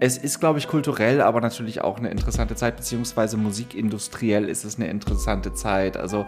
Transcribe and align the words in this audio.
Es 0.00 0.18
ist, 0.18 0.40
glaube 0.40 0.58
ich, 0.58 0.66
kulturell, 0.66 1.20
aber 1.20 1.40
natürlich 1.40 1.80
auch 1.80 1.98
eine 1.98 2.08
interessante 2.08 2.56
Zeit, 2.56 2.74
beziehungsweise 2.76 3.36
musikindustriell 3.36 4.48
ist 4.48 4.64
es 4.64 4.74
eine 4.74 4.88
interessante 4.88 5.54
Zeit. 5.54 5.96
Also 5.96 6.26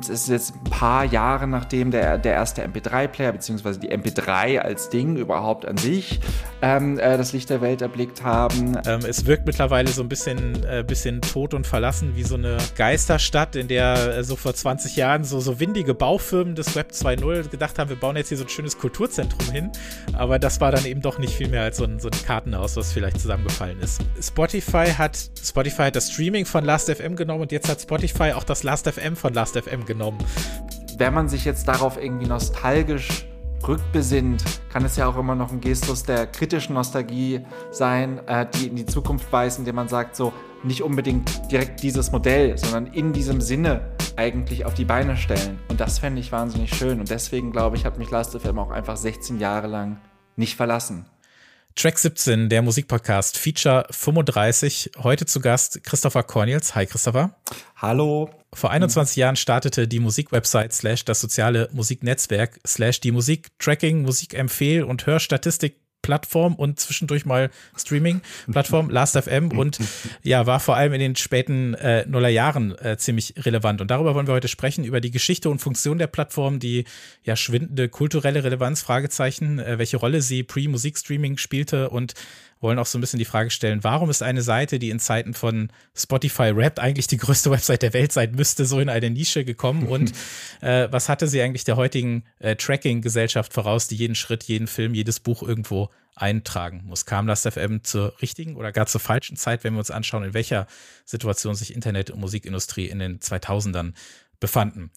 es 0.00 0.08
ist 0.08 0.28
jetzt 0.28 0.54
ein 0.56 0.64
paar 0.64 1.04
Jahre 1.04 1.46
nachdem 1.46 1.92
der, 1.92 2.18
der 2.18 2.32
erste 2.32 2.66
MP3-Player, 2.66 3.30
beziehungsweise 3.30 3.78
die 3.78 3.92
MP3 3.92 4.58
als 4.58 4.88
Ding 4.88 5.14
überhaupt 5.14 5.64
an 5.64 5.76
sich 5.76 6.18
ähm, 6.60 6.98
äh, 6.98 7.16
das 7.16 7.32
Licht 7.32 7.50
der 7.50 7.60
Welt 7.60 7.82
erblickt 7.82 8.24
haben. 8.24 8.76
Ähm, 8.84 9.02
es 9.08 9.26
wirkt 9.26 9.46
mittlerweile 9.46 9.90
so 9.90 10.02
ein 10.02 10.08
bisschen, 10.08 10.64
äh, 10.64 10.82
bisschen 10.84 11.20
tot 11.20 11.54
und 11.54 11.68
verlassen 11.68 12.16
wie 12.16 12.24
so 12.24 12.34
eine 12.34 12.56
Geisterstadt, 12.76 13.54
in 13.54 13.68
der 13.68 14.18
äh, 14.18 14.24
so 14.24 14.34
vor 14.34 14.54
20 14.54 14.96
Jahren 14.96 15.22
so, 15.22 15.38
so 15.38 15.60
windige 15.60 15.94
Baufirmen 15.94 16.56
des 16.56 16.74
Web 16.74 16.90
2.0 16.90 17.48
gedacht 17.48 17.78
haben, 17.78 17.90
wir 17.90 17.96
bauen 17.96 18.16
jetzt 18.16 18.30
hier 18.30 18.38
so 18.38 18.44
ein 18.44 18.50
schönes 18.50 18.76
Kulturzentrum 18.76 19.52
hin. 19.52 19.70
Aber 20.14 20.40
das 20.40 20.60
war 20.60 20.72
dann 20.72 20.84
eben 20.84 21.00
doch 21.00 21.18
nicht 21.18 21.32
viel 21.32 21.48
mehr 21.48 21.62
als 21.62 21.76
so 21.76 21.84
ein, 21.84 22.00
so 22.00 22.08
ein 22.08 22.26
Kartenhaus, 22.26 22.76
was 22.76 22.92
vielleicht 22.92 23.03
zusammengefallen 23.12 23.80
ist. 23.80 24.00
Spotify 24.20 24.86
hat, 24.86 25.18
Spotify 25.42 25.84
hat 25.84 25.96
das 25.96 26.12
Streaming 26.12 26.46
von 26.46 26.64
Last.fm 26.64 27.16
genommen 27.16 27.42
und 27.42 27.52
jetzt 27.52 27.68
hat 27.68 27.80
Spotify 27.80 28.32
auch 28.32 28.44
das 28.44 28.62
Last.fm 28.62 29.16
von 29.16 29.34
Last.fm 29.34 29.84
genommen. 29.84 30.18
Wenn 30.96 31.12
man 31.12 31.28
sich 31.28 31.44
jetzt 31.44 31.66
darauf 31.68 32.02
irgendwie 32.02 32.26
nostalgisch 32.26 33.26
rückbesinnt, 33.66 34.44
kann 34.72 34.84
es 34.84 34.96
ja 34.96 35.08
auch 35.08 35.16
immer 35.16 35.34
noch 35.34 35.52
ein 35.52 35.60
Gestus 35.60 36.02
der 36.02 36.26
kritischen 36.26 36.74
Nostalgie 36.74 37.40
sein, 37.70 38.20
äh, 38.26 38.46
die 38.54 38.68
in 38.68 38.76
die 38.76 38.86
Zukunft 38.86 39.32
weist, 39.32 39.58
indem 39.58 39.76
man 39.76 39.88
sagt, 39.88 40.16
so 40.16 40.32
nicht 40.62 40.82
unbedingt 40.82 41.50
direkt 41.50 41.82
dieses 41.82 42.12
Modell, 42.12 42.56
sondern 42.56 42.86
in 42.86 43.12
diesem 43.12 43.40
Sinne 43.40 43.92
eigentlich 44.16 44.64
auf 44.64 44.74
die 44.74 44.84
Beine 44.84 45.16
stellen. 45.16 45.58
Und 45.68 45.80
das 45.80 45.98
fände 45.98 46.20
ich 46.20 46.32
wahnsinnig 46.32 46.74
schön. 46.74 47.00
Und 47.00 47.10
deswegen 47.10 47.52
glaube 47.52 47.76
ich, 47.76 47.84
hat 47.84 47.98
mich 47.98 48.10
Last.fm 48.10 48.58
auch 48.58 48.70
einfach 48.70 48.96
16 48.96 49.38
Jahre 49.40 49.66
lang 49.66 49.98
nicht 50.36 50.56
verlassen. 50.56 51.06
Track 51.76 51.98
17, 51.98 52.48
der 52.48 52.62
Musikpodcast, 52.62 53.36
Feature 53.36 53.86
35. 53.90 54.92
Heute 54.98 55.26
zu 55.26 55.40
Gast 55.40 55.82
Christopher 55.82 56.22
Cornels. 56.22 56.76
Hi 56.76 56.86
Christopher. 56.86 57.34
Hallo. 57.74 58.30
Vor 58.54 58.70
21 58.70 59.16
Jahren 59.16 59.34
startete 59.34 59.88
die 59.88 59.98
Musikwebsite 59.98 60.72
slash 60.72 61.04
das 61.04 61.20
soziale 61.20 61.68
Musiknetzwerk 61.72 62.60
slash 62.64 63.00
die 63.00 63.10
Musiktracking, 63.10 64.02
Musikempfehl 64.02 64.84
und 64.84 65.06
Hörstatistik 65.06 65.80
Plattform 66.04 66.54
und 66.54 66.78
zwischendurch 66.78 67.24
mal 67.24 67.50
Streaming-Plattform, 67.78 68.90
Last.fm 68.90 69.56
und 69.56 69.78
ja, 70.22 70.44
war 70.44 70.60
vor 70.60 70.76
allem 70.76 70.92
in 70.92 71.00
den 71.00 71.16
späten 71.16 71.72
äh, 71.72 72.04
Nullerjahren 72.06 72.78
äh, 72.78 72.98
ziemlich 72.98 73.32
relevant. 73.38 73.80
Und 73.80 73.90
darüber 73.90 74.14
wollen 74.14 74.26
wir 74.26 74.34
heute 74.34 74.48
sprechen, 74.48 74.84
über 74.84 75.00
die 75.00 75.10
Geschichte 75.10 75.48
und 75.48 75.60
Funktion 75.60 75.96
der 75.96 76.06
Plattform, 76.06 76.58
die 76.58 76.84
ja 77.24 77.36
schwindende 77.36 77.88
kulturelle 77.88 78.44
Relevanz, 78.44 78.82
Fragezeichen, 78.82 79.58
äh, 79.58 79.78
welche 79.78 79.96
Rolle 79.96 80.20
sie 80.20 80.42
pre-Musikstreaming 80.42 81.38
spielte 81.38 81.88
und 81.88 82.12
wollen 82.64 82.78
auch 82.80 82.86
so 82.86 82.98
ein 82.98 83.00
bisschen 83.00 83.18
die 83.18 83.24
Frage 83.24 83.50
stellen, 83.50 83.84
warum 83.84 84.10
ist 84.10 84.22
eine 84.22 84.42
Seite, 84.42 84.80
die 84.80 84.90
in 84.90 84.98
Zeiten 84.98 85.34
von 85.34 85.70
Spotify 85.94 86.48
Rap 86.48 86.80
eigentlich 86.80 87.06
die 87.06 87.18
größte 87.18 87.50
Website 87.50 87.82
der 87.82 87.92
Welt 87.92 88.10
sein 88.10 88.32
müsste, 88.32 88.64
so 88.64 88.80
in 88.80 88.88
eine 88.88 89.10
Nische 89.10 89.44
gekommen 89.44 89.86
und 89.88 90.12
äh, 90.62 90.88
was 90.90 91.08
hatte 91.08 91.28
sie 91.28 91.42
eigentlich 91.42 91.64
der 91.64 91.76
heutigen 91.76 92.24
äh, 92.40 92.56
Tracking-Gesellschaft 92.56 93.52
voraus, 93.52 93.86
die 93.86 93.96
jeden 93.96 94.14
Schritt, 94.16 94.42
jeden 94.44 94.66
Film, 94.66 94.94
jedes 94.94 95.20
Buch 95.20 95.42
irgendwo 95.42 95.90
eintragen 96.16 96.82
muss. 96.86 97.06
Kam 97.06 97.26
Last.fm 97.26 97.84
zur 97.84 98.14
richtigen 98.22 98.56
oder 98.56 98.72
gar 98.72 98.86
zur 98.86 99.00
falschen 99.00 99.36
Zeit, 99.36 99.62
wenn 99.62 99.74
wir 99.74 99.80
uns 99.80 99.90
anschauen, 99.90 100.24
in 100.24 100.34
welcher 100.34 100.66
Situation 101.04 101.54
sich 101.54 101.74
Internet- 101.74 102.10
und 102.10 102.20
Musikindustrie 102.20 102.86
in 102.86 102.98
den 102.98 103.18
2000ern 103.18 103.92
befanden. 104.40 104.90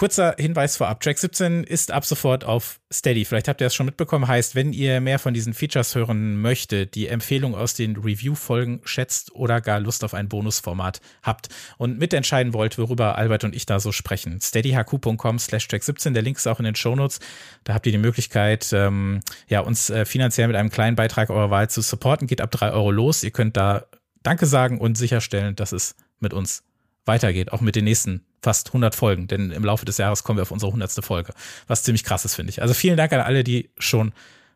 Kurzer 0.00 0.34
Hinweis 0.38 0.78
vorab. 0.78 1.00
Track 1.00 1.18
17 1.18 1.62
ist 1.62 1.90
ab 1.90 2.06
sofort 2.06 2.42
auf 2.42 2.80
Steady. 2.90 3.26
Vielleicht 3.26 3.48
habt 3.48 3.60
ihr 3.60 3.66
es 3.66 3.74
schon 3.74 3.84
mitbekommen. 3.84 4.26
Heißt, 4.26 4.54
wenn 4.54 4.72
ihr 4.72 4.98
mehr 5.02 5.18
von 5.18 5.34
diesen 5.34 5.52
Features 5.52 5.94
hören 5.94 6.40
möchtet, 6.40 6.94
die 6.94 7.06
Empfehlung 7.06 7.54
aus 7.54 7.74
den 7.74 7.96
Review-Folgen 7.96 8.80
schätzt 8.84 9.34
oder 9.34 9.60
gar 9.60 9.78
Lust 9.78 10.02
auf 10.02 10.14
ein 10.14 10.30
Bonusformat 10.30 11.02
habt 11.22 11.50
und 11.76 11.98
mitentscheiden 11.98 12.54
wollt, 12.54 12.78
worüber 12.78 13.18
Albert 13.18 13.44
und 13.44 13.54
ich 13.54 13.66
da 13.66 13.78
so 13.78 13.92
sprechen. 13.92 14.40
steadyhq.com 14.40 15.38
slash 15.38 15.68
track 15.68 15.82
17. 15.82 16.14
Der 16.14 16.22
Link 16.22 16.38
ist 16.38 16.46
auch 16.46 16.60
in 16.60 16.64
den 16.64 16.76
Shownotes. 16.76 17.20
Da 17.64 17.74
habt 17.74 17.84
ihr 17.84 17.92
die 17.92 17.98
Möglichkeit, 17.98 18.72
ähm, 18.72 19.20
ja, 19.48 19.60
uns 19.60 19.90
äh, 19.90 20.06
finanziell 20.06 20.46
mit 20.46 20.56
einem 20.56 20.70
kleinen 20.70 20.96
Beitrag 20.96 21.28
eurer 21.28 21.50
Wahl 21.50 21.68
zu 21.68 21.82
supporten. 21.82 22.26
Geht 22.26 22.40
ab 22.40 22.50
drei 22.52 22.72
Euro 22.72 22.90
los. 22.90 23.22
Ihr 23.22 23.32
könnt 23.32 23.58
da 23.58 23.84
Danke 24.22 24.46
sagen 24.46 24.78
und 24.78 24.96
sicherstellen, 24.96 25.56
dass 25.56 25.72
es 25.72 25.94
mit 26.20 26.32
uns 26.32 26.62
weitergeht, 27.10 27.52
auch 27.52 27.60
mit 27.60 27.74
den 27.74 27.84
nächsten 27.84 28.24
fast 28.40 28.68
100 28.68 28.94
Folgen, 28.94 29.26
denn 29.26 29.50
im 29.50 29.64
Laufe 29.64 29.84
des 29.84 29.98
Jahres 29.98 30.22
kommen 30.22 30.38
wir 30.38 30.42
auf 30.42 30.52
unsere 30.52 30.70
100. 30.70 31.04
Folge, 31.04 31.34
was 31.66 31.82
ziemlich 31.82 32.04
krass 32.04 32.24
ist, 32.24 32.36
finde 32.36 32.50
ich. 32.50 32.62
Also 32.62 32.72
vielen 32.72 32.96
Dank 32.96 33.12
an 33.12 33.20
alle, 33.20 33.42
die 33.44 33.70
schon 33.78 34.12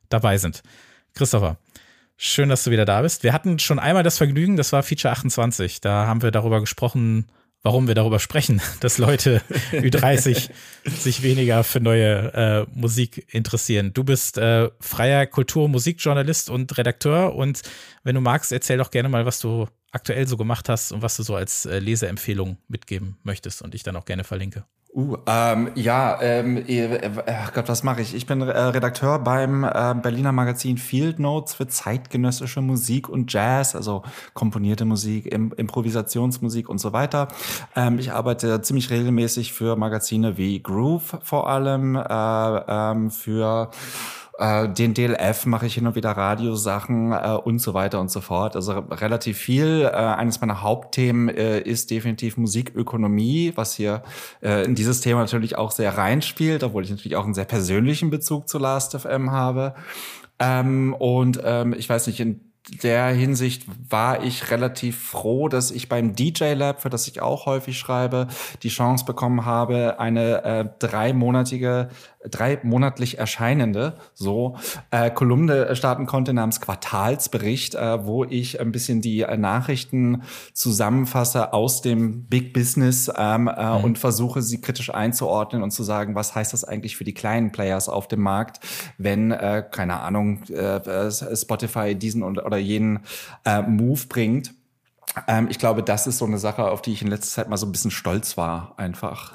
dabei 0.09 0.39
sind. 0.39 0.63
Christopher, 1.15 1.59
schön, 2.17 2.49
dass 2.49 2.63
du 2.65 2.71
wieder 2.71 2.85
da 2.85 3.03
bist. 3.03 3.25
Wir 3.25 3.33
hatten 3.33 3.59
schon 3.59 3.79
einmal 3.81 4.05
das 4.05 4.19
Vergnügen, 4.19 4.57
das 4.57 4.73
war 4.73 4.83
Feature 4.85 5.13
28. 5.13 5.81
Da 5.81 6.07
haben 6.07 6.23
wir 6.23 6.31
darüber 6.31 6.61
gesprochen, 6.61 7.27
warum 7.63 7.89
wir 7.89 7.97
darüber 7.97 8.21
sprechen, 8.21 8.61
dass 8.81 8.99
Leute 8.99 9.43
Ü30 9.73 10.51
sich 10.85 11.23
weniger 11.23 11.65
für 11.65 11.81
neue 11.81 12.33
äh, 12.33 12.67
Musik 12.79 13.27
interessieren. 13.35 13.93
Du 13.93 14.05
bist 14.05 14.39
äh, 14.39 14.71
freier 14.79 15.27
Kultur- 15.27 15.65
und 15.65 15.73
Musikjournalist 15.73 16.49
und 16.49 16.79
Redakteur 16.79 17.35
und 17.35 17.63
wenn 18.05 18.15
du 18.15 18.21
magst, 18.21 18.53
erzähl 18.53 18.79
doch 18.79 18.93
gerne 18.93 19.09
mal, 19.09 19.27
was 19.27 19.41
du 19.41 19.67
aktuell 19.95 20.27
so 20.27 20.37
gemacht 20.37 20.69
hast 20.69 20.93
und 20.93 21.03
was 21.03 21.17
du 21.17 21.23
so 21.23 21.35
als 21.37 21.67
äh, 21.67 21.79
Leseempfehlung 21.79 22.59
mitgeben 22.69 23.17
möchtest 23.23 23.63
und 23.63 23.75
ich 23.75 23.83
dann 23.83 23.97
auch 23.97 24.05
gerne 24.05 24.25
verlinke. 24.25 24.65
Uh, 24.97 25.17
ähm, 25.27 25.73
ja, 25.75 26.23
ähm, 26.23 26.57
äh, 26.69 27.11
Gott, 27.53 27.69
was 27.69 27.83
mache 27.83 28.01
ich? 28.01 28.15
Ich 28.15 28.27
bin 28.27 28.41
äh, 28.43 28.45
Redakteur 28.45 29.19
beim 29.19 29.65
äh, 29.65 29.93
Berliner 30.01 30.31
Magazin 30.31 30.79
Field 30.79 31.19
Notes 31.19 31.55
für 31.55 31.67
zeitgenössische 31.67 32.61
Musik 32.61 33.09
und 33.09 33.33
Jazz, 33.33 33.75
also 33.75 34.05
komponierte 34.35 34.85
Musik, 34.85 35.27
Im 35.27 35.53
Improvisationsmusik 35.53 36.69
und 36.69 36.79
so 36.79 36.93
weiter. 36.93 37.27
Ähm, 37.75 37.99
ich 37.99 38.13
arbeite 38.13 38.63
ziemlich 38.63 38.89
regelmäßig 38.91 39.53
für 39.53 39.75
Magazine 39.75 40.37
wie 40.37 40.63
Groove 40.63 41.19
vor 41.25 41.51
allem, 41.51 41.97
äh, 41.97 42.03
ähm, 42.69 43.11
für 43.11 43.73
äh, 44.39 44.69
den 44.69 44.95
DLF 44.95 45.47
mache 45.47 45.67
ich 45.67 45.75
hin 45.75 45.87
und 45.87 45.95
wieder 45.95 46.11
Radiosachen 46.11 47.13
äh, 47.13 47.39
und 47.43 47.61
so 47.61 47.75
weiter 47.75 48.01
und 48.01 48.11
so 48.11 48.21
fort. 48.21 48.57
Also 48.57 48.73
relativ 48.73 49.39
viel. 49.39 49.83
Äh, 49.83 49.95
eines 49.95 50.41
meiner 50.41 50.63
Hauptthemen 50.63 51.29
äh, 51.29 51.61
ist 51.61 51.91
definitiv 51.91 52.37
Musikökonomie, 52.37 53.53
was 53.55 53.75
hier 53.75 54.03
äh, 54.43 54.65
in 54.65 54.75
dieses 54.75 55.01
Thema 55.01 55.21
natürlich 55.21 55.57
auch 55.57 55.71
sehr 55.71 55.97
reinspielt, 55.97 56.65
obwohl 56.65 56.85
ich 56.85 56.91
natürlich 56.91 57.17
auch 57.17 57.25
einen 57.25 57.35
sehr 57.35 57.45
persönlichen 57.45 58.11
Bezug 58.11 58.49
zu 58.49 58.59
Last.fm 58.59 59.31
habe. 59.31 59.75
Ähm, 60.39 60.95
und 60.99 61.41
ähm, 61.45 61.75
ich 61.77 61.89
weiß 61.89 62.07
nicht, 62.09 62.21
in 62.21 62.41
der 62.83 63.09
Hinsicht 63.09 63.67
war 63.91 64.23
ich 64.23 64.51
relativ 64.51 64.99
froh, 64.99 65.49
dass 65.49 65.71
ich 65.71 65.89
beim 65.89 66.15
DJ 66.15 66.55
Lab, 66.55 66.81
für 66.81 66.89
das 66.89 67.07
ich 67.09 67.21
auch 67.21 67.45
häufig 67.45 67.79
schreibe, 67.79 68.29
die 68.63 68.69
Chance 68.69 69.05
bekommen 69.05 69.45
habe, 69.45 70.01
eine 70.01 70.45
äh, 70.45 70.65
dreimonatige, 70.79 71.91
drei 72.31 72.59
monatlich 72.63 73.19
erscheinende 73.19 73.97
so 74.15 74.57
äh, 74.91 75.11
Kolumne 75.11 75.77
starten 75.77 76.07
konnte 76.07 76.33
namens 76.33 76.61
Quartalsbericht, 76.61 77.75
äh, 77.75 78.07
wo 78.07 78.25
ich 78.25 78.61
ein 78.61 78.73
bisschen 78.73 79.03
die 79.03 79.21
äh, 79.21 79.37
Nachrichten 79.37 80.23
zusammenfasse 80.55 81.53
aus 81.53 81.83
dem 81.83 82.25
Big 82.25 82.55
Business 82.55 83.13
ähm, 83.15 83.49
äh, 83.49 83.79
mhm. 83.79 83.85
und 83.85 83.99
versuche 83.99 84.41
sie 84.41 84.63
kritisch 84.63 84.93
einzuordnen 84.93 85.63
und 85.63 85.71
zu 85.71 85.83
sagen, 85.83 86.15
was 86.15 86.35
heißt 86.35 86.55
das 86.55 86.65
eigentlich 86.65 86.97
für 86.97 87.05
die 87.05 87.15
kleinen 87.15 87.53
Players 87.53 87.91
auf 87.91 88.09
dem 88.09 88.23
Markt, 88.23 88.61
wenn 88.97 89.31
äh, 89.31 89.63
keine 89.71 90.01
Ahnung 90.01 90.45
äh, 90.45 91.11
Spotify 91.11 91.95
diesen 91.95 92.23
und 92.23 92.39
oder 92.39 92.54
jeden 92.57 93.01
äh, 93.45 93.63
Move 93.63 94.07
bringt. 94.09 94.55
Ähm, 95.29 95.49
ich 95.51 95.59
glaube, 95.59 95.83
das 95.83 96.07
ist 96.07 96.19
so 96.19 96.25
eine 96.25 96.39
Sache, 96.39 96.65
auf 96.65 96.83
die 96.83 96.93
ich 96.93 97.03
in 97.03 97.09
letzter 97.09 97.43
Zeit 97.43 97.49
mal 97.49 97.57
so 97.57 97.67
ein 97.67 97.73
bisschen 97.73 97.91
stolz 97.91 98.37
war, 98.37 98.75
einfach. 98.77 99.33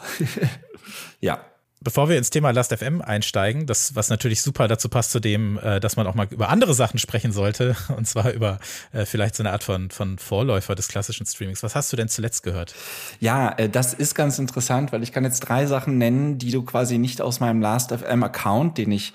ja. 1.20 1.40
Bevor 1.82 2.10
wir 2.10 2.18
ins 2.18 2.30
Thema 2.30 2.52
Last.fm 2.52 3.02
einsteigen, 3.02 3.66
das, 3.66 3.96
was 3.96 4.10
natürlich 4.10 4.42
super 4.42 4.68
dazu 4.68 4.90
passt 4.90 5.12
zu 5.12 5.22
dem, 5.22 5.58
äh, 5.60 5.80
dass 5.80 5.96
man 5.96 6.08
auch 6.08 6.14
mal 6.14 6.28
über 6.30 6.50
andere 6.50 6.74
Sachen 6.74 7.00
sprechen 7.00 7.32
sollte, 7.32 7.78
und 7.96 8.06
zwar 8.06 8.34
über 8.34 8.60
äh, 8.92 9.06
vielleicht 9.06 9.36
so 9.36 9.44
eine 9.44 9.54
Art 9.54 9.64
von, 9.64 9.90
von 9.90 10.18
Vorläufer 10.18 10.76
des 10.76 10.90
klassischen 10.90 11.26
Streamings. 11.26 11.64
Was 11.64 11.76
hast 11.76 11.94
du 11.94 11.96
denn 11.96 12.10
zuletzt 12.10 12.44
gehört? 12.44 12.76
Ja, 13.22 13.54
äh, 13.58 13.70
das 13.70 13.94
ist 13.94 14.14
ganz 14.14 14.40
interessant, 14.40 14.92
weil 14.92 15.04
ich 15.04 15.14
kann 15.14 15.24
jetzt 15.24 15.40
drei 15.40 15.68
Sachen 15.68 15.98
nennen, 15.98 16.38
die 16.38 16.52
du 16.52 16.64
quasi 16.64 16.98
nicht 16.98 17.22
aus 17.22 17.40
meinem 17.40 17.62
Last.fm-Account, 17.62 18.78
den 18.78 18.92
ich 18.92 19.14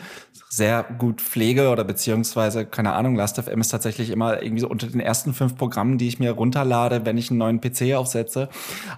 sehr 0.56 0.84
gut 0.98 1.20
pflege 1.20 1.70
oder 1.70 1.82
beziehungsweise, 1.82 2.64
keine 2.64 2.92
Ahnung, 2.92 3.16
Last.fm 3.16 3.60
ist 3.60 3.68
tatsächlich 3.68 4.10
immer 4.10 4.40
irgendwie 4.40 4.60
so 4.60 4.68
unter 4.68 4.86
den 4.86 5.00
ersten 5.00 5.34
fünf 5.34 5.56
Programmen, 5.56 5.98
die 5.98 6.06
ich 6.06 6.20
mir 6.20 6.30
runterlade, 6.30 7.04
wenn 7.04 7.18
ich 7.18 7.30
einen 7.30 7.38
neuen 7.38 7.60
PC 7.60 7.94
aufsetze. 7.94 8.48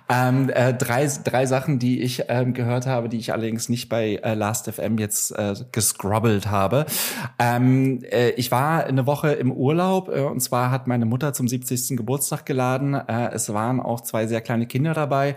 Ähm, 0.08 0.50
äh, 0.50 0.74
drei, 0.74 1.10
drei 1.24 1.46
Sachen, 1.46 1.78
die 1.78 2.02
ich 2.02 2.24
ähm, 2.28 2.52
gehört 2.52 2.86
habe, 2.86 3.08
die 3.08 3.16
ich 3.16 3.32
allerdings 3.32 3.70
nicht 3.70 3.88
bei 3.88 4.16
äh, 4.16 4.34
Last.fm 4.34 4.98
jetzt 4.98 5.32
äh, 5.32 5.54
gescrubbelt 5.72 6.50
habe. 6.50 6.84
Ähm, 7.38 8.02
äh, 8.10 8.30
ich 8.30 8.50
war 8.50 8.84
eine 8.84 9.06
Woche 9.06 9.32
im 9.32 9.50
Urlaub 9.50 10.10
äh, 10.10 10.20
und 10.20 10.40
zwar 10.40 10.70
hat 10.70 10.86
meine 10.86 11.06
Mutter 11.06 11.32
zum 11.32 11.48
70. 11.48 11.96
Geburtstag 11.96 12.44
geladen. 12.44 12.94
Äh, 12.94 13.30
es 13.32 13.52
waren 13.52 13.80
auch 13.80 14.02
zwei 14.02 14.26
sehr 14.26 14.42
kleine 14.42 14.66
Kinder 14.66 14.92
dabei. 14.92 15.36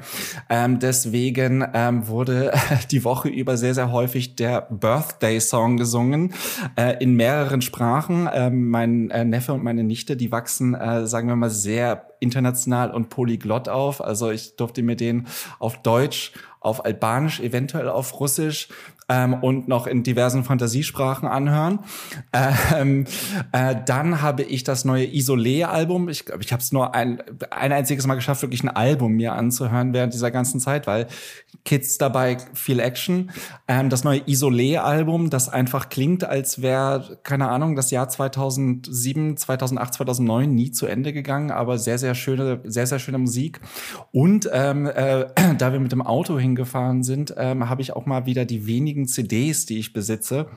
Ähm, 0.49 0.79
deswegen 0.79 1.65
ähm, 1.73 2.07
wurde 2.07 2.51
die 2.91 3.05
Woche 3.05 3.29
über 3.29 3.55
sehr, 3.55 3.73
sehr 3.73 3.93
häufig 3.93 4.35
der 4.35 4.67
Birthday-Song 4.69 5.77
gesungen 5.77 6.08
gesungen 6.09 6.33
äh, 6.75 7.01
in 7.01 7.15
mehreren 7.15 7.61
Sprachen. 7.61 8.29
Ähm, 8.31 8.69
mein 8.69 9.09
äh, 9.11 9.25
Neffe 9.25 9.53
und 9.53 9.63
meine 9.63 9.83
Nichte, 9.83 10.17
die 10.17 10.31
wachsen, 10.31 10.73
äh, 10.73 11.07
sagen 11.07 11.27
wir 11.27 11.35
mal, 11.35 11.49
sehr 11.49 12.07
international 12.19 12.91
und 12.91 13.09
polyglott 13.09 13.69
auf. 13.69 14.03
Also 14.03 14.29
ich 14.29 14.55
durfte 14.55 14.83
mir 14.83 14.95
den 14.95 15.27
auf 15.59 15.81
Deutsch, 15.81 16.33
auf 16.59 16.83
Albanisch, 16.85 17.39
eventuell 17.39 17.87
auf 17.87 18.19
Russisch 18.19 18.67
ähm, 19.09 19.33
und 19.33 19.67
noch 19.67 19.87
in 19.87 20.03
diversen 20.03 20.43
Fantasiesprachen 20.43 21.27
anhören. 21.27 21.79
Ähm, 22.31 23.05
äh, 23.51 23.75
dann 23.85 24.21
habe 24.21 24.43
ich 24.43 24.63
das 24.63 24.85
neue 24.85 25.05
Isolé-Album. 25.05 26.09
Ich 26.09 26.25
glaube, 26.25 26.43
ich 26.43 26.51
habe 26.53 26.61
es 26.61 26.71
nur 26.71 26.93
ein, 26.95 27.21
ein 27.51 27.71
einziges 27.71 28.05
Mal 28.07 28.15
geschafft, 28.15 28.41
wirklich 28.41 28.63
ein 28.63 28.69
Album 28.69 29.13
mir 29.13 29.33
anzuhören 29.33 29.93
während 29.93 30.13
dieser 30.13 30.31
ganzen 30.31 30.59
Zeit, 30.59 30.87
weil 30.87 31.07
Kids 31.65 31.97
dabei, 31.97 32.37
viel 32.53 32.79
Action. 32.79 33.31
Ähm, 33.67 33.89
das 33.89 34.03
neue 34.03 34.19
Isolé-Album, 34.19 35.29
das 35.29 35.49
einfach 35.49 35.89
klingt, 35.89 36.23
als 36.23 36.61
wäre, 36.61 37.19
keine 37.23 37.49
Ahnung, 37.49 37.75
das 37.75 37.91
Jahr 37.91 38.09
2007, 38.09 39.37
2008, 39.37 39.93
2009 39.95 40.53
nie 40.53 40.71
zu 40.71 40.85
Ende 40.85 41.13
gegangen, 41.13 41.51
aber 41.51 41.77
sehr, 41.77 41.97
sehr 41.97 42.15
schöne, 42.15 42.61
sehr, 42.63 42.87
sehr 42.87 42.99
schöne 42.99 43.17
Musik. 43.17 43.59
Und 44.11 44.49
ähm, 44.51 44.85
äh, 44.85 45.25
da 45.57 45.73
wir 45.73 45.79
mit 45.79 45.91
dem 45.91 46.01
Auto 46.01 46.37
hingefahren 46.39 47.03
sind, 47.03 47.33
ähm, 47.37 47.69
habe 47.69 47.81
ich 47.81 47.95
auch 47.95 48.05
mal 48.05 48.25
wieder 48.25 48.45
die 48.45 48.67
wenigen 48.67 48.98
CDs, 49.07 49.65
die 49.65 49.79
ich 49.79 49.93
besitze, 49.93 50.47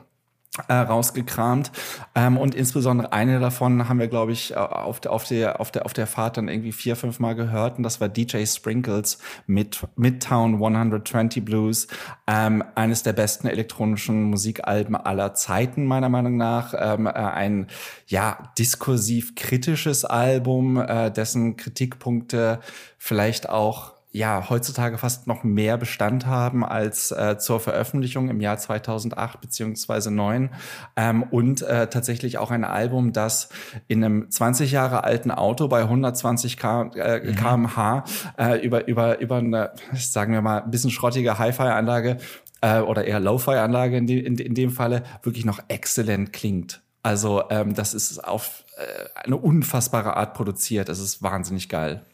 äh, 0.68 0.74
rausgekramt. 0.74 1.72
Ähm, 2.14 2.36
und 2.36 2.54
insbesondere 2.54 3.12
eine 3.12 3.40
davon 3.40 3.88
haben 3.88 3.98
wir 3.98 4.08
glaube 4.08 4.32
ich 4.32 4.54
auf 4.54 5.00
der 5.00 5.12
auf 5.12 5.24
der 5.24 5.60
auf 5.60 5.70
der 5.70 5.86
auf 5.86 5.94
der 5.94 6.06
Fahrt 6.06 6.36
dann 6.36 6.48
irgendwie 6.48 6.72
vier 6.72 6.94
fünf 6.94 7.20
Mal 7.20 7.34
gehört. 7.34 7.78
Und 7.78 7.84
das 7.84 8.02
war 8.02 8.10
DJ 8.10 8.44
Sprinkles 8.44 9.16
mit 9.46 9.86
Midtown 9.96 10.54
120 10.54 11.42
Blues 11.42 11.88
ähm, 12.26 12.62
eines 12.74 13.02
der 13.02 13.14
besten 13.14 13.46
elektronischen 13.46 14.24
Musikalben 14.24 14.94
aller 14.94 15.32
Zeiten 15.32 15.86
meiner 15.86 16.10
Meinung 16.10 16.36
nach. 16.36 16.74
Ähm, 16.76 17.06
äh, 17.06 17.10
ein 17.12 17.68
ja 18.06 18.52
diskursiv 18.58 19.34
kritisches 19.34 20.04
Album 20.04 20.76
äh, 20.76 21.10
dessen 21.10 21.56
Kritikpunkte 21.56 22.60
vielleicht 22.98 23.48
auch 23.48 23.91
ja 24.12 24.50
heutzutage 24.50 24.98
fast 24.98 25.26
noch 25.26 25.42
mehr 25.42 25.78
Bestand 25.78 26.26
haben 26.26 26.64
als 26.64 27.10
äh, 27.10 27.38
zur 27.38 27.60
Veröffentlichung 27.60 28.28
im 28.28 28.40
Jahr 28.40 28.58
2008 28.58 29.40
beziehungsweise 29.40 30.10
9 30.10 30.50
ähm, 30.96 31.22
und 31.24 31.62
äh, 31.62 31.88
tatsächlich 31.88 32.38
auch 32.38 32.50
ein 32.50 32.64
Album, 32.64 33.12
das 33.12 33.48
in 33.88 34.04
einem 34.04 34.30
20 34.30 34.70
Jahre 34.70 35.04
alten 35.04 35.30
Auto 35.30 35.66
bei 35.68 35.80
120 35.80 36.58
K, 36.58 36.90
äh, 36.94 37.20
mhm. 37.20 37.36
kmh 37.36 38.04
äh, 38.38 38.64
über 38.64 38.86
über 38.86 39.18
über 39.18 39.36
eine 39.36 39.72
sagen 39.94 40.34
wir 40.34 40.42
mal 40.42 40.62
ein 40.62 40.70
bisschen 40.70 40.90
schrottige 40.90 41.38
Hi-Fi-Anlage 41.38 42.18
äh, 42.60 42.80
oder 42.80 43.06
eher 43.06 43.18
Lo-Fi-Anlage 43.18 43.96
in, 43.96 44.08
in, 44.08 44.36
in 44.36 44.54
dem 44.54 44.70
Falle 44.70 45.04
wirklich 45.22 45.46
noch 45.46 45.60
exzellent 45.68 46.32
klingt. 46.32 46.82
Also 47.02 47.44
ähm, 47.50 47.74
das 47.74 47.94
ist 47.94 48.22
auf 48.22 48.64
äh, 48.76 49.24
eine 49.24 49.36
unfassbare 49.36 50.16
Art 50.16 50.34
produziert. 50.34 50.88
Es 50.88 51.00
ist 51.00 51.22
wahnsinnig 51.22 51.68
geil. 51.68 52.04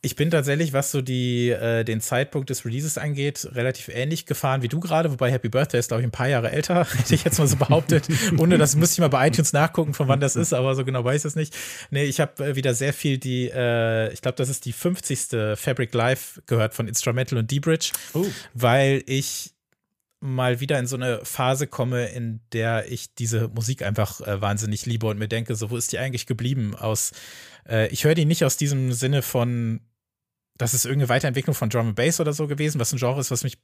Ich 0.00 0.14
bin 0.14 0.30
tatsächlich, 0.30 0.72
was 0.72 0.92
so 0.92 1.02
die, 1.02 1.50
äh, 1.50 1.82
den 1.82 2.00
Zeitpunkt 2.00 2.50
des 2.50 2.64
Releases 2.64 2.98
angeht, 2.98 3.48
relativ 3.52 3.88
ähnlich 3.88 4.26
gefahren 4.26 4.62
wie 4.62 4.68
du 4.68 4.78
gerade, 4.78 5.10
wobei 5.10 5.32
Happy 5.32 5.48
Birthday 5.48 5.80
ist, 5.80 5.88
glaube 5.88 6.02
ich, 6.02 6.06
ein 6.06 6.12
paar 6.12 6.28
Jahre 6.28 6.52
älter, 6.52 6.86
hätte 6.96 7.16
ich 7.16 7.24
jetzt 7.24 7.38
mal 7.38 7.48
so 7.48 7.56
behauptet. 7.56 8.06
Ohne 8.38 8.58
das 8.58 8.76
müsste 8.76 8.94
ich 8.94 8.98
mal 9.00 9.08
bei 9.08 9.26
iTunes 9.26 9.52
nachgucken, 9.52 9.94
von 9.94 10.06
wann 10.06 10.20
das 10.20 10.36
ist, 10.36 10.52
aber 10.52 10.76
so 10.76 10.84
genau 10.84 11.04
weiß 11.04 11.22
ich 11.22 11.28
es 11.30 11.34
nicht. 11.34 11.56
Nee, 11.90 12.04
ich 12.04 12.20
habe 12.20 12.44
äh, 12.44 12.54
wieder 12.54 12.74
sehr 12.74 12.92
viel 12.92 13.18
die, 13.18 13.50
äh, 13.52 14.12
ich 14.12 14.20
glaube, 14.22 14.36
das 14.36 14.48
ist 14.48 14.66
die 14.66 14.72
50. 14.72 15.56
Fabric 15.56 15.92
Live 15.92 16.40
gehört 16.46 16.74
von 16.74 16.86
Instrumental 16.86 17.38
und 17.38 17.50
D-Bridge, 17.50 17.90
oh. 18.14 18.24
weil 18.54 19.02
ich 19.06 19.52
mal 20.20 20.60
wieder 20.60 20.78
in 20.78 20.86
so 20.86 20.96
eine 20.96 21.24
Phase 21.24 21.66
komme, 21.66 22.06
in 22.06 22.40
der 22.52 22.90
ich 22.90 23.14
diese 23.14 23.48
Musik 23.48 23.82
einfach 23.82 24.20
äh, 24.20 24.40
wahnsinnig 24.40 24.86
liebe 24.86 25.06
und 25.06 25.18
mir 25.18 25.28
denke, 25.28 25.56
so 25.56 25.70
wo 25.70 25.76
ist 25.76 25.90
die 25.92 25.98
eigentlich 25.98 26.26
geblieben 26.26 26.74
aus 26.76 27.12
äh, 27.68 27.88
ich 27.88 28.04
höre 28.04 28.14
die 28.14 28.24
nicht 28.24 28.44
aus 28.44 28.56
diesem 28.56 28.92
Sinne 28.92 29.22
von 29.22 29.80
das 30.58 30.74
ist 30.74 30.84
irgendeine 30.84 31.08
Weiterentwicklung 31.08 31.54
von 31.54 31.70
Drum 31.70 31.88
and 31.88 31.96
Bass 31.96 32.20
oder 32.20 32.32
so 32.32 32.46
gewesen, 32.46 32.80
was 32.80 32.92
ein 32.92 32.98
Genre 32.98 33.20
ist, 33.20 33.30
was 33.30 33.44
mich 33.44 33.58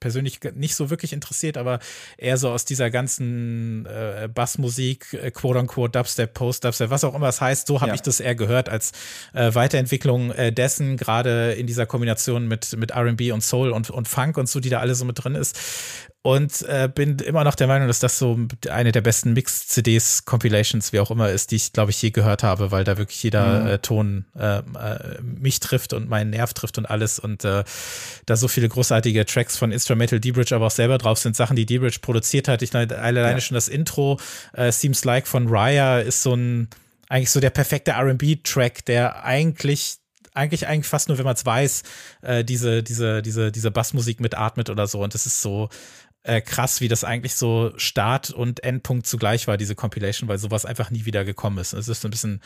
persönlich 0.00 0.40
nicht 0.54 0.74
so 0.74 0.90
wirklich 0.90 1.12
interessiert, 1.12 1.56
aber 1.56 1.78
eher 2.16 2.38
so 2.38 2.50
aus 2.50 2.64
dieser 2.64 2.90
ganzen 2.90 3.86
äh, 3.86 4.28
Bassmusik, 4.32 5.12
äh, 5.12 5.30
quote 5.30 5.58
unquote, 5.58 5.92
Dubstep, 5.92 6.34
Post-Dubstep, 6.34 6.90
was 6.90 7.04
auch 7.04 7.14
immer 7.14 7.28
es 7.28 7.40
heißt, 7.40 7.66
so 7.66 7.80
habe 7.80 7.90
ja. 7.90 7.94
ich 7.94 8.02
das 8.02 8.20
eher 8.20 8.34
gehört 8.34 8.68
als 8.68 8.92
äh, 9.34 9.54
Weiterentwicklung 9.54 10.32
äh, 10.32 10.52
dessen, 10.52 10.96
gerade 10.96 11.52
in 11.52 11.66
dieser 11.66 11.86
Kombination 11.86 12.48
mit, 12.48 12.76
mit 12.76 12.96
RB 12.96 13.32
und 13.32 13.42
Soul 13.42 13.70
und, 13.70 13.90
und 13.90 14.08
Funk 14.08 14.38
und 14.38 14.48
so, 14.48 14.60
die 14.60 14.70
da 14.70 14.80
alle 14.80 14.94
so 14.94 15.04
mit 15.04 15.22
drin 15.22 15.34
ist 15.34 15.58
und 16.28 16.60
äh, 16.68 16.90
bin 16.94 17.18
immer 17.20 17.42
noch 17.42 17.54
der 17.54 17.68
Meinung, 17.68 17.88
dass 17.88 18.00
das 18.00 18.18
so 18.18 18.38
eine 18.68 18.92
der 18.92 19.00
besten 19.00 19.32
Mix-CDs, 19.32 20.26
Compilations, 20.26 20.92
wie 20.92 21.00
auch 21.00 21.10
immer 21.10 21.30
ist, 21.30 21.52
die 21.52 21.56
ich, 21.56 21.72
glaube 21.72 21.90
ich, 21.90 22.02
je 22.02 22.10
gehört 22.10 22.42
habe, 22.42 22.70
weil 22.70 22.84
da 22.84 22.98
wirklich 22.98 23.22
jeder 23.22 23.60
mhm. 23.60 23.66
äh, 23.66 23.78
Ton 23.78 24.26
äh, 24.38 24.58
äh, 24.58 25.22
mich 25.22 25.58
trifft 25.60 25.94
und 25.94 26.10
meinen 26.10 26.28
Nerv 26.28 26.52
trifft 26.52 26.76
und 26.76 26.84
alles 26.84 27.18
und 27.18 27.46
äh, 27.46 27.64
da 28.26 28.36
so 28.36 28.46
viele 28.46 28.68
großartige 28.68 29.24
Tracks 29.24 29.56
von 29.56 29.72
Instrumental 29.72 30.20
D-Bridge 30.20 30.54
aber 30.54 30.66
auch 30.66 30.70
selber 30.70 30.98
drauf 30.98 31.16
sind, 31.18 31.34
Sachen, 31.34 31.56
die 31.56 31.64
D-Bridge 31.64 32.00
produziert 32.02 32.46
hat. 32.46 32.60
Ich 32.60 32.74
alleine 32.74 33.30
ja. 33.30 33.40
schon 33.40 33.54
das 33.54 33.68
Intro, 33.68 34.20
äh, 34.52 34.70
Seems 34.70 35.06
Like 35.06 35.26
von 35.26 35.48
Raya 35.48 36.00
ist 36.00 36.22
so 36.22 36.34
ein 36.34 36.68
eigentlich 37.08 37.30
so 37.30 37.40
der 37.40 37.48
perfekte 37.48 37.92
R&B-Track, 37.92 38.84
der 38.84 39.24
eigentlich 39.24 39.96
eigentlich 40.38 40.66
eigentlich 40.68 40.86
fast 40.86 41.08
nur, 41.08 41.18
wenn 41.18 41.24
man 41.24 41.34
es 41.34 41.44
weiß, 41.44 41.82
äh, 42.22 42.44
diese 42.44 42.82
diese 42.82 43.22
diese 43.22 43.50
diese 43.50 43.70
Bassmusik 43.70 44.20
mitatmet 44.20 44.70
oder 44.70 44.86
so 44.86 45.02
und 45.02 45.12
das 45.14 45.26
ist 45.26 45.42
so 45.42 45.68
äh, 46.22 46.40
krass, 46.40 46.80
wie 46.80 46.88
das 46.88 47.04
eigentlich 47.04 47.34
so 47.34 47.72
Start 47.76 48.30
und 48.30 48.62
Endpunkt 48.64 49.06
zugleich 49.06 49.46
war, 49.46 49.56
diese 49.56 49.74
Compilation, 49.74 50.28
weil 50.28 50.38
sowas 50.38 50.64
einfach 50.64 50.90
nie 50.90 51.04
wieder 51.04 51.24
gekommen 51.24 51.58
ist. 51.58 51.72
Es 51.72 51.88
ist 51.88 52.04
ein 52.04 52.10
bisschen 52.10 52.40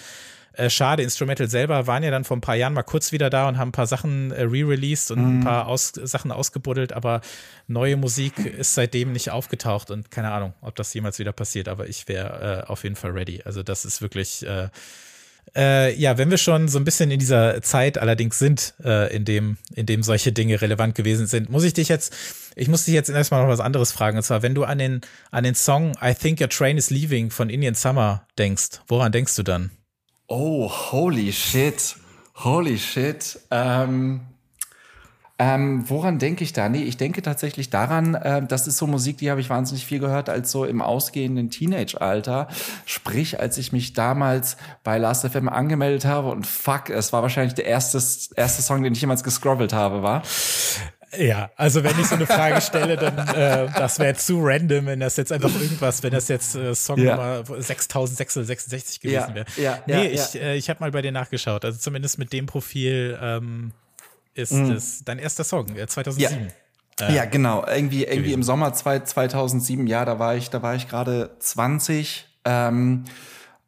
äh, 0.54 0.68
schade. 0.68 1.02
Instrumental 1.02 1.48
selber 1.48 1.86
waren 1.86 2.02
ja 2.02 2.10
dann 2.10 2.24
vor 2.24 2.36
ein 2.36 2.42
paar 2.42 2.56
Jahren 2.56 2.74
mal 2.74 2.82
kurz 2.82 3.12
wieder 3.12 3.30
da 3.30 3.48
und 3.48 3.58
haben 3.58 3.68
ein 3.68 3.72
paar 3.72 3.86
Sachen 3.86 4.30
äh, 4.32 4.42
re-released 4.42 5.10
und 5.10 5.20
mhm. 5.20 5.38
ein 5.38 5.44
paar 5.44 5.66
aus 5.66 5.92
Sachen 5.94 6.30
ausgebuddelt, 6.30 6.92
aber 6.92 7.22
neue 7.66 7.96
Musik 7.96 8.38
ist 8.38 8.74
seitdem 8.74 9.12
nicht 9.12 9.30
aufgetaucht 9.30 9.90
und 9.90 10.10
keine 10.10 10.30
Ahnung, 10.30 10.52
ob 10.60 10.76
das 10.76 10.92
jemals 10.92 11.18
wieder 11.18 11.32
passiert, 11.32 11.68
aber 11.68 11.88
ich 11.88 12.06
wäre 12.08 12.64
äh, 12.66 12.70
auf 12.70 12.84
jeden 12.84 12.96
Fall 12.96 13.12
ready. 13.12 13.42
Also 13.44 13.62
das 13.62 13.84
ist 13.84 14.02
wirklich 14.02 14.44
äh, 15.54 15.94
ja, 15.94 16.16
wenn 16.18 16.30
wir 16.30 16.38
schon 16.38 16.68
so 16.68 16.78
ein 16.78 16.84
bisschen 16.84 17.10
in 17.10 17.18
dieser 17.18 17.60
Zeit 17.62 17.98
allerdings 17.98 18.38
sind, 18.38 18.74
äh, 18.84 19.14
in 19.14 19.24
dem, 19.24 19.58
in 19.74 19.86
dem 19.86 20.02
solche 20.02 20.32
Dinge 20.32 20.60
relevant 20.60 20.94
gewesen 20.94 21.26
sind, 21.26 21.50
muss 21.50 21.64
ich 21.64 21.74
dich 21.74 21.88
jetzt, 21.88 22.14
ich 22.56 22.68
muss 22.68 22.84
dich 22.84 22.94
jetzt 22.94 23.10
erstmal 23.10 23.42
noch 23.42 23.48
was 23.48 23.60
anderes 23.60 23.92
fragen. 23.92 24.16
Und 24.16 24.22
zwar, 24.22 24.42
wenn 24.42 24.54
du 24.54 24.64
an 24.64 24.78
den, 24.78 25.00
an 25.30 25.44
den 25.44 25.54
Song 25.54 25.92
I 26.02 26.14
Think 26.14 26.40
Your 26.40 26.48
Train 26.48 26.78
is 26.78 26.90
Leaving 26.90 27.30
von 27.30 27.50
Indian 27.50 27.74
Summer 27.74 28.26
denkst, 28.38 28.80
woran 28.88 29.12
denkst 29.12 29.36
du 29.36 29.42
dann? 29.42 29.70
Oh, 30.28 30.70
holy 30.70 31.32
shit. 31.32 31.96
Holy 32.36 32.78
shit. 32.78 33.38
Ähm, 33.50 34.22
ähm, 35.38 35.88
woran 35.88 36.18
denke 36.18 36.44
ich 36.44 36.52
da? 36.52 36.68
Nee, 36.68 36.82
ich 36.82 36.96
denke 36.96 37.22
tatsächlich 37.22 37.70
daran, 37.70 38.14
äh, 38.14 38.46
das 38.46 38.66
ist 38.66 38.76
so 38.76 38.86
Musik, 38.86 39.18
die 39.18 39.30
habe 39.30 39.40
ich 39.40 39.50
wahnsinnig 39.50 39.86
viel 39.86 39.98
gehört, 39.98 40.28
als 40.28 40.50
so 40.50 40.64
im 40.64 40.80
ausgehenden 40.82 41.50
Teenage-Alter. 41.50 42.48
Sprich, 42.86 43.40
als 43.40 43.58
ich 43.58 43.72
mich 43.72 43.92
damals 43.92 44.56
bei 44.84 44.98
Last.fm 44.98 45.48
angemeldet 45.48 46.04
habe 46.04 46.28
und 46.28 46.46
fuck, 46.46 46.90
es 46.90 47.12
war 47.12 47.22
wahrscheinlich 47.22 47.54
der 47.54 47.64
erste, 47.64 47.98
erste 48.36 48.62
Song, 48.62 48.82
den 48.82 48.92
ich 48.92 49.00
jemals 49.00 49.24
gescrobbelt 49.24 49.72
habe, 49.72 50.02
war. 50.02 50.22
Ja, 51.18 51.50
also 51.56 51.84
wenn 51.84 51.98
ich 52.00 52.06
so 52.06 52.14
eine 52.14 52.26
Frage 52.26 52.60
stelle, 52.60 52.96
dann 52.96 53.18
äh, 53.34 53.68
das 53.76 53.98
wäre 53.98 54.14
zu 54.14 54.40
random, 54.42 54.86
wenn 54.86 55.00
das 55.00 55.16
jetzt 55.16 55.30
einfach 55.30 55.50
irgendwas, 55.60 56.02
wenn 56.02 56.12
das 56.12 56.28
jetzt 56.28 56.54
äh, 56.54 56.74
Song 56.74 56.98
ja. 56.98 57.16
Nummer 57.16 57.62
6666 57.62 59.00
gewesen 59.00 59.34
wäre. 59.34 59.46
Ja, 59.56 59.62
ja, 59.62 59.82
nee, 59.86 60.14
ja, 60.14 60.22
ich, 60.22 60.40
äh, 60.40 60.56
ich 60.56 60.70
habe 60.70 60.80
mal 60.80 60.90
bei 60.90 61.02
dir 61.02 61.12
nachgeschaut. 61.12 61.64
Also 61.64 61.78
zumindest 61.78 62.18
mit 62.18 62.32
dem 62.32 62.46
Profil 62.46 63.18
ähm, 63.20 63.72
ist 64.34 64.52
mhm. 64.52 64.72
es 64.72 65.04
dein 65.04 65.18
erster 65.18 65.44
Song, 65.44 65.66
2007. 65.66 66.50
Ja. 66.98 67.08
Äh, 67.08 67.14
ja, 67.14 67.24
genau. 67.24 67.64
Irgendwie, 67.66 68.04
irgendwie 68.04 68.32
im 68.32 68.42
Sommer 68.42 68.72
2007, 68.72 69.86
ja, 69.86 70.04
da 70.04 70.18
war 70.18 70.36
ich, 70.36 70.50
da 70.50 70.62
war 70.62 70.74
ich 70.74 70.88
gerade 70.88 71.36
20. 71.38 72.26
Ähm, 72.44 73.04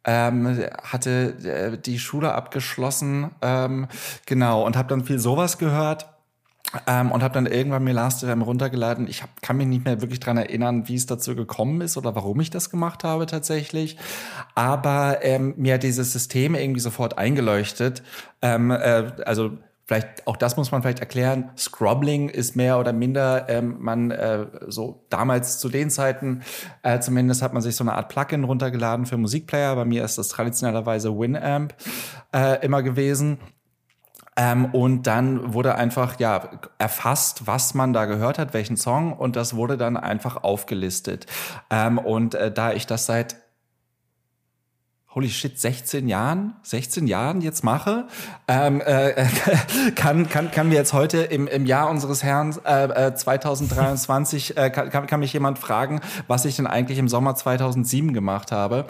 ähm, 0.05 0.67
hatte 0.83 1.35
äh, 1.43 1.77
die 1.77 1.97
Schule 1.97 2.33
abgeschlossen, 2.33 3.31
ähm, 3.41 3.87
genau, 4.25 4.63
und 4.63 4.77
habe 4.77 4.87
dann 4.87 5.03
viel 5.03 5.19
sowas 5.19 5.57
gehört. 5.57 6.07
Ähm, 6.87 7.11
und 7.11 7.23
habe 7.23 7.33
dann 7.33 7.45
irgendwann 7.45 7.83
mir 7.83 7.93
Last.fm 7.93 8.41
runtergeladen. 8.41 9.07
Ich 9.07 9.21
hab, 9.21 9.41
kann 9.41 9.55
mich 9.55 9.67
nicht 9.67 9.85
mehr 9.85 10.01
wirklich 10.01 10.19
dran 10.19 10.35
erinnern, 10.35 10.87
wie 10.87 10.95
es 10.95 11.05
dazu 11.05 11.35
gekommen 11.35 11.79
ist 11.79 11.95
oder 11.95 12.15
warum 12.15 12.39
ich 12.41 12.49
das 12.49 12.69
gemacht 12.69 13.03
habe 13.03 13.27
tatsächlich. 13.27 13.97
Aber 14.55 15.19
ähm, 15.21 15.53
mir 15.57 15.75
hat 15.75 15.83
dieses 15.83 16.11
System 16.11 16.53
irgendwie 16.53 16.81
sofort 16.81 17.17
eingeleuchtet. 17.17 18.03
Ähm, 18.41 18.71
äh, 18.71 19.11
also 19.25 19.51
Vielleicht 19.87 20.25
auch 20.25 20.35
das 20.35 20.57
muss 20.57 20.71
man 20.71 20.81
vielleicht 20.81 20.99
erklären. 20.99 21.51
Scrobbling 21.55 22.29
ist 22.29 22.55
mehr 22.55 22.79
oder 22.79 22.91
minder, 22.91 23.45
ähm, 23.49 23.77
man 23.79 24.09
äh, 24.09 24.47
so 24.67 25.05
damals 25.09 25.59
zu 25.59 25.69
den 25.69 25.91
Zeiten 25.91 26.41
äh, 26.81 26.99
zumindest 26.99 27.43
hat 27.43 27.53
man 27.53 27.61
sich 27.61 27.75
so 27.75 27.83
eine 27.83 27.93
Art 27.93 28.09
Plugin 28.09 28.45
runtergeladen 28.45 29.05
für 29.05 29.17
Musikplayer. 29.17 29.75
Bei 29.75 29.85
mir 29.85 30.03
ist 30.03 30.17
das 30.17 30.29
traditionellerweise 30.29 31.15
Winamp 31.15 31.75
äh, 32.33 32.65
immer 32.65 32.81
gewesen. 32.81 33.37
Ähm, 34.37 34.65
und 34.73 35.07
dann 35.07 35.53
wurde 35.53 35.75
einfach 35.75 36.19
ja 36.19 36.49
erfasst, 36.77 37.47
was 37.47 37.73
man 37.73 37.93
da 37.93 38.05
gehört 38.05 38.37
hat, 38.37 38.53
welchen 38.53 38.75
Song, 38.75 39.13
und 39.13 39.35
das 39.35 39.55
wurde 39.55 39.77
dann 39.77 39.95
einfach 39.95 40.43
aufgelistet. 40.43 41.25
Ähm, 41.69 41.97
und 41.97 42.35
äh, 42.35 42.51
da 42.51 42.73
ich 42.73 42.85
das 42.85 43.05
seit 43.05 43.37
holy 45.15 45.29
shit, 45.29 45.57
16 45.57 46.09
Jahren, 46.09 46.55
16 46.63 47.07
Jahren 47.07 47.39
jetzt 47.39 47.63
mache, 47.63 48.05
ähm, 48.49 48.81
äh, 48.81 49.25
kann, 49.95 50.27
kann, 50.27 50.51
kann 50.51 50.67
mir 50.67 50.75
jetzt 50.75 50.91
heute 50.91 51.19
im, 51.19 51.47
im 51.47 51.65
Jahr 51.65 51.89
unseres 51.89 52.21
Herrn 52.21 52.53
äh, 52.65 53.15
2023, 53.15 54.57
äh, 54.57 54.65
äh 54.65 54.69
kann, 54.69 55.07
kann 55.07 55.19
mich 55.21 55.31
jemand 55.31 55.57
fragen, 55.57 56.01
was 56.27 56.43
ich 56.43 56.57
denn 56.57 56.67
eigentlich 56.67 56.99
im 56.99 57.07
Sommer 57.07 57.33
2007 57.33 58.11
gemacht 58.11 58.51
habe. 58.51 58.85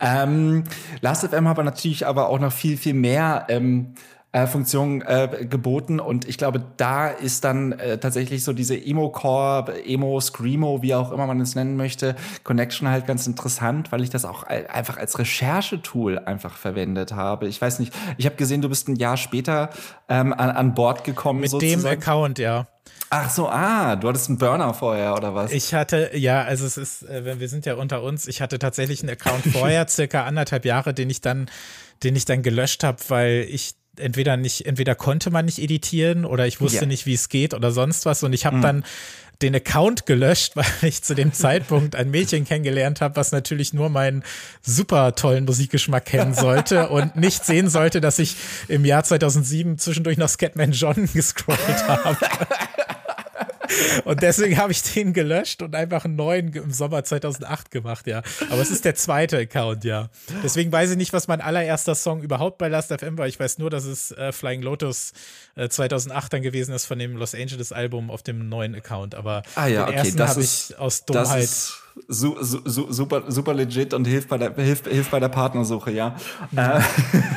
Ähm, 0.00 0.64
Last.fm 1.00 1.48
habe 1.48 1.64
natürlich 1.64 2.06
aber 2.06 2.28
auch 2.28 2.38
noch 2.38 2.52
viel, 2.52 2.76
viel 2.76 2.94
mehr 2.94 3.46
ähm, 3.48 3.94
äh, 4.34 4.48
Funktion 4.48 5.00
äh, 5.02 5.46
geboten 5.48 6.00
und 6.00 6.26
ich 6.28 6.38
glaube, 6.38 6.60
da 6.76 7.06
ist 7.06 7.44
dann 7.44 7.70
äh, 7.70 7.98
tatsächlich 7.98 8.42
so 8.42 8.52
diese 8.52 8.76
Emo-Core, 8.76 9.84
Emo, 9.86 10.20
Screamo, 10.20 10.82
wie 10.82 10.92
auch 10.96 11.12
immer 11.12 11.28
man 11.28 11.40
es 11.40 11.54
nennen 11.54 11.76
möchte, 11.76 12.16
Connection 12.42 12.88
halt 12.88 13.06
ganz 13.06 13.28
interessant, 13.28 13.92
weil 13.92 14.02
ich 14.02 14.10
das 14.10 14.24
auch 14.24 14.42
einfach 14.42 14.96
als 14.96 15.20
Recherchetool 15.20 16.18
einfach 16.18 16.56
verwendet 16.56 17.12
habe. 17.12 17.46
Ich 17.46 17.60
weiß 17.60 17.78
nicht, 17.78 17.94
ich 18.18 18.26
habe 18.26 18.34
gesehen, 18.34 18.60
du 18.60 18.68
bist 18.68 18.88
ein 18.88 18.96
Jahr 18.96 19.16
später 19.16 19.70
ähm, 20.08 20.32
an, 20.32 20.50
an 20.50 20.74
Bord 20.74 21.04
gekommen. 21.04 21.38
Mit 21.38 21.50
sozusagen. 21.50 21.82
dem 21.82 21.86
Account, 21.86 22.40
ja. 22.40 22.66
Ach 23.10 23.30
so, 23.30 23.48
ah, 23.48 23.94
du 23.94 24.08
hattest 24.08 24.30
einen 24.30 24.38
Burner 24.38 24.74
vorher 24.74 25.14
oder 25.14 25.32
was? 25.36 25.52
Ich 25.52 25.74
hatte, 25.74 26.10
ja, 26.14 26.42
also 26.42 26.66
es 26.66 26.76
ist, 26.76 27.04
äh, 27.04 27.38
wir 27.38 27.48
sind 27.48 27.66
ja 27.66 27.76
unter 27.76 28.02
uns, 28.02 28.26
ich 28.26 28.42
hatte 28.42 28.58
tatsächlich 28.58 29.00
einen 29.00 29.10
Account 29.10 29.46
vorher, 29.46 29.86
circa 29.88 30.24
anderthalb 30.24 30.64
Jahre, 30.64 30.92
den 30.92 31.08
ich 31.08 31.20
dann, 31.20 31.48
den 32.02 32.16
ich 32.16 32.24
dann 32.24 32.42
gelöscht 32.42 32.82
habe, 32.82 32.98
weil 33.06 33.46
ich 33.48 33.76
entweder 33.98 34.36
nicht, 34.36 34.66
entweder 34.66 34.94
konnte 34.94 35.30
man 35.30 35.44
nicht 35.44 35.58
editieren 35.58 36.24
oder 36.24 36.46
ich 36.46 36.60
wusste 36.60 36.80
ja. 36.80 36.86
nicht, 36.86 37.06
wie 37.06 37.14
es 37.14 37.28
geht 37.28 37.54
oder 37.54 37.70
sonst 37.70 38.06
was. 38.06 38.22
Und 38.22 38.32
ich 38.32 38.46
habe 38.46 38.58
mhm. 38.58 38.62
dann 38.62 38.84
den 39.42 39.54
Account 39.54 40.06
gelöscht, 40.06 40.52
weil 40.56 40.66
ich 40.82 41.02
zu 41.02 41.14
dem 41.14 41.32
Zeitpunkt 41.32 41.96
ein 41.96 42.10
Mädchen 42.10 42.44
kennengelernt 42.44 43.00
habe, 43.00 43.16
was 43.16 43.32
natürlich 43.32 43.72
nur 43.72 43.88
meinen 43.88 44.24
super 44.62 45.14
tollen 45.14 45.44
Musikgeschmack 45.44 46.04
kennen 46.04 46.34
sollte 46.34 46.88
und 46.90 47.16
nicht 47.16 47.44
sehen 47.44 47.68
sollte, 47.68 48.00
dass 48.00 48.18
ich 48.18 48.36
im 48.68 48.84
Jahr 48.84 49.04
2007 49.04 49.78
zwischendurch 49.78 50.18
noch 50.18 50.28
Scatman 50.28 50.72
John 50.72 51.08
gescrollt 51.12 51.88
habe. 51.88 52.16
Und 54.04 54.22
deswegen 54.22 54.56
habe 54.58 54.72
ich 54.72 54.82
den 54.82 55.12
gelöscht 55.12 55.62
und 55.62 55.74
einfach 55.74 56.04
einen 56.04 56.16
neuen 56.16 56.52
im 56.52 56.70
Sommer 56.70 57.04
2008 57.04 57.70
gemacht, 57.70 58.06
ja. 58.06 58.22
Aber 58.50 58.60
es 58.60 58.70
ist 58.70 58.84
der 58.84 58.94
zweite 58.94 59.38
Account, 59.38 59.84
ja. 59.84 60.08
Deswegen 60.42 60.72
weiß 60.72 60.92
ich 60.92 60.96
nicht, 60.96 61.12
was 61.12 61.28
mein 61.28 61.40
allererster 61.40 61.94
Song 61.94 62.22
überhaupt 62.22 62.58
bei 62.58 62.68
Last.fm 62.68 63.18
war. 63.18 63.26
Ich 63.26 63.38
weiß 63.38 63.58
nur, 63.58 63.70
dass 63.70 63.84
es 63.84 64.10
äh, 64.12 64.32
Flying 64.32 64.62
Lotus 64.62 65.12
äh, 65.56 65.68
2008 65.68 66.32
dann 66.32 66.42
gewesen 66.42 66.74
ist 66.74 66.86
von 66.86 66.98
dem 66.98 67.16
Los 67.16 67.34
Angeles 67.34 67.72
Album 67.72 68.10
auf 68.10 68.22
dem 68.22 68.48
neuen 68.48 68.74
Account. 68.74 69.14
Aber 69.14 69.42
ah, 69.54 69.66
ja, 69.66 69.86
den 69.86 69.98
okay, 69.98 70.08
ersten 70.08 70.28
habe 70.28 70.42
ich 70.42 70.78
aus 70.78 71.04
Dummheit 71.04 71.48
su, 72.08 72.34
su, 72.42 72.60
su, 72.68 72.92
super, 72.92 73.22
super 73.28 73.54
legit 73.54 73.94
und 73.94 74.06
hilft 74.06 74.28
bei 74.28 74.38
der, 74.38 74.54
hilft, 74.54 74.88
hilft 74.88 75.10
bei 75.10 75.20
der 75.20 75.28
Partnersuche, 75.28 75.90
ja. 75.92 76.14
Ja, 76.52 76.80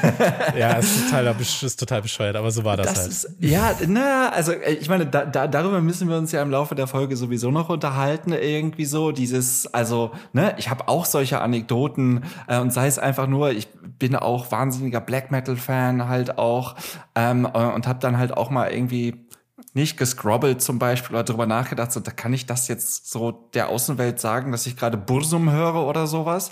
ja 0.58 0.72
ist, 0.74 1.06
total, 1.10 1.36
ist 1.40 1.80
total 1.80 2.02
bescheuert, 2.02 2.36
aber 2.36 2.52
so 2.52 2.64
war 2.64 2.76
das, 2.78 2.88
das 2.88 2.98
halt. 2.98 3.10
Ist, 3.10 3.30
ja, 3.40 3.72
na, 3.88 4.30
also 4.30 4.52
äh, 4.52 4.74
ich 4.74 4.90
meine, 4.90 5.06
da, 5.06 5.26
da, 5.26 5.48
darüber 5.48 5.82
müssen 5.82 6.10
wir 6.10 6.18
uns 6.18 6.32
ja 6.32 6.42
im 6.42 6.50
Laufe 6.50 6.76
der 6.76 6.88
Folge 6.88 7.16
sowieso 7.16 7.52
noch 7.52 7.70
unterhalten, 7.70 8.34
irgendwie 8.34 8.86
so. 8.86 9.12
Dieses, 9.12 9.74
also, 9.74 10.12
ne, 10.34 10.56
ich 10.58 10.70
habe 10.70 10.88
auch 10.88 11.06
solche 11.06 11.40
Anekdoten 11.42 12.24
äh, 12.48 12.60
und 12.60 12.74
sei 12.74 12.88
es 12.88 13.00
einfach 13.00 13.28
nur, 13.28 13.52
ich 13.52 13.68
bin 14.00 14.16
auch 14.16 14.52
wahnsinniger 14.52 15.02
Black 15.02 15.32
Metal-Fan 15.32 16.08
halt 16.08 16.38
auch 16.38 16.76
ähm, 17.16 17.46
äh, 17.46 17.66
und 17.66 17.88
habe 17.88 18.00
dann 18.00 18.18
halt 18.18 18.36
auch 18.36 18.50
mal 18.50 18.72
irgendwie 18.72 19.28
nicht 19.78 19.96
gescrobbelt 19.96 20.62
zum 20.62 20.80
Beispiel 20.80 21.16
oder 21.16 21.24
darüber 21.24 21.46
nachgedacht, 21.46 21.94
so, 21.94 22.02
da 22.02 22.12
kann 22.12 22.34
ich 22.34 22.46
das 22.46 22.68
jetzt 22.68 23.10
so 23.10 23.32
der 23.54 23.70
Außenwelt 23.70 24.20
sagen, 24.20 24.52
dass 24.52 24.66
ich 24.66 24.76
gerade 24.76 24.98
Bursum 24.98 25.50
höre 25.50 25.86
oder 25.88 26.08
sowas. 26.08 26.52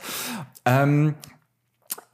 Ähm, 0.63 1.15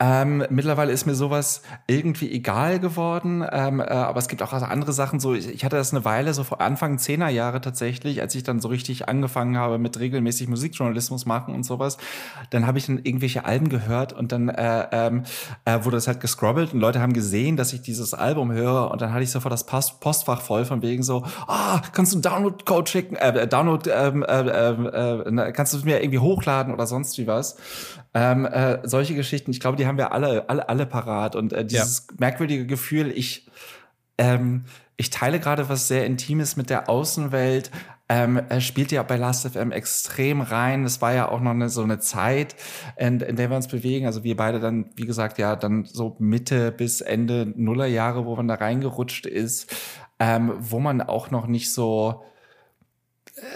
ähm, 0.03 0.43
mittlerweile 0.49 0.91
ist 0.91 1.05
mir 1.05 1.13
sowas 1.13 1.61
irgendwie 1.85 2.31
egal 2.31 2.79
geworden, 2.79 3.45
ähm, 3.51 3.79
äh, 3.79 3.83
aber 3.83 4.17
es 4.17 4.27
gibt 4.27 4.41
auch 4.41 4.51
andere 4.51 4.93
Sachen. 4.93 5.19
So, 5.19 5.35
ich, 5.35 5.47
ich 5.47 5.63
hatte 5.63 5.75
das 5.75 5.93
eine 5.93 6.03
Weile, 6.03 6.33
so 6.33 6.43
vor 6.43 6.59
Anfang 6.59 6.97
zehner 6.97 7.29
Jahre 7.29 7.61
tatsächlich, 7.61 8.19
als 8.19 8.33
ich 8.33 8.41
dann 8.41 8.59
so 8.59 8.69
richtig 8.69 9.07
angefangen 9.07 9.57
habe 9.57 9.77
mit 9.77 9.99
regelmäßig 9.99 10.47
Musikjournalismus 10.47 11.27
machen 11.27 11.53
und 11.53 11.63
sowas. 11.63 11.99
Dann 12.49 12.65
habe 12.65 12.79
ich 12.79 12.87
dann 12.87 12.97
irgendwelche 13.03 13.45
Alben 13.45 13.69
gehört 13.69 14.11
und 14.11 14.31
dann 14.31 14.49
äh, 14.49 14.87
ähm, 14.91 15.21
äh, 15.65 15.83
wurde 15.83 15.97
das 15.97 16.07
halt 16.07 16.19
gescrobbelt 16.19 16.73
und 16.73 16.79
Leute 16.79 16.99
haben 16.99 17.13
gesehen, 17.13 17.55
dass 17.55 17.71
ich 17.71 17.83
dieses 17.83 18.15
Album 18.15 18.51
höre 18.51 18.89
und 18.89 19.03
dann 19.03 19.13
hatte 19.13 19.23
ich 19.23 19.29
sofort 19.29 19.53
das 19.53 19.67
Post 19.67 19.99
Postfach 19.99 20.41
voll 20.41 20.65
von 20.65 20.81
wegen 20.81 21.03
so, 21.03 21.23
ah, 21.45 21.77
oh, 21.77 21.87
kannst 21.91 22.11
du 22.15 22.19
Download-Code 22.19 22.89
schicken, 22.89 23.17
äh, 23.17 23.47
Download, 23.47 23.87
ähm, 23.91 24.23
äh, 24.23 24.39
äh, 24.39 25.47
äh, 25.47 25.51
kannst 25.51 25.73
du 25.73 25.77
es 25.77 25.83
mir 25.83 26.01
irgendwie 26.01 26.19
hochladen 26.19 26.73
oder 26.73 26.87
sonst 26.87 27.19
wie 27.19 27.27
was. 27.27 27.57
Ähm, 28.13 28.45
äh, 28.45 28.79
solche 28.83 29.15
Geschichten, 29.15 29.51
ich 29.51 29.59
glaube, 29.59 29.77
die 29.77 29.87
haben 29.87 29.97
wir 29.97 30.11
alle, 30.11 30.49
alle, 30.49 30.67
alle 30.67 30.85
parat. 30.85 31.35
Und 31.35 31.53
äh, 31.53 31.65
dieses 31.65 32.07
ja. 32.09 32.15
merkwürdige 32.19 32.65
Gefühl, 32.65 33.11
ich, 33.11 33.49
ähm, 34.17 34.65
ich 34.97 35.09
teile 35.09 35.39
gerade 35.39 35.69
was 35.69 35.87
sehr 35.87 36.05
Intimes 36.05 36.57
mit 36.57 36.69
der 36.69 36.89
Außenwelt. 36.89 37.71
Ähm, 38.09 38.41
er 38.49 38.59
spielt 38.59 38.91
ja 38.91 39.03
bei 39.03 39.15
Last.fm 39.15 39.71
extrem 39.71 40.41
rein. 40.41 40.83
Es 40.83 41.01
war 41.01 41.13
ja 41.13 41.29
auch 41.29 41.39
noch 41.39 41.51
eine, 41.51 41.69
so 41.69 41.81
eine 41.83 41.99
Zeit, 41.99 42.57
in, 42.97 43.21
in 43.21 43.37
der 43.37 43.49
wir 43.49 43.55
uns 43.55 43.69
bewegen. 43.69 44.05
Also 44.05 44.25
wir 44.25 44.35
beide 44.35 44.59
dann, 44.59 44.89
wie 44.95 45.05
gesagt, 45.05 45.37
ja, 45.37 45.55
dann 45.55 45.85
so 45.85 46.17
Mitte 46.19 46.73
bis 46.73 46.99
Ende 46.99 47.53
Nullerjahre, 47.55 48.25
wo 48.25 48.35
man 48.35 48.49
da 48.49 48.55
reingerutscht 48.55 49.25
ist, 49.25 49.73
ähm, 50.19 50.51
wo 50.59 50.81
man 50.81 51.01
auch 51.01 51.31
noch 51.31 51.47
nicht 51.47 51.71
so 51.71 52.25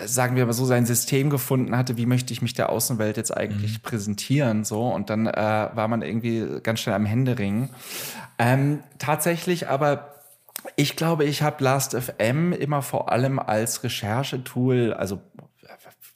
sagen 0.05 0.35
wir 0.35 0.45
mal 0.45 0.53
so, 0.53 0.65
sein 0.65 0.85
System 0.85 1.29
gefunden 1.29 1.77
hatte, 1.77 1.97
wie 1.97 2.05
möchte 2.05 2.33
ich 2.33 2.41
mich 2.41 2.53
der 2.53 2.69
Außenwelt 2.69 3.17
jetzt 3.17 3.35
eigentlich 3.35 3.79
mhm. 3.79 3.81
präsentieren, 3.81 4.63
so. 4.63 4.87
Und 4.87 5.09
dann 5.09 5.27
äh, 5.27 5.69
war 5.73 5.87
man 5.87 6.01
irgendwie 6.01 6.59
ganz 6.61 6.79
schnell 6.79 6.95
am 6.95 7.05
Händering. 7.05 7.69
Ähm, 8.37 8.79
tatsächlich 8.99 9.69
aber 9.69 10.15
ich 10.75 10.95
glaube, 10.95 11.25
ich 11.25 11.41
habe 11.41 11.63
Last.fm 11.63 12.51
immer 12.53 12.81
vor 12.81 13.11
allem 13.11 13.39
als 13.39 13.83
Recherchetool, 13.83 14.93
also 14.93 15.21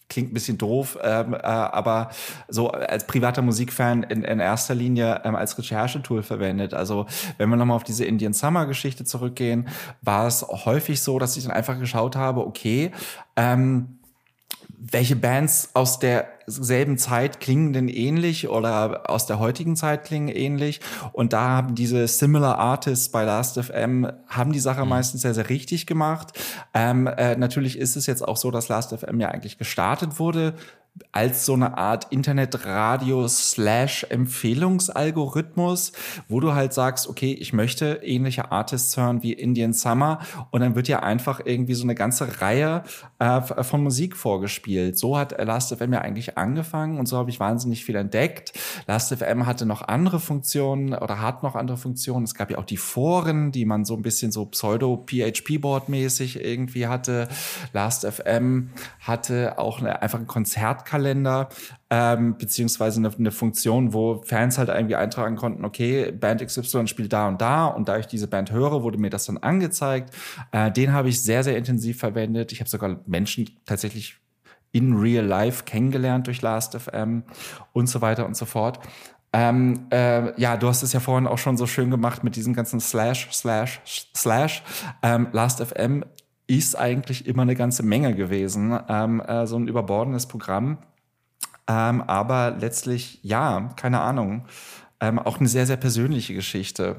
klingt 0.10 0.32
ein 0.32 0.34
bisschen 0.34 0.58
doof, 0.58 0.98
ähm, 1.02 1.34
äh, 1.34 1.38
aber 1.38 2.10
so 2.48 2.72
als 2.72 3.06
privater 3.06 3.42
Musikfan 3.42 4.04
in, 4.04 4.24
in 4.24 4.40
erster 4.40 4.76
Linie 4.76 5.22
ähm, 5.24 5.36
als 5.36 5.58
Recherchetool 5.58 6.24
verwendet. 6.24 6.74
Also 6.74 7.06
wenn 7.38 7.50
wir 7.50 7.56
nochmal 7.56 7.78
auf 7.78 7.84
diese 7.84 8.06
Indian 8.06 8.34
Summer 8.34 8.66
Geschichte 8.66 9.06
zurückgehen, 9.06 9.68
war 10.02 10.28
es 10.28 10.42
häufig 10.42 11.02
so, 11.02 11.20
dass 11.20 11.38
ich 11.38 11.44
dann 11.44 11.54
einfach 11.54 11.80
geschaut 11.80 12.16
habe, 12.16 12.46
okay, 12.46 12.92
ähm, 13.36 13.99
welche 14.82 15.18
Bands 15.18 15.72
aus 15.74 16.00
derselben 16.00 16.98
Zeit 16.98 17.42
klingen 17.42 17.74
denn 17.74 17.90
ähnlich 17.90 18.48
oder 18.48 19.10
aus 19.10 19.26
der 19.26 19.38
heutigen 19.38 19.76
Zeit 19.76 20.06
klingen 20.06 20.30
ähnlich? 20.30 20.80
Und 21.12 21.34
da 21.34 21.50
haben 21.50 21.76
diese 21.76 22.08
Similar 22.08 22.58
Artists 22.58 23.10
bei 23.10 23.24
Last.fm 23.24 24.08
haben 24.28 24.54
die 24.54 24.60
Sache 24.60 24.84
mhm. 24.84 24.90
meistens 24.90 25.22
sehr, 25.22 25.34
sehr 25.34 25.50
richtig 25.50 25.86
gemacht. 25.86 26.32
Ähm, 26.74 27.08
äh, 27.08 27.36
natürlich 27.36 27.78
ist 27.78 27.98
es 27.98 28.06
jetzt 28.06 28.26
auch 28.26 28.38
so, 28.38 28.52
dass 28.52 28.70
Last.fm 28.70 29.20
ja 29.20 29.28
eigentlich 29.30 29.58
gestartet 29.58 30.18
wurde 30.18 30.54
als 31.12 31.46
so 31.46 31.54
eine 31.54 31.78
Art 31.78 32.08
Internetradio 32.12 33.28
slash 33.28 34.06
Empfehlungsalgorithmus, 34.10 35.92
wo 36.28 36.40
du 36.40 36.54
halt 36.54 36.74
sagst, 36.74 37.08
okay, 37.08 37.34
ich 37.34 37.54
möchte 37.54 38.02
ähnliche 38.04 38.52
Artists 38.52 38.96
hören 38.98 39.24
wie 39.24 39.34
Indian 39.34 39.74
Summer 39.74 40.20
und 40.52 40.62
dann 40.62 40.76
wird 40.76 40.88
ja 40.88 41.02
einfach 41.02 41.42
irgendwie 41.44 41.74
so 41.74 41.84
eine 41.84 41.96
ganze 41.96 42.42
Reihe 42.42 42.84
äh, 43.20 43.42
von 43.42 43.84
Musik 43.84 44.16
vorgespielt. 44.16 44.98
So 44.98 45.18
hat 45.18 45.38
Last.fm 45.44 45.94
ja 45.94 46.02
eigentlich 46.02 46.38
angefangen 46.38 47.00
und 47.00 47.08
so 47.08 47.18
habe 47.18 47.30
ich 47.30 47.40
wahnsinnig 47.40 47.84
viel 47.86 47.96
entdeckt. 47.96 48.54
Last.fm 48.88 49.46
hatte 49.46 49.66
noch 49.66 49.88
andere 49.88 50.20
Funktionen 50.20 50.94
oder 50.94 51.22
hat 51.22 51.44
noch 51.44 51.56
andere 51.56 51.78
Funktionen. 51.78 52.24
Es 52.26 52.36
gab 52.36 52.52
ja 52.52 52.58
auch 52.58 52.66
die 52.66 52.78
Foren, 52.78 53.52
die 53.52 53.66
man 53.66 53.86
so 53.86 53.96
ein 53.96 54.02
bisschen 54.02 54.32
so 54.32 54.46
pseudo-PHP-Board-mäßig 54.46 56.44
irgendwie 56.44 56.88
hatte. 56.88 57.28
Last.fm 57.74 58.70
hatte 59.00 59.58
auch 59.58 59.80
eine, 59.80 60.02
einfach 60.02 60.20
ein 60.20 60.28
Konzert 60.28 60.86
Kontaktkalender, 60.90 61.50
ähm, 61.90 62.38
beziehungsweise 62.38 63.00
eine, 63.00 63.16
eine, 63.16 63.32
Funktion, 63.32 63.94
wo 63.94 64.22
Fans 64.24 64.58
halt 64.58 64.70
irgendwie 64.70 64.96
eintragen 64.96 65.36
konnten, 65.36 65.66
okay, 65.66 66.12
Band 66.12 66.46
XY 66.46 66.88
spielt 66.88 67.14
da 67.14 67.28
und 67.28 67.42
da 67.42 67.68
und 67.68 67.88
da 67.88 67.98
ich 67.98 68.08
diese 68.08 68.28
Band 68.28 68.52
höre, 68.52 68.84
wurde 68.84 68.98
mir 68.98 69.10
das 69.10 69.26
dann 69.26 69.38
angezeigt. 69.38 70.14
Äh, 70.52 70.72
den 70.72 70.94
habe 70.94 71.10
ich 71.10 71.22
sehr, 71.22 71.44
sehr 71.44 71.58
intensiv 71.58 72.00
verwendet. 72.00 72.52
Ich 72.52 72.60
habe 72.60 72.70
sogar 72.70 73.00
Menschen 73.06 73.50
tatsächlich 73.66 74.18
in 74.72 74.98
real 74.98 75.26
life 75.26 75.64
kennengelernt 75.64 76.28
durch 76.28 76.42
Last.fm 76.42 77.24
und 77.74 77.88
so 77.88 78.02
weiter 78.02 78.26
und 78.26 78.36
so 78.36 78.46
fort. 78.46 78.80
Ähm, 79.32 79.88
äh, 79.92 80.40
ja, 80.42 80.58
du 80.58 80.68
hast 80.68 80.82
es 80.82 80.94
ja 80.94 81.00
vorhin 81.00 81.28
auch 81.28 81.38
schon 81.38 81.56
so 81.56 81.68
schön 81.68 81.92
gemacht 81.92 82.24
mit 82.24 82.36
diesem 82.36 82.56
ganzen 82.56 82.80
Slash, 82.80 83.30
Slash, 83.32 83.82
Slash. 84.16 84.64
Ähm, 85.04 85.28
Last.fm 85.32 86.04
ist 86.50 86.76
eigentlich 86.76 87.28
immer 87.28 87.44
eine 87.44 87.56
ganze 87.56 87.84
Menge 87.84 88.16
gewesen, 88.16 88.78
ähm, 88.90 89.22
äh, 89.22 89.46
so 89.46 89.56
ein 89.58 89.68
überbordendes 89.68 90.26
Programm. 90.26 90.80
Ähm, 91.68 92.02
aber 92.02 92.58
letztlich, 92.60 93.20
ja, 93.22 93.70
keine 93.76 94.02
Ahnung, 94.02 94.46
ähm, 95.00 95.20
auch 95.20 95.40
eine 95.40 95.48
sehr, 95.48 95.68
sehr 95.68 95.78
persönliche 95.78 96.34
Geschichte. 96.34 96.96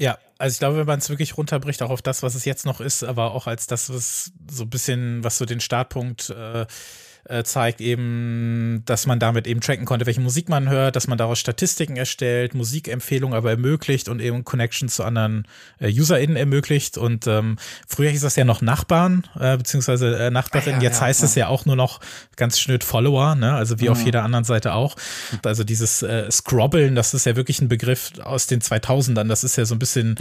Ja, 0.00 0.18
also 0.38 0.54
ich 0.54 0.58
glaube, 0.58 0.78
wenn 0.78 0.86
man 0.86 0.98
es 0.98 1.08
wirklich 1.08 1.36
runterbricht, 1.36 1.80
auch 1.82 1.90
auf 1.90 2.02
das, 2.02 2.24
was 2.24 2.34
es 2.34 2.44
jetzt 2.44 2.66
noch 2.66 2.80
ist, 2.80 3.04
aber 3.04 3.32
auch 3.32 3.46
als 3.46 3.68
das, 3.68 3.92
was 3.92 4.32
so 4.50 4.64
ein 4.64 4.70
bisschen, 4.70 5.22
was 5.22 5.38
so 5.38 5.44
den 5.44 5.60
Startpunkt 5.60 6.30
äh, 6.30 6.66
äh, 7.24 7.44
zeigt 7.44 7.80
eben, 7.80 8.82
dass 8.86 9.06
man 9.06 9.18
damit 9.18 9.46
eben 9.46 9.60
tracken 9.60 9.84
konnte, 9.84 10.06
welche 10.06 10.20
Musik 10.20 10.48
man 10.48 10.68
hört, 10.68 10.96
dass 10.96 11.06
man 11.06 11.18
daraus 11.18 11.38
Statistiken 11.38 11.96
erstellt, 11.96 12.54
Musikempfehlungen 12.54 13.36
aber 13.36 13.50
ermöglicht 13.50 14.08
und 14.08 14.20
eben 14.20 14.44
Connections 14.44 14.94
zu 14.94 15.04
anderen 15.04 15.46
äh, 15.78 15.88
UserInnen 15.88 16.36
ermöglicht. 16.36 16.98
Und 16.98 17.26
ähm, 17.26 17.56
früher 17.86 18.10
hieß 18.10 18.22
das 18.22 18.36
ja 18.36 18.44
noch 18.44 18.62
Nachbarn, 18.62 19.26
äh, 19.38 19.56
beziehungsweise 19.56 20.16
äh, 20.18 20.30
Nachbarin. 20.30 20.74
Ah, 20.74 20.78
ja, 20.78 20.82
Jetzt 20.82 21.00
ja, 21.00 21.06
heißt 21.06 21.20
ja. 21.20 21.26
es 21.26 21.34
ja 21.34 21.48
auch 21.48 21.66
nur 21.66 21.76
noch 21.76 22.00
ganz 22.36 22.58
schnöd 22.58 22.84
Follower, 22.84 23.34
ne? 23.34 23.54
Also 23.54 23.80
wie 23.80 23.84
mhm. 23.84 23.92
auf 23.92 24.04
jeder 24.04 24.22
anderen 24.22 24.44
Seite 24.44 24.74
auch. 24.74 24.96
Also 25.44 25.64
dieses 25.64 26.02
äh, 26.02 26.30
Scrobbeln, 26.30 26.94
das 26.94 27.14
ist 27.14 27.26
ja 27.26 27.36
wirklich 27.36 27.60
ein 27.60 27.68
Begriff 27.68 28.12
aus 28.22 28.46
den 28.46 28.60
2000ern. 28.60 29.28
Das 29.28 29.44
ist 29.44 29.56
ja 29.56 29.64
so 29.64 29.74
ein 29.74 29.78
bisschen 29.78 30.16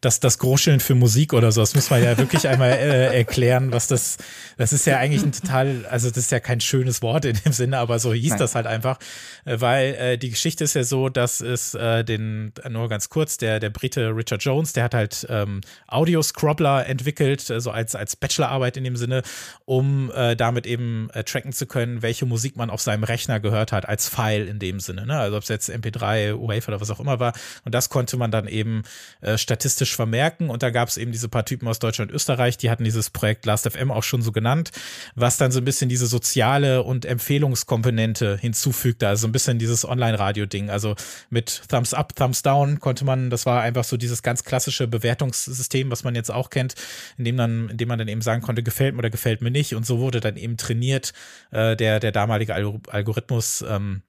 das, 0.00 0.20
das 0.20 0.38
Groscheln 0.38 0.80
für 0.80 0.94
Musik 0.94 1.32
oder 1.32 1.52
so. 1.52 1.60
Das 1.60 1.74
muss 1.74 1.90
man 1.90 2.02
ja 2.02 2.18
wirklich 2.18 2.46
einmal 2.48 2.72
äh, 2.72 3.16
erklären, 3.16 3.72
was 3.72 3.86
das, 3.86 4.18
das 4.56 4.72
ist 4.72 4.86
ja 4.86 4.98
eigentlich 4.98 5.22
ein 5.22 5.32
total, 5.32 5.86
also 5.86 6.08
das 6.08 6.18
ist 6.18 6.30
ja 6.30 6.40
kein 6.42 6.60
schönes 6.60 7.02
Wort 7.02 7.24
in 7.24 7.38
dem 7.44 7.52
Sinne, 7.52 7.78
aber 7.78 7.98
so 7.98 8.12
hieß 8.12 8.30
Nein. 8.30 8.38
das 8.38 8.54
halt 8.54 8.66
einfach, 8.66 8.98
äh, 9.44 9.60
weil 9.60 9.94
äh, 9.94 10.18
die 10.18 10.30
Geschichte 10.30 10.64
ist 10.64 10.74
ja 10.74 10.84
so, 10.84 11.08
dass 11.08 11.40
es 11.40 11.74
äh, 11.74 12.04
den, 12.04 12.52
nur 12.68 12.88
ganz 12.88 13.08
kurz, 13.08 13.36
der, 13.38 13.60
der 13.60 13.70
Brite 13.70 14.14
Richard 14.14 14.42
Jones, 14.42 14.72
der 14.72 14.84
hat 14.84 14.94
halt 14.94 15.26
ähm, 15.30 15.60
Audio-Scrobbler 15.88 16.86
entwickelt, 16.86 17.40
so 17.40 17.54
also 17.54 17.70
als, 17.70 17.94
als 17.94 18.16
Bachelorarbeit 18.16 18.76
in 18.76 18.84
dem 18.84 18.96
Sinne, 18.96 19.22
um 19.64 20.10
äh, 20.14 20.36
damit 20.36 20.66
eben 20.66 21.08
äh, 21.14 21.24
tracken 21.24 21.52
zu 21.52 21.66
können, 21.66 22.02
welche 22.02 22.26
Musik 22.26 22.56
man 22.56 22.70
auf 22.70 22.80
seinem 22.80 23.04
Rechner 23.04 23.40
gehört 23.40 23.72
hat, 23.72 23.88
als 23.88 24.08
File 24.08 24.46
in 24.46 24.58
dem 24.58 24.80
Sinne. 24.80 25.06
Ne? 25.06 25.18
Also 25.18 25.36
ob 25.36 25.42
es 25.42 25.48
jetzt 25.48 25.70
MP3, 25.70 26.34
Wave 26.34 26.68
oder 26.68 26.80
was 26.80 26.90
auch 26.90 27.00
immer 27.00 27.20
war. 27.20 27.32
Und 27.64 27.74
das 27.74 27.88
konnte 27.88 28.16
man 28.16 28.30
dann 28.30 28.48
eben 28.48 28.82
äh, 29.20 29.38
statistisch 29.38 29.94
vermerken. 29.94 30.50
Und 30.50 30.62
da 30.62 30.70
gab 30.70 30.88
es 30.88 30.96
eben 30.96 31.12
diese 31.12 31.28
paar 31.28 31.44
Typen 31.44 31.68
aus 31.68 31.78
Deutschland 31.78 32.10
und 32.10 32.16
Österreich, 32.16 32.56
die 32.56 32.70
hatten 32.70 32.84
dieses 32.84 33.10
Projekt 33.10 33.46
Last.fm 33.46 33.90
auch 33.90 34.02
schon 34.02 34.22
so 34.22 34.32
genannt, 34.32 34.70
was 35.14 35.36
dann 35.36 35.52
so 35.52 35.60
ein 35.60 35.64
bisschen 35.64 35.88
diese 35.88 36.06
soziale 36.06 36.31
soziale 36.32 36.82
und 36.82 37.04
Empfehlungskomponente 37.04 38.38
hinzufügte. 38.38 39.06
Also 39.06 39.28
ein 39.28 39.32
bisschen 39.32 39.58
dieses 39.58 39.86
Online-Radio-Ding. 39.86 40.70
Also 40.70 40.94
mit 41.28 41.62
Thumbs 41.68 41.92
Up, 41.92 42.16
Thumbs 42.16 42.40
Down 42.40 42.80
konnte 42.80 43.04
man, 43.04 43.28
das 43.28 43.44
war 43.44 43.60
einfach 43.60 43.84
so 43.84 43.98
dieses 43.98 44.22
ganz 44.22 44.42
klassische 44.42 44.88
Bewertungssystem, 44.88 45.90
was 45.90 46.04
man 46.04 46.14
jetzt 46.14 46.30
auch 46.30 46.48
kennt, 46.48 46.74
in 47.18 47.26
dem 47.26 47.36
dann, 47.36 47.68
in 47.68 47.76
dem 47.76 47.86
man 47.86 47.98
dann 47.98 48.08
eben 48.08 48.22
sagen 48.22 48.40
konnte, 48.40 48.62
gefällt 48.62 48.94
mir 48.94 49.00
oder 49.00 49.10
gefällt 49.10 49.42
mir 49.42 49.50
nicht. 49.50 49.74
Und 49.74 49.84
so 49.84 49.98
wurde 49.98 50.20
dann 50.20 50.38
eben 50.38 50.56
trainiert 50.56 51.12
äh, 51.50 51.76
der, 51.76 52.00
der 52.00 52.12
damalige 52.12 52.54
Algorithmus. 52.54 53.62
Ähm, 53.68 54.00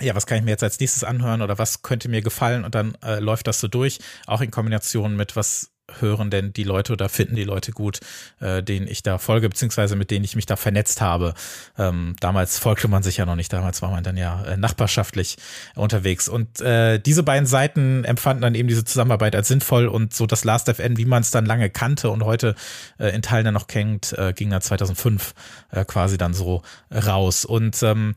ja, 0.00 0.16
was 0.16 0.26
kann 0.26 0.38
ich 0.38 0.44
mir 0.44 0.50
jetzt 0.50 0.64
als 0.64 0.80
nächstes 0.80 1.04
anhören 1.04 1.42
oder 1.42 1.58
was 1.58 1.82
könnte 1.82 2.08
mir 2.08 2.22
gefallen 2.22 2.64
und 2.64 2.74
dann 2.74 2.96
äh, 3.04 3.20
läuft 3.20 3.46
das 3.46 3.60
so 3.60 3.68
durch, 3.68 4.00
auch 4.26 4.40
in 4.40 4.50
Kombination 4.50 5.14
mit 5.14 5.36
was 5.36 5.70
hören 6.00 6.30
denn 6.30 6.52
die 6.52 6.64
Leute 6.64 6.92
oder 6.92 7.08
finden 7.08 7.36
die 7.36 7.44
Leute 7.44 7.72
gut, 7.72 8.00
äh, 8.40 8.62
denen 8.62 8.86
ich 8.86 9.02
da 9.02 9.18
folge, 9.18 9.48
beziehungsweise 9.48 9.96
mit 9.96 10.10
denen 10.10 10.24
ich 10.24 10.36
mich 10.36 10.46
da 10.46 10.56
vernetzt 10.56 11.00
habe. 11.00 11.34
Ähm, 11.78 12.16
damals 12.20 12.58
folgte 12.58 12.88
man 12.88 13.02
sich 13.02 13.16
ja 13.16 13.26
noch 13.26 13.36
nicht, 13.36 13.52
damals 13.52 13.82
war 13.82 13.90
man 13.90 14.04
dann 14.04 14.16
ja 14.16 14.42
äh, 14.44 14.56
nachbarschaftlich 14.56 15.36
unterwegs. 15.74 16.28
Und 16.28 16.60
äh, 16.60 16.98
diese 16.98 17.22
beiden 17.22 17.46
Seiten 17.46 18.04
empfanden 18.04 18.42
dann 18.42 18.54
eben 18.54 18.68
diese 18.68 18.84
Zusammenarbeit 18.84 19.34
als 19.36 19.48
sinnvoll 19.48 19.86
und 19.86 20.14
so 20.14 20.26
das 20.26 20.44
Last.fn, 20.44 20.96
wie 20.96 21.04
man 21.04 21.22
es 21.22 21.30
dann 21.30 21.46
lange 21.46 21.70
kannte 21.70 22.10
und 22.10 22.24
heute 22.24 22.54
äh, 22.98 23.08
in 23.08 23.22
Teilen 23.22 23.44
dann 23.44 23.54
noch 23.54 23.66
kennt, 23.66 24.12
äh, 24.18 24.32
ging 24.32 24.50
dann 24.50 24.62
2005 24.62 25.34
äh, 25.70 25.84
quasi 25.84 26.18
dann 26.18 26.34
so 26.34 26.62
raus. 26.90 27.44
Und 27.44 27.82
ähm, 27.82 28.14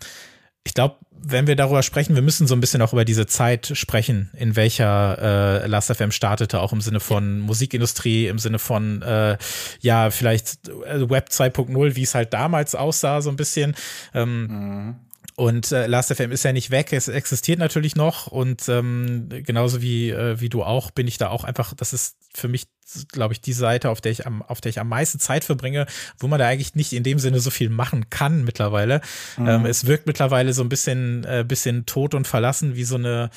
ich 0.66 0.74
glaube, 0.74 0.98
wenn 1.28 1.48
wir 1.48 1.56
darüber 1.56 1.82
sprechen, 1.82 2.14
wir 2.14 2.22
müssen 2.22 2.46
so 2.46 2.56
ein 2.56 2.60
bisschen 2.60 2.82
auch 2.82 2.94
über 2.94 3.06
diese 3.06 3.26
Zeit 3.26 3.72
sprechen, 3.74 4.30
in 4.38 4.56
welcher 4.56 5.64
äh, 5.64 5.68
Last.fm 5.68 6.12
startete, 6.12 6.60
auch 6.60 6.72
im 6.72 6.82
Sinne 6.82 7.00
von 7.00 7.40
Musikindustrie, 7.40 8.28
im 8.28 8.38
Sinne 8.38 8.60
von 8.60 9.02
äh, 9.02 9.38
ja, 9.80 10.12
vielleicht 10.12 10.68
äh, 10.68 11.10
Web 11.10 11.30
2.0, 11.32 11.96
wie 11.96 12.04
es 12.04 12.14
halt 12.14 12.34
damals 12.34 12.76
aussah, 12.76 13.22
so 13.22 13.32
ein 13.32 13.38
bisschen. 13.38 13.76
Ähm, 14.14 14.42
mhm. 14.48 14.96
Und 15.38 15.72
äh, 15.74 15.88
Last.fm 15.88 16.32
ist 16.32 16.44
ja 16.44 16.54
nicht 16.54 16.72
weg, 16.72 16.94
es 16.94 17.10
existiert 17.10 17.60
natürlich 17.60 17.98
noch 17.98 18.28
und 18.28 18.70
ähm, 18.70 19.28
genauso 19.30 19.82
wie, 19.82 20.10
äh, 20.10 20.40
wie 20.40 20.48
du 20.48 20.64
auch, 20.64 20.92
bin 20.92 21.08
ich 21.10 21.18
da 21.18 21.28
auch 21.28 21.44
einfach, 21.44 21.74
das 21.74 21.92
ist 21.92 22.16
für 22.34 22.48
mich, 22.48 22.68
glaube 23.12 23.34
ich, 23.34 23.42
die 23.42 23.52
Seite, 23.52 23.90
auf 23.90 24.00
der 24.00 24.14
ich 24.14 24.26
am, 24.26 24.42
auf 24.42 24.62
der 24.62 24.70
ich 24.70 24.80
am 24.80 24.88
meisten 24.88 25.20
Zeit 25.20 25.44
verbringe, 25.44 25.88
wo 26.20 26.28
man 26.28 26.40
da 26.40 26.48
eigentlich 26.48 26.76
nicht 26.76 26.94
in 26.94 27.04
dem 27.04 27.20
Sinne 27.20 27.42
so 27.42 27.50
viel 27.50 27.70
machen 27.70 28.10
kann 28.10 28.46
mittlerweile. 28.46 29.02
Mhm. 29.36 29.48
Ähm, 29.48 29.66
es 29.66 29.86
wirkt 29.86 30.08
mittlerweile 30.08 30.54
so 30.54 30.64
ein 30.64 30.70
bisschen, 30.70 31.26
äh, 31.26 31.44
bisschen 31.46 31.86
tot 31.86 32.14
und 32.14 32.28
verlassen, 32.28 32.76
wie 32.76 32.86
so 32.86 32.96
eine 32.96 33.30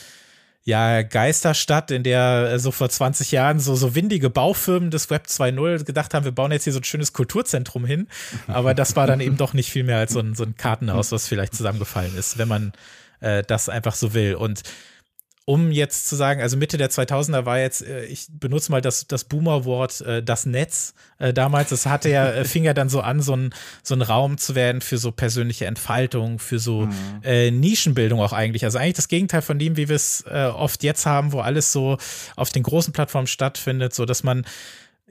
ja, 0.64 1.03
Geisterstadt, 1.03 1.90
in 1.90 2.03
der 2.03 2.51
äh, 2.53 2.59
so 2.59 2.71
vor 2.71 2.88
20 2.90 3.33
Jahren 3.33 3.59
so, 3.59 3.75
so 3.75 3.94
windige 3.94 4.29
Baufirmen 4.29 4.90
des 4.90 5.09
Web 5.09 5.27
2.0 5.27 5.85
gedacht 5.85 6.12
haben, 6.12 6.25
wir 6.25 6.33
bauen 6.33 6.53
jetzt 6.53 6.64
hier 6.64 6.73
so 6.73 6.81
ein 6.81 6.85
schönes 6.85 7.12
Kulturzentrum 7.12 7.87
hin. 7.87 8.09
Aber 8.49 8.75
das 8.75 8.94
war 8.94 9.07
dann 9.07 9.21
eben 9.21 9.37
doch 9.37 9.55
nicht 9.55 9.71
viel 9.71 9.85
mehr 9.85 9.99
als 9.99 10.12
so 10.12 10.21
ein, 10.21 10.35
so 10.35 10.44
ein 10.44 10.57
Kartenhaus, 10.57 11.11
was 11.11 11.27
vielleicht 11.27 11.55
zusammengefallen 11.55 12.14
ist, 12.16 12.37
wenn 12.37 12.49
man 12.49 12.73
äh, 13.21 13.42
das 13.42 13.68
einfach 13.68 13.94
so 13.94 14.12
will. 14.14 14.35
Und 14.35 14.62
um 15.48 15.72
jetzt 15.72 16.06
zu 16.06 16.14
sagen, 16.14 16.42
also 16.42 16.58
Mitte 16.58 16.76
der 16.76 16.90
2000er 16.90 17.46
war 17.46 17.58
jetzt, 17.58 17.80
äh, 17.82 18.04
ich 18.04 18.26
benutze 18.30 18.70
mal 18.70 18.82
das, 18.82 19.06
das 19.06 19.24
Boomer-Wort, 19.24 20.02
äh, 20.02 20.22
das 20.22 20.44
Netz 20.44 20.92
äh, 21.18 21.32
damals. 21.32 21.72
Es 21.72 21.87
hatte 21.87 22.11
ja, 22.11 22.44
fing 22.44 22.64
ja 22.64 22.74
dann 22.74 22.90
so 22.90 23.00
an, 23.00 23.22
so 23.22 23.34
ein, 23.34 23.54
so 23.82 23.94
ein 23.94 24.02
Raum 24.02 24.37
zu 24.37 24.54
werden 24.54 24.82
für 24.82 24.98
so 24.98 25.11
persönliche 25.11 25.64
Entfaltung, 25.64 26.38
für 26.38 26.58
so 26.58 26.82
mhm. 26.82 26.92
äh, 27.24 27.50
Nischenbildung 27.50 28.20
auch 28.20 28.34
eigentlich. 28.34 28.66
Also 28.66 28.76
eigentlich 28.76 28.96
das 28.96 29.08
Gegenteil 29.08 29.40
von 29.40 29.58
dem, 29.58 29.78
wie 29.78 29.88
wir 29.88 29.96
es 29.96 30.22
äh, 30.30 30.50
oft 30.54 30.82
jetzt 30.82 31.06
haben, 31.06 31.32
wo 31.32 31.40
alles 31.40 31.72
so 31.72 31.96
auf 32.37 32.50
den 32.50 32.62
großen 32.62 32.92
Plattformen 32.92 33.26
stattfindet, 33.26 33.94
so 33.94 34.04
dass 34.04 34.22
man 34.22 34.44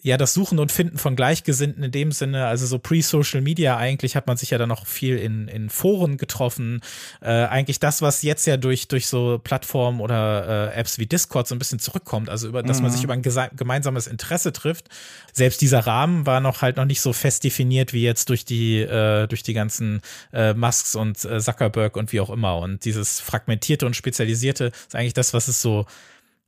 ja, 0.01 0.17
das 0.17 0.33
Suchen 0.33 0.59
und 0.59 0.71
Finden 0.71 0.97
von 0.97 1.15
Gleichgesinnten 1.15 1.83
in 1.83 1.91
dem 1.91 2.11
Sinne, 2.11 2.45
also 2.47 2.65
so 2.65 2.79
pre-Social 2.79 3.41
Media 3.41 3.77
eigentlich 3.77 4.15
hat 4.15 4.27
man 4.27 4.37
sich 4.37 4.51
ja 4.51 4.57
dann 4.57 4.69
noch 4.69 4.85
viel 4.85 5.17
in, 5.17 5.47
in 5.47 5.69
Foren 5.69 6.17
getroffen. 6.17 6.81
Äh, 7.21 7.29
eigentlich 7.29 7.79
das, 7.79 8.01
was 8.01 8.21
jetzt 8.21 8.45
ja 8.45 8.57
durch, 8.57 8.87
durch 8.87 9.07
so 9.07 9.39
Plattformen 9.43 9.99
oder 9.99 10.71
äh, 10.73 10.79
Apps 10.79 10.99
wie 10.99 11.07
Discord 11.07 11.47
so 11.47 11.55
ein 11.55 11.59
bisschen 11.59 11.79
zurückkommt, 11.79 12.29
also 12.29 12.47
über, 12.47 12.63
dass 12.63 12.77
mhm. 12.77 12.83
man 12.83 12.91
sich 12.91 13.01
mhm. 13.01 13.05
über 13.05 13.13
ein 13.13 13.49
gemeinsames 13.55 14.07
Interesse 14.07 14.53
trifft. 14.53 14.87
Selbst 15.33 15.61
dieser 15.61 15.79
Rahmen 15.79 16.25
war 16.25 16.39
noch 16.41 16.61
halt 16.61 16.77
noch 16.77 16.85
nicht 16.85 17.01
so 17.01 17.13
fest 17.13 17.43
definiert 17.43 17.93
wie 17.93 18.03
jetzt 18.03 18.29
durch 18.29 18.45
die, 18.45 18.79
äh, 18.79 19.27
durch 19.27 19.43
die 19.43 19.53
ganzen 19.53 20.01
äh, 20.31 20.53
Musks 20.53 20.95
und 20.95 21.23
äh, 21.25 21.39
Zuckerberg 21.39 21.97
und 21.97 22.11
wie 22.13 22.19
auch 22.19 22.29
immer. 22.29 22.57
Und 22.57 22.85
dieses 22.85 23.19
fragmentierte 23.19 23.85
und 23.85 23.95
spezialisierte 23.95 24.71
ist 24.87 24.95
eigentlich 24.95 25.13
das, 25.13 25.33
was 25.33 25.47
es 25.47 25.61
so 25.61 25.85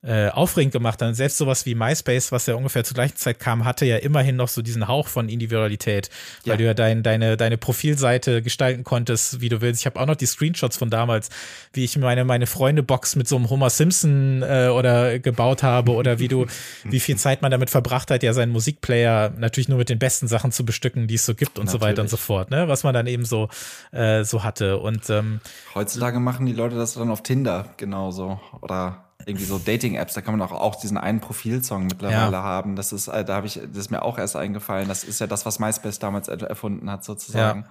äh, 0.01 0.29
aufregend 0.29 0.71
gemacht 0.71 1.01
hat. 1.01 1.13
selbst 1.15 1.37
sowas 1.37 1.65
wie 1.65 1.75
MySpace, 1.75 2.31
was 2.31 2.45
ja 2.45 2.55
ungefähr 2.55 2.85
zur 2.85 2.95
gleichen 2.95 3.17
Zeit 3.17 3.39
kam, 3.39 3.65
hatte 3.65 3.85
ja 3.85 3.97
immerhin 3.97 4.37
noch 4.37 4.47
so 4.47 4.61
diesen 4.61 4.87
Hauch 4.87 5.09
von 5.09 5.27
Individualität, 5.27 6.09
ja. 6.45 6.51
weil 6.51 6.57
du 6.57 6.63
ja 6.63 6.73
dein, 6.73 7.03
deine, 7.03 7.35
deine 7.35 7.57
Profilseite 7.57 8.41
gestalten 8.41 8.85
konntest, 8.85 9.41
wie 9.41 9.49
du 9.49 9.59
willst. 9.59 9.81
Ich 9.81 9.85
habe 9.85 9.99
auch 9.99 10.05
noch 10.05 10.15
die 10.15 10.25
Screenshots 10.25 10.77
von 10.77 10.89
damals, 10.89 11.29
wie 11.73 11.83
ich 11.83 11.97
meine, 11.97 12.23
meine 12.23 12.47
Freunde-Box 12.47 13.17
mit 13.17 13.27
so 13.27 13.35
einem 13.35 13.49
Homer 13.49 13.69
Simpson 13.69 14.41
äh, 14.41 14.69
oder 14.69 15.19
gebaut 15.19 15.63
habe 15.63 15.91
oder 15.91 16.19
wie 16.19 16.29
du, 16.29 16.45
wie 16.85 17.01
viel 17.01 17.17
Zeit 17.17 17.41
man 17.41 17.51
damit 17.51 17.69
verbracht 17.69 18.09
hat, 18.09 18.23
ja 18.23 18.31
seinen 18.31 18.53
Musikplayer 18.53 19.31
natürlich 19.37 19.67
nur 19.67 19.79
mit 19.79 19.89
den 19.89 19.99
besten 19.99 20.29
Sachen 20.29 20.53
zu 20.53 20.63
bestücken, 20.63 21.07
die 21.07 21.15
es 21.15 21.25
so 21.25 21.35
gibt 21.35 21.59
und 21.59 21.65
natürlich. 21.65 21.81
so 21.81 21.85
weiter 21.85 22.01
und 22.03 22.09
so 22.09 22.17
fort, 22.17 22.51
ne? 22.51 22.69
Was 22.69 22.83
man 22.83 22.93
dann 22.93 23.07
eben 23.07 23.25
so, 23.25 23.49
äh, 23.91 24.23
so 24.23 24.43
hatte. 24.43 24.77
Und 24.77 25.09
ähm, 25.09 25.41
heutzutage 25.75 26.21
machen 26.21 26.45
die 26.45 26.53
Leute 26.53 26.77
das 26.77 26.93
dann 26.93 27.11
auf 27.11 27.21
Tinder 27.21 27.73
genauso. 27.75 28.39
Oder 28.61 29.08
irgendwie 29.25 29.45
so 29.45 29.59
Dating-Apps, 29.59 30.13
da 30.13 30.21
kann 30.21 30.37
man 30.37 30.47
auch, 30.47 30.53
auch 30.53 30.75
diesen 30.75 30.97
einen 30.97 31.19
Profilsong 31.19 31.87
mittlerweile 31.87 32.31
ja. 32.31 32.43
haben. 32.43 32.75
Das 32.75 32.93
ist, 32.93 33.09
äh, 33.09 33.25
da 33.25 33.35
habe 33.35 33.47
ich, 33.47 33.55
das 33.55 33.77
ist 33.77 33.91
mir 33.91 34.01
auch 34.01 34.17
erst 34.17 34.35
eingefallen. 34.35 34.87
Das 34.87 35.03
ist 35.03 35.19
ja 35.19 35.27
das, 35.27 35.45
was 35.45 35.59
MySpace 35.59 35.99
damals 35.99 36.29
erfunden 36.29 36.89
hat, 36.89 37.03
sozusagen. 37.03 37.61
Ja. 37.61 37.67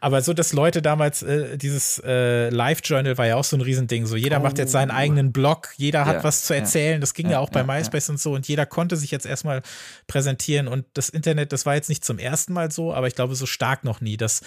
Aber 0.00 0.22
so, 0.22 0.32
dass 0.32 0.52
Leute 0.52 0.80
damals, 0.80 1.22
äh, 1.22 1.58
dieses 1.58 2.00
äh, 2.04 2.50
Live-Journal 2.50 3.18
war 3.18 3.26
ja 3.26 3.36
auch 3.36 3.44
so 3.44 3.56
ein 3.56 3.62
Riesending. 3.62 4.06
So, 4.06 4.14
jeder 4.16 4.38
oh. 4.38 4.42
macht 4.42 4.58
jetzt 4.58 4.70
seinen 4.70 4.90
oh. 4.90 4.94
eigenen 4.94 5.32
Blog, 5.32 5.70
jeder 5.76 6.06
hat 6.06 6.16
ja. 6.16 6.24
was 6.24 6.44
zu 6.44 6.54
erzählen. 6.54 7.00
Das 7.00 7.14
ging 7.14 7.30
ja, 7.30 7.40
auch 7.40 7.50
bei 7.50 7.64
MySpace 7.64 8.10
und 8.10 8.20
so 8.20 8.34
und 8.34 8.46
jeder 8.46 8.64
konnte 8.64 8.96
sich 8.96 9.10
jetzt 9.10 9.26
erstmal 9.26 9.62
präsentieren. 10.06 10.68
Und 10.68 10.86
das 10.94 11.08
Internet, 11.08 11.52
das 11.52 11.66
war 11.66 11.74
jetzt 11.74 11.88
nicht 11.88 12.04
zum 12.04 12.18
ersten 12.18 12.52
Mal 12.52 12.70
so, 12.70 12.94
aber 12.94 13.08
ich 13.08 13.16
glaube 13.16 13.34
so 13.34 13.46
stark 13.46 13.82
noch 13.82 14.00
nie, 14.00 14.16
dass 14.16 14.42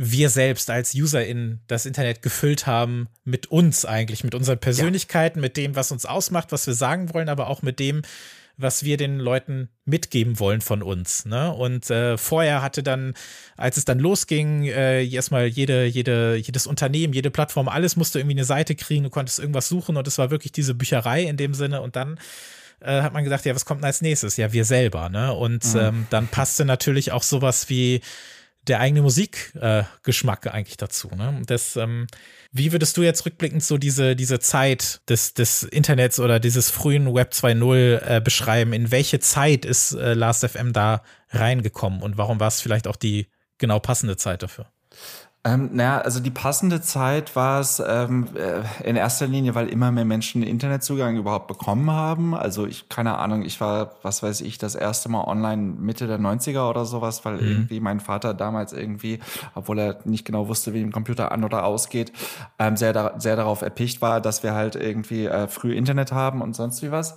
wir 0.00 0.30
selbst 0.30 0.70
als 0.70 0.94
UserInnen 0.94 1.60
das 1.66 1.84
Internet 1.84 2.22
gefüllt 2.22 2.68
haben 2.68 3.08
mit 3.24 3.46
uns 3.48 3.84
eigentlich, 3.84 4.22
mit 4.22 4.34
unseren 4.36 4.58
Persönlichkeiten, 4.58 5.40
ja. 5.40 5.42
mit 5.42 5.56
dem, 5.56 5.74
was 5.74 5.90
uns 5.90 6.06
ausmacht, 6.06 6.52
was 6.52 6.68
wir 6.68 6.74
sagen 6.74 7.12
wollen, 7.12 7.28
aber 7.28 7.48
auch 7.48 7.62
mit 7.62 7.80
dem, 7.80 8.02
was 8.56 8.84
wir 8.84 8.96
den 8.96 9.18
Leuten 9.18 9.70
mitgeben 9.84 10.38
wollen 10.38 10.60
von 10.60 10.84
uns. 10.84 11.24
Ne? 11.24 11.52
Und 11.52 11.90
äh, 11.90 12.16
vorher 12.16 12.62
hatte 12.62 12.84
dann, 12.84 13.14
als 13.56 13.76
es 13.76 13.84
dann 13.84 13.98
losging, 13.98 14.64
äh, 14.66 15.04
erstmal 15.04 15.46
jede, 15.46 15.84
jede, 15.84 16.36
jedes 16.36 16.68
Unternehmen, 16.68 17.12
jede 17.12 17.32
Plattform, 17.32 17.68
alles 17.68 17.96
musste 17.96 18.20
irgendwie 18.20 18.36
eine 18.36 18.44
Seite 18.44 18.76
kriegen, 18.76 19.02
du 19.02 19.10
konntest 19.10 19.40
irgendwas 19.40 19.68
suchen 19.68 19.96
und 19.96 20.06
es 20.06 20.18
war 20.18 20.30
wirklich 20.30 20.52
diese 20.52 20.74
Bücherei 20.74 21.24
in 21.24 21.36
dem 21.36 21.54
Sinne 21.54 21.82
und 21.82 21.96
dann 21.96 22.20
äh, 22.80 23.02
hat 23.02 23.12
man 23.12 23.24
gesagt, 23.24 23.46
ja, 23.46 23.54
was 23.54 23.64
kommt 23.64 23.80
denn 23.80 23.86
als 23.86 24.00
nächstes? 24.00 24.36
Ja, 24.36 24.52
wir 24.52 24.64
selber, 24.64 25.08
ne? 25.08 25.34
Und 25.34 25.64
mhm. 25.74 25.80
ähm, 25.80 26.06
dann 26.10 26.28
passte 26.28 26.64
natürlich 26.64 27.10
auch 27.10 27.24
sowas 27.24 27.68
wie 27.68 28.00
der 28.68 28.80
eigene 28.80 29.02
Musikgeschmack 29.02 30.46
äh, 30.46 30.50
eigentlich 30.50 30.76
dazu. 30.76 31.08
Ne? 31.16 31.42
Das, 31.46 31.76
ähm, 31.76 32.06
wie 32.52 32.72
würdest 32.72 32.96
du 32.96 33.02
jetzt 33.02 33.24
rückblickend 33.26 33.62
so 33.62 33.78
diese, 33.78 34.16
diese 34.16 34.38
Zeit 34.40 35.00
des, 35.08 35.34
des 35.34 35.62
Internets 35.62 36.20
oder 36.20 36.40
dieses 36.40 36.70
frühen 36.70 37.14
Web 37.14 37.32
2.0 37.32 38.16
äh, 38.16 38.20
beschreiben? 38.20 38.72
In 38.72 38.90
welche 38.90 39.20
Zeit 39.20 39.64
ist 39.64 39.92
äh, 39.92 40.14
Last.fm 40.14 40.72
da 40.72 41.02
reingekommen 41.30 42.02
und 42.02 42.18
warum 42.18 42.40
war 42.40 42.48
es 42.48 42.60
vielleicht 42.60 42.86
auch 42.86 42.96
die 42.96 43.26
genau 43.58 43.80
passende 43.80 44.16
Zeit 44.16 44.42
dafür? 44.42 44.66
Ähm, 45.44 45.70
naja, 45.72 46.00
also 46.00 46.18
die 46.18 46.32
passende 46.32 46.80
Zeit 46.80 47.36
war 47.36 47.60
es 47.60 47.80
ähm, 47.86 48.26
äh, 48.34 48.62
in 48.88 48.96
erster 48.96 49.28
Linie, 49.28 49.54
weil 49.54 49.68
immer 49.68 49.92
mehr 49.92 50.04
Menschen 50.04 50.42
Internetzugang 50.42 51.16
überhaupt 51.16 51.46
bekommen 51.46 51.92
haben. 51.92 52.34
Also 52.34 52.66
ich, 52.66 52.88
keine 52.88 53.18
Ahnung, 53.18 53.44
ich 53.44 53.60
war, 53.60 53.92
was 54.02 54.22
weiß 54.22 54.40
ich, 54.40 54.58
das 54.58 54.74
erste 54.74 55.08
Mal 55.08 55.24
online 55.24 55.74
Mitte 55.78 56.08
der 56.08 56.18
90er 56.18 56.68
oder 56.68 56.84
sowas, 56.84 57.24
weil 57.24 57.36
mhm. 57.36 57.48
irgendwie 57.48 57.78
mein 57.78 58.00
Vater 58.00 58.34
damals 58.34 58.72
irgendwie, 58.72 59.20
obwohl 59.54 59.78
er 59.78 59.98
nicht 60.04 60.24
genau 60.24 60.48
wusste, 60.48 60.74
wie 60.74 60.82
ein 60.82 60.90
Computer 60.90 61.30
an 61.30 61.44
oder 61.44 61.64
ausgeht, 61.64 62.12
ähm, 62.58 62.76
sehr, 62.76 62.92
da, 62.92 63.14
sehr 63.18 63.36
darauf 63.36 63.62
erpicht 63.62 64.02
war, 64.02 64.20
dass 64.20 64.42
wir 64.42 64.54
halt 64.54 64.74
irgendwie 64.74 65.26
äh, 65.26 65.46
früh 65.46 65.72
Internet 65.72 66.10
haben 66.10 66.42
und 66.42 66.56
sonst 66.56 66.82
wie 66.82 66.90
was. 66.90 67.16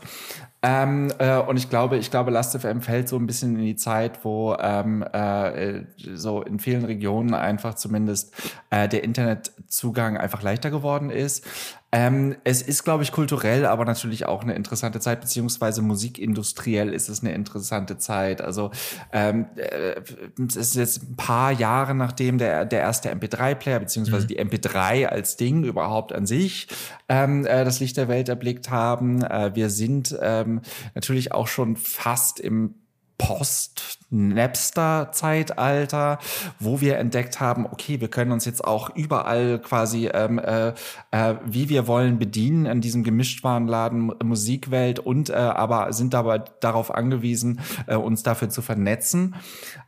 Ähm, 0.64 1.12
äh, 1.18 1.38
und 1.38 1.58
ich 1.58 1.70
glaube, 1.70 1.98
ich 1.98 2.12
glaube, 2.12 2.30
Last.fm 2.30 2.82
fällt 2.82 3.10
so 3.10 3.18
ein 3.18 3.26
bisschen 3.26 3.56
in 3.56 3.66
die 3.66 3.76
Zeit, 3.76 4.24
wo 4.24 4.56
ähm, 4.60 5.02
äh, 5.02 5.84
so 6.14 6.44
in 6.44 6.60
vielen 6.60 6.86
Regionen 6.86 7.34
einfach 7.34 7.74
zumindest 7.74 8.34
äh, 8.70 8.88
der 8.88 9.04
Internetzugang 9.04 10.18
einfach 10.18 10.44
leichter 10.44 10.70
geworden 10.70 11.10
ist. 11.10 11.48
Ähm, 11.94 12.38
es 12.46 12.62
ist, 12.62 12.84
glaube 12.84 13.04
ich, 13.04 13.12
kulturell, 13.12 13.66
aber 13.66 13.84
natürlich 13.84 14.26
auch 14.26 14.44
eine 14.44 14.54
interessante 14.54 15.02
Zeit, 15.02 15.20
beziehungsweise 15.20 15.82
musikindustriell 15.82 16.94
ist 16.94 17.10
es 17.10 17.22
eine 17.22 17.34
interessante 17.34 17.98
Zeit. 17.98 18.42
Also 18.42 18.72
ähm, 19.12 19.48
äh, 19.56 20.02
es 20.48 20.56
ist 20.56 20.76
jetzt 20.76 21.04
ein 21.04 21.16
paar 21.18 21.52
Jahre 21.52 21.94
nachdem 21.94 22.38
der, 22.38 22.66
der 22.66 22.80
erste 22.80 23.14
MP3-Player, 23.14 23.80
beziehungsweise 23.80 24.24
mhm. 24.24 24.28
die 24.28 24.40
MP3 24.40 25.08
als 25.08 25.36
Ding 25.36 25.64
überhaupt 25.66 26.14
an 26.14 26.26
sich 26.26 26.68
ähm, 27.10 27.46
äh, 27.46 27.66
das 27.66 27.82
Licht 27.82 27.98
der 27.98 28.08
Welt 28.08 28.30
erblickt 28.30 28.70
haben. 28.70 29.24
Äh, 29.24 29.52
wir 29.56 29.70
sind 29.70 30.18
ähm, 30.22 30.62
natürlich 30.96 31.34
auch 31.34 31.48
schon 31.48 31.76
fast 31.76 32.40
im 32.40 32.76
Post-Napster-Zeitalter, 33.22 36.20
wo 36.60 36.82
wir 36.82 36.98
entdeckt 36.98 37.40
haben, 37.40 37.68
okay, 37.68 38.02
wir 38.02 38.08
können 38.08 38.32
uns 38.32 38.46
jetzt 38.46 38.66
auch 38.66 38.96
überall 38.96 39.60
quasi, 39.60 40.10
ähm, 40.12 40.40
äh, 40.40 40.70
äh, 41.12 41.36
wie 41.46 41.70
wir 41.70 41.86
wollen, 41.86 42.18
bedienen 42.18 42.66
in 42.66 42.82
diesem 42.82 43.04
Gemischtwarenladen 43.04 44.12
Musikwelt 44.24 44.98
und 44.98 45.30
äh, 45.30 45.34
aber 45.34 45.94
sind 45.94 46.16
dabei 46.16 46.40
darauf 46.62 46.92
angewiesen, 46.94 47.62
äh, 47.86 47.96
uns 47.96 48.24
dafür 48.24 48.50
zu 48.50 48.64
vernetzen. 48.64 49.36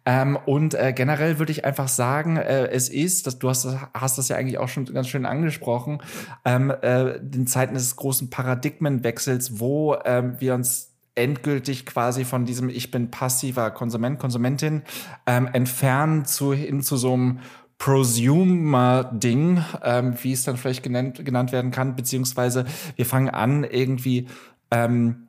Ähm, 0.06 0.38
und 0.46 0.76
äh, 0.76 0.94
generell 0.94 1.40
würde 1.40 1.52
ich 1.52 1.66
einfach 1.66 1.88
sagen, 1.88 2.38
äh, 2.38 2.68
es 2.68 2.90
ist, 2.90 3.26
dass 3.26 3.40
du 3.40 3.50
hast, 3.50 3.68
hast 3.96 4.20
das 4.20 4.30
ja 4.30 4.36
eigentlich 4.36 4.60
auch 4.60 4.70
schon 4.70 4.86
ganz 4.86 5.08
schön 5.08 5.26
angesprochen, 5.26 6.04
ähm, 6.46 6.72
äh, 6.82 7.20
den 7.20 7.48
Zeiten 7.48 7.74
des 7.74 7.96
großen 7.96 8.30
Paradigmenwechsels, 8.30 9.60
wo 9.60 9.96
ähm, 10.06 10.36
wir 10.40 10.54
uns 10.54 10.93
endgültig 11.16 11.86
quasi 11.86 12.26
von 12.26 12.46
diesem 12.46 12.70
Ich 12.70 12.92
bin 12.92 13.12
passiver 13.12 13.72
Konsument, 13.72 14.20
Konsumentin 14.20 14.84
ähm, 15.26 15.48
entfernen 15.52 16.26
zu 16.26 16.54
hin 16.54 16.82
zu 16.82 16.98
so 16.98 17.14
einem 17.14 17.40
Prosumer-Ding, 17.78 19.64
ähm, 19.84 20.16
wie 20.22 20.32
es 20.32 20.44
dann 20.44 20.58
vielleicht 20.58 20.84
genannt, 20.84 21.26
genannt 21.26 21.52
werden 21.52 21.72
kann, 21.72 21.96
beziehungsweise 21.96 22.66
wir 22.96 23.06
fangen 23.06 23.30
an, 23.30 23.64
irgendwie 23.64 24.28
ähm, 24.72 25.28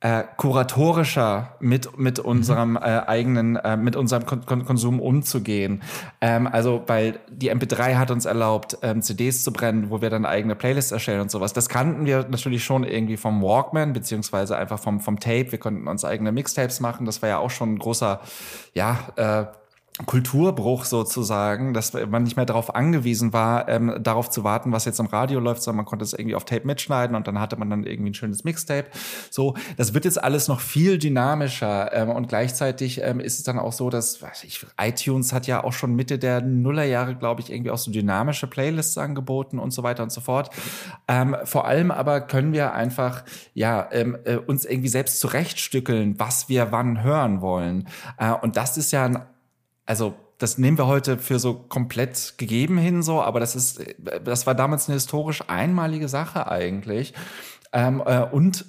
äh, 0.00 0.22
kuratorischer 0.36 1.56
mit 1.58 1.98
mit 1.98 2.20
unserem 2.20 2.76
äh, 2.76 2.80
eigenen 2.80 3.56
äh, 3.56 3.76
mit 3.76 3.96
unserem 3.96 4.26
Kon 4.26 4.46
Kon 4.46 4.64
Konsum 4.64 5.00
umzugehen. 5.00 5.82
Ähm, 6.20 6.46
also 6.46 6.84
weil 6.86 7.18
die 7.28 7.52
MP3 7.52 7.96
hat 7.96 8.12
uns 8.12 8.24
erlaubt 8.24 8.78
ähm, 8.82 9.02
CDs 9.02 9.42
zu 9.42 9.52
brennen, 9.52 9.90
wo 9.90 10.00
wir 10.00 10.10
dann 10.10 10.24
eigene 10.24 10.54
Playlists 10.54 10.92
erstellen 10.92 11.22
und 11.22 11.30
sowas. 11.32 11.52
Das 11.52 11.68
kannten 11.68 12.06
wir 12.06 12.26
natürlich 12.28 12.64
schon 12.64 12.84
irgendwie 12.84 13.16
vom 13.16 13.42
Walkman 13.42 13.92
beziehungsweise 13.92 14.56
einfach 14.56 14.78
vom 14.78 15.00
vom 15.00 15.18
Tape. 15.18 15.50
Wir 15.50 15.58
konnten 15.58 15.88
uns 15.88 16.04
eigene 16.04 16.30
Mixtapes 16.30 16.78
machen. 16.78 17.04
Das 17.04 17.20
war 17.22 17.28
ja 17.28 17.38
auch 17.38 17.50
schon 17.50 17.74
ein 17.74 17.78
großer 17.78 18.20
ja 18.74 18.98
äh, 19.16 19.46
Kulturbruch 20.06 20.84
sozusagen, 20.84 21.74
dass 21.74 21.92
man 21.92 22.22
nicht 22.22 22.36
mehr 22.36 22.46
darauf 22.46 22.74
angewiesen 22.74 23.32
war, 23.32 23.68
ähm, 23.68 23.96
darauf 24.00 24.30
zu 24.30 24.44
warten, 24.44 24.70
was 24.70 24.84
jetzt 24.84 25.00
im 25.00 25.06
Radio 25.06 25.40
läuft, 25.40 25.62
sondern 25.62 25.78
man 25.78 25.86
konnte 25.86 26.04
es 26.04 26.12
irgendwie 26.12 26.36
auf 26.36 26.44
Tape 26.44 26.66
mitschneiden 26.66 27.16
und 27.16 27.26
dann 27.26 27.40
hatte 27.40 27.56
man 27.56 27.68
dann 27.68 27.84
irgendwie 27.84 28.10
ein 28.10 28.14
schönes 28.14 28.44
Mixtape. 28.44 28.86
So, 29.30 29.54
das 29.76 29.94
wird 29.94 30.04
jetzt 30.04 30.22
alles 30.22 30.46
noch 30.48 30.60
viel 30.60 30.98
dynamischer 30.98 31.92
ähm, 31.92 32.10
und 32.10 32.28
gleichzeitig 32.28 33.00
ähm, 33.02 33.18
ist 33.18 33.38
es 33.38 33.44
dann 33.44 33.58
auch 33.58 33.72
so, 33.72 33.90
dass 33.90 34.22
weiß 34.22 34.44
ich, 34.44 34.64
iTunes 34.80 35.32
hat 35.32 35.46
ja 35.46 35.64
auch 35.64 35.72
schon 35.72 35.94
Mitte 35.96 36.18
der 36.18 36.42
Nullerjahre, 36.42 37.16
glaube 37.16 37.40
ich, 37.40 37.50
irgendwie 37.50 37.70
auch 37.70 37.78
so 37.78 37.90
dynamische 37.90 38.46
Playlists 38.46 38.98
angeboten 38.98 39.58
und 39.58 39.72
so 39.72 39.82
weiter 39.82 40.02
und 40.02 40.12
so 40.12 40.20
fort. 40.20 40.50
Ähm, 41.08 41.36
vor 41.44 41.66
allem 41.66 41.90
aber 41.90 42.20
können 42.20 42.52
wir 42.52 42.72
einfach 42.72 43.24
ja 43.54 43.88
ähm, 43.90 44.16
äh, 44.24 44.36
uns 44.36 44.64
irgendwie 44.64 44.88
selbst 44.88 45.20
zurechtstückeln, 45.20 46.18
was 46.18 46.48
wir 46.48 46.70
wann 46.70 47.02
hören 47.02 47.40
wollen. 47.40 47.88
Äh, 48.16 48.32
und 48.32 48.56
das 48.56 48.76
ist 48.76 48.92
ja 48.92 49.04
ein 49.04 49.18
also 49.88 50.14
das 50.36 50.58
nehmen 50.58 50.76
wir 50.76 50.86
heute 50.86 51.18
für 51.18 51.38
so 51.38 51.54
komplett 51.54 52.34
gegeben 52.36 52.78
hin 52.78 53.02
so, 53.02 53.22
aber 53.22 53.40
das 53.40 53.56
ist, 53.56 53.80
das 54.22 54.46
war 54.46 54.54
damals 54.54 54.86
eine 54.86 54.94
historisch 54.94 55.42
einmalige 55.48 56.08
Sache 56.08 56.50
eigentlich. 56.50 57.14
Ähm, 57.72 58.02
äh, 58.04 58.20
und 58.20 58.66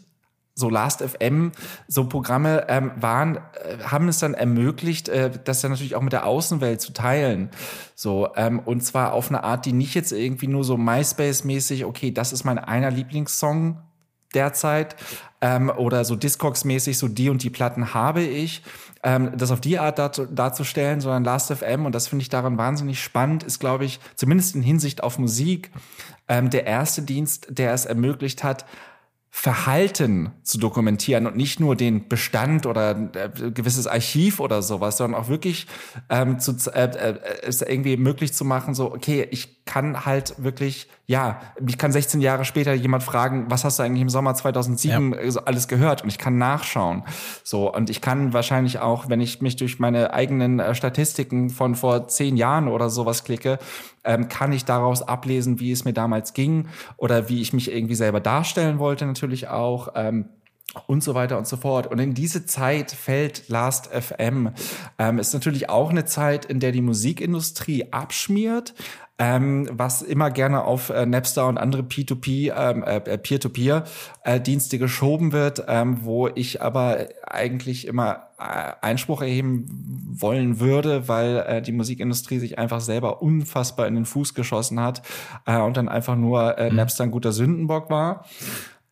so 0.55 0.69
Last.fm, 0.69 1.51
so 1.88 2.05
Programme 2.05 2.65
ähm, 2.69 2.91
waren, 2.95 3.38
äh, 3.38 3.84
haben 3.84 4.08
es 4.08 4.19
dann 4.19 4.34
ermöglicht, 4.34 5.10
äh, 5.10 5.29
das 5.43 5.62
dann 5.62 5.71
natürlich 5.71 5.95
auch 5.95 6.01
mit 6.01 6.13
der 6.13 6.25
Außenwelt 6.25 6.82
zu 6.82 6.93
teilen. 6.93 7.49
So, 7.95 8.29
ähm, 8.36 8.60
und 8.60 8.82
zwar 8.82 9.13
auf 9.13 9.29
eine 9.29 9.43
Art, 9.43 9.65
die 9.65 9.73
nicht 9.73 9.95
jetzt 9.95 10.12
irgendwie 10.12 10.47
nur 10.47 10.63
so 10.63 10.75
MySpace-mäßig, 10.75 11.86
okay, 11.86 12.12
das 12.12 12.34
ist 12.34 12.45
mein 12.45 12.60
einer 12.60 12.91
Lieblingssong 12.91 13.79
derzeit, 14.34 14.95
ähm, 15.41 15.69
oder 15.69 16.03
so 16.05 16.15
Discogs-mäßig, 16.15 16.97
so 16.97 17.08
die 17.08 17.29
und 17.29 17.43
die 17.43 17.49
Platten 17.49 17.93
habe 17.93 18.21
ich, 18.21 18.63
ähm, 19.03 19.31
das 19.38 19.51
auf 19.51 19.62
die 19.62 19.79
Art 19.79 19.99
dazu, 19.99 20.25
darzustellen, 20.25 21.01
sondern 21.01 21.23
Last.fm, 21.23 21.85
und 21.85 21.93
das 21.93 22.07
finde 22.07 22.23
ich 22.23 22.29
daran 22.29 22.57
wahnsinnig 22.57 23.01
spannend, 23.01 23.43
ist, 23.43 23.59
glaube 23.59 23.85
ich, 23.85 23.99
zumindest 24.15 24.55
in 24.55 24.62
Hinsicht 24.62 25.03
auf 25.03 25.19
Musik, 25.19 25.71
ähm, 26.27 26.49
der 26.49 26.65
erste 26.65 27.01
Dienst, 27.01 27.47
der 27.49 27.73
es 27.73 27.85
ermöglicht 27.85 28.43
hat, 28.43 28.65
Verhalten 29.31 30.31
zu 30.41 30.57
dokumentieren 30.57 31.27
und 31.27 31.38
nicht 31.38 31.59
nur 31.59 31.75
den 31.75 32.09
Bestand 32.09 32.65
oder 32.65 33.12
äh, 33.13 33.51
gewisses 33.51 33.85
Archiv 33.85 34.39
oder 34.39 34.63
sowas, 34.63 34.97
sondern 34.97 35.21
auch 35.21 35.29
wirklich 35.29 35.67
ähm, 36.09 36.39
zu, 36.39 36.55
äh, 36.73 36.85
äh, 36.85 37.19
es 37.43 37.62
irgendwie 37.62 37.95
möglich 37.95 38.33
zu 38.33 38.43
machen, 38.43 38.73
so, 38.73 38.91
okay, 38.91 39.27
ich 39.29 39.63
kann 39.65 40.05
halt 40.05 40.33
wirklich, 40.39 40.89
ja, 41.10 41.41
mich 41.60 41.80
kann 41.80 41.91
16 41.91 42.22
Jahre 42.22 42.45
später 42.45 42.72
jemand 42.72 43.02
fragen, 43.02 43.48
was 43.50 43.63
hast 43.63 43.80
du 43.80 43.84
eigentlich 43.84 44.04
im 44.04 44.10
Sommer 44.10 44.36
2007 44.36 45.13
ja. 45.13 45.41
alles 45.43 45.67
gehört? 45.67 46.04
Und 46.04 46.10
ich 46.10 46.19
kann 46.19 46.38
nachschauen. 46.38 47.02
So, 47.43 47.74
und 47.74 47.89
ich 47.89 48.00
kann 48.00 48.32
wahrscheinlich 48.32 48.78
auch, 48.78 49.10
wenn 49.10 49.19
ich 49.19 49.41
mich 49.41 49.56
durch 49.56 49.80
meine 49.80 50.13
eigenen 50.13 50.60
äh, 50.60 50.76
Statistiken 50.76 51.50
von 51.50 51.74
vor 51.74 52.08
zehn 52.10 52.38
Jahren 52.38 52.67
oder 52.67 52.91
sowas 52.91 53.24
klicke, 53.24 53.58
ähm, 54.04 54.30
kann 54.30 54.52
ich 54.52 54.65
daraus 54.65 55.02
ablesen, 55.02 55.60
wie 55.60 55.72
es 55.72 55.84
mir 55.84 55.93
damals 55.93 56.34
ging 56.34 56.67
oder 56.95 57.28
wie 57.28 57.41
ich 57.41 57.54
mich 57.54 57.74
irgendwie 57.74 57.95
selber 57.95 58.19
darstellen 58.19 58.78
wollte, 58.78 59.08
natürlich 59.08 59.48
auch. 59.48 59.93
Ähm, 59.95 60.26
und 60.86 61.04
so 61.04 61.15
weiter 61.15 61.39
und 61.39 61.48
so 61.48 61.58
fort. 61.58 61.88
Und 61.88 61.98
in 61.98 62.13
diese 62.13 62.45
Zeit 62.45 62.91
fällt 62.91 63.50
Last 63.50 63.88
FM. 63.88 64.52
Ähm, 65.00 65.17
ist 65.17 65.34
natürlich 65.34 65.67
auch 65.67 65.89
eine 65.89 66.06
Zeit, 66.06 66.45
in 66.45 66.60
der 66.60 66.72
die 66.72 66.82
Musikindustrie 66.82 67.91
abschmiert, 67.91 68.76
ähm, 69.19 69.67
was 69.71 70.01
immer 70.01 70.32
gerne 70.32 70.63
auf 70.63 70.89
äh, 70.89 71.05
Napster 71.05 71.45
und 71.47 71.58
andere 71.58 71.82
P2P, 71.82 72.53
ähm, 72.55 72.84
äh, 72.84 73.17
Peer-to-Peer-Dienste 73.17 74.75
äh, 74.77 74.79
geschoben 74.79 75.34
wird, 75.34 75.65
ähm, 75.67 75.99
wo 76.03 76.29
ich 76.29 76.62
aber 76.62 77.10
eigentlich 77.27 77.86
immer 77.86 78.29
äh, 78.39 78.71
Einspruch 78.82 79.21
erheben 79.21 79.67
wollen 80.13 80.62
würde, 80.62 81.10
weil 81.10 81.43
äh, 81.47 81.62
die 81.62 81.73
Musikindustrie 81.73 82.39
sich 82.39 82.58
einfach 82.58 82.79
selber 82.79 83.21
unfassbar 83.21 83.88
in 83.88 83.95
den 83.95 84.05
Fuß 84.05 84.34
geschossen 84.34 84.79
hat 84.79 85.01
äh, 85.45 85.60
und 85.60 85.75
dann 85.75 85.89
einfach 85.89 86.15
nur 86.15 86.58
äh, 86.58 86.69
mhm. 86.69 86.77
Napster 86.77 87.03
ein 87.03 87.12
guter 87.12 87.34
Sündenbock 87.34 87.89
war. 87.89 88.25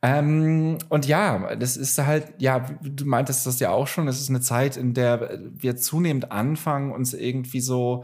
Ähm, 0.02 0.78
und 0.90 1.08
ja, 1.08 1.56
das 1.56 1.78
ist 1.78 1.98
halt, 1.98 2.34
ja, 2.38 2.66
du 2.84 3.06
meintest 3.06 3.48
das 3.48 3.60
ja 3.60 3.72
auch 3.72 3.88
schon, 3.88 4.08
es 4.08 4.20
ist 4.20 4.30
eine 4.30 4.42
Zeit, 4.42 4.78
in 4.78 4.94
der 4.94 5.40
wir 5.54 5.78
zunehmend 5.78 6.32
anfangen, 6.32 6.92
uns 6.92 7.14
irgendwie 7.14 7.62
so 7.62 8.04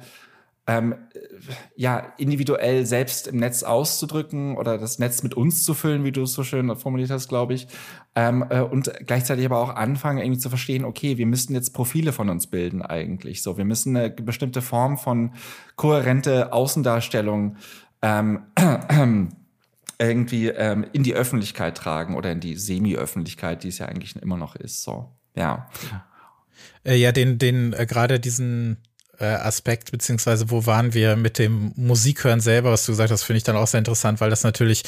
ähm, 0.65 0.95
ja, 1.75 2.13
individuell 2.17 2.85
selbst 2.85 3.27
im 3.27 3.37
Netz 3.37 3.63
auszudrücken 3.63 4.55
oder 4.55 4.77
das 4.77 4.97
Netz 4.97 5.21
mit 5.21 5.33
uns 5.33 5.63
zu 5.65 5.73
füllen, 5.73 6.05
wie 6.05 6.13
du 6.13 6.23
es 6.23 6.33
so 6.33 6.43
schön 6.43 6.73
formuliert 6.77 7.09
hast, 7.09 7.27
glaube 7.27 7.53
ich. 7.53 7.67
Ähm, 8.15 8.45
äh, 8.49 8.61
und 8.61 8.91
gleichzeitig 9.05 9.45
aber 9.45 9.59
auch 9.59 9.75
anfangen, 9.75 10.19
irgendwie 10.19 10.39
zu 10.39 10.49
verstehen, 10.49 10.85
okay, 10.85 11.17
wir 11.17 11.25
müssen 11.25 11.53
jetzt 11.53 11.73
Profile 11.73 12.13
von 12.13 12.29
uns 12.29 12.47
bilden 12.47 12.81
eigentlich. 12.81 13.43
So, 13.43 13.57
wir 13.57 13.65
müssen 13.65 13.97
eine 13.97 14.09
bestimmte 14.09 14.61
Form 14.61 14.97
von 14.97 15.33
kohärente 15.75 16.53
Außendarstellung 16.53 17.57
ähm, 18.01 18.43
irgendwie 19.99 20.47
ähm, 20.47 20.85
in 20.93 21.03
die 21.03 21.13
Öffentlichkeit 21.13 21.75
tragen 21.75 22.15
oder 22.15 22.31
in 22.31 22.39
die 22.39 22.55
Semi-Öffentlichkeit, 22.55 23.63
die 23.63 23.69
es 23.69 23.79
ja 23.79 23.87
eigentlich 23.87 24.15
immer 24.15 24.37
noch 24.37 24.55
ist. 24.55 24.83
So, 24.83 25.11
ja. 25.35 25.69
Äh, 26.85 26.95
ja, 26.95 27.11
den, 27.11 27.37
den, 27.37 27.73
äh, 27.73 27.85
gerade 27.85 28.19
diesen 28.19 28.73
äh, 28.73 28.92
Aspekt, 29.19 29.91
beziehungsweise 29.91 30.49
wo 30.49 30.65
waren 30.65 30.93
wir 30.93 31.15
mit 31.15 31.37
dem 31.37 31.71
Musikhören 31.75 32.39
selber, 32.39 32.71
was 32.71 32.85
du 32.85 32.91
gesagt 32.91 33.11
hast, 33.11 33.23
finde 33.23 33.37
ich 33.37 33.43
dann 33.43 33.55
auch 33.55 33.67
sehr 33.67 33.79
interessant, 33.79 34.21
weil 34.21 34.29
das 34.29 34.43
natürlich 34.43 34.83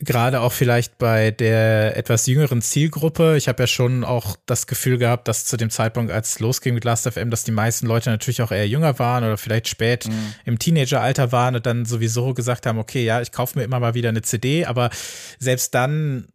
gerade 0.00 0.40
auch 0.40 0.52
vielleicht 0.52 0.98
bei 0.98 1.30
der 1.30 1.96
etwas 1.96 2.26
jüngeren 2.26 2.62
Zielgruppe, 2.62 3.36
ich 3.36 3.48
habe 3.48 3.62
ja 3.62 3.66
schon 3.66 4.02
auch 4.02 4.36
das 4.46 4.66
Gefühl 4.66 4.96
gehabt, 4.96 5.28
dass 5.28 5.44
zu 5.44 5.56
dem 5.56 5.68
Zeitpunkt, 5.68 6.10
als 6.10 6.32
es 6.32 6.40
losging 6.40 6.74
mit 6.74 6.84
Last.fm, 6.84 7.30
dass 7.30 7.44
die 7.44 7.52
meisten 7.52 7.86
Leute 7.86 8.10
natürlich 8.10 8.40
auch 8.40 8.50
eher 8.50 8.66
jünger 8.66 8.98
waren 8.98 9.24
oder 9.24 9.36
vielleicht 9.36 9.68
spät 9.68 10.06
mhm. 10.08 10.34
im 10.46 10.58
Teenageralter 10.58 11.32
waren 11.32 11.54
und 11.54 11.66
dann 11.66 11.84
sowieso 11.84 12.32
gesagt 12.32 12.66
haben, 12.66 12.78
okay, 12.78 13.04
ja, 13.04 13.20
ich 13.20 13.30
kaufe 13.30 13.58
mir 13.58 13.64
immer 13.64 13.78
mal 13.78 13.94
wieder 13.94 14.08
eine 14.08 14.22
CD, 14.22 14.64
aber 14.64 14.90
selbst 15.38 15.74
dann 15.74 16.28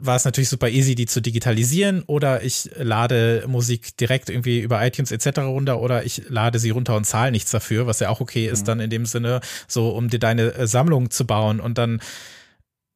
war 0.00 0.16
es 0.16 0.24
natürlich 0.24 0.48
super 0.48 0.68
easy, 0.68 0.94
die 0.94 1.06
zu 1.06 1.20
digitalisieren 1.20 2.02
oder 2.06 2.42
ich 2.42 2.70
lade 2.76 3.44
Musik 3.46 3.96
direkt 3.96 4.30
irgendwie 4.30 4.60
über 4.60 4.84
iTunes 4.84 5.10
etc. 5.10 5.40
runter 5.40 5.80
oder 5.80 6.04
ich 6.04 6.22
lade 6.28 6.58
sie 6.58 6.70
runter 6.70 6.96
und 6.96 7.04
zahle 7.04 7.32
nichts 7.32 7.50
dafür, 7.50 7.86
was 7.86 8.00
ja 8.00 8.08
auch 8.08 8.20
okay 8.20 8.46
ist 8.46 8.62
mhm. 8.62 8.66
dann 8.66 8.80
in 8.80 8.90
dem 8.90 9.06
Sinne, 9.06 9.40
so 9.66 9.90
um 9.90 10.08
dir 10.08 10.18
deine 10.18 10.54
äh, 10.54 10.66
Sammlung 10.66 11.10
zu 11.10 11.26
bauen 11.26 11.60
und 11.60 11.78
dann 11.78 12.00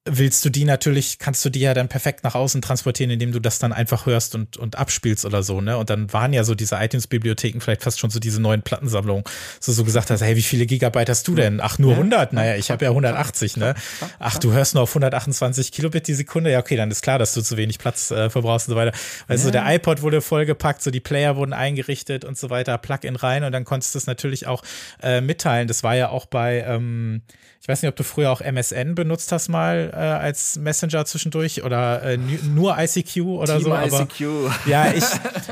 willst 0.04 0.44
du 0.44 0.50
die 0.50 0.64
natürlich, 0.64 1.18
kannst 1.20 1.44
du 1.44 1.50
die 1.50 1.60
ja 1.60 1.74
dann 1.74 1.88
perfekt 1.88 2.24
nach 2.24 2.34
außen 2.34 2.60
transportieren, 2.60 3.10
indem 3.10 3.30
du 3.30 3.38
das 3.38 3.60
dann 3.60 3.72
einfach 3.72 4.04
hörst 4.04 4.34
und, 4.34 4.56
und 4.56 4.76
abspielst 4.76 5.24
oder 5.24 5.44
so, 5.44 5.60
ne? 5.60 5.78
Und 5.78 5.90
dann 5.90 6.12
waren 6.12 6.32
ja 6.32 6.42
so 6.42 6.56
diese 6.56 6.74
iTunes-Bibliotheken 6.74 7.60
vielleicht 7.60 7.84
fast 7.84 8.00
schon 8.00 8.10
so 8.10 8.18
diese 8.18 8.42
neuen 8.42 8.62
Plattensammlungen, 8.62 9.22
so 9.60 9.70
so 9.70 9.84
gesagt 9.84 10.10
hast, 10.10 10.20
hey, 10.20 10.34
wie 10.34 10.42
viele 10.42 10.66
Gigabyte 10.66 11.08
hast 11.08 11.28
du 11.28 11.36
denn? 11.36 11.60
Ach, 11.60 11.78
nur 11.78 11.92
100? 11.92 12.32
Naja, 12.32 12.56
ich 12.56 12.72
habe 12.72 12.84
ja 12.84 12.90
180, 12.90 13.56
ne? 13.56 13.74
Ach, 14.18 14.38
du 14.38 14.52
hörst 14.52 14.74
nur 14.74 14.82
auf 14.82 14.90
128 14.90 15.70
Kilobit 15.70 16.08
die 16.08 16.14
Sekunde? 16.14 16.50
Ja, 16.50 16.58
okay, 16.58 16.74
dann 16.74 16.90
ist 16.90 17.02
klar, 17.02 17.20
dass 17.20 17.32
du 17.34 17.40
zu 17.40 17.56
wenig 17.56 17.78
Platz 17.78 18.10
äh, 18.10 18.28
verbrauchst 18.28 18.68
und 18.68 18.74
so 18.74 18.76
weiter. 18.76 18.96
Also 19.28 19.48
ja. 19.48 19.52
der 19.52 19.74
iPod 19.76 20.02
wurde 20.02 20.20
vollgepackt, 20.20 20.82
so 20.82 20.90
die 20.90 21.00
Player 21.00 21.36
wurden 21.36 21.52
eingerichtet 21.52 22.24
und 22.24 22.36
so 22.36 22.50
weiter, 22.50 22.76
Plug-in 22.76 23.14
rein 23.14 23.44
und 23.44 23.52
dann 23.52 23.64
konntest 23.64 23.94
du 23.94 23.98
es 23.98 24.08
natürlich 24.08 24.48
auch 24.48 24.64
äh, 25.00 25.20
mitteilen. 25.20 25.68
Das 25.68 25.84
war 25.84 25.94
ja 25.94 26.08
auch 26.08 26.26
bei, 26.26 26.64
ähm, 26.66 27.22
ich 27.62 27.68
weiß 27.68 27.80
nicht, 27.80 27.88
ob 27.88 27.94
du 27.94 28.02
früher 28.02 28.32
auch 28.32 28.40
MSN 28.40 28.96
benutzt 28.96 29.30
hast 29.30 29.48
mal 29.48 29.92
äh, 29.92 29.96
als 29.96 30.58
Messenger 30.58 31.04
zwischendurch 31.04 31.62
oder 31.62 32.02
äh, 32.02 32.16
nur 32.16 32.76
ICQ 32.76 33.18
oder 33.18 33.58
Team 33.58 33.66
so. 33.66 33.72
Aber, 33.72 34.00
ICQ. 34.00 34.50
Ja, 34.66 34.92
ich, 34.92 35.04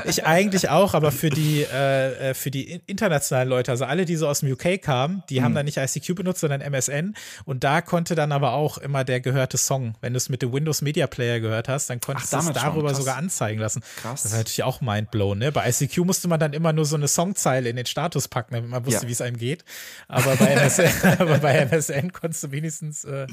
ich 0.03 0.25
eigentlich 0.25 0.67
auch, 0.67 0.93
aber 0.93 1.13
für 1.13 1.29
die, 1.29 1.63
äh, 1.63 2.31
äh 2.31 2.33
für 2.33 2.51
die 2.51 2.81
internationalen 2.85 3.47
Leute, 3.47 3.71
also 3.71 3.85
alle, 3.85 4.03
die 4.03 4.17
so 4.17 4.27
aus 4.27 4.41
dem 4.41 4.51
UK 4.51 4.81
kamen, 4.81 5.23
die 5.29 5.39
mhm. 5.39 5.45
haben 5.45 5.55
dann 5.55 5.63
nicht 5.63 5.77
ICQ 5.77 6.15
benutzt, 6.15 6.41
sondern 6.41 6.59
MSN. 6.59 7.15
Und 7.45 7.63
da 7.63 7.79
konnte 7.79 8.13
dann 8.13 8.33
aber 8.33 8.51
auch 8.51 8.77
immer 8.77 9.05
der 9.05 9.21
gehörte 9.21 9.57
Song, 9.57 9.95
wenn 10.01 10.11
du 10.11 10.17
es 10.17 10.27
mit 10.27 10.41
dem 10.41 10.51
Windows 10.51 10.81
Media 10.81 11.07
Player 11.07 11.39
gehört 11.39 11.69
hast, 11.69 11.89
dann 11.89 12.01
konntest 12.01 12.33
du 12.33 12.37
es 12.39 12.51
darüber 12.51 12.93
sogar 12.93 13.15
anzeigen 13.15 13.61
lassen. 13.61 13.83
Krass. 14.01 14.23
Das 14.23 14.33
ist 14.33 14.37
natürlich 14.37 14.63
auch 14.63 14.81
mindblown. 14.81 15.37
Ne? 15.37 15.53
Bei 15.53 15.69
ICQ 15.69 15.99
musste 15.99 16.27
man 16.27 16.41
dann 16.41 16.51
immer 16.51 16.73
nur 16.73 16.83
so 16.83 16.97
eine 16.97 17.07
Songzeile 17.07 17.69
in 17.69 17.77
den 17.77 17.85
Status 17.85 18.27
packen, 18.27 18.55
damit 18.55 18.69
man 18.69 18.85
wusste, 18.85 19.03
ja. 19.03 19.07
wie 19.07 19.13
es 19.13 19.21
einem 19.21 19.37
geht. 19.37 19.63
Aber 20.09 20.35
bei 20.35 20.47
MSN, 20.55 20.91
aber 21.19 21.37
bei 21.37 21.53
MSN 21.53 22.00
Fan 22.01 22.11
konntest 22.13 22.43
du 22.43 22.51
wenigstens, 22.51 23.03
äh, 23.03 23.27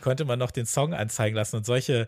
konnte 0.00 0.24
man 0.24 0.38
noch 0.38 0.50
den 0.50 0.66
Song 0.66 0.94
anzeigen 0.94 1.36
lassen 1.36 1.56
und 1.56 1.66
solche, 1.66 2.06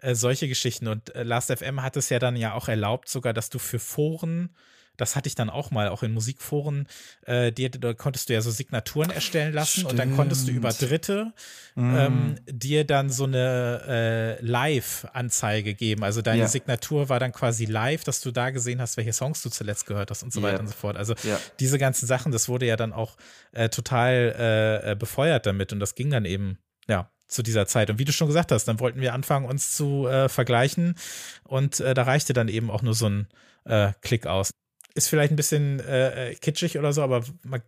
äh, 0.00 0.14
solche 0.14 0.48
Geschichten. 0.48 0.88
Und 0.88 1.14
äh, 1.14 1.22
Last.fm 1.22 1.82
hat 1.82 1.96
es 1.96 2.08
ja 2.08 2.18
dann 2.18 2.36
ja 2.36 2.54
auch 2.54 2.68
erlaubt, 2.68 3.08
sogar, 3.08 3.32
dass 3.32 3.50
du 3.50 3.58
für 3.58 3.78
Foren 3.78 4.50
das 4.96 5.16
hatte 5.16 5.28
ich 5.28 5.34
dann 5.34 5.50
auch 5.50 5.70
mal, 5.70 5.88
auch 5.88 6.02
in 6.02 6.12
Musikforen, 6.12 6.86
äh, 7.26 7.50
dir, 7.52 7.70
da 7.70 7.94
konntest 7.94 8.28
du 8.28 8.34
ja 8.34 8.40
so 8.40 8.50
Signaturen 8.50 9.10
erstellen 9.10 9.52
lassen 9.52 9.80
Stimmt. 9.80 9.92
und 9.92 9.96
dann 9.98 10.16
konntest 10.16 10.46
du 10.46 10.52
über 10.52 10.72
Dritte 10.72 11.32
mm. 11.74 11.96
ähm, 11.96 12.34
dir 12.46 12.84
dann 12.84 13.10
so 13.10 13.24
eine 13.24 14.38
äh, 14.40 14.44
Live-Anzeige 14.44 15.74
geben. 15.74 16.04
Also 16.04 16.22
deine 16.22 16.42
ja. 16.42 16.48
Signatur 16.48 17.08
war 17.08 17.18
dann 17.18 17.32
quasi 17.32 17.64
live, 17.64 18.04
dass 18.04 18.20
du 18.20 18.30
da 18.30 18.50
gesehen 18.50 18.80
hast, 18.80 18.96
welche 18.96 19.12
Songs 19.12 19.42
du 19.42 19.50
zuletzt 19.50 19.86
gehört 19.86 20.10
hast 20.10 20.22
und 20.22 20.32
so 20.32 20.40
yeah. 20.40 20.50
weiter 20.50 20.60
und 20.60 20.68
so 20.68 20.74
fort. 20.74 20.96
Also 20.96 21.14
ja. 21.24 21.38
diese 21.58 21.78
ganzen 21.78 22.06
Sachen, 22.06 22.30
das 22.30 22.48
wurde 22.48 22.66
ja 22.66 22.76
dann 22.76 22.92
auch 22.92 23.16
äh, 23.52 23.68
total 23.68 24.34
äh, 24.38 24.92
äh, 24.92 24.94
befeuert 24.94 25.46
damit 25.46 25.72
und 25.72 25.80
das 25.80 25.94
ging 25.94 26.10
dann 26.10 26.24
eben, 26.24 26.58
ja, 26.88 27.10
zu 27.26 27.42
dieser 27.42 27.66
Zeit. 27.66 27.90
Und 27.90 27.98
wie 27.98 28.04
du 28.04 28.12
schon 28.12 28.28
gesagt 28.28 28.52
hast, 28.52 28.66
dann 28.66 28.78
wollten 28.80 29.00
wir 29.00 29.14
anfangen, 29.14 29.46
uns 29.46 29.74
zu 29.74 30.06
äh, 30.06 30.28
vergleichen 30.28 30.94
und 31.42 31.80
äh, 31.80 31.94
da 31.94 32.02
reichte 32.02 32.32
dann 32.32 32.48
eben 32.48 32.70
auch 32.70 32.82
nur 32.82 32.94
so 32.94 33.08
ein 33.08 33.28
äh, 33.64 33.92
Klick 34.02 34.26
aus 34.26 34.50
ist 34.94 35.08
vielleicht 35.08 35.32
ein 35.32 35.36
bisschen 35.36 35.80
äh, 35.80 36.30
äh, 36.30 36.34
kitschig 36.36 36.78
oder 36.78 36.92
so, 36.92 37.02
aber 37.02 37.24
man, 37.42 37.62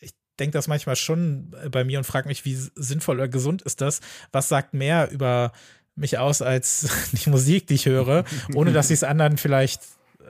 ich 0.00 0.12
denke 0.38 0.52
das 0.52 0.68
manchmal 0.68 0.96
schon 0.96 1.54
bei 1.70 1.84
mir 1.84 1.98
und 1.98 2.04
frage 2.04 2.28
mich, 2.28 2.44
wie 2.44 2.54
sinnvoll 2.54 3.16
oder 3.16 3.28
gesund 3.28 3.62
ist 3.62 3.80
das? 3.80 4.00
Was 4.32 4.48
sagt 4.48 4.74
mehr 4.74 5.10
über 5.10 5.52
mich 5.96 6.18
aus 6.18 6.42
als 6.42 6.88
die 7.12 7.30
Musik, 7.30 7.66
die 7.66 7.74
ich 7.74 7.86
höre, 7.86 8.24
ohne 8.54 8.72
dass 8.72 8.90
ich 8.90 8.94
es 8.94 9.04
anderen 9.04 9.36
vielleicht 9.36 9.80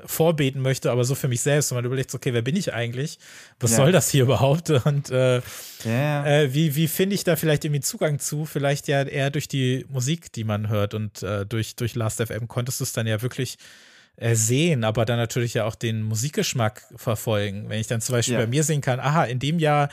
vorbeten 0.06 0.62
möchte, 0.62 0.90
aber 0.92 1.04
so 1.04 1.14
für 1.14 1.28
mich 1.28 1.40
selbst. 1.40 1.72
Und 1.72 1.76
man 1.76 1.84
überlegt, 1.84 2.14
okay, 2.14 2.32
wer 2.32 2.42
bin 2.42 2.56
ich 2.56 2.72
eigentlich? 2.72 3.18
Was 3.58 3.72
ja. 3.72 3.78
soll 3.78 3.92
das 3.92 4.10
hier 4.10 4.22
überhaupt? 4.24 4.70
Und 4.70 5.10
äh, 5.10 5.42
ja. 5.84 6.26
äh, 6.26 6.54
wie, 6.54 6.76
wie 6.76 6.88
finde 6.88 7.14
ich 7.14 7.24
da 7.24 7.36
vielleicht 7.36 7.64
irgendwie 7.64 7.80
Zugang 7.80 8.18
zu? 8.20 8.44
Vielleicht 8.44 8.88
ja 8.88 9.02
eher 9.02 9.30
durch 9.30 9.48
die 9.48 9.84
Musik, 9.88 10.32
die 10.32 10.44
man 10.44 10.68
hört 10.68 10.94
und 10.94 11.22
äh, 11.22 11.44
durch, 11.44 11.76
durch 11.76 11.94
Last.fm 11.96 12.46
konntest 12.48 12.80
du 12.80 12.84
es 12.84 12.92
dann 12.92 13.06
ja 13.06 13.22
wirklich 13.22 13.54
äh, 13.54 13.97
sehen, 14.20 14.84
aber 14.84 15.04
dann 15.04 15.16
natürlich 15.16 15.54
ja 15.54 15.64
auch 15.64 15.74
den 15.74 16.02
Musikgeschmack 16.02 16.82
verfolgen. 16.96 17.68
Wenn 17.68 17.80
ich 17.80 17.86
dann 17.86 18.00
zum 18.00 18.14
Beispiel 18.14 18.34
ja. 18.34 18.40
bei 18.40 18.46
mir 18.46 18.64
sehen 18.64 18.80
kann, 18.80 19.00
aha, 19.00 19.24
in 19.24 19.38
dem 19.38 19.58
Jahr 19.58 19.88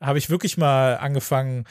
habe 0.00 0.18
ich 0.18 0.30
wirklich 0.30 0.56
mal 0.56 0.96
angefangen, 0.96 1.64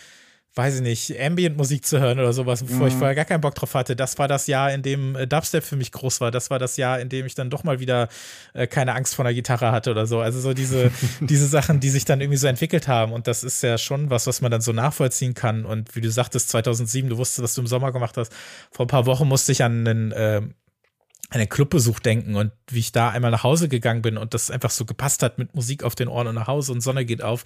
weiß 0.55 0.75
ich 0.75 0.81
nicht, 0.81 1.19
Ambient-Musik 1.19 1.85
zu 1.85 1.99
hören 1.99 2.17
oder 2.17 2.31
sowas, 2.31 2.63
bevor 2.63 2.81
mhm. 2.81 2.87
ich 2.87 2.93
vorher 2.93 3.13
gar 3.13 3.25
keinen 3.25 3.41
Bock 3.41 3.55
drauf 3.55 3.73
hatte. 3.73 3.95
Das 3.95 4.17
war 4.17 4.29
das 4.29 4.47
Jahr, 4.47 4.71
in 4.71 4.83
dem 4.83 5.15
äh, 5.15 5.27
Dubstep 5.27 5.63
für 5.63 5.75
mich 5.75 5.91
groß 5.91 6.21
war. 6.21 6.31
Das 6.31 6.49
war 6.49 6.59
das 6.59 6.77
Jahr, 6.77 6.99
in 7.01 7.09
dem 7.09 7.25
ich 7.25 7.35
dann 7.35 7.49
doch 7.49 7.65
mal 7.65 7.81
wieder 7.81 8.07
äh, 8.53 8.65
keine 8.65 8.95
Angst 8.95 9.15
vor 9.15 9.25
einer 9.25 9.33
Gitarre 9.33 9.73
hatte 9.73 9.91
oder 9.91 10.05
so. 10.05 10.21
Also 10.21 10.39
so 10.39 10.53
diese, 10.53 10.91
diese 11.19 11.47
Sachen, 11.47 11.81
die 11.81 11.89
sich 11.89 12.05
dann 12.05 12.21
irgendwie 12.21 12.37
so 12.37 12.47
entwickelt 12.47 12.87
haben. 12.87 13.11
Und 13.11 13.27
das 13.27 13.43
ist 13.43 13.63
ja 13.63 13.77
schon 13.77 14.09
was, 14.09 14.27
was 14.27 14.39
man 14.39 14.49
dann 14.49 14.61
so 14.61 14.71
nachvollziehen 14.71 15.33
kann. 15.33 15.65
Und 15.65 15.93
wie 15.95 16.01
du 16.01 16.09
sagtest, 16.09 16.49
2007, 16.49 17.09
du 17.09 17.17
wusstest, 17.17 17.43
was 17.43 17.53
du 17.53 17.61
im 17.61 17.67
Sommer 17.67 17.91
gemacht 17.91 18.15
hast. 18.15 18.31
Vor 18.71 18.85
ein 18.85 18.89
paar 18.89 19.05
Wochen 19.07 19.27
musste 19.27 19.51
ich 19.51 19.61
an 19.61 19.85
einen 19.85 20.11
äh, 20.13 20.41
einen 21.35 21.49
Clubbesuch 21.49 21.99
denken 21.99 22.35
und 22.35 22.51
wie 22.69 22.79
ich 22.79 22.91
da 22.91 23.09
einmal 23.09 23.31
nach 23.31 23.43
Hause 23.43 23.67
gegangen 23.67 24.01
bin 24.01 24.17
und 24.17 24.33
das 24.33 24.49
einfach 24.49 24.71
so 24.71 24.85
gepasst 24.85 25.21
hat 25.21 25.37
mit 25.37 25.53
Musik 25.53 25.83
auf 25.83 25.93
den 25.93 26.07
Ohren 26.07 26.27
und 26.27 26.35
nach 26.35 26.47
Hause 26.47 26.71
und 26.71 26.81
Sonne 26.81 27.05
geht 27.05 27.21
auf. 27.21 27.43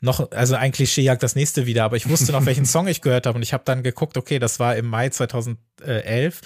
Noch, 0.00 0.32
also 0.32 0.54
ein 0.54 0.72
Klischee 0.72 1.02
jagt 1.02 1.22
das 1.22 1.36
nächste 1.36 1.66
wieder, 1.66 1.84
aber 1.84 1.96
ich 1.96 2.08
wusste 2.08 2.32
noch, 2.32 2.46
welchen 2.46 2.64
Song 2.66 2.88
ich 2.88 3.02
gehört 3.02 3.26
habe 3.26 3.36
und 3.36 3.42
ich 3.42 3.52
habe 3.52 3.64
dann 3.66 3.82
geguckt, 3.82 4.16
okay, 4.16 4.38
das 4.38 4.58
war 4.58 4.74
im 4.76 4.86
Mai 4.86 5.10
2011 5.10 6.40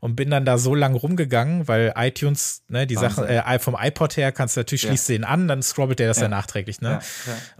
und 0.00 0.14
bin 0.14 0.30
dann 0.30 0.44
da 0.44 0.58
so 0.58 0.74
lang 0.74 0.94
rumgegangen, 0.94 1.66
weil 1.66 1.92
iTunes, 1.96 2.62
ne, 2.68 2.86
die 2.86 2.94
Sachen, 2.94 3.24
äh, 3.24 3.58
vom 3.58 3.76
iPod 3.78 4.16
her 4.16 4.30
kannst 4.30 4.56
du 4.56 4.60
natürlich, 4.60 4.82
ja. 4.82 4.90
schließt 4.90 5.08
du 5.08 5.14
ihn 5.14 5.24
an, 5.24 5.48
dann 5.48 5.62
scrobbelt 5.62 5.98
der 5.98 6.08
das 6.08 6.18
ja, 6.18 6.24
ja 6.24 6.28
nachträglich, 6.28 6.80
ne? 6.80 7.00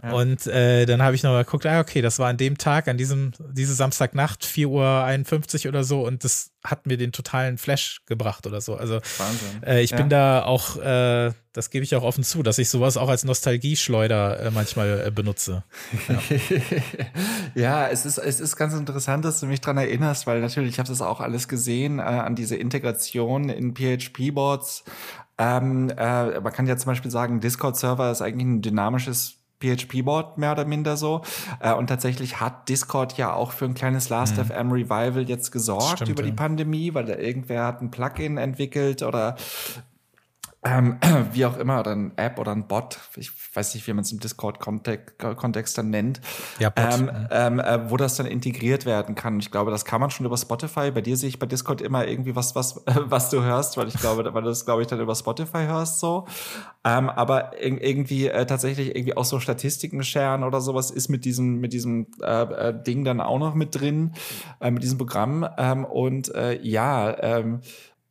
Ja, 0.03 0.11
und 0.11 0.47
äh, 0.47 0.85
dann 0.85 1.01
habe 1.01 1.15
ich 1.15 1.23
noch 1.23 1.31
mal 1.31 1.43
geguckt, 1.43 1.65
ah, 1.65 1.79
okay, 1.79 2.01
das 2.01 2.19
war 2.19 2.29
an 2.29 2.37
dem 2.37 2.57
Tag, 2.57 2.87
an 2.87 2.97
diesem, 2.97 3.33
diese 3.51 3.73
Samstagnacht, 3.73 4.45
4.51 4.45 5.65
Uhr 5.65 5.69
oder 5.69 5.83
so 5.83 6.05
und 6.05 6.23
das 6.23 6.51
hat 6.63 6.85
mir 6.85 6.97
den 6.97 7.11
totalen 7.11 7.57
Flash 7.57 8.01
gebracht 8.05 8.45
oder 8.45 8.59
so. 8.59 8.75
Also 8.75 8.99
äh, 9.65 9.81
ich 9.81 9.95
bin 9.95 10.09
da 10.09 10.43
auch, 10.43 10.75
äh, 10.77 11.31
das 11.53 11.69
gebe 11.69 11.85
ich 11.85 11.95
auch 11.95 12.03
offen 12.03 12.23
zu, 12.23 12.43
dass 12.43 12.57
ich 12.57 12.69
sowas 12.69 12.97
auch 12.97 13.07
als 13.07 13.23
Nostalgieschleuder 13.23 14.39
äh, 14.39 14.51
manchmal 14.51 15.07
äh, 15.07 15.11
benutze. 15.11 15.63
Ja. 16.09 16.19
ja, 17.55 17.87
es 17.87 18.05
ist 18.05 18.17
es 18.17 18.39
ist 18.41 18.57
ganz 18.57 18.73
interessant, 18.73 19.23
dass 19.23 19.39
du 19.39 19.45
mich 19.45 19.61
dran 19.61 19.77
erinnerst, 19.77 20.27
weil 20.27 20.41
natürlich 20.41 20.71
ich 20.71 20.79
habe 20.79 20.89
das 20.89 21.01
auch 21.01 21.21
alles 21.21 21.47
gesehen 21.47 21.99
äh, 21.99 22.01
an 22.01 22.35
diese 22.35 22.57
Integration 22.57 23.49
in 23.49 23.73
PHP-Boards. 23.73 24.83
Ähm, 25.37 25.89
äh, 25.91 26.41
man 26.41 26.51
kann 26.51 26.67
ja 26.67 26.75
zum 26.75 26.91
Beispiel 26.91 27.11
sagen, 27.11 27.39
Discord-Server 27.39 28.11
ist 28.11 28.21
eigentlich 28.21 28.45
ein 28.45 28.61
dynamisches 28.61 29.38
PHP-Board 29.59 30.37
mehr 30.37 30.53
oder 30.53 30.65
minder 30.65 30.97
so. 30.97 31.21
Äh, 31.59 31.73
und 31.73 31.87
tatsächlich 31.87 32.39
hat 32.39 32.69
Discord 32.69 33.17
ja 33.17 33.33
auch 33.33 33.51
für 33.51 33.65
ein 33.65 33.73
kleines 33.73 34.09
Last.fm 34.09 34.67
mhm. 34.67 34.71
Revival 34.71 35.23
jetzt 35.27 35.51
gesorgt 35.51 35.97
Stimmt, 35.97 36.11
über 36.11 36.23
die 36.23 36.31
Pandemie, 36.31 36.93
weil 36.93 37.05
da 37.05 37.15
irgendwer 37.15 37.65
hat 37.65 37.81
ein 37.81 37.91
Plugin 37.91 38.37
entwickelt 38.37 39.03
oder 39.03 39.35
ähm, 40.63 40.97
wie 41.31 41.45
auch 41.45 41.57
immer, 41.57 41.79
oder 41.79 41.91
ein 41.91 42.11
App 42.17 42.37
oder 42.37 42.51
ein 42.51 42.67
Bot, 42.67 42.99
ich 43.15 43.31
weiß 43.55 43.75
nicht, 43.75 43.87
wie 43.87 43.93
man 43.93 44.03
es 44.03 44.11
im 44.11 44.19
Discord-Kontext 44.19 45.77
dann 45.77 45.89
nennt, 45.89 46.19
ja, 46.59 46.69
Bot. 46.69 46.85
Ähm, 46.93 47.11
ähm, 47.31 47.59
äh, 47.59 47.89
wo 47.89 47.97
das 47.97 48.17
dann 48.17 48.25
integriert 48.25 48.85
werden 48.85 49.15
kann. 49.15 49.39
Ich 49.39 49.51
glaube, 49.51 49.71
das 49.71 49.85
kann 49.85 50.01
man 50.01 50.09
schon 50.09 50.25
über 50.25 50.37
Spotify. 50.37 50.91
Bei 50.91 51.01
dir 51.01 51.15
sehe 51.15 51.29
ich 51.29 51.39
bei 51.39 51.45
Discord 51.45 51.81
immer 51.81 52.05
irgendwie 52.05 52.35
was, 52.35 52.55
was, 52.55 52.77
äh, 52.85 52.95
was 53.05 53.29
du 53.29 53.41
hörst, 53.41 53.77
weil 53.77 53.87
ich 53.87 53.95
glaube, 53.95 54.33
weil 54.33 54.41
du 54.41 54.49
das, 54.49 54.65
glaube 54.65 54.81
ich, 54.81 54.87
dann 54.87 54.99
über 54.99 55.15
Spotify 55.15 55.65
hörst 55.65 55.99
so. 55.99 56.25
Ähm, 56.83 57.09
aber 57.09 57.61
irgendwie 57.61 58.27
äh, 58.27 58.45
tatsächlich 58.45 58.95
irgendwie 58.95 59.15
auch 59.15 59.25
so 59.25 59.39
Statistiken 59.39 60.03
sharen 60.03 60.43
oder 60.43 60.59
sowas 60.59 60.91
ist 60.91 61.09
mit 61.09 61.23
diesem, 61.25 61.59
mit 61.59 61.71
diesem 61.71 62.07
äh, 62.21 62.69
äh, 62.69 62.83
Ding 62.83 63.05
dann 63.05 63.21
auch 63.21 63.39
noch 63.39 63.53
mit 63.53 63.79
drin, 63.79 64.13
äh, 64.59 64.71
mit 64.71 64.83
diesem 64.83 64.97
Programm. 64.97 65.47
Ähm, 65.57 65.85
und 65.85 66.31
ja, 66.61 67.17
ähm, 67.21 67.61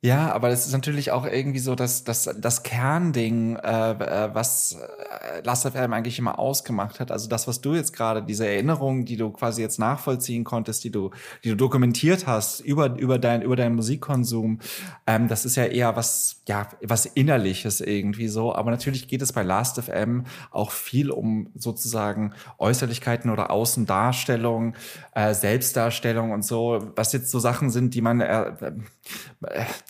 Ja, 0.00 0.32
aber 0.32 0.48
das 0.48 0.64
ist 0.64 0.72
natürlich 0.72 1.10
auch 1.10 1.26
irgendwie 1.26 1.58
so 1.58 1.74
das, 1.74 2.04
das, 2.04 2.30
das 2.38 2.62
Kernding, 2.62 3.56
äh, 3.56 3.90
äh 3.90 4.30
was 4.32 4.78
äh, 4.78 5.40
Last.fm 5.42 5.92
eigentlich 5.92 6.20
immer 6.20 6.38
ausgemacht 6.38 7.00
hat. 7.00 7.10
Also 7.10 7.28
das, 7.28 7.48
was 7.48 7.60
du 7.60 7.74
jetzt 7.74 7.92
gerade, 7.92 8.22
diese 8.22 8.46
Erinnerungen, 8.46 9.06
die 9.06 9.16
du 9.16 9.30
quasi 9.30 9.60
jetzt 9.60 9.80
nachvollziehen 9.80 10.44
konntest, 10.44 10.84
die 10.84 10.92
du, 10.92 11.10
die 11.42 11.48
du 11.48 11.56
dokumentiert 11.56 12.28
hast 12.28 12.60
über, 12.60 12.96
über 12.96 13.18
dein, 13.18 13.42
über 13.42 13.56
deinen 13.56 13.74
Musikkonsum, 13.74 14.60
ähm, 15.08 15.26
das 15.26 15.44
ist 15.44 15.56
ja 15.56 15.64
eher 15.64 15.96
was, 15.96 16.42
ja, 16.46 16.68
was 16.80 17.04
Innerliches 17.04 17.80
irgendwie 17.80 18.28
so. 18.28 18.54
Aber 18.54 18.70
natürlich 18.70 19.08
geht 19.08 19.20
es 19.20 19.32
bei 19.32 19.42
Last.fm 19.42 20.26
auch 20.52 20.70
viel 20.70 21.10
um 21.10 21.50
sozusagen 21.56 22.34
Äußerlichkeiten 22.58 23.32
oder 23.32 23.50
Außendarstellung, 23.50 24.76
äh, 25.16 25.34
Selbstdarstellung 25.34 26.30
und 26.30 26.44
so, 26.44 26.92
was 26.94 27.12
jetzt 27.12 27.32
so 27.32 27.40
Sachen 27.40 27.70
sind, 27.70 27.94
die 27.94 28.00
man, 28.00 28.20
äh, 28.20 28.52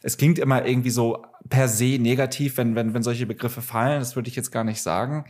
es 0.03 0.17
klingt 0.17 0.39
immer 0.39 0.67
irgendwie 0.67 0.91
so 0.91 1.25
per 1.49 1.69
se 1.69 1.99
negativ, 1.99 2.57
wenn, 2.57 2.75
wenn, 2.75 2.95
wenn 2.95 3.03
solche 3.03 3.27
Begriffe 3.27 3.63
fallen. 3.63 4.01
Das 4.01 4.17
würde 4.17 4.29
ich 4.29 4.37
jetzt 4.37 4.51
gar 4.51 4.65
nicht 4.65 4.83
sagen 4.83 5.25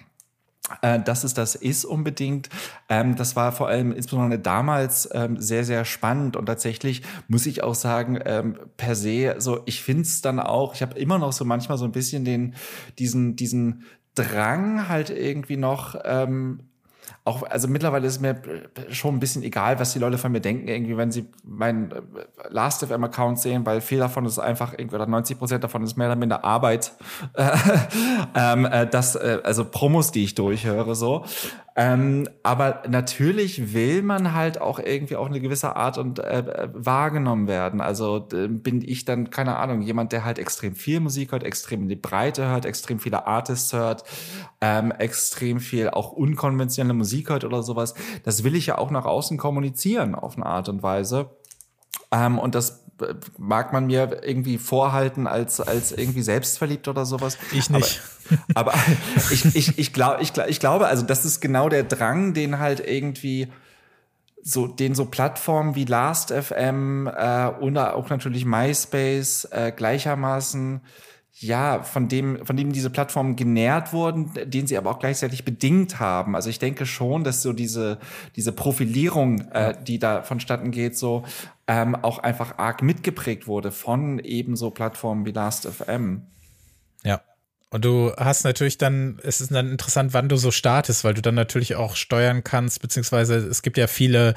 äh, 0.83 1.01
dass 1.01 1.25
es 1.25 1.35
das 1.35 1.55
ist 1.55 1.85
unbedingt. 1.85 2.49
Ähm, 2.89 3.17
das 3.17 3.37
war 3.37 3.53
vor 3.53 3.69
allem 3.69 3.93
insbesondere 3.93 4.41
damals 4.41 5.09
ähm, 5.13 5.41
sehr, 5.41 5.65
sehr 5.65 5.85
spannend 5.85 6.37
und 6.37 6.47
tatsächlich 6.47 7.03
muss 7.29 7.47
ich 7.47 7.63
auch 7.63 7.75
sagen, 7.75 8.19
ähm, 8.25 8.59
per 8.77 8.95
se, 8.95 9.37
so 9.39 9.61
ich 9.67 9.83
finde 9.83 10.03
es 10.03 10.21
dann 10.21 10.41
auch, 10.41 10.75
ich 10.75 10.83
habe 10.83 10.99
immer 10.99 11.19
noch 11.19 11.33
so 11.33 11.45
manchmal 11.45 11.79
so 11.79 11.85
ein 11.85 11.93
bisschen 11.93 12.25
den, 12.25 12.55
diesen, 12.99 13.37
diesen 13.37 13.85
Drang 14.15 14.89
halt 14.89 15.11
irgendwie 15.11 15.57
noch 15.57 15.97
ähm, 16.05 16.61
auch, 17.29 17.43
also 17.43 17.69
mittlerweile 17.69 18.07
ist 18.07 18.21
mir 18.21 18.41
schon 18.89 19.15
ein 19.15 19.21
bisschen 19.21 19.43
egal, 19.43 19.79
was 19.79 19.93
die 19.93 19.99
Leute 19.99 20.17
von 20.17 20.33
mir 20.33 20.41
denken, 20.41 20.67
irgendwie, 20.67 20.97
wenn 20.97 21.13
sie 21.13 21.27
meinen 21.45 21.93
äh, 21.93 22.01
Last.fm-Account 22.49 23.39
sehen, 23.39 23.67
weil 23.67 23.83
viel 23.83 23.99
davon 23.99 24.25
ist 24.25 24.39
einfach, 24.39 24.73
irgendwie, 24.73 24.97
oder 24.97 25.07
90 25.07 25.39
Prozent 25.39 25.63
davon 25.63 25.83
ist 25.83 25.97
mehr 25.97 26.09
oder 26.09 26.17
minder 26.17 26.43
Arbeit. 26.45 26.93
ähm, 28.35 28.65
äh, 28.65 28.87
das, 28.87 29.15
äh, 29.15 29.41
also 29.45 29.67
Promos, 29.67 30.11
die 30.11 30.25
ich 30.25 30.35
durchhöre, 30.35 30.95
so. 30.95 31.25
Ähm, 31.81 32.29
aber 32.43 32.83
natürlich 32.89 33.73
will 33.73 34.03
man 34.03 34.35
halt 34.35 34.61
auch 34.61 34.81
irgendwie 34.81 35.15
auf 35.15 35.29
eine 35.29 35.41
gewisse 35.41 35.77
Art 35.77 35.97
und 35.97 36.19
äh, 36.19 36.69
wahrgenommen 36.75 37.47
werden. 37.47 37.81
Also 37.81 38.27
äh, 38.33 38.49
bin 38.49 38.83
ich 38.83 39.05
dann, 39.05 39.31
keine 39.31 39.59
Ahnung, 39.59 39.83
jemand, 39.83 40.11
der 40.11 40.25
halt 40.25 40.41
extrem 40.41 40.75
viel 40.75 40.99
Musik 40.99 41.31
hört, 41.31 41.45
extrem 41.45 41.83
in 41.83 41.89
die 41.89 41.95
Breite 41.95 42.49
hört, 42.49 42.67
extrem 42.67 42.99
viele 42.99 43.29
Artists 43.29 43.73
hört, 43.73 44.03
ähm, 44.61 44.91
extrem 44.91 45.61
viel 45.61 45.91
auch 45.91 46.11
unkonventionelle 46.11 46.95
Musik 46.95 47.31
hört 47.31 47.45
oder 47.45 47.63
sowas. 47.63 47.95
Das 48.25 48.43
will 48.43 48.57
ich 48.57 48.67
ja 48.67 48.79
auch 48.79 48.91
nach 48.91 49.05
außen 49.05 49.39
kommunizieren 49.39 50.17
auf 50.17 50.35
eine 50.35 50.47
Art 50.47 50.69
und 50.69 50.83
Weise. 50.83 51.31
Ähm, 52.11 52.41
und 52.41 52.57
das 52.57 52.88
mag 53.37 53.73
man 53.73 53.87
mir 53.87 54.21
irgendwie 54.23 54.59
vorhalten 54.59 55.27
als, 55.27 55.61
als 55.61 55.93
irgendwie 55.93 56.23
selbstverliebt 56.23 56.89
oder 56.89 57.07
sowas. 57.07 57.39
Ich 57.53 57.71
nicht. 57.71 58.01
Aber, 58.55 58.75
aber 58.75 58.79
ich, 59.31 59.55
ich, 59.55 59.79
ich, 59.79 59.93
glaub, 59.93 60.21
ich, 60.21 60.37
ich 60.37 60.61
glaube, 60.61 60.87
also 60.87 61.05
das 61.05 61.25
ist 61.25 61.41
genau 61.41 61.69
der 61.69 61.85
Drang, 61.85 62.35
den 62.35 62.59
halt 62.59 62.81
irgendwie 62.81 63.49
so, 64.43 64.67
den 64.67 64.95
so 64.95 65.05
Plattformen 65.05 65.75
wie 65.75 65.85
Last.fm 65.85 67.07
äh, 67.07 67.49
oder 67.61 67.97
auch 67.97 68.11
natürlich 68.11 68.45
MySpace 68.45 69.49
äh, 69.51 69.73
gleichermaßen 69.75 70.81
ja, 71.41 71.83
von 71.83 72.09
dem, 72.09 72.45
von 72.45 72.57
dem 72.57 72.73
diese 72.73 72.91
Plattformen 72.91 73.37
genährt 73.37 73.93
wurden, 73.93 74.33
den 74.45 74.67
sie 74.67 74.77
aber 74.77 74.91
auch 74.91 74.99
gleichzeitig 74.99 75.45
bedingt 75.45 76.01
haben. 76.01 76.35
Also 76.35 76.51
ich 76.51 76.59
denke 76.59 76.85
schon, 76.85 77.23
dass 77.23 77.43
so 77.43 77.53
diese, 77.53 77.99
diese 78.35 78.53
Profilierung, 78.53 79.43
äh, 79.53 79.75
die 79.87 79.99
da 79.99 80.23
vonstatten 80.23 80.71
geht, 80.71 80.97
so 80.97 81.25
ähm, 81.69 81.95
auch 81.95 82.19
einfach 82.19 82.59
arg 82.59 82.83
mitgeprägt 82.83 83.47
wurde 83.47 83.71
von 83.71 84.19
eben 84.19 84.57
so 84.57 84.71
Plattformen 84.71 85.27
wie 85.27 85.33
Last.fm. 85.33 86.23
Ja. 87.05 87.21
Und 87.71 87.85
du 87.85 88.13
hast 88.17 88.45
natürlich 88.45 88.79
dann, 88.79 89.21
es 89.23 89.41
ist 89.43 89.53
dann 89.53 89.71
interessant, 89.71 90.15
wann 90.15 90.31
du 90.31 90.37
so 90.37 90.51
startest, 90.51 91.05
weil 91.05 91.13
du 91.13 91.21
dann 91.21 91.35
natürlich 91.35 91.77
auch 91.77 91.97
steuern 91.97 92.43
kannst, 92.43 92.81
beziehungsweise 92.81 93.37
es 93.37 93.61
gibt 93.61 93.77
ja 93.77 93.87
viele 93.87 94.35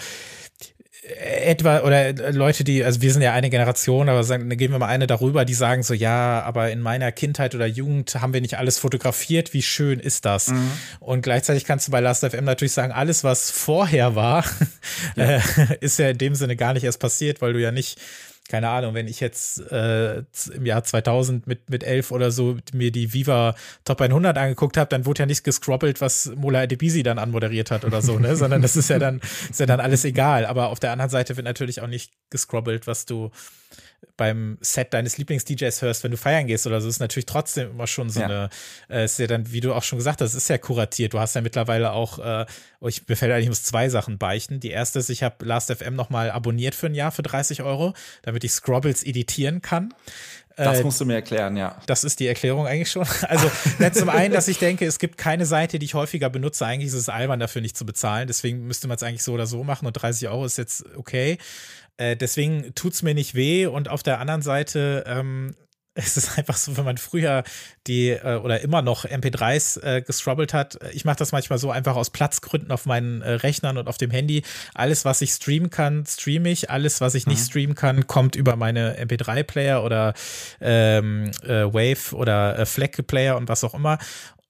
etwa 1.17 1.79
oder 1.81 2.13
Leute, 2.31 2.63
die, 2.63 2.83
also 2.83 3.01
wir 3.01 3.11
sind 3.11 3.21
ja 3.21 3.33
eine 3.33 3.49
Generation, 3.49 4.09
aber 4.09 4.23
sagen, 4.23 4.49
gehen 4.49 4.71
wir 4.71 4.79
mal 4.79 4.87
eine 4.87 5.07
darüber, 5.07 5.45
die 5.45 5.53
sagen 5.53 5.83
so, 5.83 5.93
ja, 5.93 6.41
aber 6.43 6.71
in 6.71 6.81
meiner 6.81 7.11
Kindheit 7.11 7.55
oder 7.55 7.65
Jugend 7.65 8.15
haben 8.15 8.33
wir 8.33 8.41
nicht 8.41 8.57
alles 8.57 8.79
fotografiert, 8.79 9.53
wie 9.53 9.61
schön 9.61 9.99
ist 9.99 10.25
das? 10.25 10.47
Mhm. 10.47 10.71
Und 10.99 11.21
gleichzeitig 11.21 11.65
kannst 11.65 11.87
du 11.87 11.91
bei 11.91 11.99
Last.fm 11.99 12.43
natürlich 12.43 12.73
sagen, 12.73 12.91
alles, 12.91 13.23
was 13.23 13.51
vorher 13.51 14.15
war, 14.15 14.45
ja. 15.15 15.37
äh, 15.37 15.41
ist 15.81 15.99
ja 15.99 16.09
in 16.09 16.17
dem 16.17 16.35
Sinne 16.35 16.55
gar 16.55 16.73
nicht 16.73 16.83
erst 16.83 16.99
passiert, 16.99 17.41
weil 17.41 17.53
du 17.53 17.61
ja 17.61 17.71
nicht 17.71 17.99
keine 18.51 18.67
Ahnung, 18.67 18.93
wenn 18.93 19.07
ich 19.07 19.21
jetzt 19.21 19.61
äh, 19.71 20.23
im 20.53 20.65
Jahr 20.65 20.83
2000 20.83 21.47
mit, 21.47 21.69
mit 21.69 21.85
11 21.85 22.11
oder 22.11 22.31
so 22.31 22.57
mir 22.73 22.91
die 22.91 23.13
Viva 23.13 23.55
Top 23.85 24.01
100 24.01 24.37
angeguckt 24.37 24.75
habe, 24.75 24.89
dann 24.89 25.05
wurde 25.05 25.19
ja 25.19 25.25
nicht 25.25 25.45
gescrobbelt, 25.45 26.01
was 26.01 26.33
Mola 26.35 26.59
Adebisi 26.59 27.01
dann 27.01 27.17
anmoderiert 27.17 27.71
hat 27.71 27.85
oder 27.85 28.01
so, 28.01 28.19
ne? 28.19 28.35
sondern 28.41 28.61
das 28.61 28.75
ist 28.75 28.89
ja 28.89 28.99
dann, 28.99 29.21
ist 29.49 29.61
ja 29.61 29.65
dann 29.67 29.79
alles 29.79 30.03
egal. 30.03 30.45
Aber 30.45 30.67
auf 30.67 30.81
der 30.81 30.91
anderen 30.91 31.09
Seite 31.09 31.37
wird 31.37 31.45
natürlich 31.45 31.81
auch 31.81 31.87
nicht 31.87 32.11
gescrobbelt, 32.29 32.87
was 32.87 33.05
du 33.05 33.31
beim 34.17 34.57
Set 34.61 34.93
deines 34.93 35.17
Lieblings-DJs 35.17 35.81
hörst, 35.81 36.03
wenn 36.03 36.11
du 36.11 36.17
feiern 36.17 36.45
gehst 36.47 36.67
oder 36.67 36.79
so, 36.81 36.87
ist 36.87 36.99
natürlich 36.99 37.25
trotzdem 37.25 37.71
immer 37.71 37.87
schon 37.87 38.09
so 38.09 38.19
ja. 38.19 38.25
eine, 38.27 38.49
äh, 38.89 39.05
ist 39.05 39.17
ja 39.19 39.27
dann, 39.27 39.51
wie 39.51 39.61
du 39.61 39.73
auch 39.73 39.83
schon 39.83 39.97
gesagt 39.97 40.21
hast, 40.21 40.35
ist 40.35 40.49
ja 40.49 40.57
kuratiert. 40.57 41.13
Du 41.13 41.19
hast 41.19 41.35
ja 41.35 41.41
mittlerweile 41.41 41.91
auch, 41.91 42.19
äh, 42.19 42.45
ich, 42.87 43.07
mir 43.07 43.15
fällt 43.15 43.31
eigentlich, 43.31 43.45
ich 43.45 43.49
muss 43.49 43.63
zwei 43.63 43.89
Sachen 43.89 44.17
beichten. 44.17 44.59
Die 44.59 44.69
erste 44.69 44.99
ist, 44.99 45.09
ich 45.09 45.23
habe 45.23 45.43
Last.fm 45.43 45.95
nochmal 45.95 46.29
abonniert 46.29 46.75
für 46.75 46.87
ein 46.87 46.93
Jahr 46.93 47.11
für 47.11 47.23
30 47.23 47.63
Euro, 47.63 47.93
damit 48.21 48.43
ich 48.43 48.51
Scrobbles 48.51 49.03
editieren 49.03 49.61
kann. 49.61 49.93
Das 50.57 50.79
äh, 50.79 50.83
musst 50.83 50.99
du 50.99 51.05
mir 51.05 51.15
erklären, 51.15 51.55
ja. 51.57 51.79
Das 51.85 52.03
ist 52.03 52.19
die 52.19 52.27
Erklärung 52.27 52.67
eigentlich 52.67 52.91
schon. 52.91 53.07
Also 53.27 53.49
zum 53.93 54.09
einen, 54.09 54.33
dass 54.33 54.47
ich 54.47 54.59
denke, 54.59 54.85
es 54.85 54.99
gibt 54.99 55.17
keine 55.17 55.45
Seite, 55.45 55.79
die 55.79 55.85
ich 55.85 55.93
häufiger 55.93 56.29
benutze. 56.29 56.65
Eigentlich 56.65 56.87
ist 56.87 56.95
es 56.95 57.09
albern, 57.09 57.39
dafür 57.39 57.61
nicht 57.61 57.77
zu 57.77 57.85
bezahlen. 57.85 58.27
Deswegen 58.27 58.67
müsste 58.67 58.87
man 58.87 58.95
es 58.95 59.03
eigentlich 59.03 59.23
so 59.23 59.33
oder 59.33 59.47
so 59.47 59.63
machen 59.63 59.87
und 59.87 59.93
30 59.93 60.27
Euro 60.27 60.45
ist 60.45 60.57
jetzt 60.57 60.83
okay. 60.95 61.37
Äh, 61.97 62.15
deswegen 62.15 62.73
es 62.75 63.03
mir 63.03 63.13
nicht 63.13 63.35
weh 63.35 63.65
und 63.67 63.89
auf 63.89 64.03
der 64.03 64.19
anderen 64.19 64.41
Seite 64.41 65.03
ähm, 65.07 65.55
es 65.93 66.15
ist 66.15 66.37
einfach 66.37 66.55
so, 66.55 66.77
wenn 66.77 66.85
man 66.85 66.97
früher 66.97 67.43
die 67.87 68.09
äh, 68.09 68.37
oder 68.37 68.61
immer 68.61 68.81
noch 68.81 69.03
MP3s 69.03 69.81
äh, 69.83 70.01
gestrubbelt 70.01 70.53
hat. 70.53 70.79
Ich 70.93 71.03
mache 71.03 71.17
das 71.17 71.33
manchmal 71.33 71.59
so 71.59 71.69
einfach 71.69 71.95
aus 71.97 72.11
Platzgründen 72.11 72.71
auf 72.71 72.85
meinen 72.85 73.21
äh, 73.21 73.31
Rechnern 73.31 73.77
und 73.77 73.89
auf 73.89 73.97
dem 73.97 74.09
Handy. 74.09 74.43
Alles, 74.73 75.03
was 75.03 75.21
ich 75.21 75.31
streamen 75.31 75.69
kann, 75.69 76.05
streame 76.05 76.49
ich. 76.49 76.69
Alles, 76.69 77.01
was 77.01 77.13
ich 77.13 77.27
nicht 77.27 77.39
mhm. 77.39 77.45
streamen 77.45 77.75
kann, 77.75 78.07
kommt 78.07 78.37
über 78.37 78.55
meine 78.55 78.97
MP3-Player 79.03 79.83
oder 79.83 80.13
ähm, 80.61 81.31
äh, 81.43 81.65
Wave 81.65 82.15
oder 82.15 82.59
äh, 82.59 82.65
Fleck-Player 82.65 83.35
und 83.35 83.49
was 83.49 83.63
auch 83.65 83.73
immer 83.73 83.97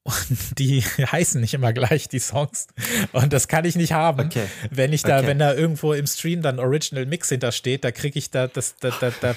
und 0.03 0.57
die 0.57 0.81
heißen 1.11 1.39
nicht 1.39 1.53
immer 1.53 1.73
gleich, 1.73 2.07
die 2.07 2.19
Songs. 2.19 2.67
Und 3.11 3.33
das 3.33 3.47
kann 3.47 3.65
ich 3.65 3.75
nicht 3.75 3.93
haben. 3.93 4.27
Okay. 4.27 4.45
Wenn 4.71 4.93
ich 4.93 5.03
da, 5.03 5.19
okay. 5.19 5.27
wenn 5.27 5.39
da 5.39 5.53
irgendwo 5.53 5.93
im 5.93 6.07
Stream 6.07 6.41
dann 6.41 6.59
Original 6.59 7.05
Mix 7.05 7.29
hintersteht, 7.29 7.83
da 7.83 7.91
kriege 7.91 8.17
ich 8.17 8.31
da, 8.31 8.47
das, 8.47 8.75
da, 8.79 8.89
da, 8.99 9.11
da, 9.21 9.35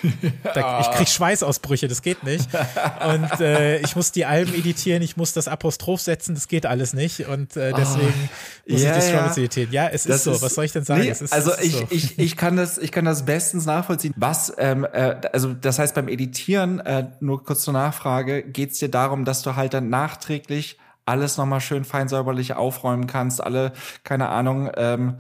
da, 0.55 0.81
ich 0.81 0.90
krieg 0.92 1.09
Schweißausbrüche, 1.09 1.87
das 1.87 2.00
geht 2.00 2.24
nicht. 2.24 2.48
Und 3.07 3.40
äh, 3.40 3.81
ich 3.81 3.94
muss 3.94 4.12
die 4.12 4.24
Alben 4.24 4.55
editieren, 4.55 5.03
ich 5.03 5.18
muss 5.18 5.35
das 5.35 5.48
Apostroph 5.48 6.00
setzen, 6.00 6.35
das 6.35 6.48
geht 6.48 6.64
alles 6.64 6.94
nicht. 6.94 7.27
Und 7.27 7.57
äh, 7.57 7.74
deswegen 7.74 8.31
oh. 8.66 8.72
muss 8.72 8.83
ja, 8.83 8.96
ich 8.96 9.05
die 9.05 9.09
Strummels 9.11 9.37
ja. 9.37 9.42
editieren. 9.42 9.72
Ja, 9.72 9.88
es 9.88 10.05
das 10.05 10.16
ist 10.16 10.24
so. 10.24 10.33
Ist, 10.33 10.42
Was 10.42 10.55
soll 10.55 10.64
ich 10.64 10.72
denn 10.72 10.85
sagen? 10.85 11.03
Nee, 11.03 11.11
ist, 11.11 11.31
also 11.31 11.53
ich, 11.61 11.72
so. 11.72 11.87
ich, 11.90 12.18
ich 12.18 12.37
kann 12.38 12.57
das, 12.57 12.79
ich 12.79 12.90
kann 12.90 13.05
das 13.05 13.27
bestens 13.27 13.66
nachvollziehen. 13.66 14.14
Was, 14.16 14.50
ähm, 14.57 14.87
äh, 14.90 15.16
also 15.31 15.53
das 15.53 15.79
heißt 15.79 15.94
beim 15.94 16.09
Editieren, 16.09 16.81
äh, 16.81 17.09
nur 17.20 17.44
kurz 17.44 17.64
zur 17.64 17.74
Nachfrage, 17.74 18.42
geht 18.42 18.72
es 18.72 18.79
dir 18.79 18.88
darum, 18.88 19.27
dass 19.27 19.42
du 19.42 19.57
halt 19.57 19.74
dann 19.74 19.90
nachträglich 19.90 20.55
alles 21.07 21.37
nochmal 21.37 21.61
schön 21.61 21.85
fein 21.85 22.09
säuberlich 22.09 22.55
aufräumen 22.55 23.07
kannst, 23.07 23.43
alle, 23.43 23.73
keine 24.05 24.29
Ahnung, 24.29 24.71
ähm, 24.77 25.19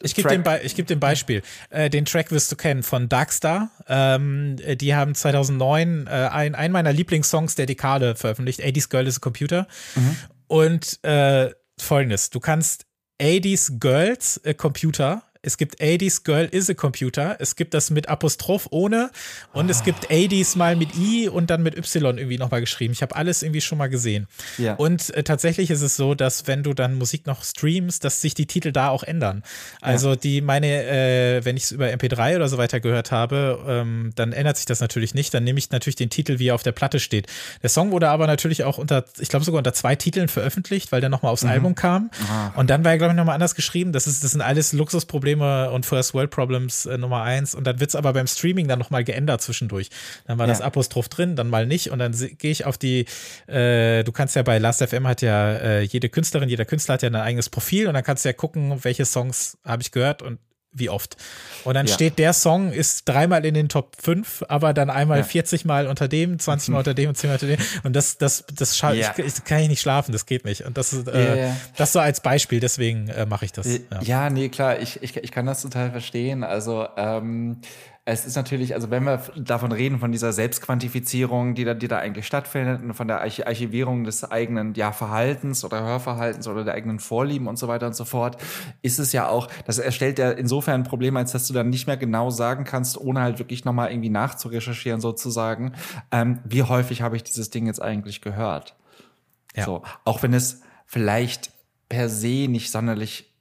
ich 0.00 0.14
gebe 0.14 0.28
dem, 0.28 0.44
ich 0.62 0.74
geb 0.74 0.86
dem 0.86 1.00
Beispiel. 1.00 1.42
Äh, 1.70 1.88
den 1.88 2.04
Track 2.04 2.30
wirst 2.30 2.50
du 2.50 2.56
kennen 2.56 2.82
von 2.82 3.08
Darkstar. 3.08 3.70
Ähm, 3.88 4.56
die 4.56 4.94
haben 4.94 5.14
2009 5.14 6.06
äh, 6.06 6.10
ein, 6.10 6.54
einen 6.54 6.72
meiner 6.72 6.92
Lieblingssongs 6.92 7.54
der 7.54 7.66
Dekade 7.66 8.16
veröffentlicht. 8.16 8.60
80s 8.60 8.90
Girl 8.90 9.06
is 9.06 9.18
a 9.18 9.20
Computer. 9.20 9.68
Mhm. 9.94 10.16
Und 10.48 11.04
äh, 11.04 11.50
folgendes: 11.78 12.30
Du 12.30 12.40
kannst 12.40 12.86
80s 13.20 13.78
Girls 13.78 14.40
a 14.44 14.52
Computer 14.52 15.22
es 15.44 15.58
gibt 15.58 15.80
80s 15.80 16.24
Girl 16.24 16.46
is 16.50 16.70
a 16.70 16.74
Computer. 16.74 17.36
Es 17.38 17.54
gibt 17.56 17.74
das 17.74 17.90
mit 17.90 18.08
Apostroph 18.08 18.66
ohne. 18.70 19.10
Und 19.52 19.66
oh. 19.66 19.70
es 19.70 19.82
gibt 19.82 20.10
80s 20.10 20.56
mal 20.56 20.74
mit 20.74 20.96
I 20.96 21.28
und 21.28 21.50
dann 21.50 21.62
mit 21.62 21.76
Y 21.76 22.16
irgendwie 22.16 22.38
nochmal 22.38 22.60
geschrieben. 22.60 22.92
Ich 22.92 23.02
habe 23.02 23.14
alles 23.14 23.42
irgendwie 23.42 23.60
schon 23.60 23.78
mal 23.78 23.88
gesehen. 23.88 24.26
Ja. 24.56 24.74
Und 24.74 25.14
äh, 25.14 25.22
tatsächlich 25.22 25.70
ist 25.70 25.82
es 25.82 25.96
so, 25.96 26.14
dass 26.14 26.46
wenn 26.46 26.62
du 26.62 26.72
dann 26.72 26.94
Musik 26.94 27.26
noch 27.26 27.44
streamst, 27.44 28.04
dass 28.04 28.20
sich 28.20 28.34
die 28.34 28.46
Titel 28.46 28.72
da 28.72 28.88
auch 28.88 29.02
ändern. 29.02 29.42
Also 29.80 30.10
ja. 30.10 30.16
die, 30.16 30.40
meine, 30.40 30.84
äh, 30.84 31.44
wenn 31.44 31.56
ich 31.56 31.64
es 31.64 31.72
über 31.72 31.86
MP3 31.86 32.36
oder 32.36 32.48
so 32.48 32.56
weiter 32.56 32.80
gehört 32.80 33.10
habe, 33.10 33.62
ähm, 33.68 34.12
dann 34.14 34.32
ändert 34.32 34.56
sich 34.56 34.66
das 34.66 34.80
natürlich 34.80 35.14
nicht. 35.14 35.34
Dann 35.34 35.44
nehme 35.44 35.58
ich 35.58 35.70
natürlich 35.70 35.96
den 35.96 36.10
Titel, 36.10 36.38
wie 36.38 36.48
er 36.48 36.54
auf 36.54 36.62
der 36.62 36.72
Platte 36.72 37.00
steht. 37.00 37.26
Der 37.62 37.68
Song 37.68 37.90
wurde 37.90 38.08
aber 38.08 38.26
natürlich 38.26 38.64
auch 38.64 38.78
unter, 38.78 39.04
ich 39.18 39.28
glaube 39.28 39.44
sogar 39.44 39.58
unter 39.58 39.74
zwei 39.74 39.94
Titeln 39.94 40.28
veröffentlicht, 40.28 40.90
weil 40.90 41.00
der 41.02 41.10
nochmal 41.10 41.32
aufs 41.32 41.42
mhm. 41.42 41.50
Album 41.50 41.74
kam. 41.74 42.10
Aha. 42.24 42.54
Und 42.56 42.70
dann 42.70 42.84
war 42.84 42.92
er, 42.92 42.98
glaube 42.98 43.12
ich, 43.12 43.16
nochmal 43.16 43.34
anders 43.34 43.54
geschrieben. 43.54 43.92
Das, 43.92 44.06
ist, 44.06 44.24
das 44.24 44.30
sind 44.30 44.40
alles 44.40 44.72
Luxusprobleme 44.72 45.33
Probleme 45.34 45.70
und 45.70 45.86
First 45.86 46.14
World 46.14 46.30
Problems 46.30 46.86
äh, 46.86 46.98
Nummer 46.98 47.22
eins 47.22 47.54
und 47.54 47.66
dann 47.66 47.80
wird's 47.80 47.94
aber 47.94 48.12
beim 48.12 48.26
Streaming 48.26 48.68
dann 48.68 48.78
nochmal 48.78 49.04
geändert 49.04 49.42
zwischendurch. 49.42 49.90
Dann 50.26 50.38
war 50.38 50.46
ja. 50.46 50.52
das 50.52 50.60
Apostroph 50.60 51.08
drin, 51.08 51.36
dann 51.36 51.48
mal 51.48 51.66
nicht 51.66 51.90
und 51.90 51.98
dann 51.98 52.12
gehe 52.12 52.50
ich 52.50 52.64
auf 52.64 52.78
die, 52.78 53.06
äh, 53.46 54.04
du 54.04 54.12
kannst 54.12 54.36
ja 54.36 54.42
bei 54.42 54.58
Last.fm 54.58 55.06
hat 55.06 55.22
ja 55.22 55.54
äh, 55.54 55.80
jede 55.82 56.08
Künstlerin, 56.08 56.48
jeder 56.48 56.64
Künstler 56.64 56.94
hat 56.94 57.02
ja 57.02 57.08
ein 57.08 57.16
eigenes 57.16 57.50
Profil 57.50 57.88
und 57.88 57.94
dann 57.94 58.04
kannst 58.04 58.24
du 58.24 58.28
ja 58.28 58.32
gucken, 58.32 58.82
welche 58.82 59.04
Songs 59.04 59.58
habe 59.64 59.82
ich 59.82 59.90
gehört 59.90 60.22
und 60.22 60.38
wie 60.74 60.90
oft. 60.90 61.16
Und 61.64 61.74
dann 61.74 61.86
ja. 61.86 61.94
steht, 61.94 62.18
der 62.18 62.32
Song 62.32 62.72
ist 62.72 63.08
dreimal 63.08 63.44
in 63.46 63.54
den 63.54 63.68
Top 63.68 63.96
5, 64.00 64.44
aber 64.48 64.74
dann 64.74 64.90
einmal 64.90 65.18
ja. 65.18 65.24
40 65.24 65.64
Mal 65.64 65.86
unter 65.86 66.08
dem, 66.08 66.38
20 66.38 66.70
Mal 66.70 66.78
unter 66.78 66.94
dem 66.94 67.08
und 67.08 67.16
10 67.16 67.30
Mal 67.30 67.34
unter 67.34 67.46
dem. 67.46 67.58
Und 67.84 67.94
das, 67.94 68.18
das, 68.18 68.44
das 68.54 68.78
ja. 68.80 68.92
ich, 69.16 69.24
ich, 69.24 69.44
kann 69.44 69.60
ich 69.60 69.68
nicht 69.68 69.80
schlafen, 69.80 70.12
das 70.12 70.26
geht 70.26 70.44
nicht. 70.44 70.62
Und 70.62 70.76
das 70.76 70.92
ist, 70.92 71.08
äh, 71.08 71.52
das 71.76 71.92
so 71.92 72.00
als 72.00 72.20
Beispiel, 72.20 72.60
deswegen 72.60 73.08
äh, 73.08 73.24
mache 73.24 73.44
ich 73.44 73.52
das. 73.52 73.66
Ja. 74.02 74.28
nee, 74.28 74.48
klar, 74.48 74.80
ich, 74.80 75.02
ich, 75.02 75.16
ich 75.16 75.30
kann 75.30 75.46
das 75.46 75.62
total 75.62 75.90
verstehen. 75.90 76.44
Also, 76.44 76.86
ähm, 76.96 77.60
es 78.06 78.26
ist 78.26 78.36
natürlich, 78.36 78.74
also 78.74 78.90
wenn 78.90 79.04
wir 79.04 79.22
davon 79.34 79.72
reden, 79.72 79.98
von 79.98 80.12
dieser 80.12 80.34
Selbstquantifizierung, 80.34 81.54
die 81.54 81.64
da, 81.64 81.72
die 81.72 81.88
da 81.88 81.98
eigentlich 81.98 82.26
stattfindet 82.26 82.82
und 82.82 82.92
von 82.92 83.08
der 83.08 83.22
Archivierung 83.22 84.04
des 84.04 84.30
eigenen 84.30 84.74
ja, 84.74 84.92
Verhaltens 84.92 85.64
oder 85.64 85.82
Hörverhaltens 85.82 86.46
oder 86.46 86.64
der 86.64 86.74
eigenen 86.74 86.98
Vorlieben 87.00 87.46
und 87.46 87.58
so 87.58 87.66
weiter 87.66 87.86
und 87.86 87.96
so 87.96 88.04
fort, 88.04 88.36
ist 88.82 88.98
es 88.98 89.12
ja 89.12 89.28
auch, 89.28 89.48
das 89.64 89.78
erstellt 89.78 90.18
ja 90.18 90.32
insofern 90.32 90.82
ein 90.82 90.84
Problem, 90.84 91.16
als 91.16 91.32
dass 91.32 91.46
du 91.46 91.54
dann 91.54 91.70
nicht 91.70 91.86
mehr 91.86 91.96
genau 91.96 92.28
sagen 92.28 92.64
kannst, 92.64 92.98
ohne 92.98 93.22
halt 93.22 93.38
wirklich 93.38 93.64
nochmal 93.64 93.90
irgendwie 93.90 94.10
nachzurecherchieren 94.10 95.00
sozusagen, 95.00 95.72
ähm, 96.10 96.40
wie 96.44 96.62
häufig 96.62 97.00
habe 97.00 97.16
ich 97.16 97.22
dieses 97.22 97.48
Ding 97.48 97.66
jetzt 97.66 97.80
eigentlich 97.80 98.20
gehört. 98.20 98.76
Ja. 99.56 99.64
So, 99.64 99.82
auch 100.04 100.22
wenn 100.22 100.34
es 100.34 100.60
vielleicht 100.84 101.52
per 101.88 102.10
se 102.10 102.48
nicht 102.48 102.70
sonderlich 102.70 103.33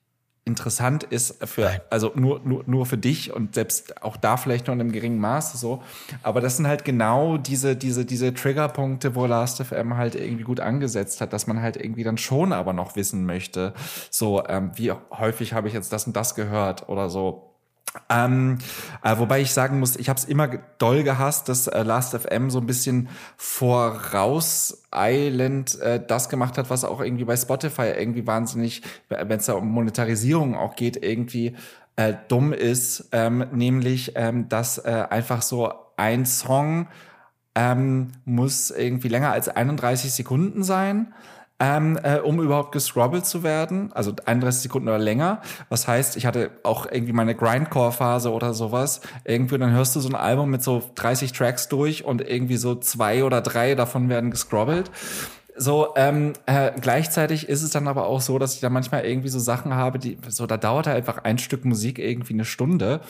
interessant 0.46 1.04
ist 1.04 1.48
für, 1.48 1.82
also 1.90 2.12
nur, 2.16 2.42
nur, 2.44 2.64
nur 2.66 2.86
für 2.86 2.98
dich 2.98 3.32
und 3.32 3.56
selbst 3.56 4.04
auch 4.04 4.18
da 4.18 4.36
vielleicht 4.36 4.68
nur 4.68 4.74
in 4.74 4.82
einem 4.82 4.92
geringen 4.92 5.20
Maße 5.20 5.58
so. 5.58 5.82
Aber 6.22 6.42
das 6.42 6.58
sind 6.58 6.68
halt 6.68 6.84
genau 6.84 7.38
diese, 7.38 7.78
diese, 7.78 8.06
diese 8.06 8.34
Triggerpunkte, 8.34 9.16
wo 9.16 9.26
Last.fm 9.26 9.96
halt 9.96 10.16
irgendwie 10.16 10.44
gut 10.44 10.60
angesetzt 10.60 11.22
hat, 11.22 11.32
dass 11.32 11.48
man 11.48 11.62
halt 11.62 11.78
irgendwie 11.78 12.04
dann 12.04 12.18
schon 12.18 12.52
aber 12.52 12.74
noch 12.74 12.96
wissen 12.98 13.26
möchte, 13.26 13.74
so, 14.10 14.46
ähm, 14.48 14.72
wie 14.76 14.92
häufig 14.92 15.54
habe 15.54 15.70
ich 15.70 15.74
jetzt 15.74 15.94
das 15.94 16.08
und 16.08 16.16
das 16.16 16.36
gehört 16.36 16.90
oder 16.90 17.10
so. 17.10 17.53
Ähm, 18.10 18.58
äh, 19.04 19.16
wobei 19.18 19.42
ich 19.42 19.54
sagen 19.54 19.80
muss, 19.80 19.96
ich 19.96 20.10
habe 20.10 20.18
es 20.18 20.26
immer 20.26 20.48
doll 20.78 21.04
gehasst, 21.04 21.48
dass 21.50 21.68
äh, 21.68 21.84
Last.fm 21.84 22.50
so 22.50 22.58
ein 22.60 22.66
bisschen 22.66 23.10
vorauseilend 23.38 25.80
äh, 25.80 26.04
das 26.06 26.28
gemacht 26.30 26.58
hat, 26.58 26.72
was 26.72 26.86
auch 26.86 27.02
irgendwie 27.02 27.26
bei 27.26 27.38
Spotify 27.38 27.94
irgendwie 27.96 28.26
wahnsinnig, 28.26 28.82
wenn 29.10 29.40
es 29.40 29.46
da 29.46 29.54
um 29.54 29.70
Monetarisierung 29.70 30.56
auch 30.56 30.76
geht, 30.76 31.04
irgendwie 31.04 31.56
äh, 31.96 32.16
dumm 32.28 32.54
ist, 32.54 33.10
ähm, 33.12 33.46
nämlich 33.52 34.14
ähm, 34.16 34.50
dass 34.50 34.80
äh, 34.80 35.06
einfach 35.10 35.44
so 35.44 35.72
ein 35.96 36.26
Song 36.26 36.88
ähm, 37.56 38.14
muss 38.26 38.72
irgendwie 38.72 39.10
länger 39.10 39.32
als 39.32 39.50
31 39.50 40.12
Sekunden 40.12 40.64
sein 40.64 41.14
ähm, 41.60 41.98
äh, 42.02 42.20
um 42.20 42.42
überhaupt 42.42 42.72
gescrobbelt 42.72 43.26
zu 43.26 43.44
werden. 43.44 43.92
Also 43.94 44.14
31 44.26 44.64
Sekunden 44.64 44.88
oder 44.88 44.98
länger. 44.98 45.42
Was 45.70 45.88
heißt, 45.88 46.18
ich 46.18 46.26
hatte 46.26 46.52
auch 46.64 46.86
irgendwie 46.90 47.14
meine 47.14 47.36
Grindcore-Phase 47.36 48.32
oder 48.32 48.54
sowas. 48.54 49.02
Irgendwie, 49.24 49.58
dann 49.58 49.72
hörst 49.72 49.96
du 49.96 50.00
so 50.00 50.10
ein 50.10 50.16
Album 50.16 50.50
mit 50.50 50.64
so 50.64 50.84
30 50.96 51.32
Tracks 51.32 51.70
durch 51.70 52.06
und 52.06 52.22
irgendwie 52.22 52.58
so 52.58 52.76
zwei 52.76 53.24
oder 53.24 53.42
drei 53.42 53.76
davon 53.76 54.10
werden 54.10 54.32
gescrobbelt. 54.32 54.92
So, 55.56 55.94
ähm, 55.96 56.34
äh, 56.48 56.72
gleichzeitig 56.80 57.48
ist 57.48 57.62
es 57.62 57.70
dann 57.70 57.88
aber 57.88 58.08
auch 58.08 58.22
so, 58.22 58.40
dass 58.40 58.56
ich 58.56 58.60
da 58.60 58.70
manchmal 58.70 59.06
irgendwie 59.06 59.30
so 59.30 59.38
Sachen 59.38 59.76
habe, 59.76 60.00
die, 60.00 60.18
so, 60.28 60.48
da 60.48 60.58
dauert 60.58 60.88
halt 60.88 60.98
einfach 60.98 61.24
ein 61.24 61.38
Stück 61.38 61.64
Musik 61.64 62.00
irgendwie 62.00 62.34
eine 62.34 62.46
Stunde. 62.46 63.02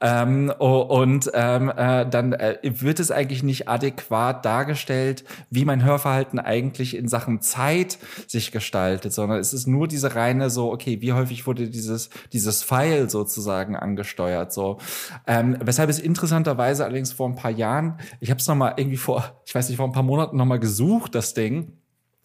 Ähm, 0.00 0.50
und 0.58 1.30
ähm, 1.34 1.70
äh, 1.76 2.06
dann 2.08 2.32
äh, 2.32 2.58
wird 2.62 3.00
es 3.00 3.10
eigentlich 3.10 3.42
nicht 3.42 3.68
adäquat 3.68 4.44
dargestellt, 4.46 5.24
wie 5.50 5.66
mein 5.66 5.84
Hörverhalten 5.84 6.38
eigentlich 6.38 6.96
in 6.96 7.06
Sachen 7.06 7.42
Zeit 7.42 7.98
sich 8.26 8.50
gestaltet, 8.50 9.12
sondern 9.12 9.38
es 9.38 9.52
ist 9.52 9.66
nur 9.66 9.86
diese 9.86 10.14
reine 10.14 10.48
so, 10.48 10.72
okay, 10.72 11.02
wie 11.02 11.12
häufig 11.12 11.46
wurde 11.46 11.68
dieses, 11.68 12.08
dieses 12.32 12.62
File 12.62 13.10
sozusagen 13.10 13.76
angesteuert, 13.76 14.54
so. 14.54 14.78
Ähm, 15.26 15.58
weshalb 15.62 15.90
es 15.90 15.98
interessanterweise 15.98 16.84
allerdings 16.84 17.12
vor 17.12 17.28
ein 17.28 17.36
paar 17.36 17.50
Jahren, 17.50 17.98
ich 18.20 18.30
habe 18.30 18.40
es 18.40 18.46
nochmal 18.46 18.74
irgendwie 18.76 18.96
vor, 18.96 19.42
ich 19.44 19.54
weiß 19.54 19.68
nicht, 19.68 19.76
vor 19.76 19.86
ein 19.86 19.92
paar 19.92 20.02
Monaten 20.02 20.38
nochmal 20.38 20.60
gesucht, 20.60 21.14
das 21.14 21.34
Ding 21.34 21.72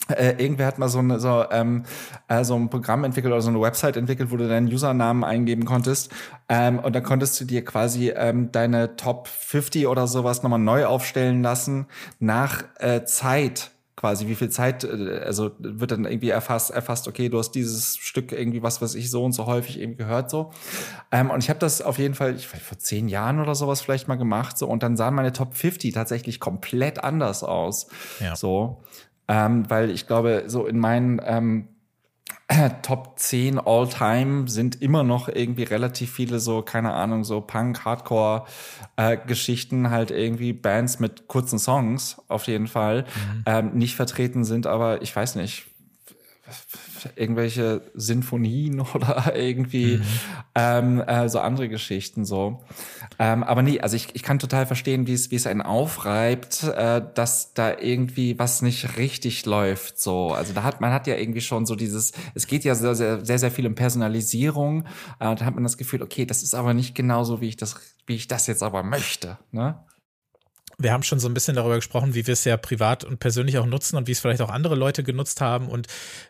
äh, 0.10 0.36
irgendwer 0.38 0.68
hat 0.68 0.78
mal 0.78 0.90
so, 0.90 1.00
eine, 1.00 1.20
so, 1.20 1.46
ähm, 1.52 1.84
äh, 2.28 2.44
so 2.44 2.56
ein 2.56 2.70
Programm 2.70 3.04
entwickelt 3.04 3.34
oder 3.34 3.42
so 3.42 3.50
eine 3.50 3.62
Website 3.62 3.98
entwickelt, 3.98 4.32
wo 4.32 4.38
du 4.38 4.48
deinen 4.48 4.68
Usernamen 4.68 5.24
eingeben 5.24 5.66
konntest. 5.66 6.12
Ähm, 6.48 6.80
und 6.80 6.96
dann 6.96 7.04
konntest 7.04 7.40
du 7.42 7.46
dir 7.46 7.66
quasi 7.66 8.10
ähm, 8.10 8.52
deine 8.52 8.96
Top 8.98 9.28
50 9.28 9.88
oder 9.88 10.08
sowas 10.08 10.44
nochmal 10.44 10.60
neu 10.60 10.86
aufstellen 10.86 11.42
lassen 11.42 11.88
nach 12.20 12.64
äh, 12.80 13.04
Zeit 13.06 13.72
quasi, 13.96 14.28
wie 14.28 14.36
viel 14.36 14.50
Zeit, 14.50 14.84
äh, 14.84 15.22
also 15.26 15.52
wird 15.58 15.92
dann 15.92 16.06
irgendwie 16.06 16.30
erfasst, 16.30 16.70
erfasst, 16.70 17.08
okay, 17.08 17.30
du 17.30 17.40
hast 17.40 17.52
dieses 17.52 17.98
Stück 17.98 18.32
irgendwie, 18.32 18.62
was 18.62 18.82
weiß 18.82 18.94
ich, 18.96 19.10
so 19.10 19.24
und 19.24 19.32
so 19.32 19.48
häufig 19.48 19.80
eben 19.80 19.98
gehört 19.98 20.30
so. 20.30 20.52
Ähm, 21.12 21.32
und 21.32 21.44
ich 21.44 21.50
habe 21.50 21.60
das 21.60 21.82
auf 21.82 21.98
jeden 21.98 22.14
Fall, 22.14 22.36
ich 22.36 22.48
vor 22.48 22.78
zehn 22.78 23.08
Jahren 23.08 23.40
oder 23.40 23.56
sowas 23.56 23.82
vielleicht 23.82 24.08
mal 24.08 24.16
gemacht 24.16 24.58
so 24.58 24.68
und 24.68 24.84
dann 24.84 24.98
sahen 24.98 25.16
meine 25.16 25.34
Top 25.34 25.56
50 25.56 25.94
tatsächlich 25.94 26.40
komplett 26.40 27.04
anders 27.04 27.44
aus. 27.44 27.88
Ja. 28.20 28.36
So 28.36 28.84
ähm, 29.28 29.70
weil 29.70 29.90
ich 29.90 30.08
glaube, 30.08 30.44
so 30.48 30.66
in 30.66 30.80
meinen 30.80 31.22
ähm, 31.24 31.68
Top 32.84 33.18
10 33.18 33.60
All-Time 33.60 34.48
sind 34.48 34.82
immer 34.82 35.04
noch 35.04 35.30
irgendwie 35.30 35.64
relativ 35.64 36.12
viele 36.12 36.40
so, 36.40 36.62
keine 36.62 36.94
Ahnung, 36.94 37.24
so 37.24 37.42
Punk, 37.42 37.86
Hardcore-Geschichten, 37.86 39.86
äh, 39.86 39.90
halt 39.90 40.12
irgendwie 40.12 40.54
Bands 40.54 41.00
mit 41.00 41.28
kurzen 41.28 41.60
Songs 41.60 42.22
auf 42.28 42.48
jeden 42.48 42.68
Fall 42.68 43.04
mhm. 43.04 43.44
ähm, 43.46 43.72
nicht 43.74 43.96
vertreten 43.96 44.44
sind, 44.44 44.68
aber 44.68 45.02
ich 45.02 45.16
weiß 45.16 45.36
nicht, 45.36 45.66
irgendwelche 47.16 47.82
Sinfonien 47.94 48.80
oder 48.94 49.36
irgendwie 49.36 49.98
mhm. 49.98 50.04
ähm, 50.56 51.02
äh, 51.02 51.30
so 51.30 51.40
andere 51.40 51.70
Geschichten 51.70 52.26
so. 52.26 52.64
Ähm, 53.20 53.44
aber 53.44 53.62
nee, 53.62 53.80
also 53.80 53.96
ich, 53.96 54.10
ich 54.14 54.24
kann 54.24 54.40
total 54.40 54.66
verstehen, 54.66 55.08
wie 55.08 55.14
es 55.14 55.32
wie 55.32 55.36
es 55.36 55.48
einen 55.48 55.62
aufreibt, 55.62 56.64
äh, 56.64 57.02
dass 57.14 57.54
da 57.54 57.78
irgendwie 57.78 58.38
was 58.40 58.62
nicht 58.62 58.98
richtig 58.98 59.46
läuft 59.46 60.00
so. 60.00 60.30
Also 60.30 60.54
da 60.54 60.64
hat 60.64 60.82
man 60.82 60.92
hat 60.92 61.08
ja 61.08 61.16
irgendwie 61.16 61.42
schon 61.42 61.66
so 61.66 61.76
dieses, 61.76 62.14
es 62.34 62.48
geht 62.48 62.64
ja 62.64 62.76
sehr 62.76 62.96
sehr 62.96 63.26
sehr, 63.26 63.40
sehr 63.40 63.52
viel 63.52 63.68
um 63.68 63.76
Personalisierung 63.76 64.86
äh, 65.20 65.28
und 65.28 65.42
da 65.42 65.46
hat 65.46 65.56
man 65.56 65.64
das 65.64 65.78
Gefühl, 65.78 66.02
okay, 66.02 66.26
das 66.26 66.44
ist 66.44 66.56
aber 66.56 66.74
nicht 66.74 66.96
genauso 66.96 67.42
wie 67.42 67.50
ich 67.50 67.58
das 67.58 67.76
wie 68.08 68.16
ich 68.16 68.28
das 68.28 68.48
jetzt 68.48 68.64
aber 68.64 68.84
möchte, 68.84 69.38
ne? 69.52 69.80
Wir 70.78 70.92
haben 70.92 71.04
schon 71.04 71.20
so 71.20 71.28
ein 71.28 71.34
bisschen 71.34 71.56
darüber 71.56 71.76
gesprochen, 71.76 72.16
wie 72.16 72.28
wir 72.28 72.34
es 72.34 72.44
ja 72.44 72.58
privat 72.58 73.04
und 73.04 73.20
persönlich 73.20 73.58
auch 73.58 73.66
nutzen 73.66 73.96
und 73.96 74.08
wie 74.08 74.12
es 74.12 74.20
vielleicht 74.20 74.42
auch 74.42 74.50
andere 74.50 74.76
Leute 74.76 75.04
genutzt 75.04 75.42
haben. 75.42 75.68
Und 75.70 75.88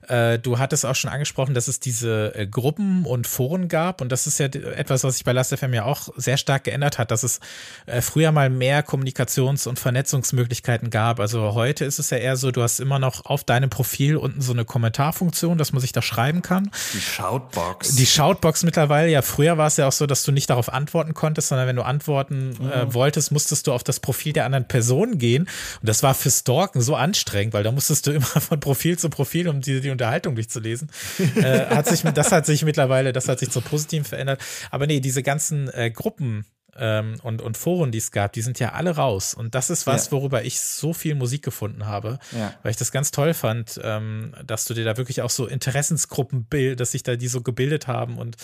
äh, 0.08 0.38
du 0.38 0.60
hattest 0.60 0.86
auch 0.86 0.96
schon 0.96 1.10
angesprochen, 1.10 1.54
dass 1.54 1.68
es 1.68 1.80
diese 1.80 2.34
äh, 2.36 2.46
Gruppen 2.46 3.06
und 3.06 3.28
Foren 3.28 3.68
gab. 3.68 4.02
Und 4.02 4.12
das 4.12 4.28
ist 4.28 4.40
ja 4.40 4.46
etwas, 4.46 5.04
was 5.04 5.16
sich 5.16 5.24
bei 5.24 5.32
Last.fm 5.32 5.74
ja 5.74 5.86
auch 5.86 6.10
sehr 6.16 6.38
stark 6.38 6.66
geändert 6.66 7.00
hat, 7.00 7.12
dass 7.12 7.24
es 7.24 7.40
äh, 7.86 8.02
früher 8.02 8.32
mal 8.32 8.50
mehr 8.50 8.86
Kommunikations- 8.86 9.68
und 9.68 9.80
Vernetzungsmöglichkeiten 9.80 10.90
gab. 10.90 11.20
Also 11.20 11.54
heute 11.54 11.86
ist 11.86 11.98
es 11.98 12.12
ja 12.12 12.18
eher 12.18 12.38
so, 12.38 12.52
du 12.52 12.62
hast 12.62 12.80
immer 12.80 13.00
noch 13.00 13.26
auf 13.26 13.44
deinem 13.44 13.70
Profil 13.70 14.18
unten 14.18 14.42
so 14.42 14.54
eine 14.54 14.66
Kommentarfunktion, 14.66 15.58
dass 15.58 15.74
man 15.74 15.82
sich 15.82 15.92
da 15.92 16.02
schreiben 16.02 16.42
kann. 16.42 16.70
Die 16.94 17.02
Shoutbox. 17.02 17.96
Die 17.96 18.06
Shoutbox 18.06 18.64
mittlerweile, 18.64 19.10
ja, 19.10 19.22
früher 19.24 19.58
war 19.58 19.68
es 19.68 19.78
ja 19.78 19.88
auch 19.88 19.92
so, 19.92 20.06
dass 20.06 20.24
du 20.24 20.32
nicht 20.32 20.50
darauf 20.50 20.72
antworten 20.72 21.14
konntest, 21.14 21.48
sondern 21.48 21.68
wenn 21.68 21.76
du 21.76 21.84
antworten 21.84 22.56
äh, 22.62 22.86
mhm. 22.86 22.94
wolltest, 22.94 23.32
musstest 23.32 23.66
du 23.68 23.74
auf 23.74 23.84
das 23.84 24.00
Profil 24.00 24.35
der 24.36 24.46
anderen 24.46 24.68
Person 24.68 25.18
gehen. 25.18 25.44
Und 25.44 25.90
das 25.90 26.04
war 26.04 26.14
für 26.14 26.30
Stalken 26.30 26.82
so 26.82 26.96
anstrengend, 26.96 27.54
weil 27.54 27.64
da 27.64 27.72
musstest 27.72 28.08
du 28.08 28.12
immer 28.16 28.26
von 28.26 28.60
Profil 28.60 28.98
zu 28.98 29.10
Profil, 29.10 29.48
um 29.48 29.62
die, 29.62 29.82
die 29.82 29.90
Unterhaltung 29.90 30.36
durchzulesen. 30.36 30.90
äh, 31.36 31.66
hat 31.68 31.88
sich, 31.88 32.02
das 32.02 32.32
hat 32.32 32.46
sich 32.46 32.64
mittlerweile, 32.64 33.14
das 33.14 33.28
hat 33.28 33.40
sich 33.40 33.50
zur 33.50 33.62
Positiven 33.62 34.06
verändert. 34.06 34.42
Aber 34.72 34.88
nee, 34.88 35.00
diese 35.00 35.24
ganzen 35.24 35.70
äh, 35.74 35.92
Gruppen, 35.92 36.46
ähm, 36.78 37.16
und, 37.24 37.42
und 37.42 37.58
Foren, 37.58 37.92
die 37.92 37.98
es 37.98 38.12
gab, 38.12 38.34
die 38.34 38.42
sind 38.42 38.60
ja 38.60 38.74
alle 38.74 38.96
raus. 38.96 39.34
Und 39.34 39.56
das 39.56 39.70
ist 39.70 39.88
was, 39.88 40.08
ja. 40.08 40.12
worüber 40.12 40.44
ich 40.44 40.60
so 40.60 40.94
viel 40.94 41.16
Musik 41.16 41.44
gefunden 41.44 41.86
habe, 41.86 42.20
ja. 42.38 42.54
weil 42.64 42.72
ich 42.72 42.78
das 42.78 42.92
ganz 42.92 43.12
toll 43.12 43.34
fand, 43.34 43.80
ähm, 43.84 44.34
dass 44.46 44.66
du 44.66 44.74
dir 44.74 44.84
da 44.84 44.98
wirklich 44.98 45.22
auch 45.22 45.30
so 45.30 45.48
Interessensgruppen 45.48 46.46
bildest, 46.46 46.82
dass 46.82 46.92
sich 46.92 47.04
da 47.04 47.16
die 47.16 47.28
so 47.28 47.42
gebildet 47.42 47.88
haben 47.88 48.18
und 48.18 48.36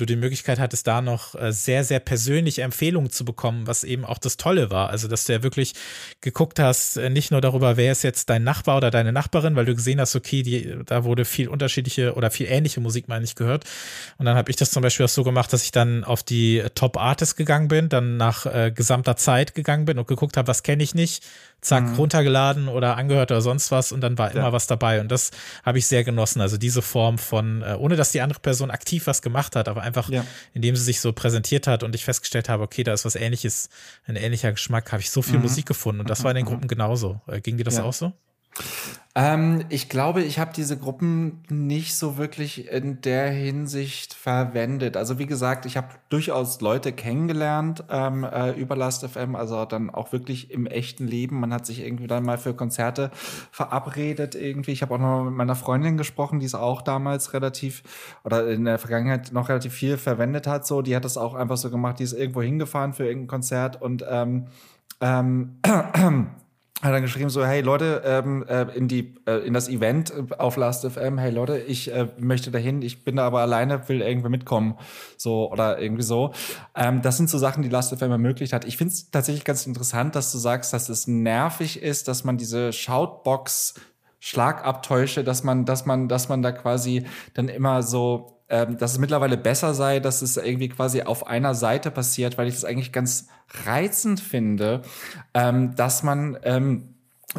du 0.00 0.06
die 0.06 0.16
Möglichkeit 0.16 0.58
hattest, 0.58 0.86
da 0.86 1.02
noch 1.02 1.34
äh, 1.34 1.52
sehr, 1.52 1.84
sehr 1.84 2.00
persönliche 2.00 2.62
Empfehlungen 2.62 3.10
zu 3.10 3.24
bekommen, 3.24 3.66
was 3.66 3.84
eben 3.84 4.04
auch 4.04 4.18
das 4.18 4.36
Tolle 4.36 4.70
war. 4.70 4.90
Also, 4.90 5.08
dass 5.08 5.24
du 5.24 5.32
ja 5.32 5.42
wirklich 5.42 5.74
geguckt 6.20 6.58
hast, 6.58 6.96
äh, 6.96 7.10
nicht 7.10 7.30
nur 7.30 7.40
darüber, 7.40 7.76
wer 7.76 7.92
ist 7.92 8.04
jetzt 8.04 8.30
dein 8.30 8.44
Nachbar 8.44 8.76
oder 8.78 8.90
deine 8.90 9.12
Nachbarin, 9.12 9.56
weil 9.56 9.66
du 9.66 9.74
gesehen 9.74 10.00
hast, 10.00 10.14
okay, 10.16 10.42
die, 10.42 10.76
da 10.86 11.04
wurde 11.04 11.24
viel 11.24 11.48
unterschiedliche 11.48 12.14
oder 12.14 12.30
viel 12.30 12.46
ähnliche 12.46 12.80
Musik, 12.80 13.08
meine 13.08 13.24
ich, 13.24 13.34
gehört. 13.34 13.64
Und 14.18 14.26
dann 14.26 14.36
habe 14.36 14.50
ich 14.50 14.56
das 14.56 14.70
zum 14.70 14.82
Beispiel 14.82 15.04
auch 15.04 15.10
so 15.10 15.24
gemacht, 15.24 15.52
dass 15.52 15.64
ich 15.64 15.72
dann 15.72 16.04
auf 16.04 16.22
die 16.22 16.62
Top 16.74 16.96
Artists 16.96 17.36
gegangen 17.36 17.68
bin, 17.68 17.88
dann 17.88 18.16
nach 18.16 18.46
äh, 18.46 18.72
gesamter 18.74 19.16
Zeit 19.16 19.54
gegangen 19.54 19.84
bin 19.84 19.98
und 19.98 20.06
geguckt 20.06 20.36
habe, 20.36 20.48
was 20.48 20.62
kenne 20.62 20.82
ich 20.82 20.94
nicht, 20.94 21.24
zack, 21.60 21.84
mhm. 21.84 21.94
runtergeladen 21.94 22.68
oder 22.68 22.96
angehört 22.96 23.30
oder 23.30 23.40
sonst 23.40 23.70
was 23.70 23.92
und 23.92 24.00
dann 24.00 24.16
war 24.16 24.32
ja. 24.32 24.40
immer 24.40 24.52
was 24.52 24.66
dabei. 24.66 25.00
Und 25.00 25.10
das 25.10 25.30
habe 25.64 25.78
ich 25.78 25.86
sehr 25.86 26.04
genossen. 26.04 26.40
Also 26.40 26.56
diese 26.56 26.82
Form 26.82 27.18
von, 27.18 27.62
äh, 27.62 27.74
ohne 27.78 27.96
dass 27.96 28.12
die 28.12 28.20
andere 28.20 28.40
Person 28.40 28.70
aktiv 28.70 29.06
was 29.06 29.22
gemacht 29.22 29.56
hat, 29.56 29.68
aber 29.68 29.82
einfach, 29.82 30.08
ja. 30.08 30.24
indem 30.54 30.76
sie 30.76 30.84
sich 30.84 31.00
so 31.00 31.12
präsentiert 31.12 31.66
hat 31.66 31.82
und 31.82 31.94
ich 31.94 32.04
festgestellt 32.04 32.48
habe, 32.48 32.62
okay, 32.62 32.84
da 32.84 32.92
ist 32.92 33.04
was 33.04 33.16
ähnliches, 33.16 33.68
ein 34.06 34.16
ähnlicher 34.16 34.52
Geschmack, 34.52 34.92
habe 34.92 35.02
ich 35.02 35.10
so 35.10 35.22
viel 35.22 35.36
mhm. 35.36 35.42
Musik 35.42 35.66
gefunden 35.66 36.00
und 36.00 36.10
das 36.10 36.22
war 36.24 36.30
in 36.30 36.36
den 36.36 36.44
mhm. 36.44 36.50
Gruppen 36.50 36.68
genauso. 36.68 37.20
Äh, 37.26 37.40
ging 37.40 37.56
dir 37.56 37.64
das 37.64 37.78
ja. 37.78 37.84
auch 37.84 37.92
so? 37.92 38.12
Ähm, 39.14 39.64
ich 39.68 39.88
glaube, 39.88 40.22
ich 40.22 40.38
habe 40.38 40.52
diese 40.54 40.76
Gruppen 40.76 41.42
nicht 41.48 41.96
so 41.96 42.18
wirklich 42.18 42.70
in 42.70 43.00
der 43.00 43.30
Hinsicht 43.30 44.14
verwendet. 44.14 44.96
Also 44.96 45.18
wie 45.18 45.26
gesagt, 45.26 45.66
ich 45.66 45.76
habe 45.76 45.88
durchaus 46.08 46.60
Leute 46.60 46.92
kennengelernt 46.92 47.82
ähm, 47.90 48.22
äh, 48.22 48.52
über 48.52 48.76
Last.fm, 48.76 49.34
also 49.34 49.64
dann 49.64 49.90
auch 49.90 50.12
wirklich 50.12 50.52
im 50.52 50.66
echten 50.66 51.08
Leben. 51.08 51.40
Man 51.40 51.52
hat 51.52 51.66
sich 51.66 51.80
irgendwie 51.80 52.06
dann 52.06 52.22
mal 52.22 52.38
für 52.38 52.54
Konzerte 52.54 53.10
verabredet 53.50 54.36
irgendwie. 54.36 54.70
Ich 54.70 54.82
habe 54.82 54.94
auch 54.94 54.98
noch 54.98 55.24
mit 55.24 55.34
meiner 55.34 55.56
Freundin 55.56 55.96
gesprochen, 55.96 56.38
die 56.38 56.46
es 56.46 56.54
auch 56.54 56.80
damals 56.80 57.32
relativ 57.32 57.82
oder 58.22 58.48
in 58.48 58.66
der 58.66 58.78
Vergangenheit 58.78 59.32
noch 59.32 59.48
relativ 59.48 59.72
viel 59.72 59.98
verwendet 59.98 60.46
hat. 60.46 60.64
So, 60.64 60.80
die 60.80 60.94
hat 60.94 61.04
das 61.04 61.16
auch 61.16 61.34
einfach 61.34 61.56
so 61.56 61.70
gemacht. 61.70 61.98
Die 61.98 62.04
ist 62.04 62.12
irgendwo 62.12 62.42
hingefahren 62.42 62.92
für 62.92 63.06
irgendein 63.06 63.28
Konzert 63.28 63.82
und 63.82 64.04
ähm, 64.08 64.46
ähm, 65.00 65.58
hat 66.80 66.92
dann 66.92 67.02
geschrieben 67.02 67.28
so, 67.28 67.44
hey 67.44 67.60
Leute, 67.60 68.02
ähm, 68.04 68.44
äh, 68.48 68.62
in 68.76 68.86
die 68.86 69.16
äh, 69.26 69.38
in 69.46 69.52
das 69.52 69.68
Event 69.68 70.12
auf 70.38 70.56
Last.fm, 70.56 71.18
hey 71.18 71.30
Leute, 71.30 71.58
ich 71.58 71.92
äh, 71.92 72.08
möchte 72.18 72.52
dahin, 72.52 72.82
ich 72.82 73.04
bin 73.04 73.16
da 73.16 73.26
aber 73.26 73.40
alleine, 73.40 73.88
will 73.88 74.00
irgendwie 74.00 74.28
mitkommen, 74.28 74.78
so 75.16 75.50
oder 75.50 75.80
irgendwie 75.80 76.04
so. 76.04 76.32
Ähm, 76.76 77.02
das 77.02 77.16
sind 77.16 77.30
so 77.30 77.38
Sachen, 77.38 77.64
die 77.64 77.68
Last.fm 77.68 78.12
ermöglicht 78.12 78.52
hat. 78.52 78.64
Ich 78.64 78.76
finde 78.76 78.92
es 78.92 79.10
tatsächlich 79.10 79.44
ganz 79.44 79.66
interessant, 79.66 80.14
dass 80.14 80.30
du 80.30 80.38
sagst, 80.38 80.72
dass 80.72 80.88
es 80.88 81.08
nervig 81.08 81.82
ist, 81.82 82.06
dass 82.06 82.22
man 82.22 82.36
diese 82.36 82.72
Shoutbox 82.72 83.74
Schlagabtäusche, 84.20 85.22
dass 85.22 85.44
man, 85.44 85.64
dass 85.64 85.86
man, 85.86 86.08
dass 86.08 86.28
man 86.28 86.42
da 86.42 86.52
quasi 86.52 87.06
dann 87.34 87.48
immer 87.48 87.82
so 87.82 88.37
ähm, 88.48 88.78
dass 88.78 88.92
es 88.92 88.98
mittlerweile 88.98 89.36
besser 89.36 89.74
sei, 89.74 90.00
dass 90.00 90.22
es 90.22 90.36
irgendwie 90.36 90.68
quasi 90.68 91.02
auf 91.02 91.26
einer 91.26 91.54
Seite 91.54 91.90
passiert, 91.90 92.38
weil 92.38 92.48
ich 92.48 92.54
das 92.54 92.64
eigentlich 92.64 92.92
ganz 92.92 93.28
reizend 93.66 94.20
finde, 94.20 94.82
ähm, 95.34 95.74
dass 95.74 96.02
man 96.02 96.38
ähm, 96.42 96.94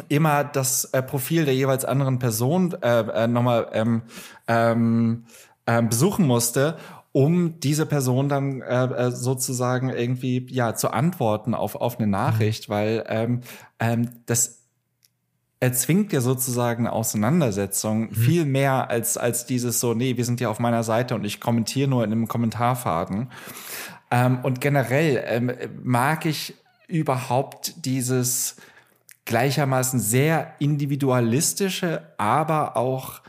immer 0.08 0.44
das 0.44 0.84
äh, 0.86 1.02
Profil 1.02 1.44
der 1.44 1.54
jeweils 1.54 1.84
anderen 1.84 2.18
Person 2.18 2.76
äh, 2.80 3.00
äh, 3.00 3.26
nochmal 3.26 3.68
ähm, 3.72 4.02
ähm, 4.46 5.24
äh, 5.66 5.82
besuchen 5.82 6.26
musste 6.26 6.76
um 7.12 7.58
diese 7.58 7.86
Person 7.86 8.28
dann 8.28 8.62
äh, 8.62 8.84
äh, 8.84 9.10
sozusagen 9.10 9.90
irgendwie 9.90 10.46
ja 10.48 10.74
zu 10.74 10.92
antworten 10.92 11.54
auf 11.54 11.74
auf 11.74 11.98
eine 11.98 12.06
Nachricht, 12.06 12.68
weil 12.68 13.04
ähm, 13.08 13.40
ähm, 13.80 14.10
das 14.26 14.59
erzwingt 15.60 16.12
ja 16.12 16.22
sozusagen 16.22 16.86
Auseinandersetzung 16.86 18.08
mhm. 18.08 18.14
viel 18.14 18.44
mehr 18.46 18.88
als, 18.88 19.18
als 19.18 19.44
dieses 19.44 19.78
so, 19.78 19.92
nee, 19.92 20.16
wir 20.16 20.24
sind 20.24 20.40
ja 20.40 20.48
auf 20.48 20.58
meiner 20.58 20.82
Seite 20.82 21.14
und 21.14 21.24
ich 21.24 21.38
kommentiere 21.38 21.88
nur 21.88 22.02
in 22.02 22.12
einem 22.12 22.28
Kommentarfaden. 22.28 23.30
Ähm, 24.10 24.38
und 24.42 24.60
generell 24.60 25.22
ähm, 25.26 25.52
mag 25.82 26.24
ich 26.24 26.54
überhaupt 26.88 27.84
dieses 27.84 28.56
gleichermaßen 29.26 30.00
sehr 30.00 30.54
individualistische, 30.58 32.02
aber 32.16 32.76
auch 32.76 33.20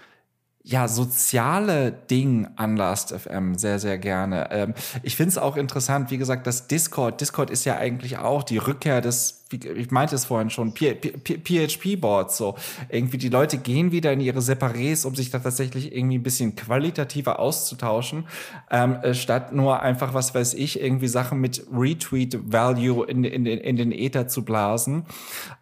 ja, 0.64 0.88
soziale 0.88 1.92
Ding 1.92 2.48
an 2.56 2.78
Last.fm 2.78 3.56
sehr, 3.56 3.80
sehr 3.80 3.98
gerne. 3.98 4.50
Ähm, 4.52 4.74
ich 5.04 5.16
finde 5.16 5.30
es 5.32 5.38
auch 5.38 5.58
interessant, 5.58 6.12
wie 6.12 6.18
gesagt, 6.18 6.48
das 6.48 6.68
Discord. 6.68 7.20
Discord 7.20 7.50
ist 7.50 7.66
ja 7.66 7.78
eigentlich 7.78 8.20
auch 8.20 8.44
die 8.44 8.58
Rückkehr 8.58 9.02
des 9.02 9.41
ich 9.54 9.92
meinte 9.92 10.16
es 10.16 10.26
vorhin 10.26 10.50
schon, 10.50 10.74
PHP-Boards, 10.74 12.38
so. 12.38 12.56
Irgendwie 12.90 13.18
die 13.18 13.30
Leute 13.30 13.58
gehen 13.58 13.92
wieder 13.92 14.12
in 14.14 14.20
ihre 14.20 14.40
Separés, 14.40 15.06
um 15.06 15.16
sich 15.16 15.30
da 15.30 15.40
tatsächlich 15.40 15.96
irgendwie 15.96 16.18
ein 16.18 16.24
bisschen 16.24 16.56
qualitativer 16.56 17.40
auszutauschen, 17.40 18.26
ähm, 18.70 18.96
äh, 19.02 19.14
statt 19.14 19.54
nur 19.54 19.82
einfach, 19.82 20.14
was 20.14 20.34
weiß 20.34 20.54
ich, 20.54 20.82
irgendwie 20.82 21.08
Sachen 21.08 21.40
mit 21.40 21.66
Retweet-Value 21.72 23.06
in, 23.08 23.24
in, 23.24 23.46
in 23.46 23.76
den 23.76 23.92
Ether 23.92 24.28
zu 24.28 24.44
blasen. 24.44 25.06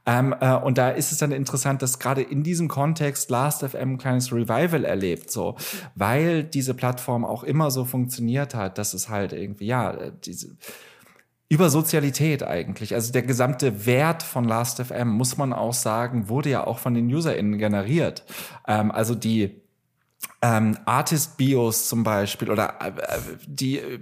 Ähm, 0.06 0.36
äh, 0.40 0.56
und 0.56 0.78
da 0.78 0.90
ist 0.90 1.12
es 1.12 1.20
dann 1.20 1.32
interessant, 1.32 1.82
dass 1.82 2.00
gerade 2.00 2.22
in 2.22 2.44
diesem 2.44 2.68
Kontext 2.68 3.30
Last.fm 3.30 3.94
ein 3.94 3.98
kleines 3.98 4.32
Revival 4.32 4.86
erlebt, 4.86 5.32
so. 5.32 5.56
Weil 5.96 6.44
diese 6.44 6.74
Plattform 6.74 7.26
auch 7.26 7.44
immer 7.44 7.72
so 7.72 7.86
funktioniert 7.86 8.56
hat, 8.56 8.78
dass 8.78 8.94
es 8.94 9.10
halt 9.10 9.34
irgendwie, 9.34 9.68
ja, 9.68 9.92
äh, 9.92 10.12
diese, 10.24 10.56
über 11.50 11.72
Sozialität 11.72 12.44
eigentlich. 12.44 12.94
Also 12.94 13.12
der 13.12 13.24
gesamte 13.24 13.88
Wert 13.88 14.22
von 14.22 14.46
Last.fm, 14.46 15.10
muss 15.10 15.36
man 15.36 15.52
auch 15.52 15.74
sagen, 15.74 16.30
wurde 16.30 16.50
ja 16.50 16.66
auch 16.66 16.78
von 16.78 16.94
den 16.94 17.14
UserInnen 17.14 17.58
generiert. 17.58 18.24
Ähm, 18.68 18.92
also 18.92 19.16
die 19.16 19.60
ähm, 20.44 20.78
Artist-Bios 20.86 21.90
zum 21.90 22.04
Beispiel 22.04 22.52
oder 22.52 22.76
äh, 22.80 22.92
die 23.48 23.80
äh, 23.80 24.00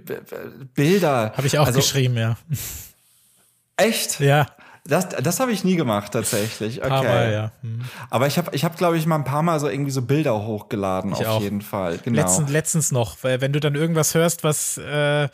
Bilder. 0.74 1.32
Habe 1.36 1.46
ich 1.46 1.58
auch 1.58 1.66
also, 1.66 1.78
geschrieben, 1.78 2.18
ja. 2.18 2.36
Echt? 3.76 4.20
Ja. 4.20 4.46
Das, 4.84 5.08
das 5.08 5.40
habe 5.40 5.52
ich 5.52 5.64
nie 5.64 5.76
gemacht 5.76 6.12
tatsächlich. 6.12 6.82
Okay. 6.82 6.90
Aber, 6.90 7.28
ja. 7.28 7.52
Hm. 7.62 7.82
Aber 8.10 8.26
ich 8.26 8.38
habe, 8.38 8.54
ich 8.54 8.64
hab, 8.64 8.76
glaube 8.76 8.98
ich, 8.98 9.06
mal 9.06 9.16
ein 9.16 9.24
paar 9.24 9.42
Mal 9.42 9.58
so 9.60 9.68
irgendwie 9.68 9.90
so 9.90 10.02
Bilder 10.02 10.46
hochgeladen, 10.46 11.12
ich 11.12 11.18
auf 11.18 11.36
auch. 11.36 11.42
jeden 11.42 11.62
Fall. 11.62 11.98
Genau. 11.98 12.20
Letztens, 12.20 12.50
letztens 12.50 12.92
noch, 12.92 13.16
weil 13.22 13.40
wenn 13.40 13.52
du 13.52 13.60
dann 13.60 13.74
irgendwas 13.74 14.14
hörst, 14.14 14.44
was 14.44 14.78
äh, 14.78 15.28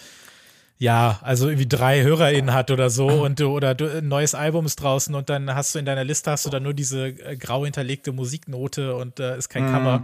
ja, 0.77 1.21
also 1.23 1.49
irgendwie 1.49 1.69
drei 1.69 2.03
HörerInnen 2.03 2.53
hat 2.53 2.71
oder 2.71 2.91
so 2.91 3.07
und 3.07 3.39
du, 3.39 3.49
oder 3.49 3.75
du, 3.75 3.99
ein 3.99 4.09
neues 4.09 4.35
Album 4.35 4.67
ist 4.67 4.77
draußen 4.77 5.15
und 5.15 5.31
dann 5.31 5.55
hast 5.55 5.75
du 5.75 5.79
in 5.79 5.85
deiner 5.85 6.05
Liste 6.05 6.31
hast 6.31 6.47
du 6.47 6.51
dann 6.51 6.65
nur 6.65 6.75
diese 6.75 7.09
äh, 7.09 7.37
grau 7.37 7.65
hinterlegte 7.65 8.13
Musiknote 8.13 8.97
und 8.97 9.19
da 9.19 9.35
äh, 9.35 9.39
ist 9.39 9.49
kein 9.49 9.71
mm. 9.71 9.73
Cover. 9.73 10.03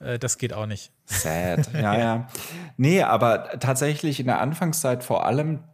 Äh, 0.00 0.18
das 0.18 0.38
geht 0.38 0.52
auch 0.52 0.66
nicht. 0.66 0.92
Sad, 1.06 1.70
ja, 1.74 1.98
ja. 1.98 2.28
Nee, 2.76 3.02
aber 3.02 3.58
tatsächlich 3.58 4.20
in 4.20 4.26
der 4.26 4.40
Anfangszeit 4.40 5.02
vor 5.02 5.26
allem 5.26 5.64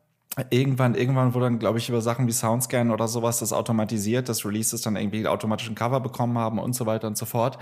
irgendwann, 0.51 0.95
irgendwann 0.95 1.35
wurde 1.35 1.47
dann, 1.47 1.59
glaube 1.59 1.79
ich, 1.79 1.89
über 1.89 2.01
Sachen 2.01 2.27
wie 2.27 2.33
Soundscan 2.33 2.91
oder 2.91 3.09
sowas 3.09 3.39
das 3.39 3.53
automatisiert, 3.53 4.29
dass 4.29 4.45
Releases 4.45 4.83
dann 4.83 4.97
irgendwie 4.97 5.27
automatischen 5.27 5.75
Cover 5.75 6.01
bekommen 6.01 6.39
haben 6.39 6.59
und 6.59 6.75
so 6.75 6.87
weiter 6.87 7.09
und 7.09 7.17
so 7.17 7.27
fort. 7.27 7.59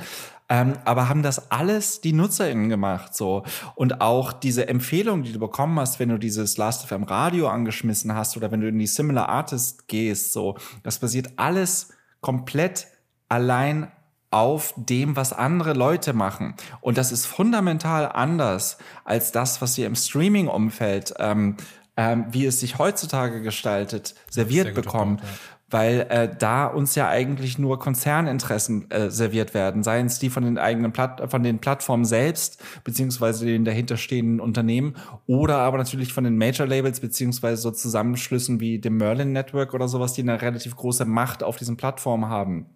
Ähm, 0.49 0.74
aber 0.85 1.09
haben 1.09 1.22
das 1.22 1.51
alles 1.51 2.01
die 2.01 2.12
NutzerInnen 2.12 2.68
gemacht, 2.68 3.14
so. 3.14 3.45
Und 3.74 4.01
auch 4.01 4.33
diese 4.33 4.68
Empfehlung, 4.68 5.22
die 5.22 5.33
du 5.33 5.39
bekommen 5.39 5.79
hast, 5.81 5.99
wenn 5.99 6.11
du 6.11 6.18
dieses 6.18 6.57
Last.fm 6.57 7.05
Radio 7.05 7.49
angeschmissen 7.49 8.14
hast 8.14 8.37
oder 8.37 8.51
wenn 8.51 8.61
du 8.61 8.68
in 8.68 8.79
die 8.79 8.87
Similar 8.87 9.29
Artist 9.29 9.89
gehst, 9.89 10.33
so. 10.33 10.57
Das 10.83 10.99
basiert 10.99 11.31
alles 11.37 11.93
komplett 12.20 12.89
allein 13.29 13.91
auf 14.31 14.74
dem, 14.77 15.16
was 15.16 15.33
andere 15.33 15.72
Leute 15.72 16.12
machen. 16.12 16.55
Und 16.81 16.99
das 16.99 17.12
ist 17.12 17.27
fundamental 17.27 18.11
anders 18.12 18.79
als 19.05 19.33
das, 19.33 19.62
was 19.62 19.77
wir 19.79 19.87
im 19.87 19.95
Streaming-Umfeld 19.95 21.14
ähm, 21.18 21.57
ähm, 21.97 22.26
wie 22.30 22.47
es 22.47 22.61
sich 22.61 22.78
heutzutage 22.78 23.42
gestaltet, 23.42 24.14
serviert 24.30 24.74
bekommen. 24.74 25.16
Punkt, 25.16 25.32
ja. 25.32 25.38
Weil 25.68 26.07
äh, 26.11 26.28
da 26.38 26.66
uns 26.66 26.94
ja 26.94 27.09
eigentlich 27.09 27.59
nur 27.59 27.80
Konzerninteressen 27.80 28.88
äh, 28.92 29.11
serviert 29.11 29.53
werden, 29.53 29.82
seien 29.82 30.07
es 30.07 30.20
die 30.20 30.30
von 30.30 30.44
den 30.44 30.59
eigenen 30.59 30.92
Platt 30.92 31.28
von 31.28 31.42
den 31.42 31.59
Plattformen 31.59 32.05
selbst, 32.05 32.62
beziehungsweise 32.84 33.47
den 33.47 33.64
dahinterstehenden 33.64 34.38
Unternehmen, 34.38 34.94
oder 35.26 35.59
aber 35.59 35.78
natürlich 35.78 36.12
von 36.12 36.22
den 36.22 36.38
Major 36.38 36.68
Labels, 36.68 37.01
beziehungsweise 37.01 37.61
so 37.61 37.72
Zusammenschlüssen 37.72 38.61
wie 38.61 38.78
dem 38.78 38.97
Merlin 38.97 39.32
Network 39.32 39.74
oder 39.74 39.88
sowas, 39.88 40.12
die 40.12 40.22
eine 40.22 40.40
relativ 40.40 40.76
große 40.76 41.05
Macht 41.05 41.42
auf 41.42 41.57
diesen 41.57 41.76
Plattformen 41.76 42.28
haben. 42.28 42.66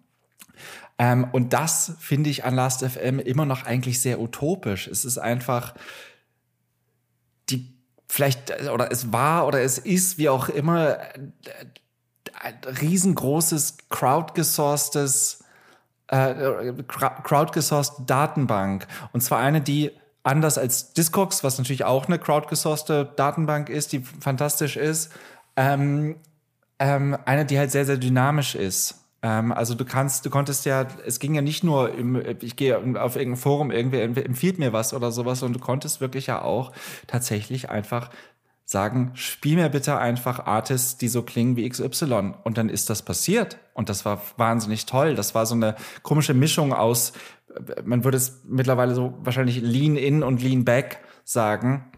Ähm, 0.97 1.27
und 1.31 1.53
das 1.53 1.95
finde 1.99 2.29
ich 2.29 2.43
an 2.43 2.55
Last.fm 2.55 3.19
immer 3.19 3.45
noch 3.45 3.65
eigentlich 3.65 4.01
sehr 4.01 4.19
utopisch. 4.19 4.87
Es 4.87 5.05
ist 5.05 5.17
einfach, 5.17 5.73
vielleicht, 8.11 8.61
oder 8.69 8.91
es 8.91 9.13
war 9.13 9.47
oder 9.47 9.61
es 9.61 9.77
ist, 9.77 10.17
wie 10.17 10.27
auch 10.27 10.49
immer, 10.49 10.97
ein 12.41 12.59
riesengroßes 12.81 13.77
crowdgesourcetes, 13.89 15.43
äh, 16.07 16.73
crowdgesourced 17.23 17.93
Datenbank. 18.05 18.85
Und 19.13 19.21
zwar 19.21 19.39
eine, 19.39 19.61
die 19.61 19.91
anders 20.23 20.57
als 20.57 20.93
Discogs, 20.93 21.43
was 21.43 21.57
natürlich 21.57 21.85
auch 21.85 22.07
eine 22.07 22.19
crowdgesourcete 22.19 23.13
Datenbank 23.15 23.69
ist, 23.69 23.93
die 23.93 23.99
fantastisch 23.99 24.75
ist, 24.75 25.11
ähm, 25.55 26.17
ähm, 26.79 27.17
eine, 27.25 27.45
die 27.45 27.57
halt 27.57 27.71
sehr, 27.71 27.85
sehr 27.85 27.97
dynamisch 27.97 28.55
ist. 28.55 29.00
Ähm, 29.21 29.51
also 29.51 29.75
du 29.75 29.85
kannst, 29.85 30.25
du 30.25 30.29
konntest 30.29 30.65
ja, 30.65 30.87
es 31.05 31.19
ging 31.19 31.35
ja 31.35 31.41
nicht 31.41 31.63
nur, 31.63 31.93
im, 31.93 32.21
ich 32.41 32.55
gehe 32.55 32.77
auf 32.77 33.15
irgendein 33.15 33.37
Forum, 33.37 33.71
irgendwer 33.71 34.03
empfiehlt 34.03 34.59
mir 34.59 34.73
was 34.73 34.93
oder 34.93 35.11
sowas, 35.11 35.39
sondern 35.39 35.59
du 35.59 35.65
konntest 35.65 36.01
wirklich 36.01 36.27
ja 36.27 36.41
auch 36.41 36.71
tatsächlich 37.07 37.69
einfach 37.69 38.09
sagen, 38.65 39.11
spiel 39.15 39.57
mir 39.57 39.69
bitte 39.69 39.97
einfach 39.97 40.45
Artists, 40.45 40.97
die 40.97 41.09
so 41.09 41.23
klingen 41.23 41.57
wie 41.57 41.67
XY. 41.67 42.35
Und 42.43 42.57
dann 42.57 42.69
ist 42.69 42.89
das 42.89 43.01
passiert. 43.01 43.57
Und 43.73 43.89
das 43.89 44.05
war 44.05 44.21
wahnsinnig 44.37 44.85
toll. 44.85 45.13
Das 45.13 45.35
war 45.35 45.45
so 45.45 45.55
eine 45.55 45.75
komische 46.03 46.33
Mischung 46.33 46.73
aus, 46.73 47.11
man 47.83 48.03
würde 48.05 48.17
es 48.17 48.41
mittlerweile 48.47 48.95
so 48.95 49.13
wahrscheinlich 49.19 49.61
Lean 49.61 49.97
in 49.97 50.23
und 50.23 50.41
Lean 50.41 50.65
back 50.65 50.99
sagen. 51.23 51.91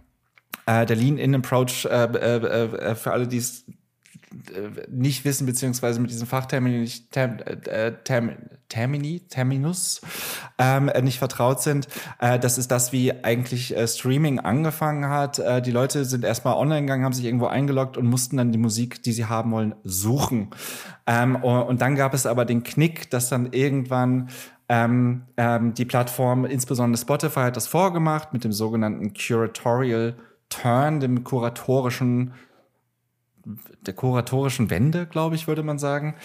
Äh, 0.66 0.86
der 0.86 0.96
Lean 0.96 1.18
in 1.18 1.36
Approach, 1.36 1.86
äh, 1.86 2.06
äh, 2.06 2.92
äh 2.92 2.96
für 2.96 3.12
alle, 3.12 3.28
die 3.28 3.38
es 3.38 3.66
nicht 4.90 5.26
wissen, 5.26 5.46
beziehungsweise 5.46 6.00
mit 6.00 6.12
diesem 6.12 6.28
Fachtermini, 6.28 6.90
Term, 7.12 7.38
äh, 7.46 7.94
Term, 8.04 8.32
Termini, 8.70 9.22
Terminus 9.30 10.02
ähm, 10.58 10.92
nicht 11.04 11.20
vertraut 11.20 11.62
sind. 11.62 11.88
Äh, 12.20 12.40
das 12.40 12.58
ist 12.58 12.72
das, 12.72 12.92
wie 12.92 13.24
eigentlich 13.24 13.76
äh, 13.76 13.88
Streaming 13.88 14.40
angefangen 14.40 15.08
hat. 15.10 15.40
Äh, 15.40 15.62
die 15.62 15.72
Leute 15.72 16.06
sind 16.06 16.24
erstmal 16.24 16.56
online 16.56 16.82
gegangen, 16.82 17.06
haben 17.06 17.14
sich 17.14 17.26
irgendwo 17.26 17.46
eingeloggt 17.46 17.98
und 17.98 18.08
mussten 18.08 18.38
dann 18.38 18.52
die 18.52 18.58
Musik, 18.58 19.04
die 19.04 19.12
sie 19.12 19.26
haben 19.26 19.52
wollen, 19.52 19.76
suchen. 19.84 20.50
Ähm, 21.06 21.36
und 21.36 21.82
dann 21.82 21.96
gab 21.96 22.14
es 22.14 22.26
aber 22.26 22.46
den 22.46 22.64
Knick, 22.64 23.10
dass 23.12 23.30
dann 23.30 23.52
irgendwann 23.52 24.30
ähm, 24.70 25.24
ähm, 25.38 25.74
die 25.74 25.86
Plattform, 25.86 26.46
insbesondere 26.46 27.00
Spotify, 27.00 27.42
hat 27.42 27.58
das 27.58 27.68
vorgemacht 27.68 28.34
mit 28.34 28.44
dem 28.44 28.54
sogenannten 28.54 29.14
Curatorial 29.14 30.16
Turn, 30.50 31.00
dem 31.00 31.24
kuratorischen 31.24 32.34
der 33.46 33.94
kuratorischen 33.94 34.70
Wende, 34.70 35.06
glaube 35.06 35.36
ich, 35.36 35.48
würde 35.48 35.64
man 35.64 35.80
sagen. 35.80 36.16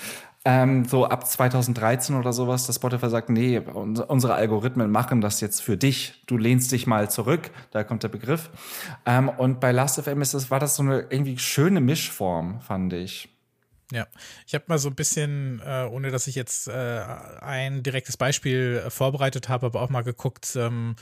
Ähm, 0.45 0.85
so 0.85 1.05
ab 1.05 1.27
2013 1.27 2.17
oder 2.17 2.33
sowas, 2.33 2.67
dass 2.67 2.77
Spotify 2.77 3.11
sagt, 3.11 3.29
nee, 3.29 3.59
unsere 3.59 4.35
Algorithmen 4.35 4.91
machen 4.91 5.21
das 5.21 5.41
jetzt 5.41 5.61
für 5.61 5.77
dich. 5.77 6.23
Du 6.27 6.39
lehnst 6.39 6.73
dich 6.73 6.87
mal 6.87 7.11
zurück. 7.11 7.51
Da 7.71 7.85
kommt 7.85 8.03
der 8.03 8.09
Begriff. 8.09 8.51
Ähm, 9.05 9.29
und 9.29 9.61
bei 9.61 9.73
Last.fm 9.73 10.23
ist 10.23 10.35
das, 10.35 10.51
war 10.51 10.61
das 10.61 10.77
so 10.77 10.83
eine 10.83 11.07
irgendwie 11.11 11.39
schöne 11.39 11.81
Mischform, 11.81 12.61
fand 12.61 12.93
ich. 12.93 13.29
Ja, 13.91 14.07
ich 14.47 14.55
habe 14.55 14.65
mal 14.69 14.79
so 14.79 14.89
ein 14.89 14.95
bisschen, 14.95 15.61
äh, 15.65 15.89
ohne 15.91 16.11
dass 16.11 16.27
ich 16.27 16.35
jetzt 16.35 16.69
äh, 16.69 17.03
ein 17.41 17.83
direktes 17.83 18.17
Beispiel 18.17 18.83
äh, 18.87 18.91
vorbereitet 18.91 19.49
habe, 19.49 19.67
aber 19.67 19.81
auch 19.81 19.89
mal 19.89 20.03
geguckt, 20.03 20.55
ähm, 20.57 20.95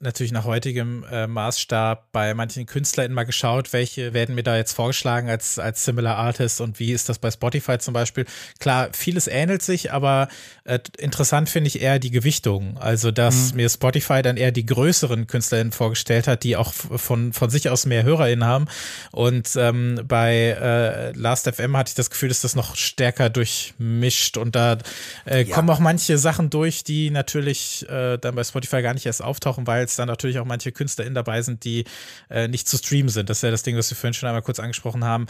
natürlich 0.00 0.32
nach 0.32 0.44
heutigem 0.44 1.04
äh, 1.10 1.26
Maßstab 1.26 2.10
bei 2.12 2.32
manchen 2.34 2.64
KünstlerInnen 2.64 3.14
mal 3.14 3.24
geschaut, 3.24 3.72
welche 3.72 4.14
werden 4.14 4.34
mir 4.34 4.42
da 4.42 4.56
jetzt 4.56 4.72
vorgeschlagen 4.72 5.28
als, 5.28 5.58
als 5.58 5.84
Similar 5.84 6.16
Artist 6.16 6.60
und 6.60 6.78
wie 6.78 6.92
ist 6.92 7.08
das 7.10 7.18
bei 7.18 7.30
Spotify 7.30 7.78
zum 7.78 7.92
Beispiel. 7.92 8.24
Klar, 8.58 8.88
vieles 8.92 9.26
ähnelt 9.26 9.62
sich, 9.62 9.92
aber 9.92 10.28
äh, 10.64 10.78
interessant 10.98 11.50
finde 11.50 11.68
ich 11.68 11.82
eher 11.82 11.98
die 11.98 12.10
Gewichtung. 12.10 12.78
Also, 12.78 13.10
dass 13.10 13.50
mhm. 13.50 13.56
mir 13.56 13.68
Spotify 13.68 14.22
dann 14.22 14.38
eher 14.38 14.52
die 14.52 14.64
größeren 14.64 15.26
KünstlerInnen 15.26 15.72
vorgestellt 15.72 16.26
hat, 16.26 16.44
die 16.44 16.56
auch 16.56 16.72
von, 16.72 17.34
von 17.34 17.50
sich 17.50 17.68
aus 17.68 17.84
mehr 17.84 18.02
HörerInnen 18.02 18.44
haben. 18.44 18.66
Und 19.12 19.50
ähm, 19.56 20.00
bei 20.08 20.56
äh, 20.60 21.12
Last.fm 21.12 21.76
hatte 21.76 21.90
ich 21.90 21.94
das 21.94 22.08
Gefühl, 22.08 22.30
dass 22.30 22.40
das 22.40 22.56
noch 22.56 22.74
stärker 22.74 23.28
durchmischt 23.28 24.38
und 24.38 24.56
da 24.56 24.78
äh, 25.26 25.42
ja. 25.42 25.54
kommen 25.54 25.68
auch 25.68 25.78
manche 25.78 26.16
Sachen 26.16 26.48
durch, 26.48 26.84
die 26.84 27.10
natürlich 27.10 27.86
äh, 27.90 28.16
dann 28.16 28.34
bei 28.34 28.44
Spotify 28.44 28.80
gar 28.80 28.94
nicht 28.94 29.04
erst 29.04 29.22
auftauchen, 29.22 29.66
weil 29.66 29.89
jetzt 29.90 29.98
dann 29.98 30.08
natürlich 30.08 30.38
auch 30.38 30.44
manche 30.44 30.72
KünstlerInnen 30.72 31.14
dabei 31.14 31.42
sind, 31.42 31.64
die 31.64 31.84
äh, 32.30 32.48
nicht 32.48 32.68
zu 32.68 32.76
streamen 32.76 33.08
sind. 33.08 33.28
Das 33.28 33.38
ist 33.38 33.42
ja 33.42 33.50
das 33.50 33.62
Ding, 33.62 33.76
was 33.76 33.90
wir 33.90 33.96
vorhin 33.96 34.14
schon 34.14 34.28
einmal 34.28 34.42
kurz 34.42 34.60
angesprochen 34.60 35.04
haben. 35.04 35.26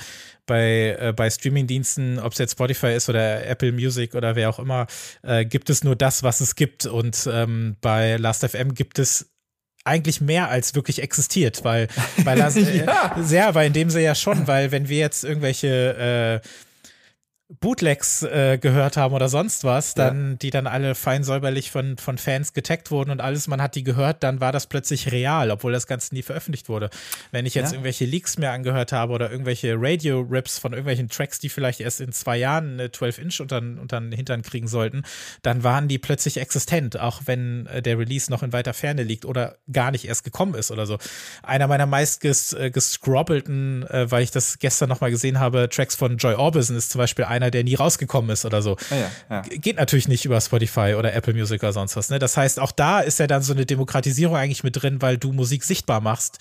Bei, 0.46 0.96
äh, 1.00 1.12
bei 1.14 1.30
Streaming-Diensten, 1.30 2.18
ob 2.18 2.32
es 2.32 2.38
jetzt 2.38 2.52
Spotify 2.52 2.94
ist 2.94 3.08
oder 3.08 3.46
Apple 3.46 3.72
Music 3.72 4.14
oder 4.14 4.36
wer 4.36 4.50
auch 4.50 4.58
immer, 4.58 4.86
äh, 5.22 5.44
gibt 5.44 5.70
es 5.70 5.82
nur 5.84 5.96
das, 5.96 6.22
was 6.22 6.40
es 6.40 6.54
gibt. 6.54 6.86
Und 6.86 7.28
ähm, 7.32 7.76
bei 7.80 8.16
Last.fm 8.16 8.74
gibt 8.74 8.98
es 8.98 9.30
eigentlich 9.84 10.20
mehr 10.20 10.50
als 10.50 10.74
wirklich 10.74 11.02
existiert, 11.02 11.64
weil, 11.64 11.88
weil 12.24 12.38
das, 12.38 12.56
äh, 12.56 12.84
ja. 12.84 13.16
sehr, 13.20 13.54
weil 13.54 13.68
in 13.68 13.72
dem 13.72 13.90
Sinne 13.90 14.04
ja 14.04 14.14
schon, 14.14 14.46
weil 14.46 14.70
wenn 14.72 14.88
wir 14.88 14.98
jetzt 14.98 15.24
irgendwelche 15.24 16.42
äh, 16.42 16.48
Bootlegs 17.59 18.22
äh, 18.22 18.59
gehört 18.59 18.96
haben 18.96 19.12
oder 19.12 19.28
sonst 19.28 19.64
was, 19.64 19.94
dann, 19.94 20.30
ja. 20.30 20.36
die 20.36 20.51
dann 20.51 20.68
alle 20.68 20.94
fein 20.94 21.24
säuberlich 21.24 21.72
von, 21.72 21.96
von 21.96 22.16
Fans 22.16 22.53
getaggt 22.53 22.92
wurden 22.92 23.11
und 23.11 23.20
alles, 23.20 23.48
man 23.48 23.61
hat 23.61 23.74
die 23.74 23.82
gehört, 23.82 24.22
dann 24.22 24.40
war 24.40 24.53
das 24.53 24.68
plötzlich 24.68 25.11
real, 25.11 25.51
obwohl 25.51 25.72
das 25.72 25.88
Ganze 25.88 26.14
nie 26.14 26.22
veröffentlicht 26.22 26.68
wurde. 26.68 26.90
Wenn 27.32 27.46
ich 27.46 27.55
jetzt 27.55 27.70
ja. 27.70 27.72
irgendwelche 27.72 28.05
Leaks 28.05 28.38
mir 28.38 28.53
angehört 28.53 28.92
habe 28.92 29.12
oder 29.12 29.32
irgendwelche 29.32 29.74
Radio-Rips 29.76 30.61
von 30.61 30.72
irgendwelchen 30.72 31.09
Tracks, 31.09 31.40
die 31.40 31.48
vielleicht 31.48 31.80
erst 31.80 32.01
in 32.01 32.12
zwei 32.12 32.36
Jahren 32.36 32.74
eine 32.74 32.86
12-Inch 32.86 33.40
unter, 33.40 33.59
unter 33.59 34.01
den 34.01 34.12
Hintern 34.12 34.42
kriegen 34.42 34.68
sollten, 34.68 35.03
dann 35.42 35.64
waren 35.64 35.88
die 35.88 35.98
plötzlich 35.98 36.36
existent, 36.36 37.01
auch 37.01 37.22
wenn 37.24 37.66
äh, 37.66 37.82
der 37.82 37.98
Release 37.98 38.30
noch 38.30 38.44
in 38.44 38.53
weiter 38.53 38.74
Ferne 38.74 39.03
liegt 39.03 39.24
oder 39.24 39.57
gar 39.72 39.90
nicht 39.90 40.07
erst 40.07 40.22
gekommen 40.22 40.55
ist 40.55 40.70
oder 40.70 40.86
so. 40.86 40.98
Einer 41.42 41.66
meiner 41.66 41.86
meist 41.86 42.20
ges, 42.20 42.53
äh, 42.53 42.70
gescrobbelten, 42.70 43.82
äh, 43.88 44.09
weil 44.09 44.22
ich 44.22 44.30
das 44.30 44.61
gestern 44.61 44.88
nochmal 44.88 45.11
gesehen 45.11 45.40
habe, 45.40 45.68
Tracks 45.68 45.96
von 45.96 46.16
Joy 46.16 46.34
Orbison 46.34 46.76
ist 46.76 46.92
zum 46.92 47.01
Beispiel 47.01 47.24
ein 47.24 47.39
einer, 47.43 47.51
der 47.51 47.64
nie 47.64 47.74
rausgekommen 47.74 48.30
ist 48.30 48.45
oder 48.45 48.62
so. 48.62 48.76
Ah 48.91 48.95
ja, 48.95 49.11
ja. 49.30 49.43
Geht 49.43 49.76
natürlich 49.76 50.09
nicht 50.09 50.24
über 50.24 50.41
Spotify 50.41 50.95
oder 50.99 51.12
Apple 51.14 51.34
Music 51.34 51.62
oder 51.62 51.72
sonst 51.72 51.97
was. 51.97 52.11
Ne? 52.11 52.18
Das 52.18 52.36
heißt, 52.36 52.61
auch 52.61 52.72
da 52.72 53.01
ist 53.01 53.18
ja 53.18 53.26
dann 53.26 53.43
so 53.43 53.53
eine 53.53 53.66
Demokratisierung 53.66 54.36
eigentlich 54.36 54.64
mit 54.64 54.80
drin, 54.82 55.03
weil 55.03 55.18
du 55.18 55.32
Musik 55.32 55.64
sichtbar 55.64 56.01
machst, 56.01 56.38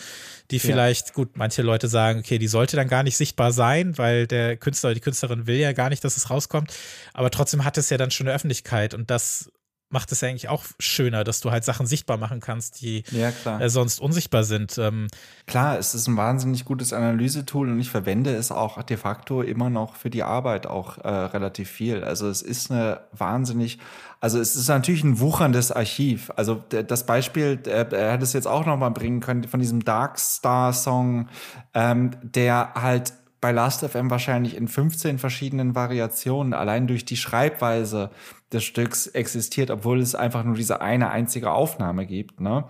die 0.52 0.60
vielleicht, 0.60 1.10
ja. 1.10 1.14
gut, 1.14 1.38
manche 1.38 1.62
Leute 1.62 1.88
sagen, 1.88 2.20
okay, 2.20 2.38
die 2.38 2.48
sollte 2.48 2.76
dann 2.76 2.88
gar 2.88 3.04
nicht 3.04 3.18
sichtbar 3.18 3.52
sein, 3.52 3.98
weil 3.98 4.28
der 4.28 4.58
Künstler 4.58 4.90
oder 4.90 4.96
die 4.96 5.02
Künstlerin 5.02 5.48
will 5.48 5.58
ja 5.58 5.74
gar 5.74 5.90
nicht, 5.90 6.04
dass 6.04 6.18
es 6.18 6.30
rauskommt. 6.30 6.74
Aber 7.14 7.30
trotzdem 7.32 7.66
hat 7.66 7.78
es 7.78 7.90
ja 7.90 7.98
dann 7.98 8.12
schon 8.12 8.28
eine 8.28 8.36
Öffentlichkeit 8.36 8.94
und 8.94 9.10
das 9.10 9.52
macht 9.90 10.12
es 10.12 10.22
ja 10.22 10.30
eigentlich 10.30 10.50
auch 10.50 10.64
schöner, 10.80 11.24
dass 11.24 11.42
du 11.42 11.52
halt 11.52 11.64
Sachen 11.64 11.88
sichtbar 11.88 12.18
machen 12.18 12.40
kannst, 12.40 12.82
die 12.82 13.04
ja, 13.12 13.32
äh, 13.60 13.70
sonst 13.70 14.00
unsichtbar 14.00 14.44
sind. 14.44 14.78
Ähm, 14.78 15.08
klar, 15.48 15.80
es 15.80 15.96
ist 15.96 16.08
ein 16.08 16.16
wahnsinnig 16.16 16.66
gutes 16.66 16.94
Analysetool 16.94 17.70
und 17.70 17.80
ich 17.80 17.90
verwende 17.90 18.36
es 18.36 18.52
auch 18.52 18.82
de 18.84 18.98
facto 18.98 19.42
immer 19.42 19.70
noch 19.70 19.96
für 19.96 20.10
die 20.10 20.24
Arbeit 20.24 20.68
auch 20.68 21.00
äh, 21.00 21.08
relativ 21.08 21.70
viel. 21.70 22.04
Also 22.04 22.30
es 22.30 22.42
ist 22.42 22.72
eine 22.72 23.02
wahnsinnig, 23.14 23.80
also 24.20 24.40
es 24.40 24.56
ist 24.56 24.68
natürlich 24.68 25.04
ein 25.04 25.20
wucherndes 25.20 25.72
Archiv. 25.72 26.32
Also 26.36 26.64
das 26.70 27.06
Beispiel, 27.06 27.60
er 27.66 28.12
hätte 28.12 28.24
es 28.24 28.34
jetzt 28.34 28.48
auch 28.48 28.66
noch 28.66 28.78
mal 28.78 28.90
bringen 28.90 29.22
können 29.22 29.46
von 29.46 29.60
diesem 29.60 29.84
Dark 29.84 30.20
Star 30.20 30.72
Song, 30.74 31.30
ähm, 31.74 32.12
der 32.22 32.74
halt 32.76 33.14
bei 33.42 33.52
Last.fm 33.52 34.10
wahrscheinlich 34.10 34.56
in 34.56 34.68
15 34.68 35.18
verschiedenen 35.18 35.74
Variationen 35.74 36.54
allein 36.54 36.88
durch 36.88 37.06
die 37.06 37.18
Schreibweise 37.18 38.12
des 38.52 38.64
Stücks 38.64 39.08
existiert, 39.08 39.72
obwohl 39.72 40.00
es 40.00 40.16
einfach 40.16 40.44
nur 40.44 40.56
diese 40.56 40.82
eine 40.82 41.12
einzige 41.12 41.52
Aufnahme 41.52 42.06
gibt. 42.06 42.42
Ne? 42.42 42.66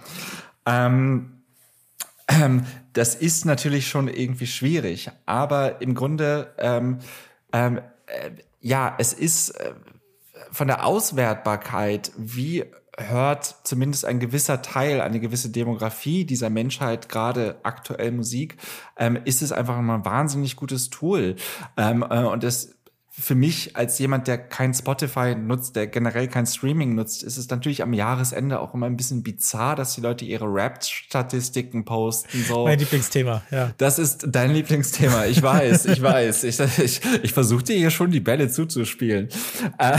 Ähm, 0.66 1.44
ähm, 2.28 2.66
das 2.94 3.16
ist 3.16 3.46
natürlich 3.46 3.88
schon 3.88 4.08
irgendwie 4.08 4.48
schwierig, 4.48 5.10
aber 5.26 5.82
im 5.82 5.96
Grunde, 5.96 6.54
ähm, 6.58 7.00
ähm, 7.54 7.80
äh, 8.08 8.32
ja, 8.62 8.96
es 8.98 9.14
ist 9.14 9.52
äh, 9.52 9.74
von 10.52 10.68
der 10.68 10.86
Auswertbarkeit, 10.86 12.12
wie 12.18 12.66
hört 12.98 13.56
zumindest 13.64 14.06
ein 14.06 14.20
gewisser 14.20 14.62
Teil, 14.62 15.02
eine 15.02 15.20
gewisse 15.20 15.50
Demografie 15.50 16.26
dieser 16.26 16.50
Menschheit 16.50 17.10
gerade 17.10 17.58
aktuell 17.64 18.12
Musik, 18.12 18.58
ähm, 18.98 19.18
ist 19.26 19.42
es 19.42 19.52
einfach 19.52 19.80
mal 19.82 19.96
ein 19.96 20.06
wahnsinnig 20.06 20.56
gutes 20.56 20.90
Tool. 20.90 21.36
Ähm, 21.78 22.06
äh, 22.08 22.24
und 22.24 22.44
es 22.44 22.79
für 23.20 23.36
mich 23.36 23.76
als 23.76 23.99
jemand, 23.99 24.28
der 24.28 24.38
kein 24.38 24.74
Spotify 24.74 25.36
nutzt, 25.36 25.76
der 25.76 25.88
generell 25.88 26.28
kein 26.28 26.45
Streaming 26.45 26.95
nutzt, 26.95 27.24
ist 27.24 27.38
es 27.38 27.49
natürlich 27.49 27.84
am 27.84 27.93
Jahresende 27.93 28.59
auch 28.59 28.74
immer 28.74 28.86
ein 28.86 28.97
bisschen 28.97 29.24
bizarr, 29.24 29.76
dass 29.76 29.95
die 29.95 30.01
Leute 30.01 30.26
ihre 30.26 30.45
Rap-Statistiken 30.45 31.86
posten. 31.86 32.43
So. 32.47 32.65
Mein 32.65 32.80
Lieblingsthema, 32.80 33.43
ja. 33.51 33.72
Das 33.78 33.99
ist 33.99 34.26
dein 34.30 34.51
Lieblingsthema. 34.51 35.26
Ich 35.26 35.41
weiß, 35.41 35.86
ich 35.86 36.01
weiß. 36.01 36.43
Ich, 36.45 36.59
ich, 36.59 37.01
ich 37.22 37.34
versuche 37.34 37.63
dir 37.63 37.76
hier 37.76 37.89
schon 37.89 38.11
die 38.11 38.22
Bälle 38.22 38.49
zuzuspielen. 38.49 39.30
Äh, 39.78 39.97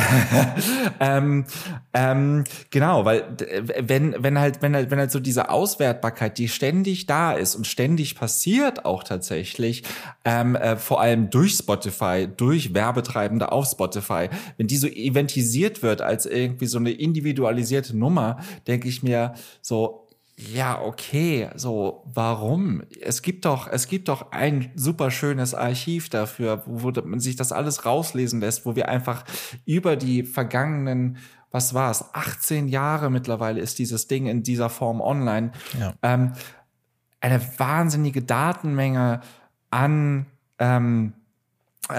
ähm, 1.00 1.44
ähm, 1.92 2.44
genau, 2.70 3.04
weil 3.04 3.36
wenn, 3.80 4.16
wenn 4.18 4.38
halt, 4.38 4.62
wenn 4.62 4.74
halt, 4.74 4.90
wenn 4.90 4.98
halt 4.98 5.10
so 5.10 5.20
diese 5.20 5.50
Auswertbarkeit, 5.50 6.38
die 6.38 6.48
ständig 6.48 7.06
da 7.06 7.32
ist 7.32 7.54
und 7.54 7.66
ständig 7.66 8.14
passiert 8.14 8.84
auch 8.84 9.04
tatsächlich, 9.04 9.82
ähm, 10.24 10.56
äh, 10.56 10.76
vor 10.76 11.00
allem 11.00 11.30
durch 11.30 11.54
Spotify, 11.54 12.28
durch 12.34 12.74
Werbetrag 12.74 13.09
Werbetreibende 13.11 13.52
auf 13.52 13.66
Spotify, 13.66 14.28
wenn 14.56 14.66
die 14.66 14.76
so 14.76 14.86
eventisiert 14.86 15.82
wird 15.82 16.00
als 16.00 16.26
irgendwie 16.26 16.66
so 16.66 16.78
eine 16.78 16.90
individualisierte 16.90 17.96
Nummer, 17.96 18.38
denke 18.66 18.88
ich 18.88 19.02
mir 19.02 19.34
so, 19.62 20.06
ja, 20.36 20.80
okay, 20.80 21.50
so, 21.54 22.02
warum? 22.14 22.82
Es 23.02 23.20
gibt 23.20 23.44
doch, 23.44 23.68
es 23.70 23.88
gibt 23.88 24.08
doch 24.08 24.32
ein 24.32 24.70
super 24.74 25.11
schönes 25.11 25.54
Archiv 25.54 26.08
dafür, 26.08 26.62
wo, 26.64 26.94
wo 26.94 27.02
man 27.02 27.20
sich 27.20 27.36
das 27.36 27.52
alles 27.52 27.84
rauslesen 27.84 28.40
lässt, 28.40 28.64
wo 28.64 28.74
wir 28.74 28.88
einfach 28.88 29.24
über 29.66 29.96
die 29.96 30.22
vergangenen, 30.22 31.18
was 31.50 31.74
war 31.74 31.90
es, 31.90 32.04
18 32.14 32.68
Jahre 32.68 33.11
mittlerweile 33.11 33.61
ist 33.61 33.78
dieses 33.78 34.06
Ding 34.06 34.26
in 34.26 34.42
dieser 34.42 34.70
Form 34.70 35.02
online, 35.02 35.52
ja. 35.78 35.92
ähm, 36.02 36.32
eine 37.20 37.42
wahnsinnige 37.58 38.22
Datenmenge 38.22 39.20
an 39.68 40.24
ähm, 40.58 41.12
äh, 41.12 41.19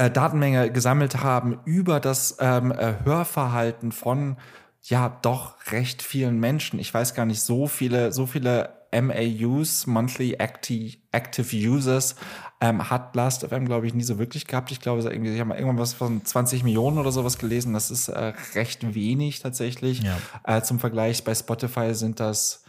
Datenmenge 0.10 0.72
gesammelt 0.72 1.24
haben 1.24 1.60
über 1.66 2.00
das 2.00 2.38
ähm, 2.39 2.72
äh, 2.72 2.96
Hörverhalten 3.04 3.92
von 3.92 4.38
ja 4.84 5.18
doch 5.22 5.56
recht 5.72 6.02
vielen 6.02 6.39
Menschen. 6.39 6.80
Ich 6.80 6.94
weiß 6.94 7.14
gar 7.14 7.26
nicht, 7.26 7.42
so 7.42 7.68
viele, 7.68 8.12
so 8.12 8.26
viele 8.26 8.70
MAUs, 8.92 9.88
Monthly 9.88 10.34
Active, 10.34 10.98
Active 11.12 11.56
Users, 11.56 12.16
ähm, 12.60 12.89
hat 12.89 13.16
Last.fm, 13.16 13.66
glaube 13.66 13.88
ich, 13.88 13.94
nie 13.94 14.04
so 14.04 14.20
wirklich 14.20 14.48
gehabt. 14.48 14.72
Ich 14.72 14.82
glaube, 14.82 15.02
irgendwie, 15.02 15.34
ich 15.34 15.39
habe 15.39 15.50
mal 15.50 15.56
irgendwann 15.56 15.80
was 15.80 15.94
von 15.94 16.24
20 16.24 16.64
Millionen 16.64 16.98
oder 16.98 17.12
sowas 17.12 17.38
gelesen. 17.38 17.74
Das 17.74 17.89
ist 17.89 18.10
äh, 18.10 18.34
recht 18.56 18.94
wenig 18.94 19.39
tatsächlich. 19.39 20.04
Ja. 20.04 20.18
Äh, 20.44 20.62
zum 20.62 20.80
Vergleich 20.80 21.24
bei 21.24 21.34
Spotify 21.34 21.94
sind 21.96 22.20
das, 22.20 22.64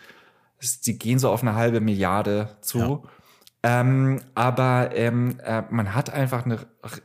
sie 0.60 0.98
gehen 0.98 1.18
so 1.18 1.30
auf 1.30 1.42
eine 1.42 1.54
halbe 1.54 1.80
Milliarde 1.80 2.56
zu. 2.60 2.78
Ja. 2.78 3.00
Ähm, 3.62 4.20
aber 4.34 4.90
ähm, 4.94 5.38
äh, 5.44 5.62
man 5.70 5.94
hat 5.94 6.10
einfach 6.12 6.44
eine 6.44 6.58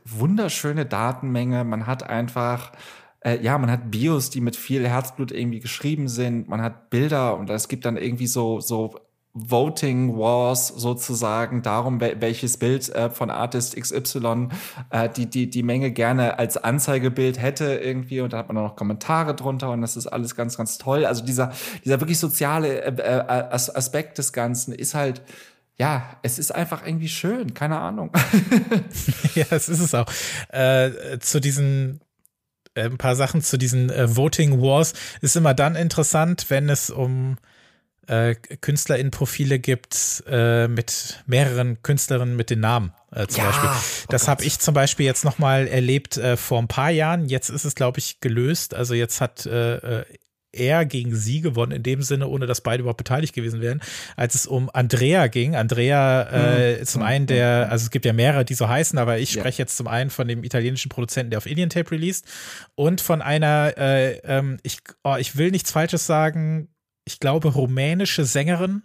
wunderschöne 0.04 0.86
Datenmenge. 0.86 1.64
Man 1.64 1.86
hat 1.86 2.02
einfach, 2.02 2.72
äh, 3.20 3.40
ja, 3.40 3.56
man 3.58 3.70
hat 3.70 3.90
Bios, 3.90 4.30
die 4.30 4.40
mit 4.40 4.56
viel 4.56 4.86
Herzblut 4.88 5.30
irgendwie 5.30 5.60
geschrieben 5.60 6.08
sind. 6.08 6.48
Man 6.48 6.60
hat 6.60 6.90
Bilder 6.90 7.36
und 7.36 7.48
es 7.50 7.68
gibt 7.68 7.84
dann 7.84 7.96
irgendwie 7.96 8.26
so, 8.26 8.60
so 8.60 8.96
Voting 9.34 10.16
Wars 10.16 10.68
sozusagen 10.68 11.62
darum, 11.62 12.00
welches 12.00 12.56
Bild 12.56 12.88
äh, 12.88 13.10
von 13.10 13.30
Artist 13.30 13.76
XY 13.76 14.48
äh, 14.90 15.08
die, 15.10 15.26
die, 15.26 15.48
die 15.48 15.62
Menge 15.62 15.92
gerne 15.92 16.40
als 16.40 16.56
Anzeigebild 16.56 17.40
hätte 17.40 17.74
irgendwie 17.76 18.20
und 18.20 18.32
da 18.32 18.38
hat 18.38 18.48
man 18.48 18.56
noch 18.56 18.74
Kommentare 18.74 19.34
drunter 19.34 19.70
und 19.70 19.82
das 19.82 19.96
ist 19.96 20.08
alles 20.08 20.34
ganz, 20.34 20.56
ganz 20.56 20.78
toll. 20.78 21.06
Also 21.06 21.24
dieser, 21.24 21.52
dieser 21.84 22.00
wirklich 22.00 22.18
soziale 22.18 22.82
äh, 22.82 22.96
äh 22.96 23.52
Aspekt 23.52 24.18
des 24.18 24.32
Ganzen 24.32 24.72
ist 24.72 24.94
halt, 24.94 25.22
ja, 25.78 26.16
es 26.22 26.38
ist 26.38 26.50
einfach 26.50 26.84
irgendwie 26.84 27.08
schön, 27.08 27.54
keine 27.54 27.78
Ahnung. 27.78 28.10
ja, 29.34 29.46
es 29.50 29.68
ist 29.68 29.80
es 29.80 29.94
auch. 29.94 30.10
Äh, 30.48 31.18
zu 31.20 31.40
diesen 31.40 32.00
äh, 32.74 32.84
ein 32.84 32.98
paar 32.98 33.16
Sachen 33.16 33.42
zu 33.42 33.58
diesen 33.58 33.90
äh, 33.90 34.16
Voting 34.16 34.60
Wars 34.60 34.94
ist 35.20 35.36
immer 35.36 35.54
dann 35.54 35.76
interessant, 35.76 36.46
wenn 36.48 36.68
es 36.68 36.90
um 36.90 37.36
äh, 38.08 38.34
KünstlerInnen-Profile 38.34 39.58
gibt 39.58 40.24
äh, 40.26 40.66
mit 40.66 41.22
mehreren 41.26 41.82
Künstlerinnen 41.82 42.36
mit 42.36 42.50
den 42.50 42.60
Namen. 42.60 42.92
Äh, 43.12 43.26
zum 43.26 43.44
ja, 43.44 43.50
Beispiel. 43.50 43.70
Oh 43.70 44.06
das 44.08 44.24
oh 44.24 44.28
habe 44.28 44.44
ich 44.44 44.58
zum 44.58 44.74
Beispiel 44.74 45.06
jetzt 45.06 45.24
nochmal 45.24 45.68
erlebt 45.68 46.16
äh, 46.16 46.36
vor 46.36 46.58
ein 46.58 46.68
paar 46.68 46.90
Jahren. 46.90 47.26
Jetzt 47.26 47.50
ist 47.50 47.64
es, 47.64 47.74
glaube 47.74 47.98
ich, 47.98 48.20
gelöst. 48.20 48.74
Also 48.74 48.94
jetzt 48.94 49.20
hat 49.20 49.46
er 50.52 50.86
gegen 50.86 51.14
sie 51.14 51.40
gewonnen, 51.40 51.72
in 51.72 51.82
dem 51.82 52.02
Sinne, 52.02 52.28
ohne 52.28 52.46
dass 52.46 52.60
beide 52.60 52.80
überhaupt 52.80 52.98
beteiligt 52.98 53.34
gewesen 53.34 53.60
wären, 53.60 53.80
als 54.16 54.34
es 54.34 54.46
um 54.46 54.70
Andrea 54.72 55.26
ging. 55.26 55.56
Andrea, 55.56 56.22
äh, 56.22 56.78
mhm. 56.78 56.84
zum 56.86 57.02
einen 57.02 57.26
der, 57.26 57.68
also 57.70 57.84
es 57.84 57.90
gibt 57.90 58.04
ja 58.04 58.12
mehrere, 58.12 58.44
die 58.44 58.54
so 58.54 58.68
heißen, 58.68 58.98
aber 58.98 59.18
ich 59.18 59.30
spreche 59.32 59.58
ja. 59.58 59.64
jetzt 59.64 59.76
zum 59.76 59.86
einen 59.86 60.10
von 60.10 60.26
dem 60.26 60.44
italienischen 60.44 60.88
Produzenten, 60.88 61.30
der 61.30 61.38
auf 61.38 61.46
Alien 61.46 61.70
Tape 61.70 61.90
released 61.90 62.24
und 62.74 63.00
von 63.00 63.22
einer, 63.22 63.74
äh, 63.76 64.18
ähm, 64.24 64.58
ich, 64.62 64.78
oh, 65.04 65.16
ich 65.18 65.36
will 65.36 65.50
nichts 65.50 65.70
Falsches 65.70 66.06
sagen, 66.06 66.68
ich 67.04 67.20
glaube, 67.20 67.48
rumänische 67.48 68.24
Sängerin. 68.24 68.82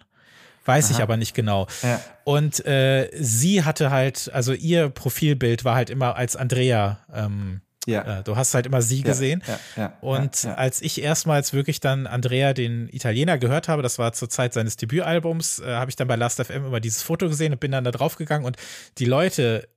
Weiß 0.65 0.85
Aha. 0.85 0.93
ich 0.95 1.03
aber 1.03 1.17
nicht 1.17 1.33
genau. 1.33 1.67
Ja. 1.81 1.99
Und 2.23 2.65
äh, 2.65 3.09
sie 3.13 3.63
hatte 3.65 3.91
halt, 3.91 4.31
also 4.33 4.53
ihr 4.53 4.87
Profilbild 4.87 5.65
war 5.65 5.75
halt 5.75 5.89
immer 5.89 6.15
als 6.15 6.37
Andrea. 6.37 6.99
Ähm, 7.13 7.59
ja. 7.85 8.19
Äh, 8.19 8.23
du 8.23 8.35
hast 8.35 8.53
halt 8.53 8.65
immer 8.65 8.81
sie 8.81 8.99
ja, 8.99 9.03
gesehen. 9.03 9.43
Ja, 9.47 9.59
ja, 9.75 9.97
und 10.01 10.45
als 10.45 10.81
ich 10.81 11.01
erstmals 11.01 11.53
wirklich 11.53 11.79
dann 11.79 12.07
Andrea, 12.07 12.53
den 12.53 12.89
Italiener, 12.89 13.37
gehört 13.37 13.67
habe, 13.67 13.81
das 13.81 13.99
war 13.99 14.13
zur 14.13 14.29
Zeit 14.29 14.53
seines 14.53 14.77
Debütalbums, 14.77 15.59
äh, 15.59 15.75
habe 15.75 15.89
ich 15.89 15.95
dann 15.95 16.07
bei 16.07 16.15
Last 16.15 16.41
FM 16.41 16.67
immer 16.67 16.79
dieses 16.79 17.01
Foto 17.01 17.27
gesehen 17.27 17.53
und 17.53 17.59
bin 17.59 17.71
dann 17.71 17.83
da 17.83 17.91
drauf 17.91 18.15
gegangen 18.15 18.45
und 18.45 18.57
die 18.97 19.05
Leute 19.05 19.67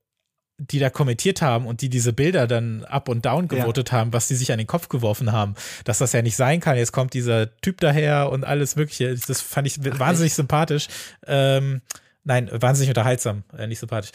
die 0.59 0.79
da 0.79 0.89
kommentiert 0.89 1.43
haben 1.43 1.67
und 1.67 1.83
die 1.83 1.91
diese 1.91 2.13
Bilder 2.13 2.47
dann 2.47 2.85
up 2.85 3.09
und 3.09 3.27
down 3.27 3.47
gewotet 3.47 3.93
ja. 3.93 3.99
haben, 3.99 4.13
was 4.13 4.29
die 4.29 4.35
sich 4.35 4.53
an 4.53 4.59
den 4.59 4.67
Kopf 4.67 4.89
geworfen 4.89 5.33
haben, 5.33 5.55
dass 5.85 5.99
das 5.99 6.13
ja 6.13 6.23
nicht 6.23 6.37
sein 6.37 6.61
kann. 6.61 6.79
Jetzt 6.79 6.93
kommt 6.93 7.13
dieser 7.13 7.55
Typ 7.61 7.79
daher 7.81 8.31
und 8.33 8.45
alles 8.45 8.75
Mögliche. 8.77 9.15
Das 9.15 9.43
fand 9.43 9.67
ich 9.67 9.79
Ach, 9.81 9.99
wahnsinnig 9.99 10.31
echt? 10.31 10.37
sympathisch. 10.37 10.89
Ähm, 11.27 11.83
nein, 12.25 12.49
wahnsinnig 12.51 12.89
unterhaltsam, 12.89 13.43
äh, 13.57 13.67
nicht 13.67 13.81
sympathisch. 13.81 14.13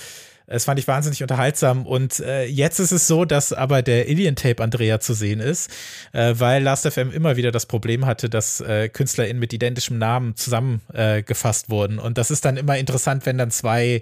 Es 0.48 0.66
fand 0.66 0.80
ich 0.80 0.88
wahnsinnig 0.88 1.22
unterhaltsam. 1.22 1.86
Und 1.86 2.20
äh, 2.20 2.46
jetzt 2.46 2.80
ist 2.80 2.92
es 2.92 3.08
so, 3.08 3.26
dass 3.26 3.54
aber 3.54 3.82
der 3.82 4.06
Alien 4.06 4.36
Tape 4.36 4.62
Andrea 4.62 5.00
zu 5.00 5.14
sehen 5.14 5.39
ist, 5.39 5.72
äh, 6.12 6.36
weil 6.38 6.64
Last.fm 6.64 7.12
immer 7.12 7.38
wieder 7.38 7.52
das 7.52 7.66
Problem 7.66 8.06
hatte, 8.06 8.30
dass 8.30 8.62
äh, 8.62 8.89
KünstlerInnen 8.89 9.39
mit 9.39 9.54
identischem 9.54 9.98
Namen 9.98 10.36
zusammengefasst 10.36 11.70
wurden. 11.70 12.00
Und 12.00 12.18
das 12.18 12.32
ist 12.32 12.46
dann 12.46 12.58
immer 12.58 12.78
interessant, 12.78 13.26
wenn 13.26 13.38
dann 13.38 13.52
zwei 13.52 14.02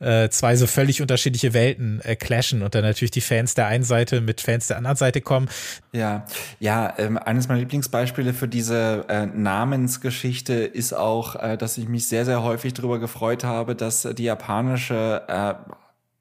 äh, 0.00 0.28
zwei 0.28 0.56
so 0.56 0.66
völlig 0.66 1.02
unterschiedliche 1.02 1.54
Welten 1.54 2.00
äh, 2.02 2.16
clashen 2.16 2.62
und 2.62 2.74
dann 2.74 2.82
natürlich 2.82 3.10
die 3.10 3.20
Fans 3.20 3.54
der 3.54 3.66
einen 3.66 3.84
Seite 3.84 4.20
mit 4.20 4.40
Fans 4.40 4.66
der 4.66 4.76
anderen 4.76 4.96
Seite 4.96 5.20
kommen. 5.20 5.48
Ja, 5.92 6.24
ja, 6.60 6.94
ähm, 6.98 7.18
eines 7.18 7.48
meiner 7.48 7.60
Lieblingsbeispiele 7.60 8.34
für 8.34 8.48
diese 8.48 9.04
äh, 9.08 9.26
Namensgeschichte 9.26 10.54
ist 10.54 10.92
auch, 10.92 11.36
äh, 11.36 11.56
dass 11.56 11.78
ich 11.78 11.88
mich 11.88 12.06
sehr, 12.06 12.24
sehr 12.24 12.42
häufig 12.42 12.74
darüber 12.74 12.98
gefreut 12.98 13.44
habe, 13.44 13.74
dass 13.74 14.02
die 14.02 14.24
japanische 14.24 15.22
äh, 15.28 15.54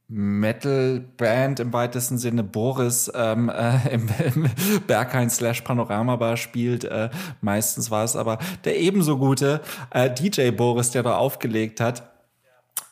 Metal-Band 0.10 1.60
im 1.60 1.74
weitesten 1.74 2.18
Sinne 2.18 2.44
Boris 2.44 3.12
ähm, 3.14 3.50
äh, 3.50 3.90
im, 3.94 4.10
im 4.34 4.50
Berghain 4.88 5.30
slash 5.30 5.62
Panorama 5.62 6.16
Bar 6.16 6.38
spielt. 6.38 6.86
Äh, 6.86 7.10
meistens 7.42 7.92
war 7.92 8.06
es 8.06 8.16
aber 8.16 8.38
der 8.64 8.78
ebenso 8.78 9.18
gute 9.18 9.62
äh, 9.92 10.10
DJ 10.10 10.52
Boris, 10.52 10.92
der 10.92 11.04
da 11.04 11.18
aufgelegt 11.18 11.82
hat. 11.82 12.04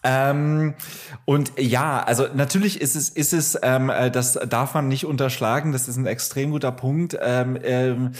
Ähm, 0.05 0.75
und 1.25 1.51
ja, 1.57 2.03
also 2.03 2.27
natürlich 2.33 2.79
ist 2.79 2.95
es, 2.95 3.09
ist 3.09 3.33
es, 3.33 3.57
ähm, 3.63 3.89
äh, 3.89 4.11
das 4.11 4.33
darf 4.33 4.75
man 4.75 4.87
nicht 4.87 5.05
unterschlagen. 5.05 5.71
Das 5.71 5.87
ist 5.87 5.97
ein 5.97 6.05
extrem 6.05 6.51
guter 6.51 6.71
Punkt. 6.71 7.17
Ähm, 7.19 7.57
ähm, 7.63 8.11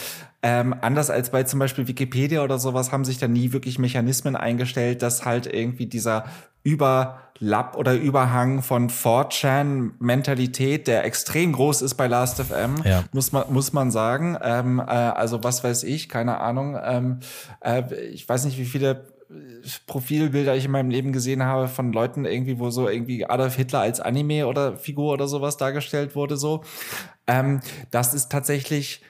ähm, 0.41 0.75
anders 0.81 1.11
als 1.11 1.29
bei 1.29 1.43
zum 1.43 1.59
Beispiel 1.59 1.87
Wikipedia 1.87 2.43
oder 2.43 2.57
sowas 2.57 2.91
haben 2.91 3.05
sich 3.05 3.19
da 3.19 3.27
nie 3.27 3.51
wirklich 3.51 3.77
Mechanismen 3.77 4.35
eingestellt, 4.35 5.03
dass 5.03 5.25
halt 5.25 5.45
irgendwie 5.45 5.85
dieser 5.85 6.25
Überlapp 6.63 7.75
oder 7.77 7.93
Überhang 7.93 8.63
von 8.63 8.89
4chan-Mentalität, 8.89 10.87
der 10.87 11.03
extrem 11.05 11.53
groß 11.53 11.83
ist 11.83 11.93
bei 11.93 12.07
Last.fm, 12.07 12.77
ja. 12.83 13.03
muss 13.11 13.31
man, 13.31 13.53
muss 13.53 13.73
man 13.73 13.91
sagen. 13.91 14.37
Ähm, 14.41 14.79
äh, 14.79 14.91
also 14.91 15.43
was 15.43 15.63
weiß 15.63 15.83
ich, 15.83 16.09
keine 16.09 16.39
Ahnung. 16.39 16.75
Äh, 16.75 17.83
ich 18.11 18.27
weiß 18.27 18.45
nicht, 18.45 18.57
wie 18.57 18.65
viele 18.65 19.14
Profilbilder 19.87 20.55
ich 20.55 20.65
in 20.65 20.71
meinem 20.71 20.89
Leben 20.89 21.11
gesehen 21.11 21.43
habe 21.43 21.67
von 21.67 21.91
Leuten 21.93 22.25
irgendwie, 22.25 22.59
wo 22.59 22.69
so 22.69 22.87
irgendwie 22.87 23.25
Adolf 23.25 23.55
Hitler 23.55 23.79
als 23.79 23.99
Anime 23.99 24.47
oder 24.47 24.77
Figur 24.77 25.13
oder 25.13 25.27
sowas 25.27 25.57
dargestellt 25.57 26.15
wurde, 26.15 26.37
so. 26.37 26.63
Ähm, 27.27 27.61
das 27.91 28.13
ist 28.13 28.31
tatsächlich 28.31 29.01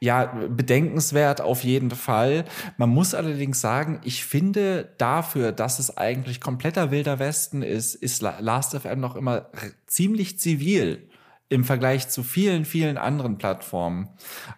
ja, 0.00 0.26
bedenkenswert 0.48 1.40
auf 1.40 1.64
jeden 1.64 1.90
Fall. 1.90 2.44
Man 2.76 2.90
muss 2.90 3.14
allerdings 3.14 3.60
sagen, 3.60 4.00
ich 4.04 4.24
finde 4.24 4.94
dafür, 4.98 5.50
dass 5.52 5.78
es 5.78 5.96
eigentlich 5.96 6.40
kompletter 6.40 6.90
wilder 6.90 7.18
Westen 7.18 7.62
ist, 7.62 7.96
ist 7.96 8.22
Last.fm 8.22 9.00
noch 9.00 9.16
immer 9.16 9.50
ziemlich 9.86 10.38
zivil 10.38 11.08
im 11.48 11.64
Vergleich 11.64 12.08
zu 12.08 12.22
vielen, 12.22 12.64
vielen 12.64 12.98
anderen 12.98 13.38
Plattformen. 13.38 14.08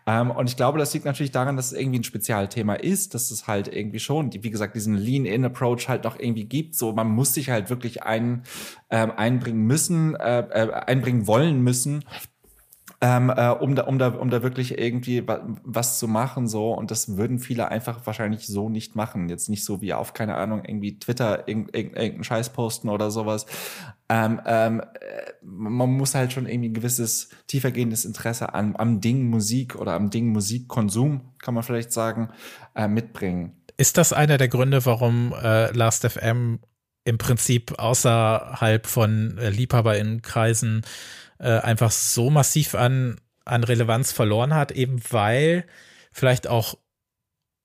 Ähm, 0.07 0.31
und 0.31 0.49
ich 0.49 0.57
glaube, 0.57 0.79
das 0.79 0.95
liegt 0.95 1.05
natürlich 1.05 1.33
daran, 1.33 1.57
dass 1.57 1.73
es 1.73 1.79
irgendwie 1.79 1.99
ein 1.99 2.05
Spezialthema 2.05 2.75
ist, 2.75 3.15
dass 3.15 3.31
es 3.31 3.47
halt 3.47 3.69
irgendwie 3.69 3.99
schon, 3.99 4.33
wie 4.33 4.51
gesagt, 4.51 4.75
diesen 4.75 4.95
Lean-In-Approach 4.95 5.89
halt 5.89 6.05
noch 6.05 6.19
irgendwie 6.19 6.45
gibt. 6.45 6.75
So, 6.75 6.93
man 6.93 7.09
muss 7.09 7.35
sich 7.35 7.51
halt 7.51 7.69
wirklich 7.69 8.05
ein, 8.05 8.45
ähm, 8.89 9.13
einbringen 9.15 9.67
müssen, 9.67 10.15
äh, 10.15 10.41
äh, 10.41 10.73
einbringen 10.73 11.27
wollen 11.27 11.63
müssen, 11.63 12.05
ähm, 13.01 13.31
äh, 13.31 13.51
um, 13.51 13.77
da, 13.77 13.85
um, 13.85 13.99
da, 13.99 14.09
um 14.09 14.29
da 14.29 14.43
wirklich 14.43 14.77
irgendwie 14.77 15.25
was 15.27 15.99
zu 15.99 16.09
machen. 16.09 16.49
so 16.49 16.73
Und 16.73 16.91
das 16.91 17.17
würden 17.17 17.39
viele 17.39 17.69
einfach 17.69 18.05
wahrscheinlich 18.07 18.47
so 18.47 18.69
nicht 18.69 18.97
machen. 18.97 19.29
Jetzt 19.29 19.49
nicht 19.49 19.65
so 19.65 19.81
wie 19.81 19.95
auf, 19.95 20.15
keine 20.15 20.35
Ahnung, 20.35 20.65
irgendwie 20.65 20.99
Twitter 20.99 21.47
irgendeinen 21.47 21.95
irgendein 21.95 22.25
Scheiß 22.25 22.51
posten 22.51 22.89
oder 22.89 23.11
sowas. 23.11 23.47
Ähm, 24.09 24.41
ähm, 24.47 24.81
äh, 24.81 25.33
man 25.43 25.91
muss 25.91 26.15
halt 26.15 26.33
schon 26.33 26.47
irgendwie 26.47 26.71
ein 26.71 26.75
gewisses 26.75 27.29
tiefergehendes 27.47 28.05
Interesse 28.05 28.55
an, 28.55 28.75
am 28.77 29.01
Ding 29.01 29.29
Musik 29.29 29.77
oder 29.77 29.93
am 29.93 30.11
Ding 30.11 30.29
Musikkonsum, 30.29 31.21
kann 31.41 31.55
man 31.55 31.63
vielleicht 31.63 31.93
sagen, 31.93 32.31
äh, 32.75 32.89
mitbringen. 32.89 33.53
Ist 33.77 33.97
das 33.97 34.13
einer 34.13 34.39
der 34.39 34.49
Gründe, 34.49 34.85
warum 34.87 35.33
äh, 35.41 35.71
Last.fm 35.71 36.59
im 37.05 37.19
Prinzip 37.19 37.79
außerhalb 37.79 38.87
von 38.87 39.39
äh, 39.39 39.51
LiebhaberInnenkreisen 39.51 40.83
äh, 41.39 41.59
einfach 41.59 41.91
so 41.91 42.31
massiv 42.31 42.75
an, 42.75 43.21
an 43.45 43.65
Relevanz 43.65 44.13
verloren 44.13 44.55
hat, 44.55 44.73
eben 44.73 45.01
weil 45.11 45.65
vielleicht 46.13 46.47
auch 46.47 46.77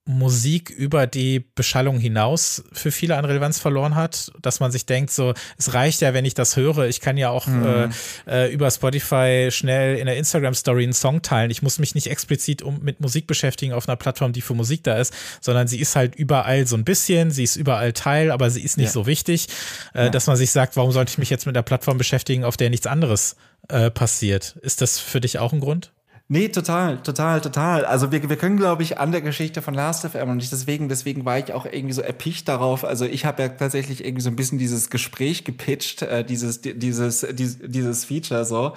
Musik 0.06 0.70
über 0.70 1.08
die 1.08 1.40
Beschallung 1.40 1.98
hinaus 1.98 2.66
für 2.74 2.92
viele 2.92 3.16
an 3.16 3.24
Relevanz 3.24 3.60
verloren 3.60 3.96
hat, 3.96 4.34
dass 4.42 4.60
man 4.60 4.70
sich 4.70 4.86
denkt, 4.86 5.12
so, 5.12 5.34
es 5.58 5.74
reicht 5.74 6.02
ja, 6.02 6.14
wenn 6.14 6.26
ich 6.26 6.34
das 6.34 6.58
höre. 6.58 6.90
Ich 6.90 7.00
kann 7.00 7.16
ja 7.16 7.30
auch 7.30 7.48
mhm. 7.48 7.90
äh, 8.28 8.46
äh 8.46 8.54
über 8.54 8.70
Spotify 8.70 9.48
schnell 9.50 9.98
in 9.98 10.06
der 10.06 10.18
Instagram-Story 10.18 10.84
einen 10.84 10.92
Song 10.92 11.22
teilen. 11.22 11.52
Ich 11.52 11.62
muss 11.62 11.80
mich 11.80 11.96
nicht 11.96 12.08
explizit 12.08 12.62
um, 12.62 12.82
mit 12.82 13.00
Musik 13.00 13.28
beschäftigen 13.28 13.72
auf 13.72 13.88
einer 13.88 13.96
Plattform, 13.96 14.34
die 14.34 14.42
für 14.42 14.56
Musik 14.56 14.84
da 14.84 14.98
ist, 14.98 15.14
sondern 15.40 15.70
sie 15.70 15.80
ist 15.80 15.96
halt 15.96 16.16
überall 16.16 16.68
so 16.68 16.76
ein 16.76 16.84
bisschen, 16.84 17.32
sie 17.32 17.44
ist 17.44 17.56
überall 17.56 17.94
Teil, 17.94 18.30
aber 18.32 18.50
sie 18.50 18.62
ist 18.62 18.76
nicht 18.76 18.88
ja. 18.88 18.92
so 18.92 19.08
wichtig, 19.08 19.48
äh, 19.96 20.06
ja. 20.06 20.10
dass 20.10 20.28
man 20.28 20.36
sich 20.36 20.52
sagt, 20.52 20.76
warum 20.76 20.92
sollte 20.92 21.12
ich 21.12 21.18
mich 21.18 21.30
jetzt 21.30 21.46
mit 21.46 21.56
einer 21.56 21.64
Plattform 21.64 21.98
beschäftigen, 21.98 22.44
auf 22.44 22.58
der 22.58 22.70
nichts 22.70 22.88
anderes 22.88 23.34
äh, 23.34 23.53
passiert. 23.68 24.58
Ist 24.62 24.82
das 24.82 25.00
für 25.00 25.22
dich 25.22 25.40
auch 25.40 25.54
ein 25.54 25.60
Grund? 25.60 25.92
Nee, 26.30 26.48
total, 26.50 26.98
total, 27.04 27.42
total. 27.42 27.86
Also 27.86 28.12
wir, 28.12 28.28
wir 28.28 28.38
können, 28.38 28.56
glaube 28.56 28.82
ich, 28.82 28.98
an 28.98 29.12
der 29.12 29.22
Geschichte 29.22 29.62
von 29.62 29.74
Last.fm 29.74 30.30
und 30.30 30.42
ich 30.42 30.50
deswegen, 30.50 30.88
deswegen 30.88 31.26
war 31.26 31.38
ich 31.38 31.54
auch 31.54 31.66
irgendwie 31.66 31.94
so 31.94 32.02
erpicht 32.02 32.48
darauf. 32.48 32.86
Also 32.86 33.06
ich 33.06 33.26
habe 33.26 33.44
ja 33.44 33.50
tatsächlich 33.50 34.04
irgendwie 34.04 34.22
so 34.22 34.30
ein 34.30 34.36
bisschen 34.38 34.58
dieses 34.58 34.90
Gespräch 34.90 35.44
gepitcht, 35.44 36.02
äh, 36.02 36.24
dieses, 36.24 36.62
dieses, 36.62 37.28
dieses, 37.34 37.60
dieses 37.62 38.06
Feature 38.06 38.46
so. 38.46 38.74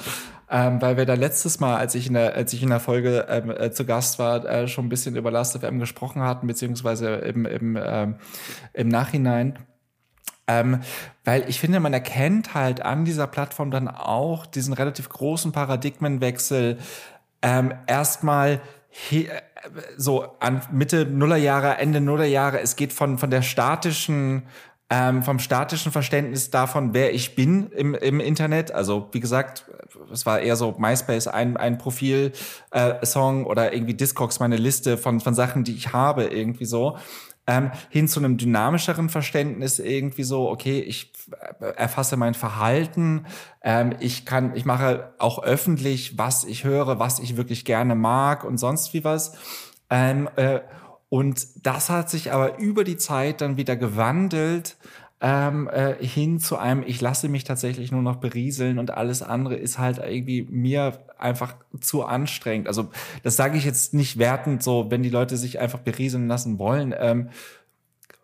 Ähm, 0.50 0.82
weil 0.82 0.96
wir 0.96 1.06
da 1.06 1.14
letztes 1.14 1.58
Mal, 1.60 1.76
als 1.76 1.94
ich 1.94 2.08
in 2.08 2.14
der, 2.14 2.34
als 2.34 2.52
ich 2.52 2.62
in 2.62 2.68
der 2.68 2.80
Folge 2.80 3.26
ähm, 3.28 3.50
äh, 3.50 3.70
zu 3.70 3.84
Gast 3.86 4.18
war, 4.18 4.44
äh, 4.44 4.68
schon 4.68 4.86
ein 4.86 4.88
bisschen 4.88 5.16
über 5.16 5.30
Last.fm 5.30 5.78
gesprochen 5.78 6.22
hatten, 6.22 6.46
beziehungsweise 6.46 7.14
im, 7.14 7.46
im, 7.46 7.78
ähm, 7.80 8.16
im 8.74 8.88
Nachhinein. 8.88 9.58
Ähm, 10.48 10.80
weil 11.24 11.48
ich 11.48 11.60
finde, 11.60 11.80
man 11.80 11.92
erkennt 11.92 12.54
halt 12.54 12.80
an 12.80 13.04
dieser 13.04 13.26
Plattform 13.26 13.70
dann 13.70 13.88
auch 13.88 14.46
diesen 14.46 14.72
relativ 14.72 15.08
großen 15.08 15.52
Paradigmenwechsel. 15.52 16.78
Ähm, 17.42 17.74
erstmal 17.86 18.60
so 19.96 20.36
an 20.40 20.62
Mitte 20.72 21.04
Nullerjahre, 21.06 21.78
Ende 21.78 22.00
Nullerjahre, 22.00 22.60
es 22.60 22.76
geht 22.76 22.92
von, 22.92 23.18
von 23.18 23.30
der 23.30 23.42
statischen 23.42 24.44
ähm, 24.88 25.22
vom 25.22 25.38
statischen 25.38 25.90
Verständnis 25.90 26.50
davon, 26.50 26.94
wer 26.94 27.12
ich 27.12 27.34
bin 27.34 27.70
im, 27.70 27.94
im 27.94 28.20
Internet. 28.20 28.72
Also 28.72 29.08
wie 29.12 29.20
gesagt, 29.20 29.66
es 30.12 30.26
war 30.26 30.40
eher 30.40 30.56
so 30.56 30.74
MySpace 30.78 31.26
ein, 31.26 31.56
ein 31.56 31.78
Profil-Song 31.78 33.42
äh, 33.42 33.48
oder 33.48 33.72
irgendwie 33.72 33.94
Discogs 33.94 34.38
meine 34.38 34.56
Liste 34.56 34.96
von, 34.96 35.20
von 35.20 35.34
Sachen, 35.34 35.64
die 35.64 35.74
ich 35.74 35.92
habe, 35.92 36.24
irgendwie 36.24 36.66
so 36.66 36.96
ähm, 37.46 37.70
hin 37.90 38.08
zu 38.08 38.20
einem 38.20 38.36
dynamischeren 38.36 39.08
Verständnis 39.08 39.78
irgendwie 39.78 40.24
so, 40.24 40.48
okay, 40.48 40.80
ich 40.80 41.12
äh, 41.60 41.64
erfasse 41.76 42.16
mein 42.16 42.34
Verhalten, 42.34 43.26
ähm, 43.62 43.94
ich 44.00 44.26
kann, 44.26 44.54
ich 44.56 44.64
mache 44.64 45.12
auch 45.18 45.42
öffentlich, 45.42 46.18
was 46.18 46.44
ich 46.44 46.64
höre, 46.64 46.98
was 46.98 47.18
ich 47.18 47.36
wirklich 47.36 47.64
gerne 47.64 47.94
mag 47.94 48.44
und 48.44 48.58
sonst 48.58 48.94
wie 48.94 49.04
was. 49.04 49.36
Ähm, 49.90 50.28
äh, 50.36 50.60
und 51.08 51.46
das 51.66 51.88
hat 51.90 52.10
sich 52.10 52.32
aber 52.32 52.58
über 52.58 52.84
die 52.84 52.96
Zeit 52.96 53.40
dann 53.40 53.56
wieder 53.56 53.76
gewandelt 53.76 54.76
ähm, 55.20 55.68
äh, 55.68 55.94
hin 56.04 56.40
zu 56.40 56.56
einem, 56.58 56.82
ich 56.86 57.00
lasse 57.00 57.28
mich 57.28 57.44
tatsächlich 57.44 57.90
nur 57.90 58.02
noch 58.02 58.16
berieseln 58.16 58.78
und 58.78 58.90
alles 58.90 59.22
andere 59.22 59.56
ist 59.56 59.78
halt 59.78 59.98
irgendwie 59.98 60.46
mir 60.50 60.98
einfach 61.18 61.54
zu 61.80 62.04
anstrengend. 62.04 62.68
Also 62.68 62.90
das 63.22 63.36
sage 63.36 63.56
ich 63.56 63.64
jetzt 63.64 63.94
nicht 63.94 64.18
wertend 64.18 64.62
so, 64.62 64.90
wenn 64.90 65.02
die 65.02 65.10
Leute 65.10 65.36
sich 65.38 65.58
einfach 65.58 65.78
berieseln 65.78 66.28
lassen 66.28 66.58
wollen. 66.58 66.94
Ähm, 66.98 67.30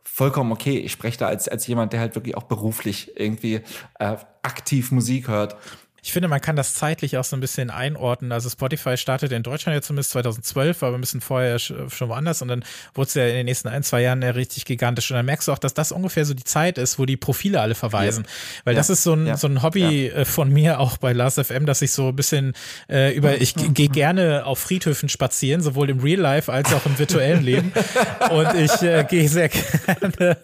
vollkommen 0.03 0.53
okay. 0.53 0.79
Ich 0.79 0.93
spreche 0.93 1.19
da 1.19 1.27
als, 1.29 1.49
als 1.49 1.67
jemand, 1.67 1.95
der 1.95 2.01
halt 2.01 2.15
wirklich 2.15 2.37
auch 2.37 2.43
beruflich 2.43 3.13
irgendwie 3.17 3.63
äh, 3.99 4.17
aktiv 4.43 4.93
Musik 4.93 5.29
hört. 5.29 5.57
Ich 6.05 6.13
finde, 6.13 6.27
man 6.27 6.41
kann 6.41 6.57
das 6.57 6.75
zeitlich 6.75 7.17
auch 7.17 7.23
so 7.23 7.37
ein 7.37 7.41
bisschen 7.41 7.71
einordnen. 7.71 8.33
Also 8.33 8.51
Spotify 8.51 8.97
startete 8.97 9.37
in 9.37 9.45
Deutschland 9.45 9.77
ja 9.77 9.83
zumindest 9.83 10.11
2012, 10.11 10.83
aber 10.83 10.99
ein 10.99 11.01
bisschen 11.01 11.21
vorher 11.21 11.61
schon 11.61 11.89
woanders 12.09 12.43
und 12.43 12.49
dann 12.49 12.65
wurde 12.93 13.07
es 13.07 13.15
ja 13.15 13.25
in 13.29 13.35
den 13.35 13.47
nächsten 13.47 13.69
ein, 13.69 13.85
zwei 13.85 14.03
Jahren 14.03 14.21
ja 14.21 14.31
richtig 14.31 14.65
gigantisch. 14.65 15.13
Und 15.13 15.17
dann 15.17 15.27
merkst 15.27 15.47
du 15.47 15.53
auch, 15.53 15.61
dass 15.61 15.75
das 15.75 15.93
ungefähr 15.93 16.25
so 16.25 16.35
die 16.35 16.43
Zeit 16.43 16.77
ist, 16.77 16.99
wo 16.99 17.07
die 17.07 17.17
Profile 17.17 17.61
alle 17.61 17.77
verweisen. 17.77 18.25
Ja. 18.25 18.31
Weil 18.65 18.75
ja. 18.75 18.81
das 18.81 18.91
ist 18.91 19.05
so 19.05 19.13
ein, 19.13 19.27
ja. 19.27 19.37
so 19.37 19.47
ein 19.47 19.63
Hobby 19.63 20.09
äh, 20.09 20.25
von 20.25 20.51
mir 20.53 20.81
auch 20.81 20.97
bei 20.97 21.13
Last 21.13 21.41
FM, 21.41 21.67
dass 21.67 21.83
ich 21.83 21.93
so 21.93 22.09
ein 22.09 22.17
bisschen 22.17 22.55
äh, 22.91 23.15
über, 23.15 23.41
ich 23.41 23.55
gehe 23.55 23.89
gerne 23.89 24.45
auf 24.45 24.59
Friedhöfen 24.59 25.09
spazieren, 25.09 25.63
sowohl 25.63 25.89
im 25.89 26.01
Real 26.01 26.21
Life 26.21 26.53
als 26.53 26.73
auch 26.75 26.85
im 26.85 26.99
virtuellen 26.99 27.45
Leben. 27.45 27.73
und 28.31 28.55
ich 28.55 28.83
äh, 28.83 29.07
gehe 29.09 29.29
sehr 29.29 29.51
gerne, 29.51 30.37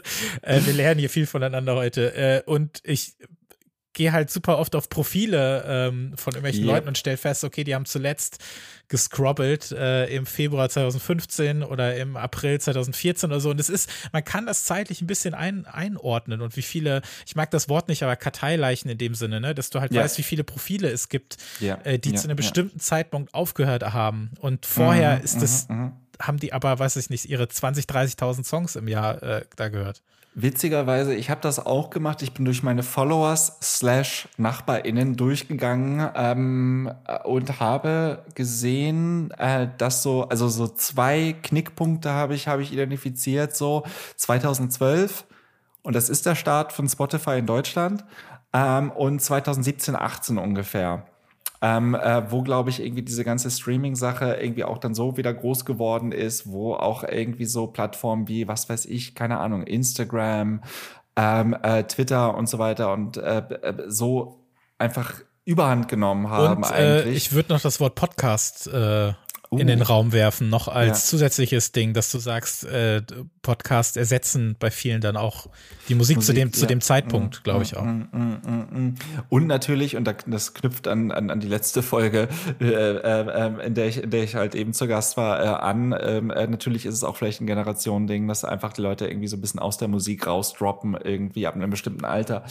äh, 0.43 0.61
wir 0.65 0.73
lernen 0.73 1.01
hier 1.01 1.11
viel 1.11 1.27
voneinander 1.27 1.75
heute. 1.75 2.15
Äh, 2.15 2.43
und 2.47 2.81
ich 2.85 3.17
gehe 3.99 4.13
halt 4.13 4.31
super 4.31 4.59
oft 4.59 4.77
auf 4.77 4.89
Profile 4.89 5.65
ähm, 5.67 6.13
von 6.17 6.33
irgendwelchen 6.33 6.63
yep. 6.65 6.73
Leuten 6.73 6.89
und 6.89 6.97
stelle 6.97 7.17
fest, 7.17 7.43
okay, 7.43 7.65
die 7.65 7.75
haben 7.75 7.85
zuletzt 7.85 8.39
gescrobbelt 8.87 9.73
äh, 9.73 10.07
im 10.15 10.25
Februar 10.25 10.71
2015 10.71 11.65
oder 11.65 11.97
im 11.97 12.17
April 12.17 12.61
2014 12.61 13.29
oder 13.29 13.41
so. 13.41 13.51
Und 13.51 13.59
es 13.59 13.69
ist, 13.69 13.91
man 14.13 14.25
kann 14.25 14.47
das 14.47 14.63
zeitlich 14.63 15.03
ein 15.03 15.09
bisschen 15.09 15.35
ein, 15.35 15.67
einordnen 15.67 16.43
und 16.43 16.57
wie 16.57 16.63
viele, 16.63 17.03
ich 17.27 17.35
mag 17.35 17.51
das 17.51 17.69
Wort 17.69 17.89
nicht, 17.89 18.05
aber 18.05 18.15
Karteileichen 18.15 18.89
in 18.89 18.99
dem 18.99 19.17
Sinne, 19.17 19.41
ne, 19.41 19.53
dass 19.53 19.69
du 19.71 19.81
halt 19.81 19.93
ja. 19.93 20.05
weißt, 20.05 20.17
wie 20.17 20.23
viele 20.23 20.45
Profile 20.45 20.89
es 20.89 21.09
gibt, 21.09 21.37
ja. 21.59 21.81
äh, 21.83 21.99
die 21.99 22.13
ja. 22.13 22.17
zu 22.17 22.29
einem 22.29 22.37
bestimmten 22.37 22.79
Zeitpunkt 22.79 23.35
aufgehört 23.35 23.83
haben. 23.83 24.31
Und 24.39 24.65
vorher 24.65 25.17
mhm, 25.17 25.25
ist 25.25 25.43
es, 25.43 25.69
mhm, 25.69 25.77
mhm. 25.77 25.93
haben 26.21 26.39
die 26.39 26.53
aber, 26.53 26.79
weiß 26.79 26.95
ich 26.95 27.11
nicht, 27.11 27.29
ihre 27.29 27.49
20, 27.49 27.87
30.000 27.87 28.45
Songs 28.47 28.77
im 28.77 28.87
Jahr 28.87 29.21
äh, 29.25 29.45
da 29.57 29.69
gehört. 29.69 30.03
Witzigerweise, 30.41 31.17
ich 31.17 31.31
habe 31.31 31.41
das 31.41 31.67
auch 31.67 31.91
gemacht. 31.91 32.23
Ich 32.23 32.33
bin 32.33 32.45
durch 32.45 32.63
meine 32.63 32.85
Followers 32.85 33.59
slash 33.61 34.29
NachbarInnen 34.37 35.17
durchgegangen 35.17 36.09
ähm, 36.15 36.93
und 37.25 37.59
habe 37.59 38.23
gesehen, 38.37 39.33
äh, 39.33 39.67
dass 39.79 40.05
so, 40.05 40.29
also 40.29 40.47
so 40.47 40.69
zwei 40.69 41.35
Knickpunkte 41.43 42.13
habe 42.13 42.37
ich, 42.37 42.47
habe 42.47 42.63
ich 42.63 42.73
identifiziert, 42.73 43.57
so 43.57 43.83
2012 44.15 45.25
und 45.83 45.97
das 45.97 46.09
ist 46.09 46.25
der 46.25 46.37
Start 46.37 46.71
von 46.73 46.89
Spotify 46.89 47.41
in 47.41 47.47
Deutschland 47.47 48.05
ähm, 48.53 48.93
und 48.93 49.21
2017, 49.21 49.97
18 49.97 50.39
ungefähr 50.39 51.05
ähm, 51.61 51.95
äh, 51.95 52.31
wo, 52.31 52.43
glaube 52.43 52.71
ich, 52.71 52.81
irgendwie 52.81 53.03
diese 53.03 53.25
ganze 53.25 53.51
Streaming-Sache 53.51 54.39
irgendwie 54.41 54.65
auch 54.65 54.79
dann 54.79 54.95
so 54.95 55.17
wieder 55.17 55.35
groß 55.35 55.65
geworden 55.65 56.13
ist, 56.13 56.51
wo 56.51 56.75
auch 56.75 57.03
irgendwie 57.03 57.47
so 57.47 57.67
Plattformen 57.67 58.29
wie, 58.29 58.47
was 58.47 58.69
weiß 58.69 58.87
ich, 58.87 59.15
keine 59.15 59.39
Ahnung, 59.39 59.65
Instagram, 59.65 60.63
ähm, 61.17 61.57
äh, 61.63 61.85
Twitter 61.85 62.37
und 62.37 62.49
so 62.49 62.59
weiter 62.59 62.93
und 62.93 63.17
äh, 63.17 63.39
äh 63.39 63.75
so 63.89 64.45
einfach 64.79 65.15
überhand 65.45 65.89
genommen 65.89 66.31
haben 66.31 66.63
und, 66.63 66.71
äh, 66.71 66.75
eigentlich. 66.75 67.17
ich 67.17 67.33
würde 67.33 67.53
noch 67.53 67.61
das 67.61 67.81
Wort 67.81 67.95
Podcast 67.95 68.69
äh, 68.69 69.15
uh. 69.51 69.59
in 69.59 69.67
den. 69.67 69.79
Raum 69.89 70.13
werfen, 70.13 70.49
noch 70.51 70.69
als 70.69 70.89
ja. 70.89 70.95
zusätzliches 70.95 71.73
Ding, 71.73 71.95
dass 71.95 72.11
du 72.11 72.19
sagst, 72.19 72.65
äh, 72.65 73.03
Podcast 73.43 73.97
ersetzen 73.97 74.57
bei 74.59 74.71
vielen 74.71 75.01
dann 75.01 75.17
auch 75.17 75.47
die 75.89 75.95
Musik, 75.95 76.19
Musik 76.19 76.27
zu 76.27 76.35
dem, 76.35 76.49
ja. 76.49 76.53
zu 76.53 76.67
dem 76.67 76.81
Zeitpunkt, 76.81 77.41
mm, 77.41 77.43
glaube 77.45 77.63
ich 77.63 77.73
mm, 77.73 77.77
auch. 77.77 77.85
Mm, 77.85 78.95
und 79.29 79.47
natürlich, 79.47 79.97
und 79.97 80.13
das 80.27 80.55
knüpft 80.55 80.89
an, 80.89 81.11
an, 81.11 81.31
an 81.31 81.41
die 81.41 81.47
letzte 81.47 81.83
Folge, 81.83 82.29
äh, 82.61 82.67
äh, 82.67 83.67
in, 83.67 83.75
der 83.75 83.87
ich, 83.87 84.03
in 84.03 84.11
der 84.11 84.25
ich 84.25 84.35
halt 84.35 84.55
eben 84.55 84.73
zu 84.75 84.87
Gast 84.87 85.17
war, 85.17 85.43
äh, 85.43 85.47
an. 85.47 85.95
Ähm, 85.99 86.31
äh, 86.31 86.47
natürlich 86.47 86.85
ist 86.85 86.95
es 86.95 87.05
auch 87.05 87.17
vielleicht 87.17 87.41
ein 87.41 87.47
Generationending, 87.47 88.29
dass 88.29 88.45
einfach 88.45 88.73
die 88.73 88.83
Leute 88.83 89.07
irgendwie 89.07 89.29
so 89.29 89.37
ein 89.37 89.41
bisschen 89.41 89.61
aus 89.61 89.79
der 89.79 89.89
Musik 89.89 90.27
rausdroppen, 90.27 90.99
irgendwie 91.03 91.47
ab 91.47 91.55
einem 91.55 91.71
bestimmten 91.71 92.05
Alter. 92.05 92.45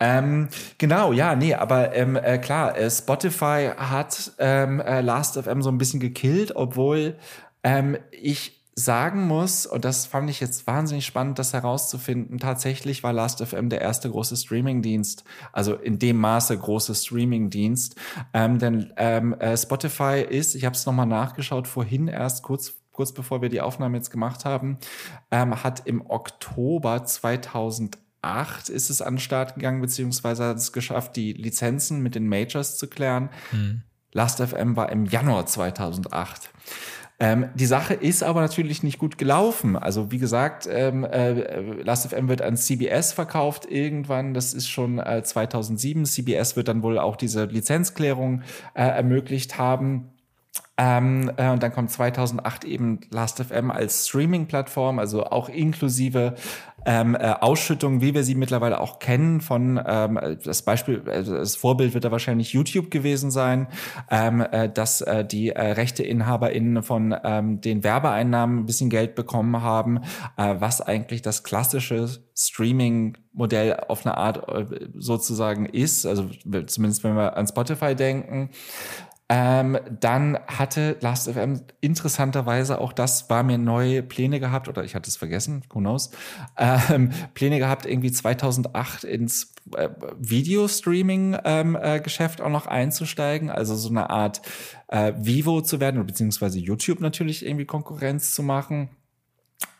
Ähm, 0.00 0.48
genau, 0.78 1.12
ja, 1.12 1.36
nee, 1.36 1.54
aber 1.54 1.94
ähm, 1.94 2.16
äh, 2.16 2.38
klar, 2.38 2.76
äh, 2.76 2.90
Spotify 2.90 3.70
hat 3.76 4.32
ähm, 4.38 4.80
äh, 4.80 5.00
Last.fm 5.00 5.62
so 5.62 5.70
ein 5.70 5.78
bisschen 5.78 6.00
gekillt, 6.00 6.56
obwohl 6.56 7.16
ähm, 7.62 7.96
ich 8.10 8.62
sagen 8.74 9.26
muss, 9.26 9.66
und 9.66 9.84
das 9.84 10.06
fand 10.06 10.30
ich 10.30 10.40
jetzt 10.40 10.66
wahnsinnig 10.66 11.04
spannend, 11.04 11.38
das 11.38 11.52
herauszufinden, 11.52 12.38
tatsächlich 12.38 13.02
war 13.02 13.12
Last.fm 13.12 13.68
der 13.68 13.82
erste 13.82 14.10
große 14.10 14.36
Streamingdienst, 14.36 15.24
also 15.52 15.74
in 15.74 15.98
dem 15.98 16.16
Maße 16.16 16.56
große 16.56 16.94
Streamingdienst. 16.94 17.96
Ähm, 18.32 18.58
denn 18.58 18.92
ähm, 18.96 19.34
äh, 19.34 19.56
Spotify 19.56 20.24
ist, 20.28 20.54
ich 20.54 20.64
habe 20.64 20.74
es 20.74 20.86
nochmal 20.86 21.06
nachgeschaut, 21.06 21.68
vorhin 21.68 22.08
erst 22.08 22.42
kurz 22.42 22.74
kurz 22.92 23.12
bevor 23.12 23.40
wir 23.40 23.48
die 23.48 23.60
Aufnahme 23.60 23.96
jetzt 23.96 24.10
gemacht 24.10 24.44
haben, 24.44 24.78
ähm, 25.30 25.64
hat 25.64 25.86
im 25.86 26.08
Oktober 26.08 27.04
2000 27.04 27.98
2008 28.22 28.68
ist 28.68 28.90
es 28.90 29.02
an 29.02 29.14
den 29.14 29.20
Start 29.20 29.56
gegangen, 29.56 29.80
beziehungsweise 29.80 30.44
hat 30.44 30.56
es 30.56 30.72
geschafft, 30.72 31.16
die 31.16 31.32
Lizenzen 31.32 32.02
mit 32.02 32.14
den 32.14 32.28
Majors 32.28 32.78
zu 32.78 32.88
klären. 32.88 33.30
Mhm. 33.50 33.82
Last.fm 34.12 34.76
war 34.76 34.90
im 34.90 35.06
Januar 35.06 35.46
2008. 35.46 36.50
Ähm, 37.18 37.48
die 37.54 37.66
Sache 37.66 37.94
ist 37.94 38.22
aber 38.22 38.40
natürlich 38.40 38.82
nicht 38.82 38.98
gut 38.98 39.16
gelaufen. 39.16 39.76
Also 39.76 40.10
wie 40.10 40.18
gesagt, 40.18 40.68
ähm, 40.70 41.04
äh, 41.04 41.82
Last.fm 41.82 42.28
wird 42.28 42.42
an 42.42 42.56
CBS 42.56 43.12
verkauft 43.12 43.66
irgendwann. 43.70 44.34
Das 44.34 44.54
ist 44.54 44.68
schon 44.68 44.98
äh, 44.98 45.22
2007. 45.22 46.04
CBS 46.04 46.56
wird 46.56 46.68
dann 46.68 46.82
wohl 46.82 46.98
auch 46.98 47.16
diese 47.16 47.44
Lizenzklärung 47.44 48.42
äh, 48.74 48.82
ermöglicht 48.82 49.58
haben. 49.58 50.12
Ähm, 50.76 51.30
äh, 51.36 51.50
und 51.50 51.62
dann 51.62 51.72
kommt 51.72 51.90
2008 51.90 52.64
eben 52.64 53.00
Last.fm 53.10 53.70
als 53.70 54.08
Streaming-Plattform, 54.08 54.98
also 54.98 55.24
auch 55.24 55.48
inklusive 55.48 56.34
ähm, 56.84 57.14
äh, 57.14 57.34
Ausschüttungen, 57.40 58.00
wie 58.00 58.14
wir 58.14 58.24
sie 58.24 58.34
mittlerweile 58.34 58.80
auch 58.80 58.98
kennen. 58.98 59.40
Von 59.40 59.80
ähm, 59.84 60.18
das 60.44 60.62
Beispiel, 60.62 61.02
äh, 61.06 61.22
das 61.22 61.56
Vorbild 61.56 61.94
wird 61.94 62.04
da 62.04 62.10
wahrscheinlich 62.10 62.52
YouTube 62.52 62.90
gewesen 62.90 63.30
sein, 63.30 63.68
ähm, 64.10 64.40
äh, 64.40 64.68
dass 64.68 65.00
äh, 65.00 65.24
die 65.24 65.50
äh, 65.50 65.72
RechteinhaberInnen 65.72 66.82
von 66.82 67.14
ähm, 67.24 67.60
den 67.60 67.84
Werbeeinnahmen 67.84 68.60
ein 68.60 68.66
bisschen 68.66 68.90
Geld 68.90 69.14
bekommen 69.14 69.62
haben, 69.62 69.98
äh, 70.36 70.56
was 70.58 70.80
eigentlich 70.80 71.22
das 71.22 71.44
klassische 71.44 72.08
Streaming-Modell 72.34 73.84
auf 73.88 74.06
eine 74.06 74.16
Art 74.16 74.48
äh, 74.48 74.88
sozusagen 74.94 75.66
ist. 75.66 76.06
Also 76.06 76.28
zumindest 76.66 77.04
wenn 77.04 77.16
wir 77.16 77.36
an 77.36 77.46
Spotify 77.46 77.94
denken. 77.94 78.50
Ähm, 79.28 79.78
dann 80.00 80.38
hatte 80.46 80.96
Last.fm 81.00 81.60
interessanterweise, 81.80 82.80
auch 82.80 82.92
das 82.92 83.30
war 83.30 83.42
mir 83.42 83.56
neue 83.56 84.02
Pläne 84.02 84.40
gehabt, 84.40 84.68
oder 84.68 84.84
ich 84.84 84.94
hatte 84.94 85.08
es 85.08 85.16
vergessen, 85.16 85.64
who 85.70 85.78
knows, 85.78 86.10
ähm, 86.58 87.12
Pläne 87.32 87.58
gehabt, 87.58 87.86
irgendwie 87.86 88.12
2008 88.12 89.04
ins 89.04 89.54
äh, 89.74 89.88
Video-Streaming-Geschäft 90.18 92.40
ähm, 92.40 92.44
äh, 92.44 92.46
auch 92.46 92.52
noch 92.52 92.66
einzusteigen, 92.66 93.48
also 93.48 93.74
so 93.74 93.88
eine 93.88 94.10
Art 94.10 94.42
äh, 94.88 95.14
Vivo 95.16 95.62
zu 95.62 95.80
werden, 95.80 96.04
beziehungsweise 96.04 96.58
YouTube 96.58 97.00
natürlich 97.00 97.46
irgendwie 97.46 97.66
Konkurrenz 97.66 98.34
zu 98.34 98.42
machen. 98.42 98.90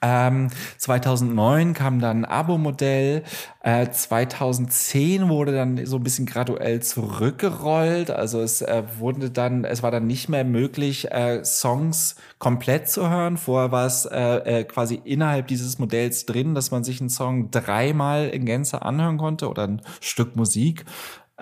Ähm, 0.04 0.48
2009 0.78 1.74
kam 1.74 2.00
dann 2.00 2.24
ein 2.24 2.24
Abo-Modell. 2.24 3.22
Äh, 3.62 3.88
2010 3.90 5.28
wurde 5.28 5.52
dann 5.52 5.86
so 5.86 5.96
ein 5.96 6.02
bisschen 6.02 6.26
graduell 6.26 6.82
zurückgerollt. 6.82 8.10
Also 8.10 8.40
es 8.40 8.62
äh, 8.62 8.82
wurde 8.98 9.30
dann, 9.30 9.64
es 9.64 9.82
war 9.84 9.92
dann 9.92 10.08
nicht 10.08 10.28
mehr 10.28 10.44
möglich, 10.44 11.12
äh, 11.12 11.44
Songs 11.44 12.16
komplett 12.38 12.88
zu 12.88 13.08
hören. 13.08 13.36
Vorher 13.36 13.70
war 13.70 13.86
es 13.86 14.04
äh, 14.04 14.60
äh, 14.60 14.64
quasi 14.64 15.00
innerhalb 15.04 15.46
dieses 15.46 15.78
Modells 15.78 16.26
drin, 16.26 16.56
dass 16.56 16.72
man 16.72 16.82
sich 16.82 17.00
einen 17.00 17.10
Song 17.10 17.52
dreimal 17.52 18.28
in 18.28 18.44
Gänze 18.44 18.82
anhören 18.82 19.18
konnte 19.18 19.48
oder 19.48 19.68
ein 19.68 19.82
Stück 20.00 20.34
Musik. 20.34 20.84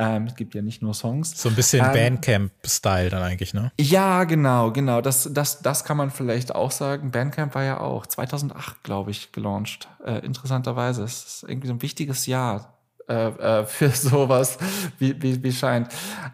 Ähm, 0.01 0.25
es 0.29 0.35
gibt 0.35 0.55
ja 0.55 0.63
nicht 0.63 0.81
nur 0.81 0.95
Songs. 0.95 1.39
So 1.41 1.51
ein 1.51 1.55
bisschen 1.55 1.85
Ähm, 1.85 1.93
Bandcamp-Style 1.93 3.11
dann 3.11 3.23
eigentlich, 3.23 3.53
ne? 3.53 3.71
Ja, 3.79 4.25
genau, 4.25 4.73
genau. 4.73 5.03
Das, 5.03 5.29
das, 5.31 5.61
das 5.61 5.85
kann 5.85 5.99
man 5.99 6.11
vielleicht 6.11 6.55
auch 6.55 6.71
sagen. 6.71 7.11
Bandcamp 7.11 7.55
war 7.55 7.65
ja 7.65 7.81
auch 7.81 8.07
2008, 8.07 8.83
glaube 8.83 9.11
ich, 9.11 9.31
gelauncht. 9.33 9.89
Äh, 10.07 10.25
interessanterweise. 10.25 11.05
Es 11.05 11.25
ist 11.25 11.45
irgendwie 11.47 11.69
so 11.69 11.75
ein 11.75 11.83
wichtiges 11.83 12.25
Jahr 12.25 12.79
äh, 13.11 13.61
äh, 13.61 13.67
für 13.67 13.91
sowas, 13.95 14.57
wie, 14.99 15.21
wie, 15.21 15.43
wie 15.43 15.53
scheint. 15.53 15.89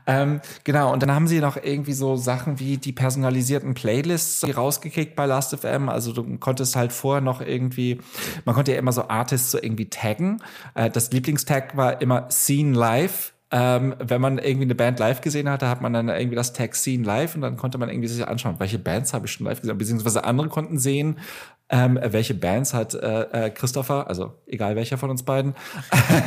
Ähm, 0.07 0.41
genau, 0.63 0.93
und 0.93 1.03
dann 1.03 1.11
haben 1.11 1.27
sie 1.27 1.41
noch 1.41 1.57
irgendwie 1.57 1.95
so 1.95 2.15
Sachen 2.15 2.61
wie 2.61 2.77
die 2.77 2.93
personalisierten 2.93 3.75
Playlists 3.75 4.43
die 4.43 4.53
rausgekickt 4.53 5.17
bei 5.17 5.27
Last.fm. 5.27 5.89
Also 5.89 6.13
du 6.13 6.39
konntest 6.39 6.77
halt 6.77 6.93
vorher 6.93 7.21
noch 7.21 7.41
irgendwie, 7.41 8.01
man 8.45 8.55
konnte 8.55 8.71
ja 8.71 8.79
immer 8.79 8.93
so 8.93 9.09
Artists 9.09 9.51
so 9.51 9.59
irgendwie 9.61 9.91
taggen. 9.91 10.41
Äh, 10.75 10.89
das 10.89 11.11
Lieblingstag 11.11 11.77
war 11.77 12.01
immer 12.01 12.31
Scene 12.31 12.79
Live. 12.79 13.33
Ähm, 13.59 13.95
wenn 13.99 14.21
man 14.21 14.37
irgendwie 14.37 14.65
eine 14.65 14.75
Band 14.75 14.99
live 14.99 15.23
gesehen 15.23 15.49
hatte, 15.49 15.71
hat 15.71 15.81
man 15.81 15.95
dann 15.95 16.11
irgendwie 16.11 16.37
das 16.37 16.53
Tag 16.53 16.77
Scene 16.77 17.05
live 17.05 17.37
und 17.37 17.41
dann 17.41 17.57
konnte 17.57 17.79
man 17.79 17.89
irgendwie 17.89 18.07
sich 18.07 18.29
anschauen, 18.29 18.57
welche 18.59 18.79
Bands 18.79 19.15
habe 19.15 19.25
ich 19.25 19.33
schon 19.33 19.47
live 19.47 19.63
gesehen, 19.63 19.79
beziehungsweise 19.79 20.25
andere 20.25 20.49
konnten 20.51 20.79
sehen, 20.79 21.17
ähm, 21.69 21.99
welche 22.01 22.35
Bands 22.35 22.75
hat 22.75 22.95
äh, 22.95 23.47
äh, 23.47 23.51
Christopher, 23.51 24.09
also 24.09 24.35
egal 24.47 24.77
welcher 24.77 24.99
von 24.99 25.11
uns 25.11 25.25
beiden, 25.25 25.55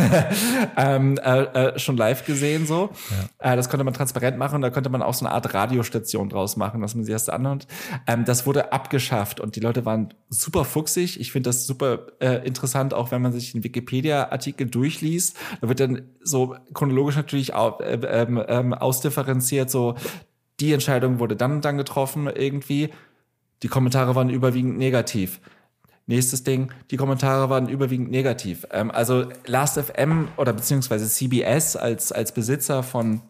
ähm, 0.78 1.18
äh, 1.18 1.44
äh, 1.44 1.80
schon 1.80 1.96
live 1.96 2.26
gesehen 2.26 2.66
so. 2.66 2.90
Äh, 3.38 3.56
das 3.56 3.70
konnte 3.70 3.86
man 3.86 3.94
transparent 3.94 4.38
machen 4.38 4.56
und 4.56 4.62
da 4.62 4.70
konnte 4.70 4.90
man 4.90 5.02
auch 5.02 5.14
so 5.14 5.26
eine 5.26 5.34
Art 5.34 5.54
Radiostation 5.54 6.28
draus 6.28 6.58
machen, 6.58 6.82
dass 6.82 6.94
man 6.94 7.06
sie 7.06 7.12
erst 7.14 7.30
anhört. 7.30 7.68
Ähm, 8.06 8.26
das 8.26 8.46
wurde 8.46 8.74
abgeschafft 8.74 9.40
und 9.40 9.56
die 9.56 9.62
Leute 9.62 9.86
waren 9.86 10.14
super 10.30 10.66
fuchsig. 10.66 11.20
Ich 11.20 11.32
finde 11.32 11.50
das 11.50 11.66
super 11.66 12.08
äh, 12.20 12.46
interessant, 12.46 12.94
auch 12.94 13.12
wenn 13.12 13.22
man 13.22 13.32
sich 13.32 13.54
den 13.54 13.64
Wikipedia-Artikel 13.64 14.68
durchliest. 14.68 15.38
Da 15.62 15.70
wird 15.70 15.80
dann 15.80 16.02
so 16.22 16.56
chronologisch 16.74 17.16
natürlich 17.16 17.56
au 17.56 17.80
äh, 17.80 17.94
ähm, 17.94 18.44
ähm, 18.46 18.74
ausdifferenziert, 18.74 19.70
so 19.70 19.96
die 20.60 20.74
Entscheidung 20.74 21.20
wurde 21.20 21.36
dann 21.36 21.54
und 21.54 21.66
dann 21.66 21.78
getroffen 21.78 22.28
irgendwie. 22.28 22.90
Die 23.64 23.68
Kommentare 23.68 24.16
waren 24.16 24.30
überwiegend 24.30 24.78
negativ. 24.78 25.40
Nächstes 26.08 26.44
Ding, 26.44 26.72
die 26.90 26.98
Kommentare 26.98 27.50
waren 27.50 27.70
überwiegend 27.70 28.10
negativ. 28.10 28.66
Ähm, 28.72 28.90
also 28.90 29.26
Last.fm 29.46 30.30
oder 30.38 30.54
beziehungsweise 30.54 31.08
CBS 31.08 31.76
als, 31.76 32.12
als 32.12 32.32
Besitzer 32.32 32.82
von 32.82 33.22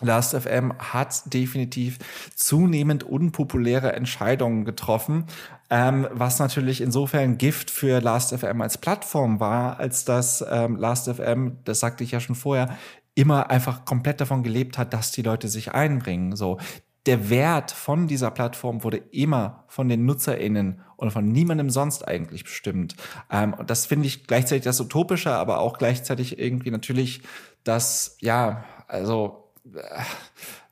Last.fm 0.00 0.72
hat 0.78 1.32
definitiv 1.32 1.98
zunehmend 2.34 3.04
unpopuläre 3.04 3.92
Entscheidungen 3.92 4.64
getroffen, 4.64 5.26
ähm, 5.70 6.08
was 6.12 6.38
natürlich 6.38 6.80
insofern 6.80 7.38
Gift 7.38 7.70
für 7.70 8.00
Last.fm 8.00 8.60
als 8.60 8.78
Plattform 8.78 9.38
war, 9.40 9.78
als 9.78 10.04
dass 10.04 10.44
ähm, 10.48 10.76
Last.fm, 10.76 11.58
das 11.64 11.80
sagte 11.80 12.04
ich 12.04 12.10
ja 12.10 12.20
schon 12.20 12.34
vorher, 12.34 12.76
immer 13.14 13.50
einfach 13.50 13.84
komplett 13.84 14.20
davon 14.20 14.42
gelebt 14.42 14.76
hat, 14.76 14.92
dass 14.92 15.12
die 15.12 15.22
Leute 15.22 15.48
sich 15.48 15.72
einbringen. 15.72 16.34
So, 16.34 16.58
der 17.06 17.28
Wert 17.28 17.70
von 17.70 18.06
dieser 18.06 18.30
Plattform 18.30 18.82
wurde 18.82 18.96
immer 18.96 19.64
von 19.68 19.88
den 19.88 20.06
NutzerInnen 20.06 20.80
und 20.96 21.10
von 21.10 21.30
niemandem 21.30 21.70
sonst 21.70 22.06
eigentlich 22.06 22.44
bestimmt. 22.44 22.96
Ähm, 23.30 23.54
das 23.66 23.86
finde 23.86 24.06
ich 24.06 24.26
gleichzeitig 24.26 24.64
das 24.64 24.80
Utopische, 24.80 25.32
aber 25.32 25.58
auch 25.58 25.78
gleichzeitig 25.78 26.38
irgendwie 26.38 26.70
natürlich 26.70 27.22
das, 27.62 28.16
ja, 28.20 28.64
also 28.88 29.50
äh, 29.74 29.80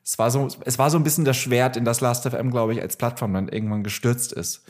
es 0.03 0.19
war 0.19 0.31
so, 0.31 0.47
es 0.65 0.79
war 0.79 0.89
so 0.89 0.97
ein 0.97 1.03
bisschen 1.03 1.23
das 1.23 1.37
Schwert, 1.37 1.77
in 1.77 1.85
das 1.85 2.01
Last.fm, 2.01 2.51
glaube 2.51 2.73
ich, 2.73 2.81
als 2.81 2.97
Plattform 2.97 3.33
dann 3.33 3.47
irgendwann 3.47 3.83
gestürzt 3.83 4.33
ist. 4.33 4.65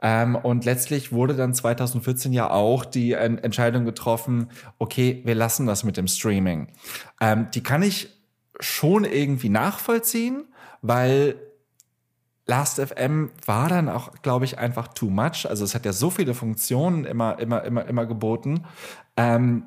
Ähm, 0.00 0.36
und 0.36 0.64
letztlich 0.64 1.12
wurde 1.12 1.34
dann 1.34 1.54
2014 1.54 2.32
ja 2.32 2.50
auch 2.50 2.84
die 2.84 3.12
äh, 3.12 3.24
Entscheidung 3.24 3.84
getroffen, 3.84 4.50
okay, 4.78 5.22
wir 5.24 5.34
lassen 5.34 5.66
das 5.66 5.84
mit 5.84 5.96
dem 5.96 6.06
Streaming. 6.06 6.68
Ähm, 7.20 7.48
die 7.54 7.62
kann 7.62 7.82
ich 7.82 8.10
schon 8.60 9.04
irgendwie 9.04 9.48
nachvollziehen, 9.48 10.44
weil 10.86 11.36
Last.fm 12.46 13.30
war 13.44 13.68
dann 13.68 13.88
auch, 13.88 14.12
glaube 14.22 14.44
ich, 14.44 14.58
einfach 14.58 14.88
too 14.88 15.10
much. 15.10 15.48
Also 15.48 15.64
es 15.64 15.74
hat 15.74 15.84
ja 15.84 15.92
so 15.92 16.10
viele 16.10 16.32
Funktionen 16.32 17.04
immer, 17.04 17.38
immer, 17.38 17.64
immer, 17.64 17.84
immer 17.86 18.06
geboten. 18.06 18.64
Ähm, 19.16 19.64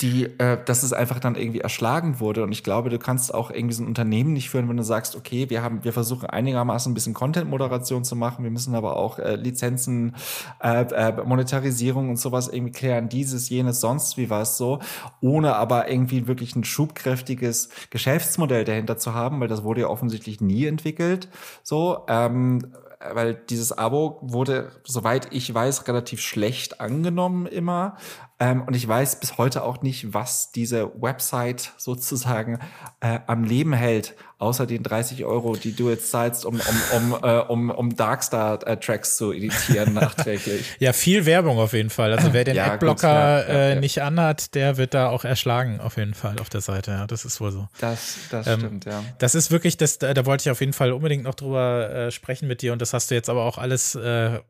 die, 0.00 0.24
äh, 0.38 0.58
dass 0.64 0.82
es 0.82 0.92
einfach 0.92 1.20
dann 1.20 1.36
irgendwie 1.36 1.60
erschlagen 1.60 2.18
wurde. 2.18 2.42
Und 2.42 2.52
ich 2.52 2.64
glaube, 2.64 2.90
du 2.90 2.98
kannst 2.98 3.32
auch 3.32 3.50
irgendwie 3.50 3.74
so 3.74 3.82
ein 3.82 3.86
Unternehmen 3.86 4.32
nicht 4.32 4.50
führen, 4.50 4.68
wenn 4.68 4.76
du 4.76 4.82
sagst, 4.82 5.14
okay, 5.14 5.50
wir 5.50 5.62
haben, 5.62 5.84
wir 5.84 5.92
versuchen 5.92 6.26
einigermaßen 6.28 6.90
ein 6.90 6.94
bisschen 6.94 7.14
Content-Moderation 7.14 8.04
zu 8.04 8.16
machen, 8.16 8.42
wir 8.42 8.50
müssen 8.50 8.74
aber 8.74 8.96
auch 8.96 9.18
äh, 9.18 9.36
Lizenzen, 9.36 10.16
äh, 10.60 10.82
äh, 10.82 11.24
Monetarisierung 11.24 12.10
und 12.10 12.16
sowas 12.16 12.48
irgendwie 12.48 12.72
klären, 12.72 13.08
dieses, 13.08 13.48
jenes, 13.48 13.80
sonst 13.80 14.16
wie 14.16 14.30
was 14.30 14.56
so, 14.56 14.80
ohne 15.20 15.54
aber 15.56 15.88
irgendwie 15.88 16.26
wirklich 16.26 16.56
ein 16.56 16.64
schubkräftiges 16.64 17.68
Geschäftsmodell 17.90 18.64
dahinter 18.64 18.96
zu 18.96 19.14
haben, 19.14 19.38
weil 19.40 19.48
das 19.48 19.62
wurde 19.62 19.82
ja 19.82 19.88
offensichtlich 19.88 20.40
nie 20.40 20.66
entwickelt. 20.66 21.28
So, 21.62 22.04
ähm, 22.08 22.72
weil 23.12 23.34
dieses 23.34 23.76
Abo 23.76 24.18
wurde, 24.22 24.70
soweit 24.84 25.28
ich 25.30 25.52
weiß, 25.52 25.86
relativ 25.88 26.20
schlecht 26.20 26.80
angenommen 26.80 27.46
immer. 27.46 27.96
Ähm, 28.44 28.62
und 28.66 28.76
ich 28.76 28.86
weiß 28.86 29.20
bis 29.20 29.38
heute 29.38 29.62
auch 29.64 29.80
nicht, 29.80 30.12
was 30.12 30.52
diese 30.52 30.90
Website 31.00 31.72
sozusagen 31.78 32.58
äh, 33.00 33.20
am 33.26 33.44
Leben 33.44 33.72
hält, 33.72 34.14
außer 34.38 34.66
den 34.66 34.82
30 34.82 35.24
Euro, 35.24 35.56
die 35.56 35.74
du 35.74 35.88
jetzt 35.88 36.10
zahlst, 36.10 36.44
um, 36.44 36.60
um, 36.60 37.12
um, 37.12 37.24
äh, 37.24 37.38
um, 37.38 37.70
um 37.70 37.96
Darkstar-Tracks 37.96 39.16
zu 39.16 39.32
editieren 39.32 39.94
nachträglich. 39.94 40.76
Ja, 40.78 40.92
viel 40.92 41.24
Werbung 41.24 41.58
auf 41.58 41.72
jeden 41.72 41.88
Fall. 41.88 42.12
Also 42.12 42.34
wer 42.34 42.44
den 42.44 42.56
Ja, 42.56 42.64
gut, 42.64 42.72
Adblocker 42.74 42.98
klar. 42.98 43.48
Ja, 43.48 43.54
äh, 43.54 43.74
ja. 43.76 43.80
nicht 43.80 44.02
anhat, 44.02 44.54
der 44.54 44.76
wird 44.76 44.92
da 44.92 45.08
auch 45.08 45.24
erschlagen 45.24 45.80
auf 45.80 45.96
jeden 45.96 46.12
Fall 46.14 46.38
auf 46.38 46.50
der 46.50 46.60
Seite. 46.60 46.90
Ja, 46.90 47.06
das 47.06 47.24
ist 47.24 47.40
wohl 47.40 47.50
so. 47.50 47.68
Das, 47.80 48.16
das 48.30 48.46
Ähm, 48.46 48.60
stimmt, 48.60 48.84
ja. 48.84 49.02
Das 49.18 49.34
ist 49.34 49.50
wirklich, 49.52 49.78
das, 49.78 49.98
da 49.98 50.12
da 50.12 50.26
wollte 50.26 50.42
ich 50.42 50.50
auf 50.50 50.60
jeden 50.60 50.74
Fall 50.74 50.92
unbedingt 50.92 51.24
noch 51.24 51.34
drüber 51.34 51.90
äh, 51.90 52.10
sprechen 52.10 52.46
mit 52.46 52.60
dir 52.60 52.74
und 52.74 52.82
das 52.82 52.92
hast 52.92 53.10
du 53.10 53.14
jetzt 53.14 53.30
aber 53.30 53.44
auch 53.44 53.56
alles 53.56 53.94
äh, 53.94 54.40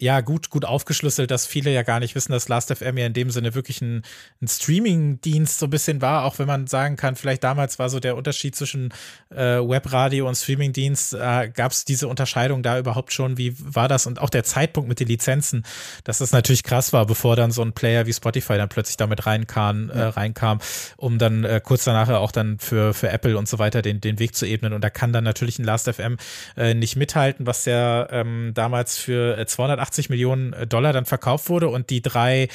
ja, 0.00 0.20
gut, 0.20 0.48
gut 0.50 0.64
aufgeschlüsselt, 0.64 1.30
dass 1.32 1.44
viele 1.44 1.72
ja 1.72 1.82
gar 1.82 1.98
nicht 1.98 2.14
wissen, 2.14 2.30
dass 2.30 2.48
Last.fm 2.48 2.96
ja 2.96 3.06
in 3.06 3.14
dem 3.14 3.30
Sinne 3.30 3.54
wirklich 3.54 3.82
ein, 3.82 4.02
ein 4.40 4.46
Streaming-Dienst 4.46 5.58
so 5.58 5.66
ein 5.66 5.70
bisschen 5.70 6.00
war, 6.00 6.24
auch 6.24 6.38
wenn 6.38 6.46
man 6.46 6.68
sagen 6.68 6.94
kann, 6.94 7.16
vielleicht 7.16 7.42
damals 7.42 7.80
war 7.80 7.88
so 7.90 7.98
der 7.98 8.16
Unterschied 8.16 8.54
zwischen 8.54 8.90
äh, 9.30 9.58
Webradio 9.58 10.28
und 10.28 10.36
Streaming-Dienst, 10.36 11.14
äh, 11.14 11.50
gab 11.52 11.72
es 11.72 11.84
diese 11.84 12.06
Unterscheidung 12.06 12.62
da 12.62 12.78
überhaupt 12.78 13.12
schon, 13.12 13.38
wie 13.38 13.56
war 13.58 13.88
das? 13.88 14.06
Und 14.06 14.20
auch 14.20 14.30
der 14.30 14.44
Zeitpunkt 14.44 14.88
mit 14.88 15.00
den 15.00 15.08
Lizenzen, 15.08 15.64
dass 16.04 16.18
das 16.18 16.30
natürlich 16.30 16.62
krass 16.62 16.92
war, 16.92 17.04
bevor 17.04 17.34
dann 17.34 17.50
so 17.50 17.62
ein 17.62 17.72
Player 17.72 18.06
wie 18.06 18.12
Spotify 18.12 18.56
dann 18.56 18.68
plötzlich 18.68 18.98
damit 18.98 19.26
reinkam, 19.26 19.90
äh, 19.90 20.00
reinkam 20.00 20.60
um 20.96 21.18
dann 21.18 21.42
äh, 21.42 21.60
kurz 21.62 21.82
danach 21.82 22.08
auch 22.08 22.30
dann 22.30 22.60
für, 22.60 22.94
für 22.94 23.08
Apple 23.08 23.36
und 23.36 23.48
so 23.48 23.58
weiter 23.58 23.82
den, 23.82 24.00
den 24.00 24.20
Weg 24.20 24.36
zu 24.36 24.46
ebnen. 24.46 24.72
Und 24.72 24.84
da 24.84 24.90
kann 24.90 25.12
dann 25.12 25.24
natürlich 25.24 25.58
ein 25.58 25.64
Last.fm 25.64 26.18
äh, 26.56 26.74
nicht 26.74 26.94
mithalten, 26.94 27.46
was 27.46 27.64
ja 27.64 28.08
ähm, 28.12 28.52
damals 28.54 28.96
für 28.96 29.36
äh, 29.36 29.46
280 29.46 29.87
80 29.88 30.10
Millionen 30.10 30.52
äh, 30.52 30.66
Dollar 30.66 30.92
dann 30.92 31.06
verkauft 31.06 31.48
wurde 31.48 31.68
und 31.68 31.90
die 31.90 32.02
drei 32.02 32.48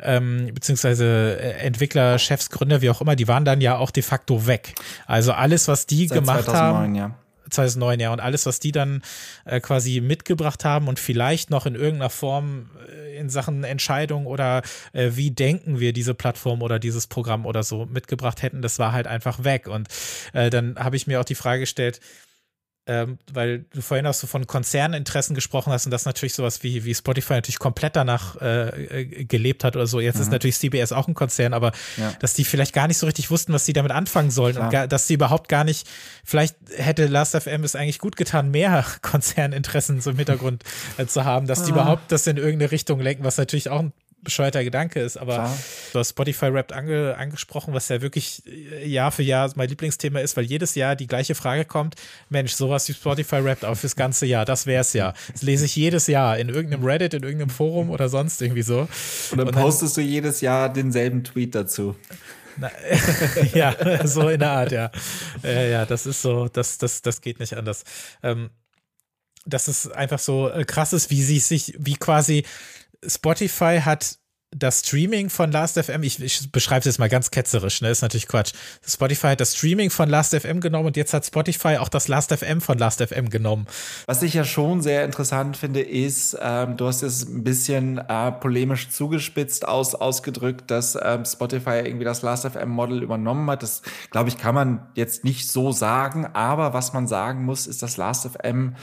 ähm, 0.00 0.50
beziehungsweise 0.52 1.38
äh, 1.40 1.66
Entwickler, 1.66 2.18
Chefs, 2.18 2.50
Gründer, 2.50 2.82
wie 2.82 2.90
auch 2.90 3.00
immer, 3.00 3.16
die 3.16 3.28
waren 3.28 3.44
dann 3.44 3.60
ja 3.60 3.76
auch 3.76 3.90
de 3.90 4.02
facto 4.02 4.46
weg. 4.46 4.74
Also 5.06 5.32
alles, 5.32 5.68
was 5.68 5.86
die 5.86 6.08
Seit 6.08 6.18
gemacht 6.18 6.44
2009, 6.44 6.74
haben. 6.74 6.94
Ja. 6.94 7.14
2009, 7.50 8.00
ja. 8.00 8.12
Und 8.12 8.20
alles, 8.20 8.46
was 8.46 8.60
die 8.60 8.72
dann 8.72 9.02
äh, 9.44 9.60
quasi 9.60 10.00
mitgebracht 10.00 10.64
haben 10.64 10.88
und 10.88 10.98
vielleicht 10.98 11.50
noch 11.50 11.66
in 11.66 11.74
irgendeiner 11.74 12.10
Form 12.10 12.70
äh, 12.88 13.18
in 13.18 13.28
Sachen 13.28 13.64
Entscheidung 13.64 14.26
oder 14.26 14.62
äh, 14.92 15.10
wie 15.14 15.30
denken 15.30 15.80
wir 15.80 15.92
diese 15.92 16.14
Plattform 16.14 16.62
oder 16.62 16.78
dieses 16.78 17.06
Programm 17.06 17.46
oder 17.46 17.62
so 17.62 17.86
mitgebracht 17.86 18.42
hätten, 18.42 18.62
das 18.62 18.78
war 18.78 18.92
halt 18.92 19.06
einfach 19.06 19.44
weg. 19.44 19.68
Und 19.68 19.88
äh, 20.32 20.50
dann 20.50 20.76
habe 20.78 20.96
ich 20.96 21.06
mir 21.06 21.20
auch 21.20 21.24
die 21.24 21.34
Frage 21.34 21.60
gestellt, 21.60 22.00
ähm, 22.90 23.18
weil 23.32 23.64
du 23.72 23.82
vorhin 23.82 24.04
auch 24.08 24.14
so 24.14 24.26
von 24.26 24.48
Konzerninteressen 24.48 25.34
gesprochen 25.36 25.72
hast 25.72 25.84
und 25.84 25.92
das 25.92 26.06
natürlich 26.06 26.34
sowas 26.34 26.64
wie, 26.64 26.84
wie 26.84 26.92
Spotify 26.92 27.34
natürlich 27.34 27.60
komplett 27.60 27.94
danach 27.94 28.34
äh, 28.40 29.02
äh, 29.02 29.24
gelebt 29.26 29.62
hat 29.62 29.76
oder 29.76 29.86
so. 29.86 30.00
Jetzt 30.00 30.18
ist 30.18 30.32
natürlich 30.32 30.58
CBS 30.58 30.90
auch 30.90 31.06
ein 31.06 31.14
Konzern, 31.14 31.54
aber 31.54 31.70
Ja. 31.96 32.12
dass 32.18 32.34
die 32.34 32.44
vielleicht 32.44 32.72
gar 32.72 32.88
nicht 32.88 32.98
so 32.98 33.06
richtig 33.06 33.30
wussten, 33.30 33.52
was 33.52 33.64
sie 33.64 33.72
damit 33.72 33.92
anfangen 33.92 34.32
sollen 34.32 34.54
Klar. 34.54 34.66
und 34.66 34.72
gar, 34.72 34.88
dass 34.88 35.06
sie 35.06 35.14
überhaupt 35.14 35.48
gar 35.48 35.62
nicht, 35.62 35.86
vielleicht 36.24 36.56
hätte 36.76 37.06
Last.fm 37.06 37.62
es 37.62 37.76
eigentlich 37.76 38.00
gut 38.00 38.16
getan, 38.16 38.50
mehr 38.50 38.84
Konzerninteressen 39.02 40.00
so 40.00 40.10
im 40.10 40.16
Hintergrund 40.16 40.64
äh, 40.96 41.06
zu 41.06 41.24
haben, 41.24 41.46
dass 41.46 41.62
die 41.62 41.70
Ah. 41.70 41.74
überhaupt 41.74 42.10
das 42.10 42.26
in 42.26 42.38
irgendeine 42.38 42.72
Richtung 42.72 42.98
lenken, 42.98 43.22
was 43.22 43.36
natürlich 43.38 43.68
auch 43.68 43.78
ein 43.80 43.92
bescheuerter 44.22 44.62
Gedanke 44.64 45.00
ist, 45.00 45.16
aber 45.16 45.34
Klar. 45.34 45.58
du 45.92 45.98
hast 45.98 46.10
Spotify 46.10 46.46
Rap 46.46 46.74
ange, 46.74 47.16
angesprochen, 47.16 47.74
was 47.74 47.88
ja 47.88 48.02
wirklich 48.02 48.42
äh, 48.46 48.86
Jahr 48.86 49.10
für 49.12 49.22
Jahr 49.22 49.50
mein 49.54 49.68
Lieblingsthema 49.68 50.20
ist, 50.20 50.36
weil 50.36 50.44
jedes 50.44 50.74
Jahr 50.74 50.96
die 50.96 51.06
gleiche 51.06 51.34
Frage 51.34 51.64
kommt, 51.64 51.94
Mensch, 52.28 52.52
sowas 52.52 52.88
wie 52.88 52.92
Spotify 52.92 53.36
Rap 53.36 53.64
auch 53.64 53.76
fürs 53.76 53.96
ganze 53.96 54.26
Jahr, 54.26 54.44
das 54.44 54.66
wär's 54.66 54.92
ja. 54.92 55.14
Das 55.32 55.42
lese 55.42 55.64
ich 55.64 55.76
jedes 55.76 56.06
Jahr 56.06 56.38
in 56.38 56.48
irgendeinem 56.48 56.84
Reddit, 56.84 57.14
in 57.14 57.22
irgendeinem 57.22 57.50
Forum 57.50 57.90
oder 57.90 58.08
sonst 58.08 58.42
irgendwie 58.42 58.62
so. 58.62 58.80
Und 58.80 58.88
dann, 59.32 59.40
Und 59.48 59.54
dann 59.54 59.62
postest 59.62 59.96
du 59.96 60.00
jedes 60.00 60.40
Jahr 60.40 60.72
denselben 60.72 61.24
Tweet 61.24 61.54
dazu. 61.54 61.96
Na, 62.56 62.70
ja, 63.54 64.06
so 64.06 64.28
in 64.28 64.40
der 64.40 64.50
Art, 64.50 64.72
ja. 64.72 64.90
Äh, 65.42 65.70
ja, 65.70 65.86
das 65.86 66.06
ist 66.06 66.20
so, 66.20 66.48
das, 66.48 66.78
das, 66.78 67.00
das 67.02 67.20
geht 67.20 67.40
nicht 67.40 67.54
anders. 67.54 67.84
Ähm, 68.22 68.50
dass 69.46 69.68
es 69.68 69.90
einfach 69.90 70.18
so 70.18 70.50
äh, 70.50 70.64
krass 70.64 70.92
ist, 70.92 71.10
wie 71.10 71.22
sie 71.22 71.38
sich, 71.38 71.74
wie 71.78 71.94
quasi 71.94 72.44
Spotify 73.06 73.80
hat 73.84 74.20
das 74.52 74.80
Streaming 74.80 75.30
von 75.30 75.52
Last.fm, 75.52 76.02
ich, 76.02 76.20
ich 76.20 76.50
beschreibe 76.50 76.80
es 76.80 76.86
jetzt 76.86 76.98
mal 76.98 77.08
ganz 77.08 77.30
ketzerisch, 77.30 77.82
ne, 77.82 77.90
ist 77.90 78.02
natürlich 78.02 78.26
Quatsch. 78.26 78.52
Spotify 78.84 79.28
hat 79.28 79.40
das 79.40 79.56
Streaming 79.56 79.90
von 79.90 80.08
Last.fm 80.08 80.60
genommen 80.60 80.86
und 80.86 80.96
jetzt 80.96 81.14
hat 81.14 81.24
Spotify 81.24 81.76
auch 81.76 81.88
das 81.88 82.08
Last.fm 82.08 82.60
von 82.60 82.76
Last.fm 82.76 83.30
genommen. 83.30 83.66
Was 84.06 84.22
ich 84.24 84.34
ja 84.34 84.44
schon 84.44 84.82
sehr 84.82 85.04
interessant 85.04 85.56
finde, 85.56 85.80
ist, 85.80 86.36
ähm, 86.42 86.76
du 86.76 86.88
hast 86.88 87.02
es 87.02 87.28
ein 87.28 87.44
bisschen 87.44 87.98
äh, 87.98 88.32
polemisch 88.32 88.90
zugespitzt 88.90 89.68
aus, 89.68 89.94
ausgedrückt, 89.94 90.68
dass 90.70 90.98
ähm, 91.00 91.24
Spotify 91.24 91.82
irgendwie 91.84 92.04
das 92.04 92.22
Last.fm-Model 92.22 93.04
übernommen 93.04 93.48
hat. 93.50 93.62
Das, 93.62 93.82
glaube 94.10 94.30
ich, 94.30 94.36
kann 94.36 94.56
man 94.56 94.88
jetzt 94.96 95.22
nicht 95.22 95.48
so 95.48 95.70
sagen, 95.70 96.26
aber 96.26 96.72
was 96.72 96.92
man 96.92 97.06
sagen 97.06 97.44
muss, 97.44 97.68
ist, 97.68 97.84
dass 97.84 97.96
Last.fm 97.96 98.74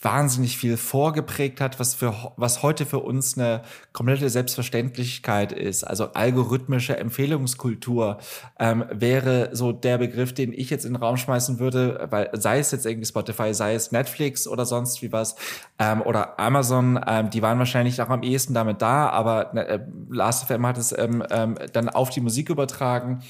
wahnsinnig 0.00 0.58
viel 0.58 0.76
vorgeprägt 0.76 1.60
hat, 1.60 1.80
was 1.80 1.94
für 1.94 2.14
was 2.36 2.62
heute 2.62 2.84
für 2.84 2.98
uns 2.98 3.38
eine 3.38 3.62
komplette 3.92 4.28
Selbstverständlichkeit 4.28 5.52
ist. 5.52 5.84
Also 5.84 6.12
algorithmische 6.12 6.98
Empfehlungskultur 6.98 8.18
ähm, 8.58 8.84
wäre 8.90 9.50
so 9.52 9.72
der 9.72 9.96
Begriff, 9.96 10.34
den 10.34 10.52
ich 10.52 10.68
jetzt 10.68 10.84
in 10.84 10.92
den 10.92 11.02
Raum 11.02 11.16
schmeißen 11.16 11.58
würde, 11.58 12.06
weil 12.10 12.28
sei 12.34 12.58
es 12.58 12.72
jetzt 12.72 12.84
irgendwie 12.84 13.06
Spotify, 13.06 13.54
sei 13.54 13.74
es 13.74 13.90
Netflix 13.90 14.46
oder 14.46 14.66
sonst 14.66 15.00
wie 15.00 15.12
was 15.12 15.34
ähm, 15.78 16.02
oder 16.02 16.38
Amazon, 16.38 17.00
ähm, 17.06 17.30
die 17.30 17.40
waren 17.40 17.58
wahrscheinlich 17.58 18.00
auch 18.02 18.10
am 18.10 18.22
ehesten 18.22 18.52
damit 18.52 18.82
da, 18.82 19.08
aber 19.08 19.54
äh, 19.54 19.80
Last.fm 20.10 20.66
hat 20.66 20.76
es 20.76 20.96
ähm, 20.96 21.24
ähm, 21.30 21.56
dann 21.72 21.88
auf 21.88 22.10
die 22.10 22.20
Musik 22.20 22.50
übertragen. 22.50 23.22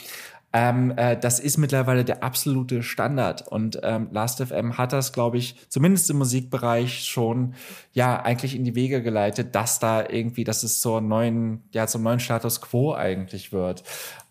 Ähm, 0.53 0.92
äh, 0.97 1.18
das 1.18 1.40
ist 1.40 1.59
mittlerweile 1.59 2.05
der 2.05 2.22
absolute 2.22 2.82
Standard. 2.82 3.47
Und 3.47 3.80
ähm, 3.82 4.09
Last.fm 4.11 4.78
hat 4.78 4.92
das, 4.92 5.12
glaube 5.12 5.38
ich, 5.38 5.57
zumindest 5.68 6.09
im 6.11 6.18
Musikbereich 6.18 7.05
schon 7.05 7.55
ja 7.92 8.22
eigentlich 8.22 8.55
in 8.57 8.64
die 8.64 8.74
Wege 8.74 9.03
geleitet, 9.03 9.55
dass 9.55 9.78
da 9.78 10.09
irgendwie, 10.09 10.44
dass 10.44 10.62
es 10.62 10.80
zur 10.80 11.01
neuen, 11.01 11.64
ja, 11.72 11.86
zum 11.86 12.03
neuen 12.03 12.20
Status 12.20 12.61
quo 12.61 12.94
eigentlich 12.94 13.53
wird. 13.53 13.82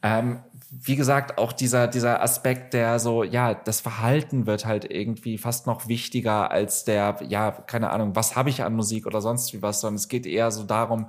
Ähm, 0.01 0.39
wie 0.81 0.95
gesagt, 0.95 1.37
auch 1.37 1.53
dieser, 1.53 1.87
dieser 1.87 2.21
Aspekt, 2.21 2.73
der 2.73 2.99
so, 2.99 3.23
ja, 3.23 3.53
das 3.53 3.79
Verhalten 3.79 4.45
wird 4.45 4.65
halt 4.65 4.91
irgendwie 4.91 5.37
fast 5.37 5.67
noch 5.67 5.87
wichtiger 5.87 6.51
als 6.51 6.83
der, 6.83 7.17
ja, 7.27 7.51
keine 7.51 7.91
Ahnung, 7.91 8.15
was 8.15 8.35
habe 8.35 8.49
ich 8.49 8.63
an 8.63 8.75
Musik 8.75 9.05
oder 9.05 9.21
sonst 9.21 9.53
wie 9.53 9.61
was, 9.61 9.81
sondern 9.81 9.95
es 9.95 10.07
geht 10.07 10.25
eher 10.25 10.51
so 10.51 10.63
darum, 10.63 11.07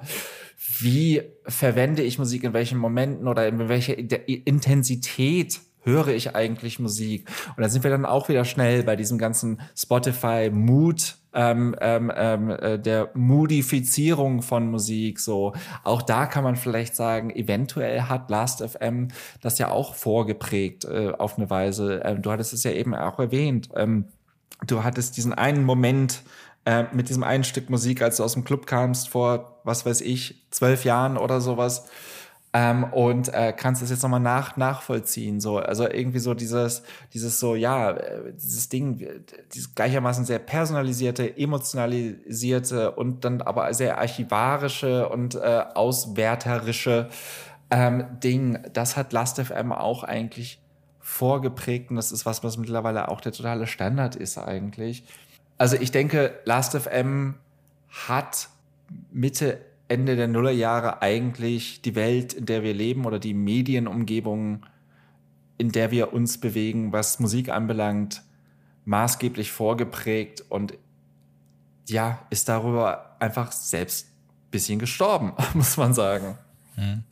wie 0.79 1.23
verwende 1.47 2.03
ich 2.03 2.19
Musik 2.19 2.45
in 2.45 2.53
welchen 2.53 2.79
Momenten 2.79 3.27
oder 3.29 3.47
in 3.49 3.69
welcher 3.69 3.97
Intensität 3.99 5.61
höre 5.87 6.09
ich 6.09 6.35
eigentlich 6.35 6.79
Musik? 6.79 7.31
Und 7.57 7.63
da 7.63 7.71
sind 7.71 7.85
wir 7.85 7.91
dann 7.91 8.05
auch 8.05 8.29
wieder 8.29 8.45
schnell 8.45 8.83
bei 8.83 8.97
diesem 8.97 9.17
ganzen 9.17 9.61
Spotify 9.75 10.51
Mood, 10.53 11.17
ähm, 11.33 11.77
ähm, 11.81 12.13
ähm, 12.15 12.51
äh, 12.51 12.79
der 12.79 13.11
Moodifizierung 13.15 14.43
von 14.43 14.71
Musik. 14.71 15.21
So, 15.21 15.55
auch 15.85 16.03
da 16.03 16.27
kann 16.27 16.45
man 16.45 16.57
vielleicht 16.57 16.97
sagen, 16.97 17.31
eventuell 17.31 18.03
hat 18.03 18.31
Last.fm 18.31 19.09
das 19.43 19.59
ja 19.59 19.71
auch 19.71 19.95
vorgeprägt 19.95 20.85
äh, 20.85 21.13
auf 21.17 21.39
eine 21.39 21.49
Weise. 21.49 22.03
Ähm, 22.05 22.23
du 22.23 22.31
hattest 22.33 22.53
es 22.53 22.65
ja 22.65 22.73
eben 22.73 22.95
auch 22.95 23.19
erwähnt. 23.19 23.69
Ähm, 23.77 24.07
du 24.67 24.83
hattest 24.83 25.17
diesen 25.17 25.35
einen 25.35 25.65
Moment, 25.65 26.23
äh, 26.65 26.85
mit 26.93 27.09
diesem 27.09 27.23
einen 27.23 27.45
Stück 27.45 27.71
Musik, 27.71 28.03
als 28.03 28.17
du 28.17 28.25
aus 28.25 28.33
dem 28.33 28.45
Club 28.45 28.67
kamst 28.67 29.09
vor, 29.09 29.61
was 29.63 29.87
weiß 29.87 30.01
ich, 30.01 30.47
zwölf 30.51 30.85
Jahren 30.85 31.17
oder 31.17 31.41
sowas. 31.41 31.87
Ähm, 32.59 32.85
und 32.85 33.35
äh, 33.35 33.53
kannst 33.53 33.83
es 33.83 33.91
jetzt 33.91 34.03
nochmal 34.03 34.19
nach, 34.19 34.57
nachvollziehen. 34.57 35.41
So. 35.41 35.59
Also 35.59 35.87
irgendwie 35.87 36.21
so 36.21 36.33
dieses, 36.33 36.83
dieses 37.13 37.39
so, 37.39 37.55
ja, 37.55 37.91
äh, 37.91 38.33
dieses 38.33 38.71
Ding, 38.71 39.07
dieses 39.53 39.75
gleichermaßen 39.75 40.25
sehr 40.25 40.39
personalisierte, 40.39 41.37
emotionalisierte 41.37 42.93
und 42.93 43.27
dann 43.27 43.43
aber 43.43 43.75
sehr 43.75 43.99
archivarische 43.99 45.07
und 45.11 45.35
äh, 45.35 45.65
auswärterische 45.75 47.11
ähm, 47.71 48.07
Ding, 48.25 48.59
das 48.73 48.97
hat 48.97 49.13
Last.fm 49.13 49.73
auch 49.73 50.03
eigentlich 50.03 50.59
vorgeprägt 50.99 51.91
und 51.91 51.97
das 51.97 52.11
ist 52.11 52.25
was, 52.25 52.43
was 52.43 52.57
mittlerweile 52.57 53.09
auch 53.09 53.21
der 53.21 53.33
totale 53.33 53.67
Standard 53.67 54.17
ist 54.17 54.39
eigentlich. 54.39 55.05
Also 55.59 55.77
ich 55.77 55.91
denke, 55.91 56.39
Last.fm 56.47 57.35
hat 58.09 58.49
Mitte, 59.13 59.59
Ende 59.89 60.17
der 60.17 60.29
Nullerjahre 60.29 61.03
eigentlich 61.03 61.83
die 61.83 61.95
Welt, 61.95 62.33
in 62.33 62.47
der 62.47 62.63
wir 62.63 62.75
leben 62.75 63.05
oder 63.05 63.19
die 63.19 63.35
Medienumgebung, 63.35 64.67
in 65.59 65.73
der 65.73 65.91
wir 65.91 66.13
uns 66.13 66.39
bewegen, 66.39 66.93
was 66.93 67.21
Musik 67.21 67.49
anbelangt, 67.49 68.23
maßgeblich 68.85 69.53
vorgeprägt 69.53 70.45
und 70.49 70.75
ja, 71.89 72.27
ist 72.31 72.49
darüber 72.49 73.17
einfach 73.21 73.53
selbst 73.53 74.09
ein 74.09 74.51
bisschen 74.51 74.79
gestorben, 74.79 75.33
muss 75.55 75.77
man 75.77 75.95
sagen. 75.95 76.37
Hm 76.75 77.05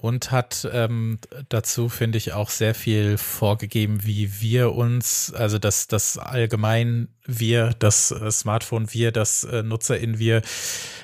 und 0.00 0.30
hat 0.30 0.68
ähm, 0.72 1.18
dazu, 1.48 1.88
finde 1.88 2.18
ich, 2.18 2.32
auch 2.32 2.50
sehr 2.50 2.74
viel 2.74 3.18
vorgegeben, 3.18 4.04
wie 4.04 4.40
wir 4.40 4.72
uns, 4.72 5.32
also 5.34 5.58
dass 5.58 5.88
das 5.88 6.18
allgemein 6.18 7.08
wir, 7.26 7.74
das 7.78 8.12
äh, 8.12 8.30
Smartphone 8.30 8.92
wir, 8.92 9.10
das 9.12 9.42
äh, 9.44 9.62
NutzerIn 9.62 10.18
wir, 10.18 10.42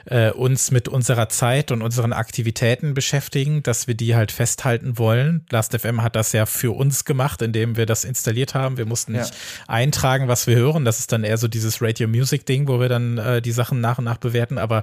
äh, 0.06 0.30
uns 0.30 0.70
mit 0.70 0.88
unserer 0.88 1.28
Zeit 1.28 1.72
und 1.72 1.82
unseren 1.82 2.12
Aktivitäten 2.12 2.94
beschäftigen, 2.94 3.62
dass 3.64 3.88
wir 3.88 3.94
die 3.94 4.14
halt 4.14 4.30
festhalten 4.30 4.96
wollen. 4.96 5.44
Last.fm 5.50 6.02
hat 6.02 6.14
das 6.14 6.32
ja 6.32 6.46
für 6.46 6.74
uns 6.74 7.04
gemacht, 7.04 7.42
indem 7.42 7.76
wir 7.76 7.86
das 7.86 8.04
installiert 8.04 8.54
haben. 8.54 8.78
Wir 8.78 8.86
mussten 8.86 9.12
nicht 9.12 9.30
ja. 9.30 9.36
eintragen, 9.66 10.28
was 10.28 10.46
wir 10.46 10.56
hören. 10.56 10.84
Das 10.84 11.00
ist 11.00 11.10
dann 11.10 11.24
eher 11.24 11.36
so 11.36 11.48
dieses 11.48 11.82
Radio 11.82 12.06
Music 12.06 12.46
Ding, 12.46 12.68
wo 12.68 12.80
wir 12.80 12.88
dann 12.88 13.18
äh, 13.18 13.42
die 13.42 13.52
Sachen 13.52 13.80
nach 13.80 13.98
und 13.98 14.04
nach 14.04 14.18
bewerten. 14.18 14.56
Aber 14.56 14.82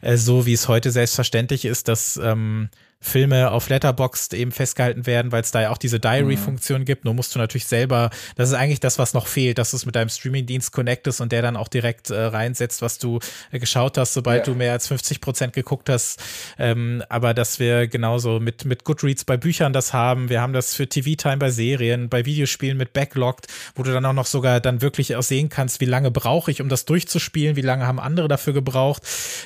äh, 0.00 0.16
so 0.16 0.46
wie 0.46 0.54
es 0.54 0.68
heute 0.68 0.90
selbstverständlich 0.90 1.64
ist, 1.64 1.88
dass 1.88 2.16
ähm, 2.22 2.70
Filme 3.00 3.52
auf 3.52 3.68
Letterboxd 3.68 4.34
eben 4.34 4.50
festgehalten 4.50 5.06
werden, 5.06 5.30
weil 5.30 5.42
es 5.42 5.52
da 5.52 5.62
ja 5.62 5.70
auch 5.70 5.78
diese 5.78 6.00
Diary-Funktion 6.00 6.80
mhm. 6.80 6.84
gibt. 6.84 7.04
Nur 7.04 7.14
musst 7.14 7.34
du 7.34 7.38
natürlich 7.38 7.66
selber, 7.66 8.10
das 8.34 8.48
ist 8.48 8.54
eigentlich 8.54 8.80
das, 8.80 8.98
was 8.98 9.14
noch 9.14 9.28
fehlt, 9.28 9.58
dass 9.58 9.70
du 9.70 9.76
es 9.76 9.86
mit 9.86 9.94
deinem 9.94 10.08
Streaming-Dienst 10.08 10.72
connectest 10.72 11.20
und 11.20 11.30
der 11.30 11.42
dann 11.42 11.56
auch 11.56 11.68
direkt 11.68 12.10
äh, 12.10 12.20
reinsetzt, 12.20 12.82
was 12.82 12.98
du 12.98 13.20
äh, 13.52 13.60
geschaut 13.60 13.98
hast, 13.98 14.14
sobald 14.14 14.46
ja. 14.46 14.52
du 14.52 14.58
mehr 14.58 14.72
als 14.72 14.88
50 14.88 15.20
Prozent 15.20 15.52
geguckt 15.52 15.88
hast. 15.88 16.20
Ähm, 16.58 17.02
aber 17.08 17.34
dass 17.34 17.60
wir 17.60 17.86
genauso 17.86 18.40
mit, 18.40 18.64
mit 18.64 18.82
Goodreads 18.82 19.24
bei 19.24 19.36
Büchern 19.36 19.72
das 19.72 19.92
haben. 19.92 20.28
Wir 20.28 20.40
haben 20.40 20.52
das 20.52 20.74
für 20.74 20.88
TV-Time 20.88 21.36
bei 21.36 21.50
Serien, 21.50 22.08
bei 22.08 22.24
Videospielen 22.24 22.76
mit 22.76 22.92
Backlogged, 22.92 23.46
wo 23.76 23.84
du 23.84 23.92
dann 23.92 24.04
auch 24.06 24.12
noch 24.12 24.26
sogar 24.26 24.60
dann 24.60 24.82
wirklich 24.82 25.14
auch 25.14 25.22
sehen 25.22 25.48
kannst, 25.48 25.80
wie 25.80 25.86
lange 25.86 26.10
brauche 26.10 26.50
ich, 26.50 26.60
um 26.60 26.68
das 26.68 26.84
durchzuspielen, 26.84 27.54
wie 27.54 27.62
lange 27.62 27.86
haben 27.86 28.00
andere 28.00 28.26
dafür 28.26 28.52
gebraucht. 28.52 29.02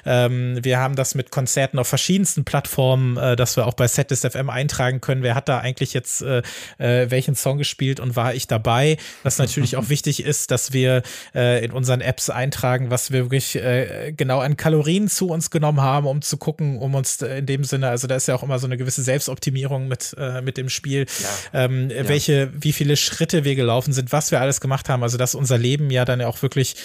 Ähm, 0.06 0.58
wir 0.62 0.78
haben 0.78 0.96
das 0.96 1.14
mit 1.14 1.30
Konzerten 1.30 1.78
auf 1.78 1.88
verschiedensten 1.88 2.44
Plattformen, 2.44 3.18
äh, 3.18 3.36
dass 3.42 3.56
wir 3.56 3.66
auch 3.66 3.74
bei 3.74 3.88
Setlist 3.88 4.24
FM 4.24 4.48
eintragen 4.48 5.00
können, 5.00 5.22
wer 5.22 5.34
hat 5.34 5.48
da 5.48 5.58
eigentlich 5.58 5.92
jetzt 5.92 6.22
äh, 6.22 6.42
äh, 6.78 7.10
welchen 7.10 7.34
Song 7.34 7.58
gespielt 7.58 7.98
und 7.98 8.14
war 8.14 8.34
ich 8.34 8.46
dabei. 8.46 8.96
Was 9.24 9.38
natürlich 9.38 9.76
auch 9.76 9.88
wichtig 9.90 10.24
ist, 10.24 10.52
dass 10.52 10.72
wir 10.72 11.02
äh, 11.34 11.64
in 11.64 11.72
unseren 11.72 12.00
Apps 12.00 12.30
eintragen, 12.30 12.90
was 12.90 13.10
wir 13.10 13.24
wirklich 13.24 13.56
äh, 13.56 14.12
genau 14.16 14.38
an 14.38 14.56
Kalorien 14.56 15.08
zu 15.08 15.28
uns 15.28 15.50
genommen 15.50 15.80
haben, 15.80 16.06
um 16.06 16.22
zu 16.22 16.36
gucken, 16.36 16.78
um 16.78 16.94
uns 16.94 17.20
in 17.20 17.46
dem 17.46 17.64
Sinne, 17.64 17.88
also 17.88 18.06
da 18.06 18.14
ist 18.14 18.28
ja 18.28 18.36
auch 18.36 18.44
immer 18.44 18.60
so 18.60 18.66
eine 18.66 18.76
gewisse 18.76 19.02
Selbstoptimierung 19.02 19.88
mit, 19.88 20.14
äh, 20.16 20.40
mit 20.40 20.56
dem 20.56 20.68
Spiel, 20.68 21.06
ja. 21.52 21.64
Ähm, 21.64 21.90
ja. 21.90 22.08
welche, 22.08 22.50
wie 22.54 22.72
viele 22.72 22.96
Schritte 22.96 23.42
wir 23.42 23.56
gelaufen 23.56 23.92
sind, 23.92 24.12
was 24.12 24.30
wir 24.30 24.40
alles 24.40 24.60
gemacht 24.60 24.88
haben, 24.88 25.02
also 25.02 25.18
dass 25.18 25.34
unser 25.34 25.58
Leben 25.58 25.90
ja 25.90 26.04
dann 26.04 26.20
ja 26.20 26.28
auch 26.28 26.40
wirklich 26.42 26.76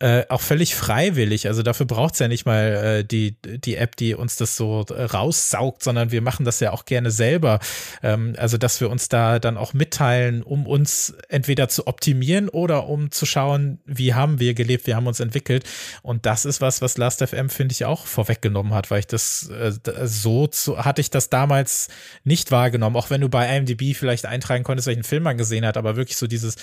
äh, 0.00 0.24
auch 0.28 0.40
völlig 0.40 0.74
freiwillig. 0.74 1.46
Also 1.46 1.62
dafür 1.62 1.86
braucht's 1.86 2.18
ja 2.18 2.28
nicht 2.28 2.44
mal 2.44 3.00
äh, 3.00 3.04
die, 3.04 3.36
die 3.40 3.76
App, 3.76 3.96
die 3.96 4.14
uns 4.14 4.36
das 4.36 4.56
so 4.56 4.84
äh, 4.90 5.04
raussaugt, 5.04 5.82
sondern 5.82 6.10
wir 6.10 6.20
machen 6.20 6.44
das 6.44 6.60
ja 6.60 6.72
auch 6.72 6.84
gerne 6.84 7.10
selber. 7.10 7.60
Ähm, 8.02 8.34
also 8.36 8.58
dass 8.58 8.80
wir 8.80 8.90
uns 8.90 9.08
da 9.08 9.38
dann 9.38 9.56
auch 9.56 9.72
mitteilen, 9.72 10.42
um 10.42 10.66
uns 10.66 11.14
entweder 11.28 11.68
zu 11.68 11.86
optimieren 11.86 12.50
oder 12.50 12.86
um 12.88 13.10
zu 13.10 13.24
schauen, 13.24 13.78
wie 13.86 14.12
haben 14.12 14.38
wir 14.38 14.52
gelebt, 14.52 14.86
wie 14.86 14.94
haben 14.94 15.06
uns 15.06 15.20
entwickelt. 15.20 15.64
Und 16.02 16.26
das 16.26 16.44
ist 16.44 16.60
was, 16.60 16.82
was 16.82 16.98
Last.fm, 16.98 17.48
finde 17.48 17.72
ich, 17.72 17.86
auch 17.86 18.06
vorweggenommen 18.06 18.74
hat, 18.74 18.90
weil 18.90 19.00
ich 19.00 19.06
das 19.06 19.48
äh, 19.48 19.72
so 20.04 20.46
zu, 20.46 20.84
hatte 20.84 21.00
ich 21.00 21.08
das 21.08 21.30
damals 21.30 21.88
nicht 22.22 22.50
wahrgenommen, 22.50 22.96
auch 22.96 23.08
wenn 23.08 23.22
du 23.22 23.30
bei 23.30 23.56
IMDb 23.56 23.96
vielleicht 23.96 24.26
eintragen 24.26 24.62
konntest, 24.62 24.88
welchen 24.88 25.04
Film 25.04 25.22
man 25.22 25.38
gesehen 25.38 25.64
hat, 25.64 25.78
aber 25.78 25.96
wirklich 25.96 26.18
so 26.18 26.26
dieses, 26.26 26.56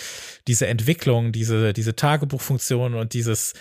diese 0.47 0.67
Entwicklung, 0.67 1.32
diese, 1.32 1.74
diese 1.74 1.95
Tagebuchfunktion 1.95 2.93
und 2.93 3.13
die 3.13 3.22
dieses 3.24 3.54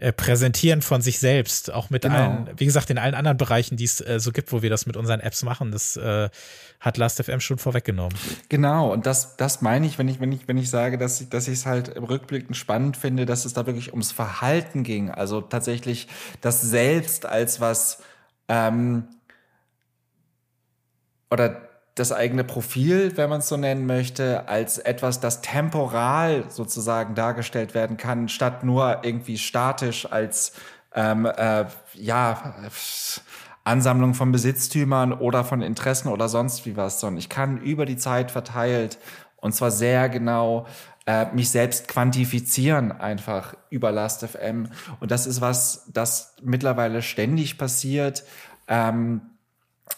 äh, 0.00 0.12
Präsentieren 0.12 0.80
von 0.80 1.02
sich 1.02 1.18
selbst, 1.18 1.72
auch 1.72 1.90
mit 1.90 2.02
genau. 2.02 2.14
allen, 2.14 2.50
wie 2.56 2.66
gesagt, 2.66 2.88
in 2.88 2.98
allen 2.98 3.14
anderen 3.14 3.36
Bereichen, 3.36 3.76
die 3.76 3.84
es 3.84 4.00
äh, 4.00 4.20
so 4.20 4.30
gibt, 4.30 4.52
wo 4.52 4.62
wir 4.62 4.70
das 4.70 4.86
mit 4.86 4.96
unseren 4.96 5.18
Apps 5.18 5.42
machen, 5.42 5.72
das 5.72 5.96
äh, 5.96 6.28
hat 6.78 6.96
Last.fm 6.98 7.40
schon 7.40 7.58
vorweggenommen. 7.58 8.16
Genau, 8.48 8.92
und 8.92 9.06
das, 9.06 9.36
das 9.36 9.60
meine 9.60 9.86
ich, 9.86 9.98
wenn 9.98 10.06
ich, 10.06 10.20
wenn 10.20 10.30
ich, 10.30 10.46
wenn 10.46 10.56
ich 10.56 10.70
sage, 10.70 10.98
dass 10.98 11.20
ich, 11.20 11.30
dass 11.30 11.48
ich 11.48 11.54
es 11.54 11.66
halt 11.66 11.88
im 11.88 12.04
Rückblick 12.04 12.54
spannend 12.54 12.96
finde, 12.96 13.26
dass 13.26 13.44
es 13.44 13.54
da 13.54 13.66
wirklich 13.66 13.90
ums 13.90 14.12
Verhalten 14.12 14.84
ging. 14.84 15.10
Also 15.10 15.40
tatsächlich 15.40 16.06
das 16.40 16.62
Selbst 16.62 17.26
als 17.26 17.60
was 17.60 18.00
ähm, 18.48 19.08
oder 21.28 21.67
das 21.98 22.12
eigene 22.12 22.44
Profil, 22.44 23.16
wenn 23.16 23.30
man 23.30 23.40
es 23.40 23.48
so 23.48 23.56
nennen 23.56 23.86
möchte, 23.86 24.48
als 24.48 24.78
etwas, 24.78 25.20
das 25.20 25.40
temporal 25.40 26.44
sozusagen 26.48 27.14
dargestellt 27.14 27.74
werden 27.74 27.96
kann, 27.96 28.28
statt 28.28 28.64
nur 28.64 29.00
irgendwie 29.02 29.38
statisch 29.38 30.10
als 30.10 30.52
ähm, 30.94 31.26
äh, 31.26 31.64
ja 31.94 32.54
Ansammlung 33.64 34.14
von 34.14 34.32
Besitztümern 34.32 35.12
oder 35.12 35.44
von 35.44 35.62
Interessen 35.62 36.08
oder 36.08 36.28
sonst 36.28 36.64
wie 36.66 36.76
was, 36.76 37.00
sondern 37.00 37.18
ich 37.18 37.28
kann 37.28 37.58
über 37.58 37.84
die 37.84 37.96
Zeit 37.96 38.30
verteilt 38.30 38.98
und 39.36 39.54
zwar 39.54 39.70
sehr 39.70 40.08
genau 40.08 40.66
äh, 41.06 41.26
mich 41.34 41.50
selbst 41.50 41.88
quantifizieren 41.88 42.92
einfach 42.92 43.54
über 43.70 43.92
Last.fm 43.92 44.68
und 45.00 45.10
das 45.10 45.26
ist 45.26 45.40
was, 45.40 45.88
das 45.92 46.34
mittlerweile 46.42 47.02
ständig 47.02 47.58
passiert. 47.58 48.24
Ähm, 48.68 49.22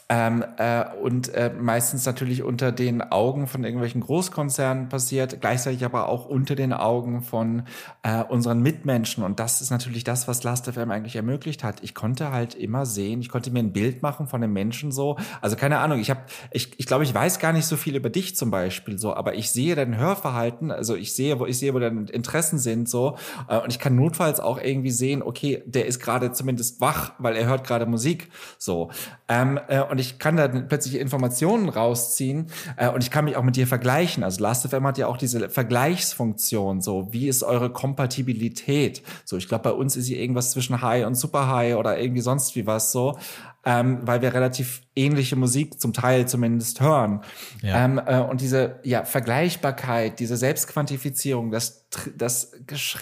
ähm, 0.08 0.44
äh, 0.58 0.84
und 1.00 1.32
äh, 1.34 1.52
meistens 1.56 2.04
natürlich 2.04 2.42
unter 2.42 2.72
den 2.72 3.00
Augen 3.00 3.46
von 3.46 3.62
irgendwelchen 3.62 4.00
Großkonzernen 4.00 4.88
passiert, 4.88 5.40
gleichzeitig 5.40 5.84
aber 5.84 6.08
auch 6.08 6.26
unter 6.26 6.56
den 6.56 6.72
Augen 6.72 7.22
von 7.22 7.62
äh, 8.02 8.24
unseren 8.24 8.60
Mitmenschen. 8.60 9.22
Und 9.22 9.38
das 9.38 9.60
ist 9.60 9.70
natürlich 9.70 10.02
das, 10.02 10.26
was 10.26 10.42
Last.fm 10.42 10.90
eigentlich 10.90 11.14
ermöglicht 11.14 11.62
hat. 11.62 11.82
Ich 11.82 11.94
konnte 11.94 12.32
halt 12.32 12.56
immer 12.56 12.86
sehen, 12.86 13.20
ich 13.20 13.28
konnte 13.28 13.52
mir 13.52 13.60
ein 13.60 13.72
Bild 13.72 14.02
machen 14.02 14.26
von 14.26 14.40
den 14.40 14.52
Menschen 14.52 14.90
so. 14.90 15.16
Also 15.40 15.54
keine 15.54 15.78
Ahnung, 15.78 16.00
ich 16.00 16.10
habe, 16.10 16.22
ich, 16.50 16.72
ich 16.76 16.86
glaube, 16.86 17.04
ich 17.04 17.14
weiß 17.14 17.38
gar 17.38 17.52
nicht 17.52 17.66
so 17.66 17.76
viel 17.76 17.94
über 17.94 18.10
dich 18.10 18.34
zum 18.34 18.50
Beispiel 18.50 18.98
so, 18.98 19.14
aber 19.14 19.34
ich 19.34 19.52
sehe 19.52 19.76
dein 19.76 19.96
Hörverhalten, 19.96 20.72
also 20.72 20.96
ich 20.96 21.14
sehe, 21.14 21.38
wo 21.38 21.46
ich 21.46 21.56
sehe, 21.56 21.72
wo 21.72 21.78
deine 21.78 22.10
Interessen 22.10 22.58
sind 22.58 22.88
so. 22.88 23.16
Äh, 23.48 23.58
und 23.58 23.70
ich 23.70 23.78
kann 23.78 23.94
notfalls 23.94 24.40
auch 24.40 24.60
irgendwie 24.60 24.90
sehen, 24.90 25.22
okay, 25.22 25.62
der 25.66 25.86
ist 25.86 26.00
gerade 26.00 26.32
zumindest 26.32 26.80
wach, 26.80 27.12
weil 27.18 27.36
er 27.36 27.46
hört 27.46 27.64
gerade 27.64 27.86
Musik 27.86 28.28
so. 28.58 28.90
Ähm, 29.28 29.60
äh, 29.80 29.90
und 29.90 29.98
ich 29.98 30.18
kann 30.18 30.36
da 30.36 30.48
plötzlich 30.48 30.96
Informationen 30.96 31.68
rausziehen 31.68 32.46
äh, 32.76 32.88
und 32.88 33.02
ich 33.02 33.10
kann 33.10 33.24
mich 33.24 33.36
auch 33.36 33.42
mit 33.42 33.56
dir 33.56 33.66
vergleichen. 33.66 34.24
Also 34.24 34.42
Last.fm 34.42 34.86
hat 34.86 34.98
ja 34.98 35.06
auch 35.06 35.16
diese 35.16 35.48
Vergleichsfunktion, 35.48 36.80
so 36.80 37.12
wie 37.12 37.28
ist 37.28 37.42
eure 37.42 37.70
Kompatibilität? 37.70 39.02
So, 39.24 39.36
ich 39.36 39.48
glaube, 39.48 39.64
bei 39.64 39.72
uns 39.72 39.96
ist 39.96 40.06
sie 40.06 40.18
irgendwas 40.18 40.52
zwischen 40.52 40.80
High 40.82 41.06
und 41.06 41.14
Super 41.14 41.48
High 41.48 41.76
oder 41.76 41.98
irgendwie 41.98 42.22
sonst 42.22 42.56
wie 42.56 42.66
was 42.66 42.92
so. 42.92 43.18
Ähm, 43.62 43.98
weil 44.04 44.22
wir 44.22 44.32
relativ 44.32 44.80
ähnliche 44.96 45.36
Musik 45.36 45.82
zum 45.82 45.92
Teil 45.92 46.26
zumindest 46.26 46.80
hören. 46.80 47.20
Ja. 47.60 47.84
Ähm, 47.84 48.00
äh, 48.06 48.20
und 48.20 48.40
diese 48.40 48.80
ja, 48.84 49.04
Vergleichbarkeit, 49.04 50.18
diese 50.18 50.38
Selbstquantifizierung, 50.38 51.50
das, 51.50 51.86
das 52.16 52.52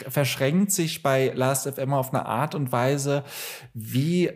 verschränkt 0.09 0.73
sich 0.73 1.05
bei 1.05 1.31
Last.fm 1.33 1.93
auf 1.95 2.13
eine 2.13 2.27
Art 2.27 2.57
und 2.57 2.73
Weise, 2.73 3.23
wie 3.73 4.33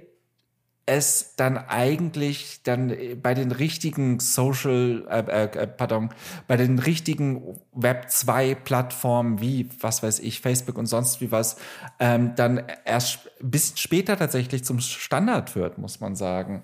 es 0.87 1.37
dann 1.37 1.59
eigentlich 1.59 2.63
dann 2.65 2.95
bei 3.23 3.35
den 3.35 3.53
richtigen 3.53 4.19
Social, 4.19 5.07
äh, 5.09 5.45
äh, 5.45 5.67
pardon, 5.67 6.11
bei 6.49 6.57
den 6.57 6.79
richtigen 6.79 7.59
Web 7.73 8.11
2 8.11 8.55
Plattformen 8.57 9.41
wie, 9.41 9.69
was 9.81 10.03
weiß 10.03 10.19
ich, 10.21 10.41
Facebook 10.41 10.79
und 10.79 10.87
sonst 10.87 11.21
wie 11.21 11.31
was, 11.31 11.57
ähm, 12.01 12.35
dann 12.35 12.63
erst 12.85 13.31
bis 13.43 13.75
später 13.77 14.17
tatsächlich 14.17 14.65
zum 14.65 14.81
Standard 14.81 15.57
wird, 15.57 15.79
muss 15.79 16.01
man 16.01 16.15
sagen. 16.15 16.63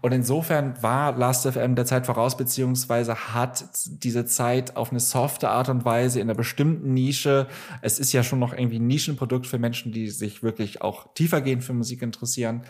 Und 0.00 0.12
insofern 0.12 0.80
war 0.82 1.16
Last.fm 1.16 1.74
der 1.74 1.86
Zeit 1.86 2.06
voraus, 2.06 2.36
beziehungsweise 2.36 3.34
hat 3.34 3.64
diese 3.86 4.24
Zeit 4.24 4.76
auf 4.76 4.90
eine 4.90 5.00
softe 5.00 5.50
Art 5.50 5.68
und 5.68 5.84
Weise 5.84 6.20
in 6.20 6.28
einer 6.28 6.36
bestimmten 6.36 6.94
Nische, 6.94 7.48
es 7.82 7.98
ist 7.98 8.12
ja 8.12 8.22
schon 8.22 8.38
noch 8.38 8.52
irgendwie 8.52 8.78
ein 8.78 8.86
Nischenprodukt 8.86 9.46
für 9.46 9.58
Menschen, 9.58 9.92
die 9.92 10.08
sich 10.08 10.42
wirklich 10.42 10.82
auch 10.82 11.12
tiefergehend 11.14 11.64
für 11.64 11.72
Musik 11.72 12.02
interessieren, 12.02 12.62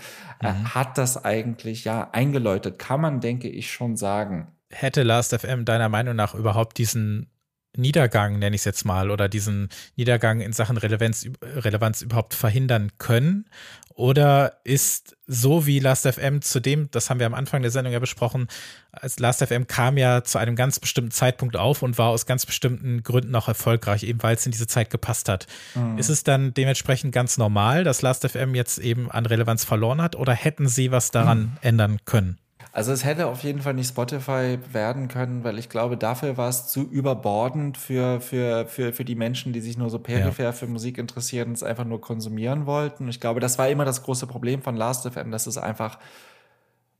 äh, 0.42 0.52
mhm. 0.52 0.64
äh, 0.64 0.68
hat 0.70 0.98
das 0.98 1.24
eigentlich 1.24 1.84
ja 1.84 2.08
eingeläutet, 2.12 2.78
kann 2.78 3.00
man, 3.00 3.20
denke 3.20 3.48
ich, 3.48 3.70
schon 3.70 3.96
sagen. 3.96 4.48
Hätte 4.70 5.02
Last.fm 5.02 5.64
deiner 5.64 5.88
Meinung 5.88 6.16
nach 6.16 6.34
überhaupt 6.34 6.78
diesen 6.78 7.28
Niedergang, 7.76 8.38
nenne 8.38 8.56
ich 8.56 8.62
es 8.62 8.64
jetzt 8.64 8.84
mal, 8.84 9.10
oder 9.10 9.28
diesen 9.28 9.68
Niedergang 9.96 10.40
in 10.40 10.52
Sachen 10.52 10.76
Relevanz, 10.76 11.26
Relevanz 11.42 12.02
überhaupt 12.02 12.34
verhindern 12.34 12.90
können? 12.98 13.46
Oder 13.94 14.60
ist 14.64 15.16
so 15.26 15.66
wie 15.66 15.78
Last.fm 15.78 16.40
zu 16.40 16.60
dem, 16.60 16.90
das 16.90 17.10
haben 17.10 17.20
wir 17.20 17.26
am 17.26 17.34
Anfang 17.34 17.60
der 17.62 17.70
Sendung 17.70 17.92
ja 17.92 17.98
besprochen, 17.98 18.48
als 18.92 19.18
Last.fm 19.18 19.66
kam 19.66 19.98
ja 19.98 20.24
zu 20.24 20.38
einem 20.38 20.56
ganz 20.56 20.80
bestimmten 20.80 21.10
Zeitpunkt 21.10 21.54
auf 21.56 21.82
und 21.82 21.98
war 21.98 22.08
aus 22.08 22.24
ganz 22.24 22.46
bestimmten 22.46 23.02
Gründen 23.02 23.34
auch 23.34 23.46
erfolgreich, 23.46 24.02
eben 24.04 24.22
weil 24.22 24.36
es 24.36 24.46
in 24.46 24.52
diese 24.52 24.66
Zeit 24.66 24.90
gepasst 24.90 25.28
hat. 25.28 25.46
Mhm. 25.74 25.98
Ist 25.98 26.08
es 26.08 26.24
dann 26.24 26.54
dementsprechend 26.54 27.12
ganz 27.12 27.36
normal, 27.36 27.84
dass 27.84 28.02
Last.fm 28.02 28.54
jetzt 28.54 28.78
eben 28.78 29.10
an 29.10 29.26
Relevanz 29.26 29.64
verloren 29.64 30.00
hat 30.00 30.16
oder 30.16 30.32
hätten 30.32 30.66
sie 30.66 30.90
was 30.90 31.10
daran 31.10 31.40
mhm. 31.40 31.58
ändern 31.60 31.98
können? 32.04 32.39
Also 32.72 32.92
es 32.92 33.04
hätte 33.04 33.26
auf 33.26 33.42
jeden 33.42 33.62
Fall 33.62 33.74
nicht 33.74 33.88
Spotify 33.88 34.58
werden 34.72 35.08
können, 35.08 35.42
weil 35.42 35.58
ich 35.58 35.68
glaube, 35.68 35.96
dafür 35.96 36.36
war 36.36 36.48
es 36.48 36.68
zu 36.68 36.82
überbordend 36.82 37.76
für, 37.76 38.20
für, 38.20 38.66
für, 38.66 38.92
für 38.92 39.04
die 39.04 39.16
Menschen, 39.16 39.52
die 39.52 39.60
sich 39.60 39.76
nur 39.76 39.90
so 39.90 39.98
peripher 39.98 40.44
ja. 40.44 40.52
für 40.52 40.68
Musik 40.68 40.96
interessieren 40.96 41.48
und 41.48 41.54
es 41.54 41.64
einfach 41.64 41.84
nur 41.84 42.00
konsumieren 42.00 42.66
wollten. 42.66 43.08
Ich 43.08 43.18
glaube, 43.18 43.40
das 43.40 43.58
war 43.58 43.68
immer 43.68 43.84
das 43.84 44.04
große 44.04 44.28
Problem 44.28 44.62
von 44.62 44.76
Last.fm, 44.76 45.32
dass 45.32 45.48
es 45.48 45.58
einfach 45.58 45.98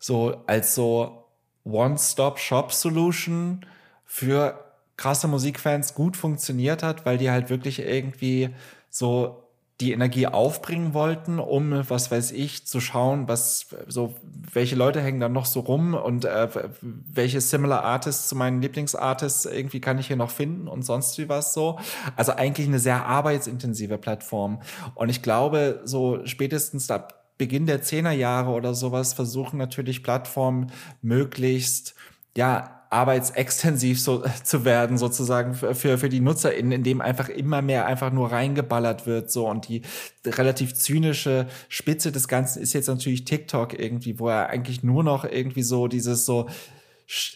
so 0.01 0.43
als 0.47 0.75
so 0.75 1.25
One-Stop-Shop-Solution 1.65 3.65
für 4.05 4.65
krasse 4.97 5.29
Musikfans 5.29 5.95
gut 5.95 6.17
funktioniert 6.17 6.83
hat, 6.83 7.07
weil 7.07 7.17
die 7.17 7.31
halt 7.31 7.49
wirklich 7.49 7.79
irgendwie 7.79 8.51
so 8.89 9.40
die 9.81 9.93
Energie 9.93 10.27
aufbringen 10.27 10.93
wollten, 10.93 11.39
um, 11.39 11.89
was 11.89 12.11
weiß 12.11 12.33
ich, 12.33 12.67
zu 12.67 12.81
schauen, 12.81 13.29
was 13.29 13.69
so, 13.89 14.15
welche 14.53 14.77
Leute 14.77 15.01
hängen 15.01 15.21
dann 15.21 15.33
noch 15.33 15.47
so 15.47 15.61
rum 15.61 15.95
und 15.95 16.27
äh, 16.27 16.49
welche 16.81 17.41
Similar 17.41 17.83
Artists 17.83 18.29
zu 18.29 18.37
meinen 18.37 18.61
Lieblingsartists 18.61 19.47
irgendwie 19.47 19.81
kann 19.81 19.99
ich 19.99 20.09
hier 20.09 20.17
noch 20.17 20.31
finden 20.31 20.69
und 20.69 20.83
sonst 20.83 21.17
wie 21.19 21.29
was 21.29 21.55
so. 21.55 21.79
Also 22.15 22.33
eigentlich 22.33 22.67
eine 22.67 22.79
sehr 22.79 23.07
arbeitsintensive 23.07 23.97
Plattform. 23.97 24.61
Und 24.95 25.09
ich 25.09 25.23
glaube, 25.23 25.81
so 25.85 26.25
spätestens 26.27 26.91
ab 26.91 27.37
Beginn 27.39 27.65
der 27.65 27.81
Zehnerjahre 27.81 28.51
oder 28.51 28.75
sowas 28.75 29.15
versuchen 29.15 29.57
natürlich 29.57 30.03
Plattformen 30.03 30.73
möglichst, 31.01 31.95
ja, 32.37 32.80
arbeitsextensiv 32.91 34.01
so 34.01 34.25
zu 34.45 34.65
werden 34.65 34.99
sozusagen 34.99 35.55
für, 35.55 35.97
für 35.97 36.09
die 36.09 36.21
NutzerInnen, 36.21 36.73
indem 36.73 37.01
einfach 37.01 37.29
immer 37.29 37.63
mehr 37.63 37.87
einfach 37.87 38.13
nur 38.13 38.33
reingeballert 38.33 39.07
wird 39.07 39.31
so 39.31 39.49
und 39.49 39.69
die 39.69 39.83
relativ 40.27 40.75
zynische 40.75 41.47
Spitze 41.69 42.13
des 42.13 42.29
Ganzen 42.29 42.61
ist 42.61 42.73
jetzt 42.73 42.89
natürlich 42.89 43.25
TikTok 43.25 43.79
irgendwie, 43.79 44.19
wo 44.19 44.29
er 44.29 44.51
eigentlich 44.51 44.83
nur 44.83 45.05
noch 45.05 45.25
irgendwie 45.25 45.63
so 45.63 45.87
dieses 45.89 46.27
so 46.27 46.49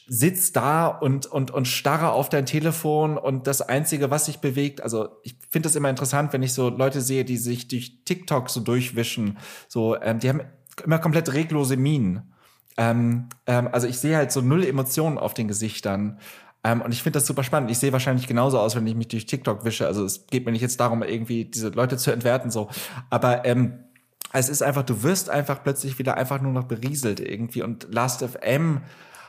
sitz 0.06 0.52
da 0.52 0.86
und, 0.86 1.26
und, 1.26 1.51
und 1.51 1.66
starre 1.66 2.12
auf 2.12 2.28
dein 2.28 2.47
Telefon 2.47 3.18
und 3.18 3.48
das 3.48 3.60
Einzige, 3.60 4.10
was 4.10 4.26
sich 4.26 4.39
bewegt, 4.39 4.81
also 4.81 5.09
ich 5.24 5.36
finde 5.51 5.68
das 5.68 5.74
immer 5.74 5.90
interessant, 5.90 6.32
wenn 6.32 6.44
ich 6.44 6.52
so 6.52 6.68
Leute 6.68 7.01
sehe, 7.01 7.24
die 7.24 7.36
sich 7.36 7.66
durch 7.66 8.05
TikTok 8.05 8.51
so 8.51 8.60
durchwischen, 8.60 9.39
so, 9.66 10.01
ähm, 10.01 10.20
die 10.20 10.28
haben 10.28 10.43
immer 10.85 10.98
komplett 10.98 11.32
reglose 11.32 11.76
Minen. 11.76 12.34
Ähm, 12.77 13.29
ähm, 13.47 13.69
also 13.73 13.87
ich 13.87 13.99
sehe 13.99 14.17
halt 14.17 14.33
so 14.33 14.41
null 14.41 14.65
Emotionen 14.65 15.19
auf 15.19 15.35
den 15.35 15.49
Gesichtern. 15.49 16.19
Ähm, 16.65 16.81
und 16.81 16.93
ich 16.93 17.03
finde 17.03 17.19
das 17.19 17.27
super 17.27 17.45
spannend. 17.45 17.71
Ich 17.71 17.79
sehe 17.79 17.93
wahrscheinlich 17.93 18.27
genauso 18.27 18.59
aus, 18.59 18.75
wenn 18.75 18.87
ich 18.87 18.95
mich 18.95 19.09
durch 19.09 19.27
TikTok 19.27 19.65
wische. 19.65 19.87
Also 19.87 20.05
es 20.05 20.27
geht 20.27 20.47
mir 20.47 20.53
nicht 20.53 20.63
jetzt 20.63 20.81
darum, 20.81 21.03
irgendwie 21.03 21.45
diese 21.45 21.69
Leute 21.69 21.97
zu 21.97 22.11
entwerten, 22.11 22.51
so. 22.51 22.69
Aber 23.11 23.45
ähm, 23.45 23.85
es 24.33 24.49
ist 24.49 24.63
einfach, 24.63 24.83
du 24.83 25.03
wirst 25.03 25.31
einfach 25.31 25.63
plötzlich 25.63 25.99
wieder 25.99 26.17
einfach 26.17 26.41
nur 26.41 26.53
noch 26.53 26.65
berieselt 26.65 27.21
irgendwie. 27.21 27.63
Und 27.63 27.87
Last.fm 27.93 28.81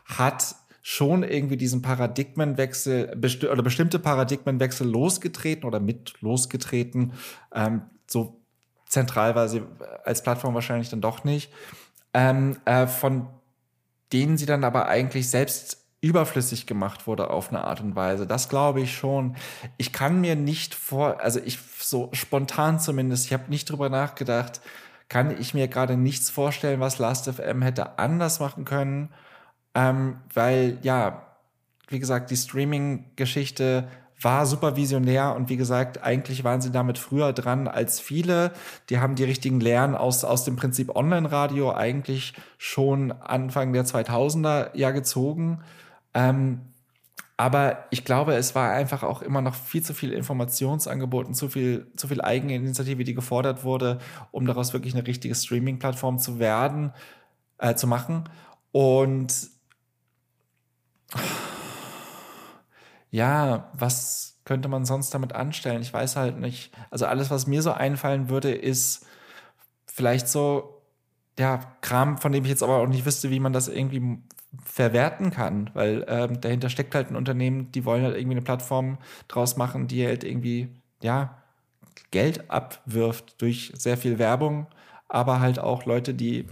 hat 0.05 0.55
schon 0.81 1.23
irgendwie 1.23 1.57
diesen 1.57 1.81
Paradigmenwechsel 1.81 3.15
besti 3.15 3.47
oder 3.47 3.63
bestimmte 3.63 3.99
Paradigmenwechsel 3.99 4.87
losgetreten 4.87 5.65
oder 5.65 5.79
mit 5.79 6.13
losgetreten. 6.21 7.13
Ähm, 7.53 7.81
so 8.07 8.39
zentral 8.87 9.35
war 9.35 9.49
sie 9.49 9.63
als 10.03 10.23
Plattform 10.23 10.53
wahrscheinlich 10.53 10.89
dann 10.89 11.01
doch 11.01 11.23
nicht 11.23 11.51
ähm, 12.15 12.57
äh, 12.63 12.87
von 12.87 13.27
denen 14.13 14.37
sie 14.37 14.45
dann 14.45 14.63
aber 14.63 14.87
eigentlich 14.87 15.29
selbst 15.29 15.85
überflüssig 15.99 16.65
gemacht 16.65 17.07
wurde 17.07 17.29
auf 17.29 17.49
eine 17.49 17.65
Art 17.65 17.81
und 17.81 17.95
Weise. 17.95 18.25
Das 18.25 18.47
glaube 18.47 18.79
ich 18.79 18.95
schon. 18.95 19.35
Ich 19.77 19.91
kann 19.91 20.21
mir 20.21 20.35
nicht 20.37 20.75
vor, 20.75 21.19
also 21.19 21.41
ich 21.43 21.59
so 21.79 22.09
spontan 22.13 22.79
zumindest, 22.79 23.25
ich 23.25 23.33
habe 23.33 23.49
nicht 23.49 23.69
drüber 23.69 23.89
nachgedacht, 23.89 24.61
kann 25.09 25.37
ich 25.37 25.53
mir 25.53 25.67
gerade 25.67 25.97
nichts 25.97 26.29
vorstellen, 26.29 26.79
was 26.79 26.99
Last.fm 26.99 27.61
hätte 27.61 27.99
anders 27.99 28.39
machen 28.39 28.63
können, 28.63 29.09
ähm, 29.73 30.21
weil 30.33 30.77
ja, 30.83 31.25
wie 31.89 31.99
gesagt, 31.99 32.31
die 32.31 32.37
Streaming-Geschichte 32.37 33.89
war 34.25 34.45
super 34.45 34.75
visionär 34.75 35.35
und 35.35 35.47
wie 35.49 35.55
gesagt, 35.55 36.03
eigentlich 36.03 36.43
waren 36.43 36.59
sie 36.59 36.71
damit 36.71 36.97
früher 36.97 37.31
dran 37.31 37.67
als 37.69 37.99
viele. 38.01 38.51
Die 38.89 38.99
haben 38.99 39.15
die 39.15 39.23
richtigen 39.23 39.61
Lehren 39.61 39.95
aus, 39.95 40.25
aus 40.25 40.43
dem 40.43 40.57
Prinzip 40.57 40.93
Online-Radio 40.93 41.71
eigentlich 41.71 42.33
schon 42.57 43.11
Anfang 43.13 43.71
der 43.71 43.85
2000er 43.85 44.71
ja 44.73 44.91
gezogen. 44.91 45.61
Ähm, 46.13 46.61
aber 47.37 47.85
ich 47.91 48.03
glaube, 48.03 48.33
es 48.33 48.55
war 48.55 48.71
einfach 48.71 49.03
auch 49.03 49.21
immer 49.21 49.41
noch 49.41 49.53
viel 49.53 49.83
zu 49.83 49.93
viel 49.93 50.11
Informationsangebot 50.11 51.27
und 51.27 51.35
zu 51.35 51.47
viel, 51.49 51.91
zu 51.95 52.07
viel 52.07 52.21
Eigeninitiative, 52.21 53.03
die 53.03 53.13
gefordert 53.13 53.63
wurde, 53.63 53.99
um 54.31 54.47
daraus 54.47 54.73
wirklich 54.73 54.95
eine 54.95 55.05
richtige 55.05 55.35
Streaming-Plattform 55.35 56.17
zu 56.17 56.39
werden, 56.39 56.93
äh, 57.59 57.75
zu 57.75 57.87
machen. 57.87 58.27
Und 58.71 59.49
ja, 63.15 63.71
was 63.73 64.41
könnte 64.43 64.67
man 64.67 64.83
sonst 64.83 65.13
damit 65.13 65.31
anstellen? 65.33 65.81
Ich 65.81 65.93
weiß 65.93 66.17
halt 66.17 66.37
nicht. 66.37 66.71
Also 66.91 67.05
alles, 67.05 67.31
was 67.31 67.47
mir 67.47 67.61
so 67.61 67.71
einfallen 67.71 68.29
würde, 68.29 68.51
ist 68.51 69.05
vielleicht 69.87 70.27
so, 70.27 70.81
ja, 71.39 71.61
Kram, 71.79 72.17
von 72.17 72.33
dem 72.33 72.43
ich 72.43 72.49
jetzt 72.49 72.61
aber 72.61 72.79
auch 72.79 72.87
nicht 72.87 73.05
wüsste, 73.05 73.29
wie 73.29 73.39
man 73.39 73.53
das 73.53 73.69
irgendwie 73.69 74.19
verwerten 74.65 75.31
kann, 75.31 75.69
weil 75.73 76.05
ähm, 76.09 76.41
dahinter 76.41 76.69
steckt 76.69 76.93
halt 76.93 77.09
ein 77.09 77.15
Unternehmen, 77.15 77.71
die 77.71 77.85
wollen 77.85 78.03
halt 78.03 78.17
irgendwie 78.17 78.35
eine 78.35 78.41
Plattform 78.45 78.97
draus 79.29 79.55
machen, 79.55 79.87
die 79.87 80.05
halt 80.05 80.25
irgendwie, 80.25 80.69
ja, 81.01 81.41
Geld 82.11 82.51
abwirft 82.51 83.41
durch 83.41 83.71
sehr 83.75 83.97
viel 83.97 84.19
Werbung, 84.19 84.67
aber 85.07 85.39
halt 85.39 85.59
auch 85.59 85.85
Leute, 85.85 86.13
die 86.13 86.47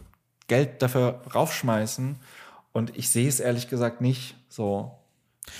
Geld 0.48 0.82
dafür 0.82 1.22
raufschmeißen. 1.36 2.20
Und 2.72 2.98
ich 2.98 3.10
sehe 3.10 3.28
es 3.28 3.42
ehrlich 3.42 3.68
gesagt 3.68 4.00
nicht 4.00 4.36
so. 4.48 5.03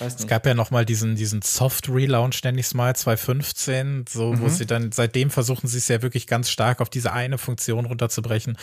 Es 0.00 0.26
gab 0.26 0.46
ja 0.46 0.54
noch 0.54 0.70
mal 0.70 0.84
diesen, 0.84 1.14
diesen 1.14 1.42
Soft-Relaunch, 1.42 2.42
nenne 2.42 2.58
ich 2.58 2.66
es 2.66 2.74
mal, 2.74 2.94
2015, 2.96 4.06
so, 4.08 4.32
mhm. 4.32 4.40
wo 4.40 4.48
sie 4.48 4.66
dann, 4.66 4.92
seitdem 4.92 5.30
versuchen 5.30 5.68
sie 5.68 5.78
es 5.78 5.88
ja 5.88 6.02
wirklich 6.02 6.26
ganz 6.26 6.50
stark 6.50 6.80
auf 6.80 6.90
diese 6.90 7.12
eine 7.12 7.38
Funktion 7.38 7.84
runterzubrechen, 7.84 8.56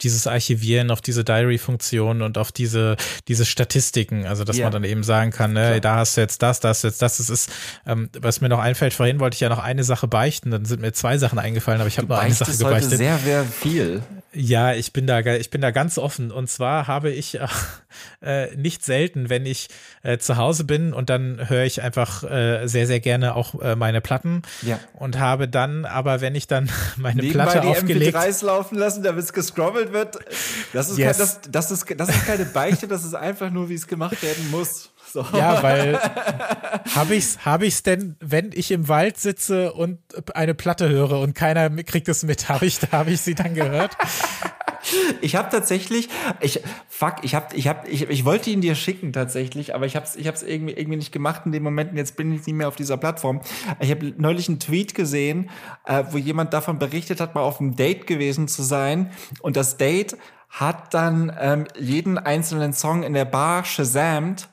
dieses 0.00 0.26
Archivieren, 0.26 0.90
auf 0.90 1.00
diese 1.00 1.24
Diary-Funktion 1.24 2.22
und 2.22 2.38
auf 2.38 2.52
diese, 2.52 2.96
diese 3.28 3.44
Statistiken, 3.44 4.26
also 4.26 4.44
dass 4.44 4.56
yeah. 4.56 4.66
man 4.66 4.72
dann 4.72 4.84
eben 4.84 5.02
sagen 5.02 5.30
kann, 5.30 5.52
ne, 5.52 5.80
da 5.80 5.96
hast 5.96 6.16
du 6.16 6.20
jetzt 6.20 6.42
das, 6.42 6.60
das, 6.60 6.82
jetzt 6.82 7.02
das, 7.02 7.18
das 7.18 7.30
ist, 7.30 7.50
ähm, 7.86 8.08
was 8.18 8.40
mir 8.40 8.48
noch 8.48 8.60
einfällt, 8.60 8.94
vorhin 8.94 9.20
wollte 9.20 9.34
ich 9.34 9.40
ja 9.40 9.48
noch 9.48 9.58
eine 9.58 9.84
Sache 9.84 10.08
beichten, 10.08 10.50
dann 10.50 10.64
sind 10.64 10.80
mir 10.80 10.92
zwei 10.92 11.18
Sachen 11.18 11.38
eingefallen, 11.38 11.80
aber 11.80 11.88
ich 11.88 11.98
habe 11.98 12.08
nur 12.08 12.18
eine 12.18 12.34
Sache 12.34 12.56
gebeichtet. 12.56 12.98
sehr, 12.98 13.18
sehr 13.18 13.44
viel. 13.44 14.02
Ja, 14.32 14.74
ich 14.74 14.92
bin 14.92 15.06
da, 15.06 15.20
ich 15.20 15.50
bin 15.50 15.62
da 15.62 15.70
ganz 15.70 15.96
offen. 15.96 16.30
Und 16.30 16.48
zwar 16.48 16.86
habe 16.86 17.10
ich 17.10 17.38
äh, 18.20 18.54
nicht 18.56 18.84
selten, 18.84 19.30
wenn 19.30 19.46
ich 19.46 19.68
äh, 20.02 20.18
zu 20.18 20.36
Hause 20.36 20.64
bin 20.68 20.92
und 20.92 21.10
dann 21.10 21.48
höre 21.48 21.64
ich 21.64 21.82
einfach 21.82 22.22
äh, 22.22 22.68
sehr, 22.68 22.86
sehr 22.86 23.00
gerne 23.00 23.34
auch 23.34 23.60
äh, 23.60 23.74
meine 23.74 24.00
Platten. 24.00 24.42
Ja. 24.62 24.78
Und 24.94 25.18
habe 25.18 25.48
dann, 25.48 25.84
aber 25.84 26.20
wenn 26.20 26.36
ich 26.36 26.46
dann 26.46 26.70
meine 26.96 27.20
Nebenbei 27.20 27.42
Platte 27.42 27.60
die 27.62 27.66
aufgelegt, 27.66 28.16
MP3s 28.16 28.44
laufen 28.44 28.78
lassen, 28.78 29.02
damit 29.02 29.24
es 29.24 29.32
gescrobbelt 29.32 29.92
wird. 29.92 30.18
Das 30.72 30.88
ist, 30.88 30.98
yes. 30.98 31.18
kein, 31.18 31.26
das, 31.26 31.40
das 31.50 31.70
ist, 31.72 31.86
das 31.98 32.08
ist 32.10 32.24
keine 32.24 32.44
Beichte, 32.44 32.86
das 32.86 33.04
ist 33.04 33.14
einfach 33.14 33.50
nur, 33.50 33.68
wie 33.68 33.74
es 33.74 33.88
gemacht 33.88 34.22
werden 34.22 34.48
muss. 34.52 34.90
So. 35.12 35.24
Ja, 35.32 35.62
weil 35.62 35.98
habe 36.94 37.14
ich's, 37.14 37.44
habe 37.44 37.66
ich's 37.66 37.82
denn, 37.82 38.16
wenn 38.20 38.50
ich 38.52 38.70
im 38.70 38.88
Wald 38.88 39.18
sitze 39.18 39.72
und 39.72 39.98
eine 40.34 40.54
Platte 40.54 40.88
höre 40.88 41.20
und 41.20 41.34
keiner 41.34 41.70
kriegt 41.82 42.08
es 42.08 42.22
mit, 42.24 42.48
habe 42.48 42.66
ich, 42.66 42.80
habe 42.92 43.10
ich 43.10 43.20
sie 43.20 43.34
dann 43.34 43.54
gehört? 43.54 43.96
Ich 45.20 45.36
habe 45.36 45.50
tatsächlich, 45.50 46.08
ich 46.40 46.62
fuck, 46.88 47.16
ich 47.22 47.34
habe, 47.34 47.54
ich 47.54 47.68
habe, 47.68 47.88
ich, 47.88 48.08
ich 48.08 48.24
wollte 48.24 48.50
ihn 48.50 48.60
dir 48.60 48.74
schicken 48.74 49.12
tatsächlich, 49.12 49.74
aber 49.74 49.86
ich 49.86 49.96
habe 49.96 50.06
es, 50.06 50.16
ich 50.16 50.26
habe 50.26 50.36
es 50.36 50.42
irgendwie 50.42 50.74
irgendwie 50.74 50.96
nicht 50.96 51.12
gemacht 51.12 51.42
in 51.44 51.52
dem 51.52 51.62
Moment. 51.62 51.90
Und 51.90 51.96
jetzt 51.96 52.16
bin 52.16 52.32
ich 52.32 52.46
nicht 52.46 52.54
mehr 52.54 52.68
auf 52.68 52.76
dieser 52.76 52.96
Plattform. 52.96 53.40
Ich 53.80 53.90
habe 53.90 54.14
neulich 54.16 54.48
einen 54.48 54.60
Tweet 54.60 54.94
gesehen, 54.94 55.50
äh, 55.84 56.04
wo 56.10 56.18
jemand 56.18 56.52
davon 56.54 56.78
berichtet 56.78 57.20
hat, 57.20 57.34
mal 57.34 57.42
auf 57.42 57.60
einem 57.60 57.76
Date 57.76 58.06
gewesen 58.06 58.48
zu 58.48 58.62
sein 58.62 59.10
und 59.40 59.56
das 59.56 59.76
Date 59.76 60.16
hat 60.48 60.94
dann 60.94 61.30
ähm, 61.38 61.66
jeden 61.78 62.16
einzelnen 62.16 62.72
Song 62.72 63.02
in 63.02 63.12
der 63.12 63.26
Bar 63.26 63.64
shazamt 63.64 64.48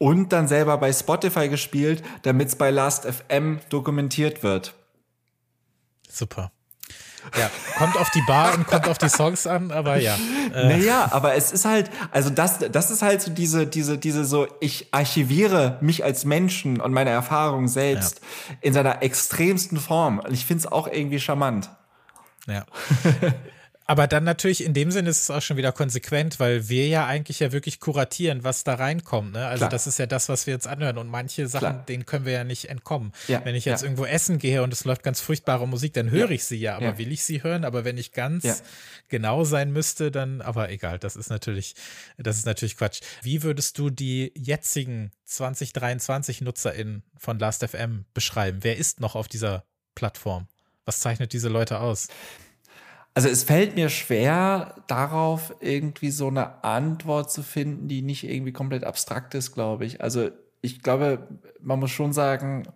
und 0.00 0.32
dann 0.32 0.48
selber 0.48 0.78
bei 0.78 0.92
Spotify 0.92 1.48
gespielt, 1.48 2.02
damit 2.22 2.48
es 2.48 2.56
bei 2.56 2.70
Last.fm 2.70 3.60
dokumentiert 3.68 4.42
wird. 4.42 4.74
Super. 6.08 6.50
Ja, 7.38 7.50
kommt 7.76 7.98
auf 7.98 8.08
die 8.10 8.22
Bar 8.26 8.54
und 8.54 8.66
kommt 8.66 8.88
auf 8.88 8.96
die 8.96 9.10
Songs 9.10 9.46
an, 9.46 9.70
aber 9.70 9.98
ja. 9.98 10.16
Äh. 10.54 10.68
Naja, 10.68 11.08
aber 11.12 11.34
es 11.34 11.52
ist 11.52 11.66
halt, 11.66 11.90
also 12.10 12.30
das, 12.30 12.60
das 12.72 12.90
ist 12.90 13.02
halt 13.02 13.20
so 13.20 13.30
diese, 13.30 13.66
diese, 13.66 13.98
diese 13.98 14.24
so, 14.24 14.48
ich 14.60 14.88
archiviere 14.92 15.76
mich 15.82 16.02
als 16.02 16.24
Menschen 16.24 16.80
und 16.80 16.92
meine 16.94 17.10
Erfahrung 17.10 17.68
selbst 17.68 18.20
ja. 18.48 18.56
in 18.62 18.72
seiner 18.72 19.02
extremsten 19.02 19.78
Form. 19.78 20.18
Und 20.18 20.32
ich 20.32 20.46
finde 20.46 20.60
es 20.60 20.72
auch 20.72 20.88
irgendwie 20.88 21.20
charmant. 21.20 21.68
Ja. 22.46 22.64
Aber 23.90 24.06
dann 24.06 24.22
natürlich 24.22 24.62
in 24.62 24.72
dem 24.72 24.92
Sinne 24.92 25.10
ist 25.10 25.20
es 25.24 25.30
auch 25.30 25.42
schon 25.42 25.56
wieder 25.56 25.72
konsequent, 25.72 26.38
weil 26.38 26.68
wir 26.68 26.86
ja 26.86 27.08
eigentlich 27.08 27.40
ja 27.40 27.50
wirklich 27.50 27.80
kuratieren, 27.80 28.44
was 28.44 28.62
da 28.62 28.74
reinkommt. 28.74 29.32
Ne? 29.32 29.44
Also 29.44 29.62
Klar. 29.62 29.70
das 29.70 29.88
ist 29.88 29.98
ja 29.98 30.06
das, 30.06 30.28
was 30.28 30.46
wir 30.46 30.54
jetzt 30.54 30.68
anhören. 30.68 30.96
Und 30.96 31.08
manche 31.08 31.48
Sachen, 31.48 31.58
Klar. 31.58 31.84
denen 31.88 32.06
können 32.06 32.24
wir 32.24 32.32
ja 32.32 32.44
nicht 32.44 32.70
entkommen. 32.70 33.10
Ja. 33.26 33.44
Wenn 33.44 33.56
ich 33.56 33.64
jetzt 33.64 33.80
ja. 33.80 33.86
irgendwo 33.86 34.04
essen 34.04 34.38
gehe 34.38 34.62
und 34.62 34.72
es 34.72 34.84
läuft 34.84 35.02
ganz 35.02 35.20
furchtbare 35.20 35.66
Musik, 35.66 35.92
dann 35.94 36.08
höre 36.08 36.28
ja. 36.28 36.30
ich 36.30 36.44
sie 36.44 36.58
ja. 36.58 36.76
Aber 36.76 36.98
will 36.98 37.10
ich 37.10 37.24
sie 37.24 37.42
hören? 37.42 37.64
Aber 37.64 37.84
wenn 37.84 37.98
ich 37.98 38.12
ganz 38.12 38.62
genau 39.08 39.42
sein 39.42 39.72
müsste, 39.72 40.12
dann, 40.12 40.40
aber 40.40 40.70
egal, 40.70 41.00
das 41.00 41.16
ist 41.16 41.28
natürlich, 41.28 41.74
das 42.16 42.36
ist 42.36 42.46
natürlich 42.46 42.76
Quatsch. 42.76 43.00
Wie 43.22 43.42
würdest 43.42 43.76
du 43.76 43.90
die 43.90 44.32
jetzigen 44.36 45.10
2023 45.24 46.42
NutzerInnen 46.42 47.02
von 47.18 47.40
Last.fm 47.40 48.04
beschreiben? 48.14 48.58
Wer 48.62 48.76
ist 48.76 49.00
noch 49.00 49.16
auf 49.16 49.26
dieser 49.26 49.64
Plattform? 49.96 50.46
Was 50.84 51.00
zeichnet 51.00 51.32
diese 51.32 51.48
Leute 51.48 51.80
aus? 51.80 52.06
Also 53.14 53.28
es 53.28 53.42
fällt 53.42 53.74
mir 53.74 53.88
schwer, 53.88 54.76
darauf 54.86 55.54
irgendwie 55.60 56.10
so 56.10 56.28
eine 56.28 56.62
Antwort 56.62 57.30
zu 57.30 57.42
finden, 57.42 57.88
die 57.88 58.02
nicht 58.02 58.24
irgendwie 58.24 58.52
komplett 58.52 58.84
abstrakt 58.84 59.34
ist, 59.34 59.52
glaube 59.52 59.84
ich. 59.84 60.00
Also 60.00 60.30
ich 60.60 60.82
glaube, 60.82 61.26
man 61.60 61.80
muss 61.80 61.90
schon 61.90 62.12
sagen, 62.12 62.68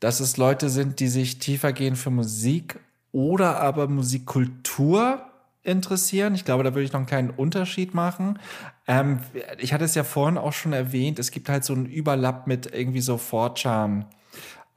dass 0.00 0.20
es 0.20 0.36
Leute 0.36 0.68
sind, 0.68 1.00
die 1.00 1.08
sich 1.08 1.38
tiefergehend 1.38 1.98
für 1.98 2.10
Musik 2.10 2.78
oder 3.10 3.60
aber 3.60 3.88
Musikkultur 3.88 5.22
interessieren. 5.62 6.34
Ich 6.34 6.44
glaube, 6.44 6.62
da 6.62 6.74
würde 6.74 6.84
ich 6.84 6.92
noch 6.92 7.00
einen 7.00 7.06
kleinen 7.06 7.30
Unterschied 7.30 7.94
machen. 7.94 8.38
Ähm, 8.86 9.20
ich 9.58 9.72
hatte 9.72 9.84
es 9.84 9.94
ja 9.94 10.04
vorhin 10.04 10.38
auch 10.38 10.52
schon 10.52 10.72
erwähnt, 10.72 11.18
es 11.18 11.30
gibt 11.30 11.48
halt 11.48 11.64
so 11.64 11.74
einen 11.74 11.86
Überlapp 11.86 12.46
mit 12.46 12.72
irgendwie 12.72 13.00
so 13.00 13.16
4chan 13.16 14.04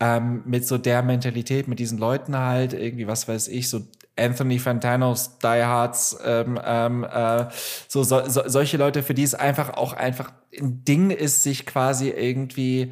ähm, 0.02 0.41
mit 0.45 0.68
so 0.68 0.80
der 0.80 1.03
Mentalität, 1.03 1.68
mit 1.68 1.80
diesen 1.80 1.99
Leuten 1.99 2.36
halt, 2.36 2.73
irgendwie, 2.73 3.07
was 3.07 3.28
weiß 3.28 3.48
ich, 3.49 3.69
so 3.69 3.82
Anthony 4.18 4.57
Fantanos, 4.57 5.38
Die 5.38 5.48
Hards, 5.48 6.18
ähm, 6.26 6.60
ähm, 6.65 7.03
äh, 7.03 7.45
so, 7.88 8.03
so, 8.03 8.28
so 8.28 8.41
solche 8.48 8.78
Leute, 8.78 9.03
für 9.03 9.14
die 9.14 9.23
es 9.23 9.36
einfach 9.36 9.76
auch 9.76 9.94
einfach 9.94 10.34
ein 10.60 10.84
Ding 10.84 11.11
ist, 11.11 11.44
sich 11.44 11.68
quasi 11.68 12.10
irgendwie 12.10 12.91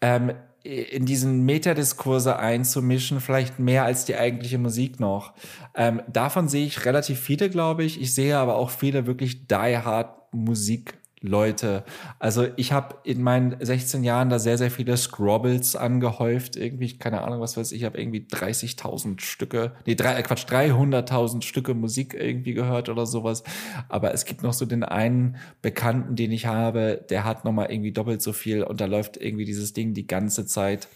ähm, 0.00 0.32
in 0.64 1.06
diesen 1.06 1.44
Metadiskurse 1.44 2.38
einzumischen, 2.38 3.20
vielleicht 3.20 3.58
mehr 3.60 3.84
als 3.84 4.04
die 4.04 4.16
eigentliche 4.16 4.58
Musik 4.58 5.00
noch. 5.00 5.32
Ähm, 5.74 6.02
davon 6.08 6.48
sehe 6.48 6.66
ich 6.66 6.84
relativ 6.84 7.20
viele, 7.20 7.50
glaube 7.50 7.84
ich. 7.84 8.00
Ich 8.00 8.14
sehe 8.14 8.36
aber 8.36 8.56
auch 8.56 8.70
viele 8.70 9.06
wirklich 9.06 9.46
Die 9.46 9.54
Hard 9.54 10.32
Musik 10.32 10.94
Leute. 11.22 11.84
Also 12.18 12.46
ich 12.56 12.72
habe 12.72 12.96
in 13.04 13.22
meinen 13.22 13.56
16 13.60 14.04
Jahren 14.04 14.28
da 14.28 14.38
sehr, 14.38 14.58
sehr 14.58 14.70
viele 14.70 14.96
Scrobbles 14.96 15.76
angehäuft. 15.76 16.56
Irgendwie, 16.56 16.98
keine 16.98 17.22
Ahnung, 17.22 17.40
was 17.40 17.56
weiß 17.56 17.72
ich, 17.72 17.80
ich 17.80 17.84
habe 17.84 17.98
irgendwie 17.98 18.26
30.000 18.30 19.20
Stücke, 19.20 19.72
nee, 19.86 19.94
drei, 19.94 20.14
äh 20.14 20.22
Quatsch, 20.22 20.44
300.000 20.46 21.42
Stücke 21.42 21.74
Musik 21.74 22.14
irgendwie 22.14 22.54
gehört 22.54 22.88
oder 22.88 23.06
sowas. 23.06 23.42
Aber 23.88 24.12
es 24.12 24.24
gibt 24.24 24.42
noch 24.42 24.52
so 24.52 24.66
den 24.66 24.84
einen 24.84 25.36
Bekannten, 25.62 26.16
den 26.16 26.32
ich 26.32 26.46
habe, 26.46 27.04
der 27.08 27.24
hat 27.24 27.44
nochmal 27.44 27.70
irgendwie 27.70 27.92
doppelt 27.92 28.20
so 28.20 28.32
viel 28.32 28.62
und 28.62 28.80
da 28.80 28.86
läuft 28.86 29.16
irgendwie 29.16 29.44
dieses 29.44 29.72
Ding 29.72 29.94
die 29.94 30.06
ganze 30.06 30.46
Zeit. 30.46 30.88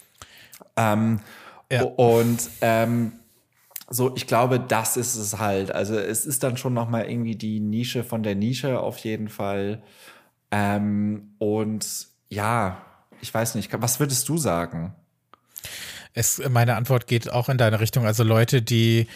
Ähm, 0.76 1.20
ja. 1.70 1.82
Und 1.82 2.50
ähm, 2.60 3.12
so, 3.88 4.14
ich 4.16 4.26
glaube, 4.26 4.58
das 4.58 4.96
ist 4.96 5.14
es 5.14 5.38
halt. 5.38 5.72
Also 5.72 5.96
es 5.96 6.26
ist 6.26 6.42
dann 6.42 6.56
schon 6.56 6.74
noch 6.74 6.88
mal 6.88 7.08
irgendwie 7.08 7.36
die 7.36 7.60
Nische 7.60 8.02
von 8.02 8.22
der 8.22 8.34
Nische 8.34 8.80
auf 8.80 8.98
jeden 8.98 9.28
Fall. 9.28 9.82
Ähm, 10.56 11.34
und 11.38 11.86
ja, 12.28 12.82
ich 13.20 13.32
weiß 13.32 13.54
nicht, 13.56 13.70
was 13.72 14.00
würdest 14.00 14.28
du 14.28 14.38
sagen? 14.38 14.94
Es, 16.14 16.40
meine 16.48 16.76
Antwort 16.76 17.06
geht 17.06 17.30
auch 17.30 17.48
in 17.48 17.58
deine 17.58 17.80
Richtung. 17.80 18.06
Also 18.06 18.24
Leute, 18.24 18.62
die 18.62 19.06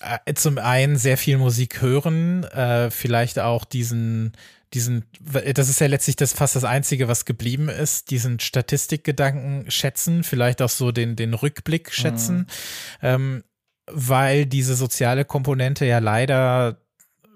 äh, 0.00 0.34
zum 0.34 0.58
einen 0.58 0.96
sehr 0.96 1.18
viel 1.18 1.36
Musik 1.36 1.82
hören, 1.82 2.44
äh, 2.44 2.90
vielleicht 2.90 3.38
auch 3.38 3.64
diesen, 3.66 4.32
diesen, 4.72 5.04
das 5.20 5.68
ist 5.68 5.80
ja 5.80 5.88
letztlich 5.88 6.16
das 6.16 6.32
fast 6.32 6.56
das 6.56 6.64
Einzige, 6.64 7.06
was 7.06 7.26
geblieben 7.26 7.68
ist, 7.68 8.10
diesen 8.10 8.40
Statistikgedanken 8.40 9.70
schätzen, 9.70 10.24
vielleicht 10.24 10.62
auch 10.62 10.70
so 10.70 10.90
den, 10.90 11.16
den 11.16 11.34
Rückblick 11.34 11.92
schätzen, 11.92 12.38
mhm. 12.38 12.46
ähm, 13.02 13.44
weil 13.90 14.46
diese 14.46 14.74
soziale 14.74 15.26
Komponente 15.26 15.84
ja 15.84 15.98
leider 15.98 16.81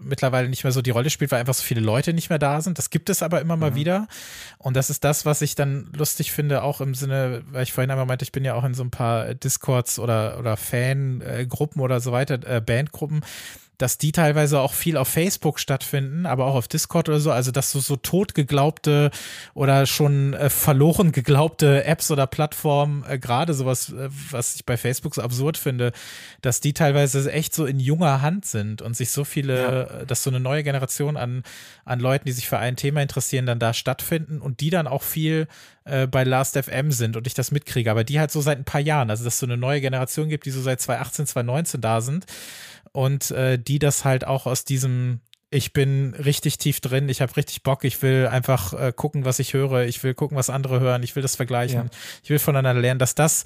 mittlerweile 0.00 0.48
nicht 0.48 0.64
mehr 0.64 0.72
so 0.72 0.82
die 0.82 0.90
Rolle 0.90 1.10
spielt, 1.10 1.30
weil 1.30 1.40
einfach 1.40 1.54
so 1.54 1.62
viele 1.62 1.80
Leute 1.80 2.12
nicht 2.12 2.30
mehr 2.30 2.38
da 2.38 2.60
sind. 2.60 2.78
Das 2.78 2.90
gibt 2.90 3.10
es 3.10 3.22
aber 3.22 3.40
immer 3.40 3.56
mal 3.56 3.72
mhm. 3.72 3.76
wieder. 3.76 4.08
Und 4.58 4.76
das 4.76 4.90
ist 4.90 5.04
das, 5.04 5.26
was 5.26 5.42
ich 5.42 5.54
dann 5.54 5.90
lustig 5.96 6.32
finde, 6.32 6.62
auch 6.62 6.80
im 6.80 6.94
Sinne, 6.94 7.42
weil 7.50 7.62
ich 7.62 7.72
vorhin 7.72 7.90
einmal 7.90 8.06
meinte, 8.06 8.24
ich 8.24 8.32
bin 8.32 8.44
ja 8.44 8.54
auch 8.54 8.64
in 8.64 8.74
so 8.74 8.82
ein 8.82 8.90
paar 8.90 9.34
Discords 9.34 9.98
oder, 9.98 10.38
oder 10.38 10.56
Fangruppen 10.56 11.80
oder 11.80 12.00
so 12.00 12.12
weiter, 12.12 12.38
äh, 12.46 12.60
Bandgruppen 12.60 13.22
dass 13.78 13.98
die 13.98 14.12
teilweise 14.12 14.60
auch 14.60 14.72
viel 14.72 14.96
auf 14.96 15.08
Facebook 15.08 15.60
stattfinden, 15.60 16.26
aber 16.26 16.46
auch 16.46 16.54
auf 16.54 16.68
Discord 16.68 17.08
oder 17.08 17.20
so. 17.20 17.30
Also, 17.30 17.50
dass 17.50 17.70
so, 17.70 17.80
so 17.80 17.96
tot 17.96 18.34
geglaubte 18.34 19.10
oder 19.54 19.86
schon 19.86 20.34
äh, 20.34 20.50
verloren 20.50 21.12
geglaubte 21.12 21.84
Apps 21.84 22.10
oder 22.10 22.26
Plattformen, 22.26 23.04
äh, 23.08 23.18
gerade 23.18 23.54
sowas, 23.54 23.92
äh, 23.92 24.08
was 24.30 24.56
ich 24.56 24.64
bei 24.64 24.76
Facebook 24.76 25.14
so 25.14 25.22
absurd 25.22 25.58
finde, 25.58 25.92
dass 26.42 26.60
die 26.60 26.72
teilweise 26.72 27.30
echt 27.30 27.54
so 27.54 27.66
in 27.66 27.80
junger 27.80 28.22
Hand 28.22 28.46
sind 28.46 28.82
und 28.82 28.96
sich 28.96 29.10
so 29.10 29.24
viele, 29.24 29.62
ja. 29.62 29.82
Äh, 29.82 30.06
dass 30.06 30.22
so 30.22 30.30
eine 30.30 30.40
neue 30.40 30.62
Generation 30.62 31.16
an, 31.16 31.42
an 31.84 32.00
Leuten, 32.00 32.26
die 32.26 32.32
sich 32.32 32.48
für 32.48 32.58
ein 32.58 32.76
Thema 32.76 33.02
interessieren, 33.02 33.46
dann 33.46 33.58
da 33.58 33.74
stattfinden 33.74 34.40
und 34.40 34.60
die 34.60 34.70
dann 34.70 34.86
auch 34.86 35.02
viel 35.02 35.48
äh, 35.84 36.06
bei 36.06 36.24
Last.fm 36.24 36.90
sind 36.90 37.16
und 37.16 37.26
ich 37.26 37.34
das 37.34 37.50
mitkriege, 37.50 37.90
aber 37.90 38.04
die 38.04 38.18
halt 38.18 38.30
so 38.30 38.40
seit 38.40 38.58
ein 38.58 38.64
paar 38.64 38.80
Jahren, 38.80 39.10
also 39.10 39.24
dass 39.24 39.34
es 39.34 39.40
so 39.40 39.46
eine 39.46 39.56
neue 39.56 39.80
Generation 39.80 40.28
gibt, 40.28 40.46
die 40.46 40.50
so 40.50 40.60
seit 40.60 40.80
2018, 40.80 41.26
2019 41.26 41.80
da 41.80 42.00
sind 42.00 42.26
und 42.96 43.30
äh, 43.30 43.58
die 43.58 43.78
das 43.78 44.06
halt 44.06 44.26
auch 44.26 44.46
aus 44.46 44.64
diesem 44.64 45.20
ich 45.50 45.72
bin 45.72 46.14
richtig 46.14 46.58
tief 46.58 46.80
drin, 46.80 47.08
ich 47.08 47.20
habe 47.20 47.36
richtig 47.36 47.62
Bock, 47.62 47.84
ich 47.84 48.02
will 48.02 48.26
einfach 48.26 48.72
äh, 48.72 48.92
gucken, 48.94 49.24
was 49.24 49.38
ich 49.38 49.52
höre, 49.52 49.84
ich 49.84 50.02
will 50.02 50.12
gucken, 50.12 50.36
was 50.36 50.50
andere 50.50 50.80
hören, 50.80 51.02
ich 51.02 51.14
will 51.14 51.22
das 51.22 51.36
vergleichen, 51.36 51.84
ja. 51.84 51.98
ich 52.24 52.30
will 52.30 52.40
voneinander 52.40 52.80
lernen, 52.80 52.98
dass 52.98 53.14
das 53.14 53.44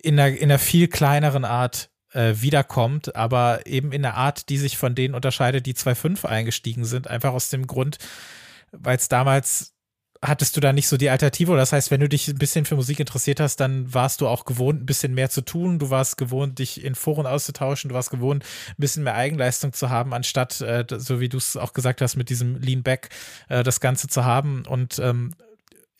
in 0.00 0.20
einer, 0.20 0.36
in 0.36 0.44
einer 0.44 0.60
viel 0.60 0.86
kleineren 0.86 1.44
Art 1.44 1.90
äh, 2.12 2.34
wiederkommt, 2.36 3.16
aber 3.16 3.66
eben 3.66 3.90
in 3.90 4.04
einer 4.04 4.16
Art, 4.16 4.48
die 4.48 4.58
sich 4.58 4.78
von 4.78 4.94
denen 4.94 5.14
unterscheidet, 5.14 5.66
die 5.66 5.74
2.5 5.74 6.26
eingestiegen 6.26 6.84
sind, 6.84 7.08
einfach 7.08 7.32
aus 7.32 7.48
dem 7.48 7.66
Grund, 7.66 7.98
weil 8.70 8.96
es 8.96 9.08
damals 9.08 9.74
hattest 10.22 10.56
du 10.56 10.60
da 10.60 10.72
nicht 10.72 10.88
so 10.88 10.96
die 10.96 11.10
Alternative? 11.10 11.56
Das 11.56 11.72
heißt, 11.72 11.90
wenn 11.90 12.00
du 12.00 12.08
dich 12.08 12.28
ein 12.28 12.38
bisschen 12.38 12.64
für 12.64 12.76
Musik 12.76 13.00
interessiert 13.00 13.40
hast, 13.40 13.56
dann 13.56 13.92
warst 13.92 14.20
du 14.20 14.28
auch 14.28 14.44
gewohnt, 14.44 14.82
ein 14.82 14.86
bisschen 14.86 15.14
mehr 15.14 15.30
zu 15.30 15.42
tun. 15.42 15.78
Du 15.78 15.90
warst 15.90 16.16
gewohnt, 16.16 16.58
dich 16.58 16.84
in 16.84 16.94
Foren 16.94 17.26
auszutauschen. 17.26 17.88
Du 17.88 17.94
warst 17.94 18.10
gewohnt, 18.10 18.44
ein 18.70 18.74
bisschen 18.78 19.04
mehr 19.04 19.14
Eigenleistung 19.14 19.72
zu 19.72 19.90
haben, 19.90 20.12
anstatt, 20.12 20.60
äh, 20.60 20.84
so 20.88 21.20
wie 21.20 21.28
du 21.28 21.36
es 21.36 21.56
auch 21.56 21.72
gesagt 21.72 22.00
hast, 22.00 22.16
mit 22.16 22.30
diesem 22.30 22.60
Lean 22.60 22.82
Back 22.82 23.10
äh, 23.48 23.62
das 23.62 23.80
Ganze 23.80 24.08
zu 24.08 24.24
haben. 24.24 24.64
Und 24.66 24.98
ähm, 24.98 25.32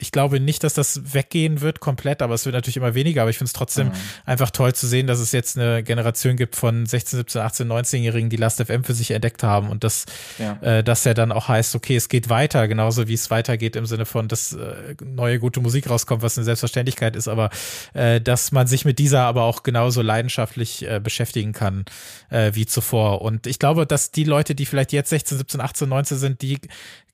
ich 0.01 0.13
glaube 0.13 0.39
nicht, 0.39 0.63
dass 0.63 0.75
das 0.75 1.13
weggehen 1.13 1.61
wird 1.61 1.81
komplett, 1.81 2.23
aber 2.23 2.35
es 2.35 2.45
wird 2.45 2.55
natürlich 2.55 2.77
immer 2.77 2.95
weniger. 2.95 3.23
Aber 3.23 3.31
ich 3.31 3.39
finde 3.39 3.49
es 3.49 3.53
trotzdem 3.53 3.89
mhm. 3.89 3.93
einfach 4.25 4.51
toll 4.51 4.73
zu 4.73 4.87
sehen, 4.87 5.09
dass 5.09 5.19
es 5.19 5.33
jetzt 5.33 5.59
eine 5.59 5.83
Generation 5.83 6.37
gibt 6.37 6.55
von 6.55 6.87
16, 6.87 7.19
17, 7.19 7.41
18, 7.41 7.69
19-Jährigen, 7.69 8.31
die 8.31 8.37
Last.fm 8.37 8.85
für 8.85 8.95
sich 8.95 9.11
entdeckt 9.11 9.43
haben 9.43 9.69
und 9.69 9.83
das, 9.83 10.07
ja. 10.39 10.53
äh, 10.63 10.85
das 10.85 11.03
ja 11.03 11.15
dann 11.15 11.33
auch 11.33 11.49
heißt, 11.49 11.75
okay, 11.75 11.97
es 11.97 12.09
geht 12.09 12.29
weiter, 12.29 12.69
genauso 12.69 13.09
wie 13.09 13.15
es 13.15 13.29
weitergeht 13.31 13.75
im 13.75 13.87
Sinne 13.87 14.07
von, 14.07 14.29
dass 14.29 14.53
äh, 14.53 14.95
neue 15.05 15.41
gute 15.41 15.61
Musik 15.61 15.91
rauskommt, 15.91 16.23
was 16.23 16.39
eine 16.39 16.45
Selbstverständlichkeit 16.45 17.17
ist, 17.17 17.27
aber 17.27 17.51
äh, 17.93 18.21
dass 18.21 18.53
man 18.53 18.69
sich 18.69 18.85
mit 18.85 19.01
dieser 19.01 19.23
aber 19.23 19.43
auch 19.43 19.65
genauso 19.65 20.01
leidenschaftlich 20.01 20.89
äh, 20.89 21.01
beschäftigen 21.01 21.53
kann 21.53 21.85
äh, 22.31 22.53
wie 22.55 22.67
zuvor. 22.67 23.23
Und 23.23 23.49
ich 23.49 23.59
glaube, 23.59 23.85
dass 23.85 24.13
die 24.13 24.25
Leute, 24.25 24.55
die 24.55 24.65
vielleicht 24.65 24.93
jetzt 24.93 25.11
16, 25.11 25.39
17, 25.39 25.61
18, 25.61 25.89
19 25.89 26.19
sind, 26.19 26.43
die 26.43 26.61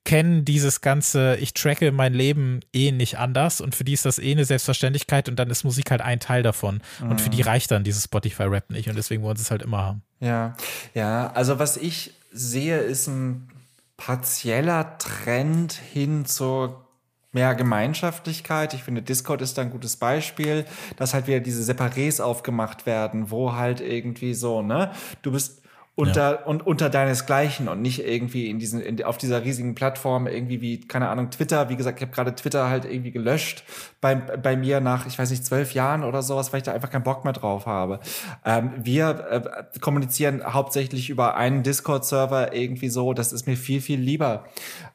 kennen 0.04 0.44
dieses 0.44 0.80
ganze, 0.82 1.36
ich 1.36 1.54
tracke 1.54 1.90
mein 1.90 2.12
Leben 2.12 2.60
eh 2.72 2.92
nicht 2.92 3.18
anders 3.18 3.60
und 3.60 3.74
für 3.74 3.84
die 3.84 3.94
ist 3.94 4.04
das 4.04 4.18
eh 4.18 4.32
eine 4.32 4.44
Selbstverständlichkeit 4.44 5.28
und 5.28 5.36
dann 5.36 5.50
ist 5.50 5.64
Musik 5.64 5.90
halt 5.90 6.02
ein 6.02 6.20
Teil 6.20 6.42
davon. 6.42 6.82
Mhm. 7.00 7.10
Und 7.10 7.20
für 7.20 7.30
die 7.30 7.42
mhm. 7.42 7.48
reicht 7.48 7.70
dann 7.70 7.84
dieses 7.84 8.04
Spotify-Rap 8.04 8.70
nicht 8.70 8.88
und 8.88 8.96
deswegen 8.96 9.22
wollen 9.22 9.36
sie 9.36 9.42
es 9.42 9.50
halt 9.50 9.62
immer 9.62 9.78
haben. 9.78 10.02
Ja, 10.20 10.56
ja, 10.94 11.32
also 11.32 11.58
was 11.58 11.76
ich 11.76 12.14
sehe, 12.30 12.78
ist 12.78 13.06
ein 13.06 13.48
partieller 13.96 14.98
Trend 14.98 15.72
hin 15.72 16.26
zur 16.26 16.84
mehr 17.32 17.54
Gemeinschaftlichkeit. 17.54 18.74
Ich 18.74 18.84
finde, 18.84 19.02
Discord 19.02 19.42
ist 19.42 19.58
da 19.58 19.62
ein 19.62 19.70
gutes 19.70 19.96
Beispiel, 19.96 20.64
dass 20.96 21.14
halt 21.14 21.26
wieder 21.26 21.40
diese 21.40 21.70
Separés 21.70 22.20
aufgemacht 22.20 22.86
werden, 22.86 23.30
wo 23.30 23.54
halt 23.54 23.80
irgendwie 23.80 24.34
so, 24.34 24.62
ne, 24.62 24.92
du 25.22 25.32
bist 25.32 25.63
unter 25.96 26.40
ja. 26.40 26.44
und 26.44 26.66
unter 26.66 26.90
deinesgleichen 26.90 27.68
und 27.68 27.80
nicht 27.80 28.04
irgendwie 28.04 28.50
in 28.50 28.58
diesen 28.58 28.80
in, 28.80 29.02
auf 29.04 29.16
dieser 29.16 29.44
riesigen 29.44 29.76
Plattform 29.76 30.26
irgendwie 30.26 30.60
wie 30.60 30.80
keine 30.80 31.08
Ahnung 31.08 31.30
Twitter. 31.30 31.68
Wie 31.68 31.76
gesagt 31.76 32.00
ich 32.00 32.02
habe 32.02 32.14
gerade 32.14 32.34
Twitter 32.34 32.68
halt 32.68 32.84
irgendwie 32.84 33.12
gelöscht 33.12 33.62
bei, 34.00 34.16
bei 34.16 34.56
mir 34.56 34.80
nach 34.80 35.06
ich 35.06 35.18
weiß 35.18 35.30
nicht 35.30 35.46
zwölf 35.46 35.72
Jahren 35.72 36.02
oder 36.02 36.22
sowas 36.22 36.52
weil 36.52 36.58
ich 36.58 36.64
da 36.64 36.72
einfach 36.72 36.90
keinen 36.90 37.04
Bock 37.04 37.24
mehr 37.24 37.32
drauf 37.32 37.66
habe. 37.66 38.00
Ähm, 38.44 38.72
wir 38.76 39.62
äh, 39.72 39.78
kommunizieren 39.80 40.42
hauptsächlich 40.44 41.10
über 41.10 41.36
einen 41.36 41.62
Discord 41.62 42.04
Server 42.04 42.52
irgendwie 42.52 42.88
so. 42.88 43.14
Das 43.14 43.32
ist 43.32 43.46
mir 43.46 43.56
viel 43.56 43.80
viel 43.80 44.00
lieber. 44.00 44.46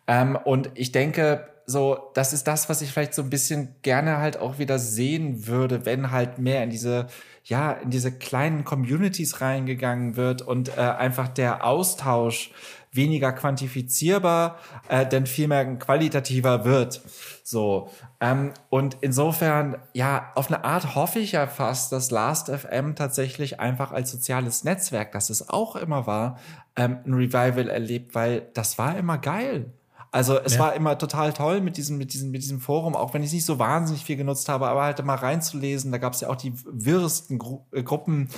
Ähm, 0.06 0.36
und 0.36 0.70
ich 0.76 0.92
denke 0.92 1.48
so, 1.70 2.10
das 2.16 2.34
ist 2.34 2.48
das, 2.48 2.68
was 2.68 2.82
ich 2.82 2.92
vielleicht 2.92 3.14
so 3.14 3.22
ein 3.22 3.30
bisschen 3.30 3.76
gerne 3.84 4.18
halt 4.18 4.38
auch 4.38 4.58
wieder 4.58 4.80
sehen 4.80 5.48
würde, 5.48 5.86
wenn 5.86 6.12
halt 6.12 6.40
mehr 6.40 6.64
in 6.64 6.72
diese 6.72 7.08
ja, 7.50 7.72
in 7.72 7.90
diese 7.90 8.12
kleinen 8.12 8.64
Communities 8.64 9.42
reingegangen 9.42 10.16
wird 10.16 10.42
und 10.42 10.78
äh, 10.78 10.82
einfach 10.82 11.28
der 11.28 11.66
Austausch 11.66 12.52
weniger 12.92 13.32
quantifizierbar, 13.32 14.58
äh, 14.88 15.06
denn 15.06 15.26
vielmehr 15.28 15.66
qualitativer 15.78 16.66
wird. 16.66 17.02
So. 17.44 17.90
Ähm, 18.20 18.54
und 18.70 18.98
insofern, 19.02 19.78
ja, 19.94 20.32
auf 20.36 20.48
eine 20.48 20.64
Art 20.64 20.96
hoffe 20.96 21.20
ich 21.20 21.34
ja 21.34 21.48
fast, 21.48 21.92
dass 21.92 22.12
Last.fm 22.12 22.96
tatsächlich 22.96 23.60
einfach 23.60 23.92
als 23.92 24.12
soziales 24.12 24.64
Netzwerk, 24.64 25.12
das 25.12 25.30
es 25.30 25.50
auch 25.50 25.76
immer 25.76 26.08
war, 26.08 26.40
ähm, 26.76 27.00
ein 27.06 27.14
Revival 27.14 27.70
erlebt, 27.70 28.16
weil 28.16 28.48
das 28.54 28.78
war 28.78 28.98
immer 28.98 29.18
geil. 29.18 29.74
Also 30.12 30.40
es 30.40 30.56
ja. 30.56 30.60
war 30.60 30.74
immer 30.74 30.98
total 30.98 31.34
toll 31.34 31.62
mit 31.62 31.78
diesem, 31.78 31.98
mit 31.98 32.14
diesem, 32.14 32.32
mit 32.32 32.42
diesem 32.42 32.60
Forum, 32.60 32.96
auch 32.96 33.14
wenn 33.14 33.22
ich 33.22 33.32
nicht 33.32 33.46
so 33.46 33.60
wahnsinnig 33.60 34.04
viel 34.04 34.16
genutzt 34.16 34.50
habe, 34.50 34.68
aber 34.68 34.84
halt 34.84 35.04
mal 35.06 35.16
reinzulesen. 35.16 35.92
Da 35.92 36.00
gab 36.00 36.14
es 36.14 36.22
ja 36.22 36.30
auch 36.30 36.36
die 36.36 36.54
wirresten 36.66 37.38
Gru 37.38 37.66
äh, 37.72 37.84
Gruppen. 37.84 38.30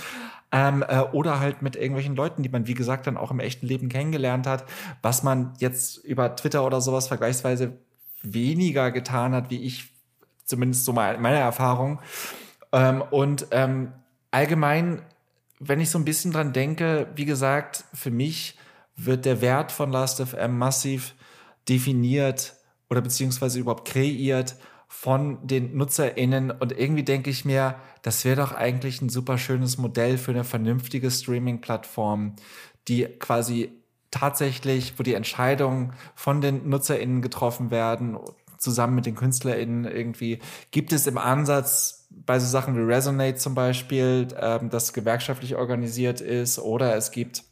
Ähm, 0.54 0.84
äh, 0.86 1.00
oder 1.00 1.40
halt 1.40 1.62
mit 1.62 1.78
irgendwelchen 1.78 2.14
Leuten, 2.14 2.44
die 2.44 2.50
man, 2.50 2.68
wie 2.68 2.74
gesagt, 2.74 3.08
dann 3.08 3.16
auch 3.16 3.32
im 3.32 3.40
echten 3.40 3.66
Leben 3.66 3.88
kennengelernt 3.88 4.48
hat, 4.48 4.66
was 5.02 5.24
man 5.24 5.54
jetzt 5.60 5.98
über 6.04 6.36
Twitter 6.36 6.66
oder 6.66 6.82
sowas 6.82 7.08
vergleichsweise 7.08 7.78
weniger 8.22 8.92
getan 8.92 9.34
hat, 9.34 9.50
wie 9.50 9.64
ich, 9.64 9.94
zumindest 10.44 10.84
so 10.84 10.92
meine 10.92 11.40
Erfahrung. 11.40 12.02
Ähm, 12.74 13.02
und 13.02 13.48
ähm, 13.52 13.94
allgemein, 14.32 15.02
wenn 15.60 15.80
ich 15.80 15.90
so 15.90 15.98
ein 15.98 16.06
bisschen 16.06 16.34
dran 16.34 16.52
denke, 16.52 17.08
wie 17.16 17.26
gesagt, 17.26 17.86
für 17.94 18.12
mich 18.12 18.58
wird 18.98 19.24
der 19.24 19.40
Wert 19.40 19.72
von 19.72 19.90
Last.fm 19.90 20.58
massiv 20.58 21.16
definiert 21.70 22.56
oder 22.90 23.02
beziehungsweise 23.02 23.60
überhaupt 23.60 23.88
kreiert 23.88 24.56
von 24.88 25.48
den 25.48 25.78
NutzerInnen. 25.78 26.52
Und 26.52 26.78
irgendwie 26.78 27.04
denke 27.04 27.30
ich 27.30 27.46
mir, 27.46 27.76
das 28.02 28.26
wäre 28.26 28.36
doch 28.36 28.52
eigentlich 28.52 29.02
ein 29.02 29.10
super 29.10 29.38
schönes 29.38 29.78
Modell 29.78 30.18
für 30.18 30.32
eine 30.32 30.44
vernünftige 30.44 31.10
Streaming-Plattform, 31.10 32.36
die 32.88 33.06
quasi 33.06 33.72
tatsächlich, 34.12 35.00
wo 35.00 35.04
die 35.04 35.14
Entscheidungen 35.14 35.94
von 36.16 36.42
den 36.42 36.68
NutzerInnen 36.68 37.22
getroffen 37.22 37.72
werden, 37.72 38.18
zusammen 38.58 38.96
mit 38.96 39.06
den 39.06 39.16
KünstlerInnen 39.16 39.86
irgendwie. 39.86 40.40
Gibt 40.72 40.92
es 40.92 41.08
im 41.08 41.18
Ansatz 41.18 42.08
bei 42.10 42.38
so 42.40 42.46
Sachen 42.46 42.76
wie 42.76 42.82
Resonate 42.82 43.38
zum 43.38 43.56
Beispiel, 43.56 44.28
ähm, 44.38 44.70
das 44.70 44.94
gewerkschaftlich 44.94 45.56
organisiert 45.56 46.22
ist, 46.22 46.60
oder 46.60 46.96
es 46.96 47.12
gibt 47.12 47.44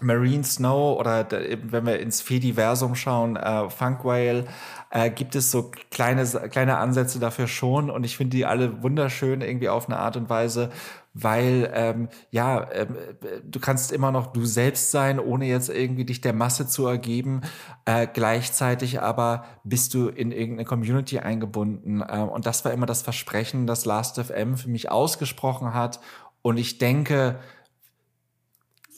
Marine 0.00 0.44
Snow 0.44 0.98
oder 0.98 1.26
wenn 1.30 1.86
wir 1.86 2.00
ins 2.00 2.20
Fediversum 2.20 2.94
schauen, 2.94 3.36
äh, 3.36 3.70
Funk 3.70 4.04
Whale, 4.04 4.44
äh, 4.90 5.10
gibt 5.10 5.34
es 5.34 5.50
so 5.50 5.70
kleine, 5.90 6.24
kleine 6.50 6.76
Ansätze 6.78 7.18
dafür 7.18 7.46
schon 7.46 7.90
und 7.90 8.04
ich 8.04 8.16
finde 8.16 8.36
die 8.36 8.44
alle 8.44 8.82
wunderschön 8.82 9.40
irgendwie 9.40 9.68
auf 9.68 9.88
eine 9.88 9.98
Art 9.98 10.16
und 10.16 10.28
Weise, 10.28 10.70
weil 11.14 11.70
ähm, 11.72 12.08
ja, 12.30 12.70
ähm, 12.72 12.96
du 13.42 13.58
kannst 13.58 13.90
immer 13.90 14.12
noch 14.12 14.26
du 14.28 14.44
selbst 14.44 14.90
sein, 14.90 15.18
ohne 15.18 15.46
jetzt 15.46 15.70
irgendwie 15.70 16.04
dich 16.04 16.20
der 16.20 16.34
Masse 16.34 16.68
zu 16.68 16.86
ergeben. 16.86 17.40
Äh, 17.86 18.06
gleichzeitig 18.12 19.00
aber 19.00 19.44
bist 19.64 19.94
du 19.94 20.08
in 20.08 20.30
irgendeine 20.30 20.66
Community 20.66 21.20
eingebunden 21.20 22.02
äh, 22.02 22.18
und 22.18 22.44
das 22.44 22.66
war 22.66 22.72
immer 22.72 22.86
das 22.86 23.00
Versprechen, 23.00 23.66
das 23.66 23.86
Last.fm 23.86 24.58
für 24.58 24.68
mich 24.68 24.90
ausgesprochen 24.90 25.72
hat 25.72 26.00
und 26.42 26.58
ich 26.58 26.78
denke, 26.78 27.40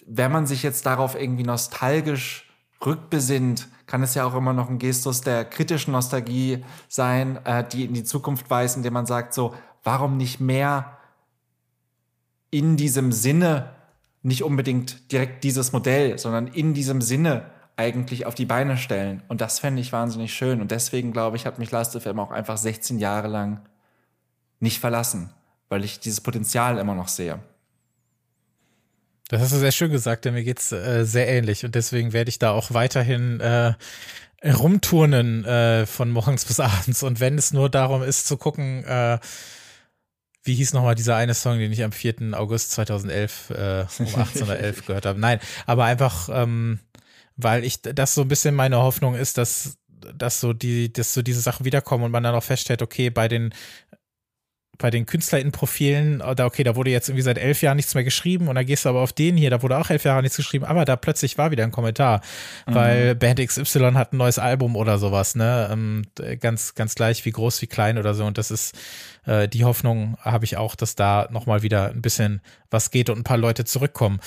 wenn 0.08 0.32
man 0.32 0.46
sich 0.46 0.62
jetzt 0.62 0.86
darauf 0.86 1.14
irgendwie 1.14 1.44
nostalgisch 1.44 2.50
rückbesinnt, 2.84 3.68
kann 3.86 4.02
es 4.02 4.14
ja 4.14 4.24
auch 4.24 4.34
immer 4.34 4.52
noch 4.52 4.68
ein 4.68 4.78
Gestus 4.78 5.20
der 5.20 5.44
kritischen 5.44 5.92
Nostalgie 5.92 6.64
sein, 6.88 7.44
äh, 7.44 7.66
die 7.66 7.84
in 7.84 7.94
die 7.94 8.04
Zukunft 8.04 8.48
weist, 8.50 8.76
indem 8.76 8.92
man 8.92 9.06
sagt 9.06 9.34
so, 9.34 9.54
warum 9.82 10.16
nicht 10.16 10.40
mehr 10.40 10.98
in 12.50 12.76
diesem 12.76 13.12
Sinne, 13.12 13.70
nicht 14.22 14.42
unbedingt 14.42 15.12
direkt 15.12 15.44
dieses 15.44 15.72
Modell, 15.72 16.18
sondern 16.18 16.48
in 16.48 16.74
diesem 16.74 17.00
Sinne 17.00 17.50
eigentlich 17.76 18.26
auf 18.26 18.34
die 18.34 18.46
Beine 18.46 18.76
stellen. 18.76 19.22
Und 19.28 19.40
das 19.40 19.60
fände 19.60 19.80
ich 19.80 19.92
wahnsinnig 19.92 20.34
schön. 20.34 20.60
Und 20.60 20.70
deswegen, 20.70 21.12
glaube 21.12 21.36
ich, 21.36 21.46
hat 21.46 21.58
mich 21.58 21.70
Last.fm 21.70 22.18
auch 22.18 22.32
einfach 22.32 22.56
16 22.56 22.98
Jahre 22.98 23.28
lang 23.28 23.60
nicht 24.60 24.80
verlassen, 24.80 25.30
weil 25.68 25.84
ich 25.84 26.00
dieses 26.00 26.20
Potenzial 26.20 26.78
immer 26.78 26.94
noch 26.94 27.08
sehe. 27.08 27.38
Das 29.28 29.42
hast 29.42 29.52
du 29.52 29.58
sehr 29.58 29.72
schön 29.72 29.90
gesagt, 29.90 30.24
denn 30.24 30.34
mir 30.34 30.42
geht's 30.42 30.72
äh, 30.72 31.04
sehr 31.04 31.28
ähnlich 31.28 31.64
und 31.64 31.74
deswegen 31.74 32.12
werde 32.12 32.30
ich 32.30 32.38
da 32.38 32.52
auch 32.52 32.72
weiterhin 32.72 33.40
äh, 33.40 33.74
rumturnen 34.44 35.44
äh, 35.44 35.86
von 35.86 36.10
morgens 36.10 36.44
bis 36.46 36.60
abends 36.60 37.02
und 37.02 37.20
wenn 37.20 37.36
es 37.36 37.52
nur 37.52 37.68
darum 37.68 38.02
ist 38.02 38.26
zu 38.26 38.36
gucken, 38.36 38.84
äh, 38.84 39.18
wie 40.44 40.54
hieß 40.54 40.72
nochmal 40.72 40.94
dieser 40.94 41.16
eine 41.16 41.34
Song, 41.34 41.58
den 41.58 41.72
ich 41.72 41.84
am 41.84 41.92
4. 41.92 42.32
August 42.32 42.70
2011 42.72 43.50
äh, 43.50 43.54
um 43.98 44.06
18.11 44.06 44.82
gehört 44.86 45.04
habe. 45.04 45.20
Nein, 45.20 45.40
aber 45.66 45.84
einfach, 45.84 46.30
ähm, 46.32 46.80
weil 47.36 47.64
ich 47.64 47.82
das 47.82 48.14
so 48.14 48.22
ein 48.22 48.28
bisschen 48.28 48.54
meine 48.54 48.78
Hoffnung 48.78 49.14
ist, 49.14 49.36
dass 49.36 49.76
dass 50.16 50.40
so 50.40 50.52
die, 50.52 50.92
dass 50.92 51.12
so 51.12 51.22
diese 51.22 51.40
Sachen 51.40 51.66
wiederkommen 51.66 52.04
und 52.04 52.12
man 52.12 52.22
dann 52.22 52.34
auch 52.34 52.42
feststellt, 52.42 52.82
okay, 52.82 53.10
bei 53.10 53.28
den 53.28 53.52
bei 54.78 54.90
den 54.90 55.06
KünstlerInnen-Profilen, 55.06 56.22
da 56.36 56.46
okay, 56.46 56.62
da 56.62 56.76
wurde 56.76 56.90
jetzt 56.90 57.08
irgendwie 57.08 57.22
seit 57.22 57.36
elf 57.36 57.62
Jahren 57.62 57.76
nichts 57.76 57.94
mehr 57.94 58.04
geschrieben 58.04 58.48
und 58.48 58.54
dann 58.54 58.64
gehst 58.64 58.84
du 58.84 58.88
aber 58.88 59.00
auf 59.00 59.12
den 59.12 59.36
hier, 59.36 59.50
da 59.50 59.62
wurde 59.62 59.76
auch 59.76 59.90
elf 59.90 60.04
Jahre 60.04 60.22
nichts 60.22 60.36
geschrieben, 60.36 60.64
aber 60.64 60.84
da 60.84 60.96
plötzlich 60.96 61.36
war 61.36 61.50
wieder 61.50 61.64
ein 61.64 61.72
Kommentar, 61.72 62.20
mhm. 62.66 62.74
weil 62.74 63.14
Band 63.14 63.44
XY 63.44 63.92
hat 63.94 64.12
ein 64.12 64.18
neues 64.18 64.38
Album 64.38 64.76
oder 64.76 64.98
sowas, 64.98 65.34
ne? 65.34 65.68
Ähm, 65.70 66.02
ganz, 66.40 66.74
ganz 66.74 66.94
gleich 66.94 67.24
wie 67.24 67.32
groß, 67.32 67.60
wie 67.62 67.66
klein 67.66 67.98
oder 67.98 68.14
so. 68.14 68.24
Und 68.24 68.38
das 68.38 68.50
ist 68.50 68.76
äh, 69.26 69.48
die 69.48 69.64
Hoffnung, 69.64 70.16
habe 70.20 70.44
ich 70.44 70.56
auch, 70.56 70.74
dass 70.74 70.94
da 70.94 71.28
nochmal 71.30 71.62
wieder 71.62 71.90
ein 71.90 72.02
bisschen 72.02 72.40
was 72.70 72.90
geht 72.90 73.10
und 73.10 73.18
ein 73.18 73.24
paar 73.24 73.38
Leute 73.38 73.64
zurückkommen. 73.64 74.20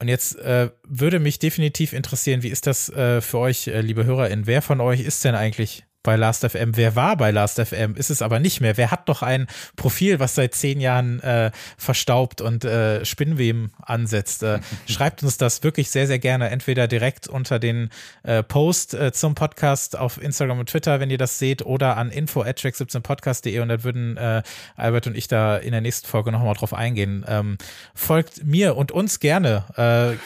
Und 0.00 0.08
jetzt 0.08 0.38
äh, 0.38 0.70
würde 0.86 1.18
mich 1.18 1.38
definitiv 1.38 1.92
interessieren, 1.92 2.42
wie 2.42 2.48
ist 2.48 2.66
das 2.66 2.88
äh, 2.88 3.20
für 3.20 3.38
euch, 3.38 3.66
äh, 3.66 3.82
liebe 3.82 4.04
HörerInnen? 4.04 4.46
Wer 4.46 4.62
von 4.62 4.80
euch 4.80 5.00
ist 5.00 5.24
denn 5.24 5.34
eigentlich 5.34 5.84
bei 6.02 6.16
Last.fm. 6.16 6.76
Wer 6.76 6.96
war 6.96 7.16
bei 7.16 7.30
Last.fm? 7.30 7.94
Ist 7.94 8.10
es 8.10 8.22
aber 8.22 8.40
nicht 8.40 8.60
mehr. 8.60 8.76
Wer 8.76 8.90
hat 8.90 9.08
doch 9.08 9.22
ein 9.22 9.46
Profil, 9.76 10.18
was 10.18 10.34
seit 10.34 10.54
zehn 10.54 10.80
Jahren 10.80 11.20
äh, 11.20 11.50
verstaubt 11.76 12.40
und 12.40 12.64
äh, 12.64 13.04
Spinnweben 13.04 13.72
ansetzt? 13.82 14.42
Äh, 14.42 14.60
schreibt 14.88 15.22
uns 15.22 15.36
das 15.36 15.62
wirklich 15.62 15.90
sehr, 15.90 16.06
sehr 16.06 16.18
gerne. 16.18 16.50
Entweder 16.50 16.88
direkt 16.88 17.28
unter 17.28 17.58
den 17.58 17.90
äh, 18.22 18.42
Post 18.42 18.94
äh, 18.94 19.12
zum 19.12 19.34
Podcast 19.34 19.98
auf 19.98 20.20
Instagram 20.20 20.60
und 20.60 20.70
Twitter, 20.70 21.00
wenn 21.00 21.10
ihr 21.10 21.18
das 21.18 21.38
seht, 21.38 21.62
oder 21.66 21.96
an 21.96 22.10
info 22.10 22.44
17 22.44 23.02
podcastde 23.02 23.60
und 23.62 23.68
dann 23.68 23.84
würden 23.84 24.16
äh, 24.16 24.42
Albert 24.76 25.06
und 25.06 25.16
ich 25.16 25.28
da 25.28 25.56
in 25.56 25.72
der 25.72 25.80
nächsten 25.80 26.06
Folge 26.06 26.32
nochmal 26.32 26.54
drauf 26.54 26.72
eingehen. 26.72 27.24
Ähm, 27.28 27.58
folgt 27.94 28.44
mir 28.44 28.76
und 28.76 28.92
uns 28.92 29.20
gerne. 29.20 29.64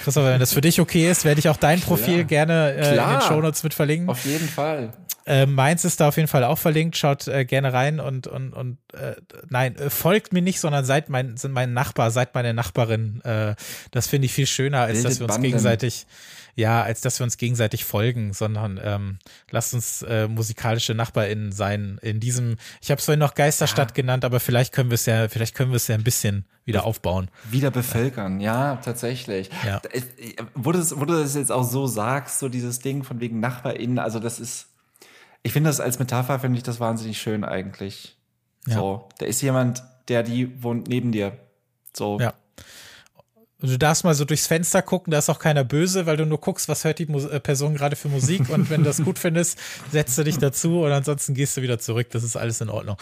Christopher, 0.04 0.32
wenn 0.32 0.40
das 0.40 0.52
für 0.52 0.60
dich 0.60 0.80
okay 0.80 1.10
ist, 1.10 1.24
werde 1.24 1.38
ich 1.38 1.48
auch 1.48 1.56
dein 1.56 1.80
Profil 1.80 2.24
Klar. 2.24 2.46
gerne 2.46 2.70
in 2.72 2.94
den 2.94 3.20
Shownotes 3.22 3.62
mit 3.62 3.74
verlinken. 3.74 4.08
Auf 4.08 4.24
jeden 4.24 4.48
Fall. 4.48 4.92
Äh, 5.26 5.46
meins 5.64 5.82
ist 5.86 5.98
da 5.98 6.08
auf 6.08 6.16
jeden 6.16 6.28
Fall 6.28 6.44
auch 6.44 6.58
verlinkt. 6.58 6.94
Schaut 6.94 7.26
äh, 7.26 7.46
gerne 7.46 7.72
rein 7.72 7.98
und, 7.98 8.26
und, 8.26 8.52
und 8.52 8.76
äh, 8.92 9.14
nein, 9.48 9.74
äh, 9.76 9.88
folgt 9.88 10.34
mir 10.34 10.42
nicht, 10.42 10.60
sondern 10.60 10.84
seid 10.84 11.08
mein, 11.08 11.38
sind 11.38 11.52
mein 11.52 11.72
Nachbar, 11.72 12.10
seid 12.10 12.34
meine 12.34 12.52
Nachbarin. 12.52 13.22
Äh, 13.22 13.54
das 13.90 14.06
finde 14.06 14.26
ich 14.26 14.34
viel 14.34 14.46
schöner, 14.46 14.80
als 14.82 14.98
Bildet 14.98 15.10
dass 15.10 15.20
wir 15.20 15.24
uns 15.24 15.34
Banden. 15.36 15.46
gegenseitig, 15.46 16.06
ja, 16.54 16.82
als 16.82 17.00
dass 17.00 17.18
wir 17.18 17.24
uns 17.24 17.38
gegenseitig 17.38 17.86
folgen, 17.86 18.34
sondern 18.34 18.78
ähm, 18.84 19.18
lasst 19.50 19.72
uns 19.72 20.02
äh, 20.02 20.28
musikalische 20.28 20.92
NachbarInnen 20.94 21.50
sein. 21.50 21.98
In 22.02 22.20
diesem, 22.20 22.56
ich 22.82 22.90
habe 22.90 22.98
es 22.98 23.06
vorhin 23.06 23.20
noch 23.20 23.34
Geisterstadt 23.34 23.92
ja. 23.92 23.94
genannt, 23.94 24.26
aber 24.26 24.40
vielleicht 24.40 24.74
können 24.74 24.90
wir 24.90 24.96
es 24.96 25.06
ja, 25.06 25.30
vielleicht 25.30 25.54
können 25.54 25.70
wir 25.70 25.76
es 25.76 25.88
ja 25.88 25.94
ein 25.94 26.04
bisschen 26.04 26.44
wieder 26.66 26.84
aufbauen. 26.84 27.30
Wieder 27.50 27.70
bevölkern, 27.70 28.38
ja, 28.40 28.76
tatsächlich. 28.84 29.48
Ja. 29.64 29.80
Wo, 30.54 30.72
du 30.72 30.78
das, 30.78 31.00
wo 31.00 31.06
du 31.06 31.14
das 31.14 31.34
jetzt 31.34 31.50
auch 31.50 31.64
so 31.64 31.86
sagst, 31.86 32.38
so 32.38 32.50
dieses 32.50 32.80
Ding 32.80 33.02
von 33.02 33.20
wegen 33.20 33.40
NachbarInnen, 33.40 33.98
also 33.98 34.18
das 34.18 34.38
ist 34.38 34.73
ich 35.44 35.52
finde 35.52 35.70
das 35.70 35.78
als 35.78 36.00
Metapher, 36.00 36.40
finde 36.40 36.56
ich 36.56 36.64
das 36.64 36.80
wahnsinnig 36.80 37.20
schön 37.20 37.44
eigentlich. 37.44 38.18
Ja. 38.66 38.74
So, 38.74 39.08
da 39.18 39.26
ist 39.26 39.40
jemand, 39.42 39.84
der 40.08 40.24
die 40.24 40.62
wohnt 40.62 40.88
neben 40.88 41.12
dir. 41.12 41.38
So. 41.92 42.18
Ja. 42.18 42.34
Und 43.64 43.70
du 43.70 43.78
darfst 43.78 44.04
mal 44.04 44.12
so 44.12 44.26
durchs 44.26 44.46
Fenster 44.46 44.82
gucken, 44.82 45.10
da 45.10 45.16
ist 45.16 45.30
auch 45.30 45.38
keiner 45.38 45.64
böse, 45.64 46.04
weil 46.04 46.18
du 46.18 46.26
nur 46.26 46.38
guckst, 46.38 46.68
was 46.68 46.84
hört 46.84 46.98
die 46.98 47.06
Mus 47.06 47.24
äh, 47.24 47.40
Person 47.40 47.74
gerade 47.74 47.96
für 47.96 48.10
Musik 48.10 48.50
und 48.50 48.68
wenn 48.68 48.82
du 48.82 48.88
das 48.88 49.02
gut 49.02 49.18
findest, 49.18 49.58
setzt 49.90 50.18
du 50.18 50.22
dich 50.22 50.36
dazu 50.36 50.82
und 50.82 50.92
ansonsten 50.92 51.32
gehst 51.32 51.56
du 51.56 51.62
wieder 51.62 51.78
zurück. 51.78 52.08
Das 52.10 52.24
ist 52.24 52.36
alles 52.36 52.60
in 52.60 52.68
Ordnung. 52.68 52.98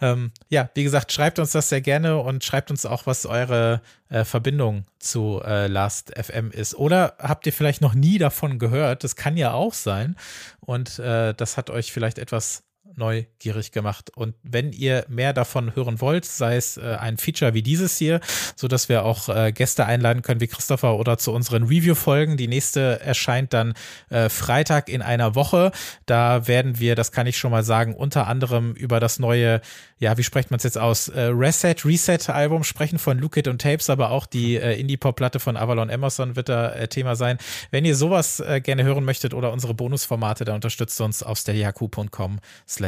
Ähm, 0.00 0.30
ja, 0.50 0.70
wie 0.74 0.84
gesagt, 0.84 1.10
schreibt 1.10 1.40
uns 1.40 1.50
das 1.50 1.68
sehr 1.68 1.80
gerne 1.80 2.16
und 2.20 2.44
schreibt 2.44 2.70
uns 2.70 2.86
auch, 2.86 3.06
was 3.06 3.26
eure 3.26 3.80
äh, 4.08 4.24
Verbindung 4.24 4.84
zu 5.00 5.42
äh, 5.44 5.66
Last 5.66 6.12
FM 6.16 6.52
ist. 6.52 6.76
Oder 6.76 7.16
habt 7.18 7.44
ihr 7.46 7.52
vielleicht 7.52 7.80
noch 7.80 7.94
nie 7.94 8.18
davon 8.18 8.60
gehört? 8.60 9.02
Das 9.02 9.16
kann 9.16 9.36
ja 9.36 9.52
auch 9.52 9.74
sein. 9.74 10.14
Und 10.60 11.00
äh, 11.00 11.34
das 11.34 11.56
hat 11.56 11.70
euch 11.70 11.92
vielleicht 11.92 12.20
etwas 12.20 12.62
neugierig 12.96 13.72
gemacht. 13.72 14.10
Und 14.14 14.34
wenn 14.42 14.72
ihr 14.72 15.04
mehr 15.08 15.32
davon 15.32 15.74
hören 15.74 16.00
wollt, 16.00 16.24
sei 16.24 16.56
es 16.56 16.76
äh, 16.76 16.96
ein 16.98 17.18
Feature 17.18 17.54
wie 17.54 17.62
dieses 17.62 17.96
hier, 17.96 18.20
so 18.56 18.68
dass 18.68 18.88
wir 18.88 19.04
auch 19.04 19.28
äh, 19.28 19.52
Gäste 19.52 19.86
einladen 19.86 20.22
können 20.22 20.40
wie 20.40 20.46
Christopher 20.46 20.98
oder 20.98 21.18
zu 21.18 21.32
unseren 21.32 21.64
Review-Folgen. 21.64 22.36
Die 22.36 22.48
nächste 22.48 23.00
erscheint 23.00 23.52
dann 23.52 23.74
äh, 24.10 24.28
Freitag 24.28 24.88
in 24.88 25.02
einer 25.02 25.34
Woche. 25.34 25.72
Da 26.06 26.46
werden 26.46 26.78
wir, 26.78 26.94
das 26.94 27.12
kann 27.12 27.26
ich 27.26 27.38
schon 27.38 27.50
mal 27.50 27.64
sagen, 27.64 27.94
unter 27.94 28.26
anderem 28.26 28.72
über 28.74 29.00
das 29.00 29.18
neue, 29.18 29.60
ja, 29.98 30.16
wie 30.16 30.22
spricht 30.22 30.50
man 30.50 30.58
es 30.58 30.64
jetzt 30.64 30.78
aus, 30.78 31.08
äh, 31.08 31.22
Reset, 31.22 31.76
Reset-Album 31.84 32.64
sprechen 32.64 32.98
von 32.98 33.18
Lukit 33.18 33.48
und 33.48 33.60
Tapes, 33.60 33.90
aber 33.90 34.10
auch 34.10 34.26
die 34.26 34.56
äh, 34.56 34.78
Indie-Pop-Platte 34.78 35.40
von 35.40 35.56
Avalon 35.56 35.90
Emerson 35.90 36.36
wird 36.36 36.48
da 36.48 36.72
äh, 36.72 36.88
Thema 36.88 37.16
sein. 37.16 37.38
Wenn 37.70 37.84
ihr 37.84 37.96
sowas 37.96 38.42
gerne 38.62 38.84
hören 38.84 39.04
möchtet 39.04 39.34
oder 39.34 39.52
unsere 39.52 39.74
Bonusformate, 39.74 40.44
dann 40.44 40.56
unterstützt 40.56 41.00
uns 41.00 41.22
auf 41.22 41.38
steadyhq.com 41.38 42.40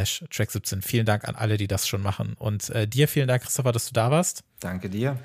track 0.04 0.50
17. 0.50 0.82
Vielen 0.82 1.06
Dank 1.06 1.26
an 1.26 1.34
alle, 1.34 1.56
die 1.56 1.66
das 1.66 1.86
schon 1.86 2.02
machen. 2.02 2.34
Und 2.38 2.70
äh, 2.70 2.86
dir 2.86 3.08
vielen 3.08 3.28
Dank, 3.28 3.42
Christopher, 3.42 3.72
dass 3.72 3.86
du 3.86 3.92
da 3.92 4.10
warst. 4.10 4.42
Danke 4.60 4.90
dir. 4.90 5.18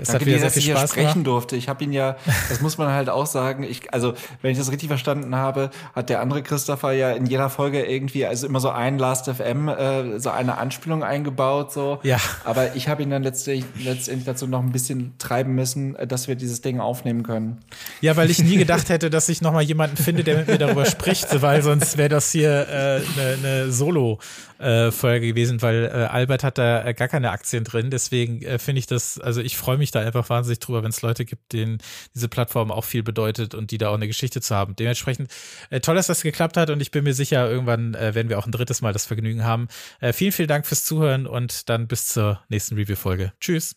Es 0.00 0.08
Danke 0.08 0.26
hat 0.26 0.34
dir, 0.34 0.40
dass 0.40 0.56
ich 0.56 0.64
hier 0.64 0.76
Spaß 0.76 0.90
sprechen 0.90 1.08
gemacht. 1.08 1.26
durfte. 1.26 1.56
Ich 1.56 1.68
habe 1.68 1.82
ihn 1.84 1.92
ja, 1.92 2.16
das 2.48 2.60
muss 2.60 2.78
man 2.78 2.88
halt 2.88 3.08
auch 3.08 3.26
sagen, 3.26 3.64
ich, 3.64 3.92
also 3.92 4.14
wenn 4.42 4.52
ich 4.52 4.58
das 4.58 4.70
richtig 4.70 4.88
verstanden 4.88 5.34
habe, 5.34 5.70
hat 5.94 6.08
der 6.08 6.20
andere 6.20 6.42
Christopher 6.42 6.92
ja 6.92 7.10
in 7.10 7.26
jeder 7.26 7.50
Folge 7.50 7.84
irgendwie, 7.84 8.26
also 8.26 8.46
immer 8.46 8.60
so 8.60 8.70
ein 8.70 8.98
Last 8.98 9.26
FM, 9.26 9.68
äh, 9.68 10.20
so 10.20 10.30
eine 10.30 10.58
Anspielung 10.58 11.02
eingebaut, 11.02 11.72
so. 11.72 11.98
Ja. 12.02 12.18
Aber 12.44 12.76
ich 12.76 12.88
habe 12.88 13.02
ihn 13.02 13.10
dann 13.10 13.22
letztendlich, 13.22 13.64
letztendlich 13.84 14.26
dazu 14.26 14.46
noch 14.46 14.60
ein 14.60 14.72
bisschen 14.72 15.14
treiben 15.18 15.54
müssen, 15.54 15.96
dass 16.06 16.28
wir 16.28 16.36
dieses 16.36 16.60
Ding 16.60 16.80
aufnehmen 16.80 17.22
können. 17.22 17.58
Ja, 18.00 18.16
weil 18.16 18.30
ich 18.30 18.42
nie 18.42 18.56
gedacht 18.56 18.88
hätte, 18.88 19.10
dass 19.10 19.28
ich 19.28 19.42
noch 19.42 19.52
mal 19.52 19.62
jemanden 19.62 19.96
finde, 19.96 20.24
der 20.24 20.38
mit 20.38 20.48
mir 20.48 20.58
darüber 20.58 20.84
spricht, 20.86 21.42
weil 21.42 21.62
sonst 21.62 21.98
wäre 21.98 22.08
das 22.08 22.30
hier 22.30 22.66
eine 22.68 22.98
äh, 22.98 23.36
ne, 23.36 23.64
ne 23.64 23.72
Solo 23.72 24.18
äh, 24.58 24.90
Folge 24.90 25.28
gewesen, 25.28 25.62
weil 25.62 25.84
äh, 25.84 26.06
Albert 26.06 26.44
hat 26.44 26.58
da 26.58 26.84
äh, 26.84 26.94
gar 26.94 27.08
keine 27.08 27.30
Aktien 27.30 27.64
drin. 27.64 27.90
Deswegen 27.90 28.42
äh, 28.42 28.58
finde 28.58 28.80
ich 28.80 28.86
das, 28.86 29.18
also 29.18 29.40
ich 29.40 29.56
freue 29.56 29.78
mich 29.78 29.90
da 29.90 30.00
einfach 30.00 30.28
wahnsinnig 30.28 30.60
drüber, 30.60 30.82
wenn 30.82 30.90
es 30.90 31.02
Leute 31.02 31.24
gibt, 31.24 31.52
denen 31.52 31.78
diese 32.14 32.28
Plattform 32.28 32.70
auch 32.70 32.84
viel 32.84 33.02
bedeutet 33.02 33.54
und 33.54 33.70
die 33.70 33.78
da 33.78 33.88
auch 33.90 33.94
eine 33.94 34.06
Geschichte 34.06 34.40
zu 34.40 34.54
haben. 34.54 34.76
Dementsprechend 34.76 35.30
äh, 35.70 35.80
toll, 35.80 35.94
dass 35.94 36.06
das 36.06 36.22
geklappt 36.22 36.56
hat 36.56 36.70
und 36.70 36.80
ich 36.80 36.90
bin 36.90 37.04
mir 37.04 37.14
sicher, 37.14 37.48
irgendwann 37.48 37.94
äh, 37.94 38.14
werden 38.14 38.28
wir 38.28 38.38
auch 38.38 38.46
ein 38.46 38.52
drittes 38.52 38.82
Mal 38.82 38.92
das 38.92 39.06
Vergnügen 39.06 39.44
haben. 39.44 39.68
Äh, 40.00 40.12
vielen, 40.12 40.32
vielen 40.32 40.48
Dank 40.48 40.66
fürs 40.66 40.84
Zuhören 40.84 41.26
und 41.26 41.68
dann 41.68 41.86
bis 41.86 42.08
zur 42.08 42.40
nächsten 42.48 42.74
Review-Folge. 42.74 43.32
Tschüss. 43.40 43.76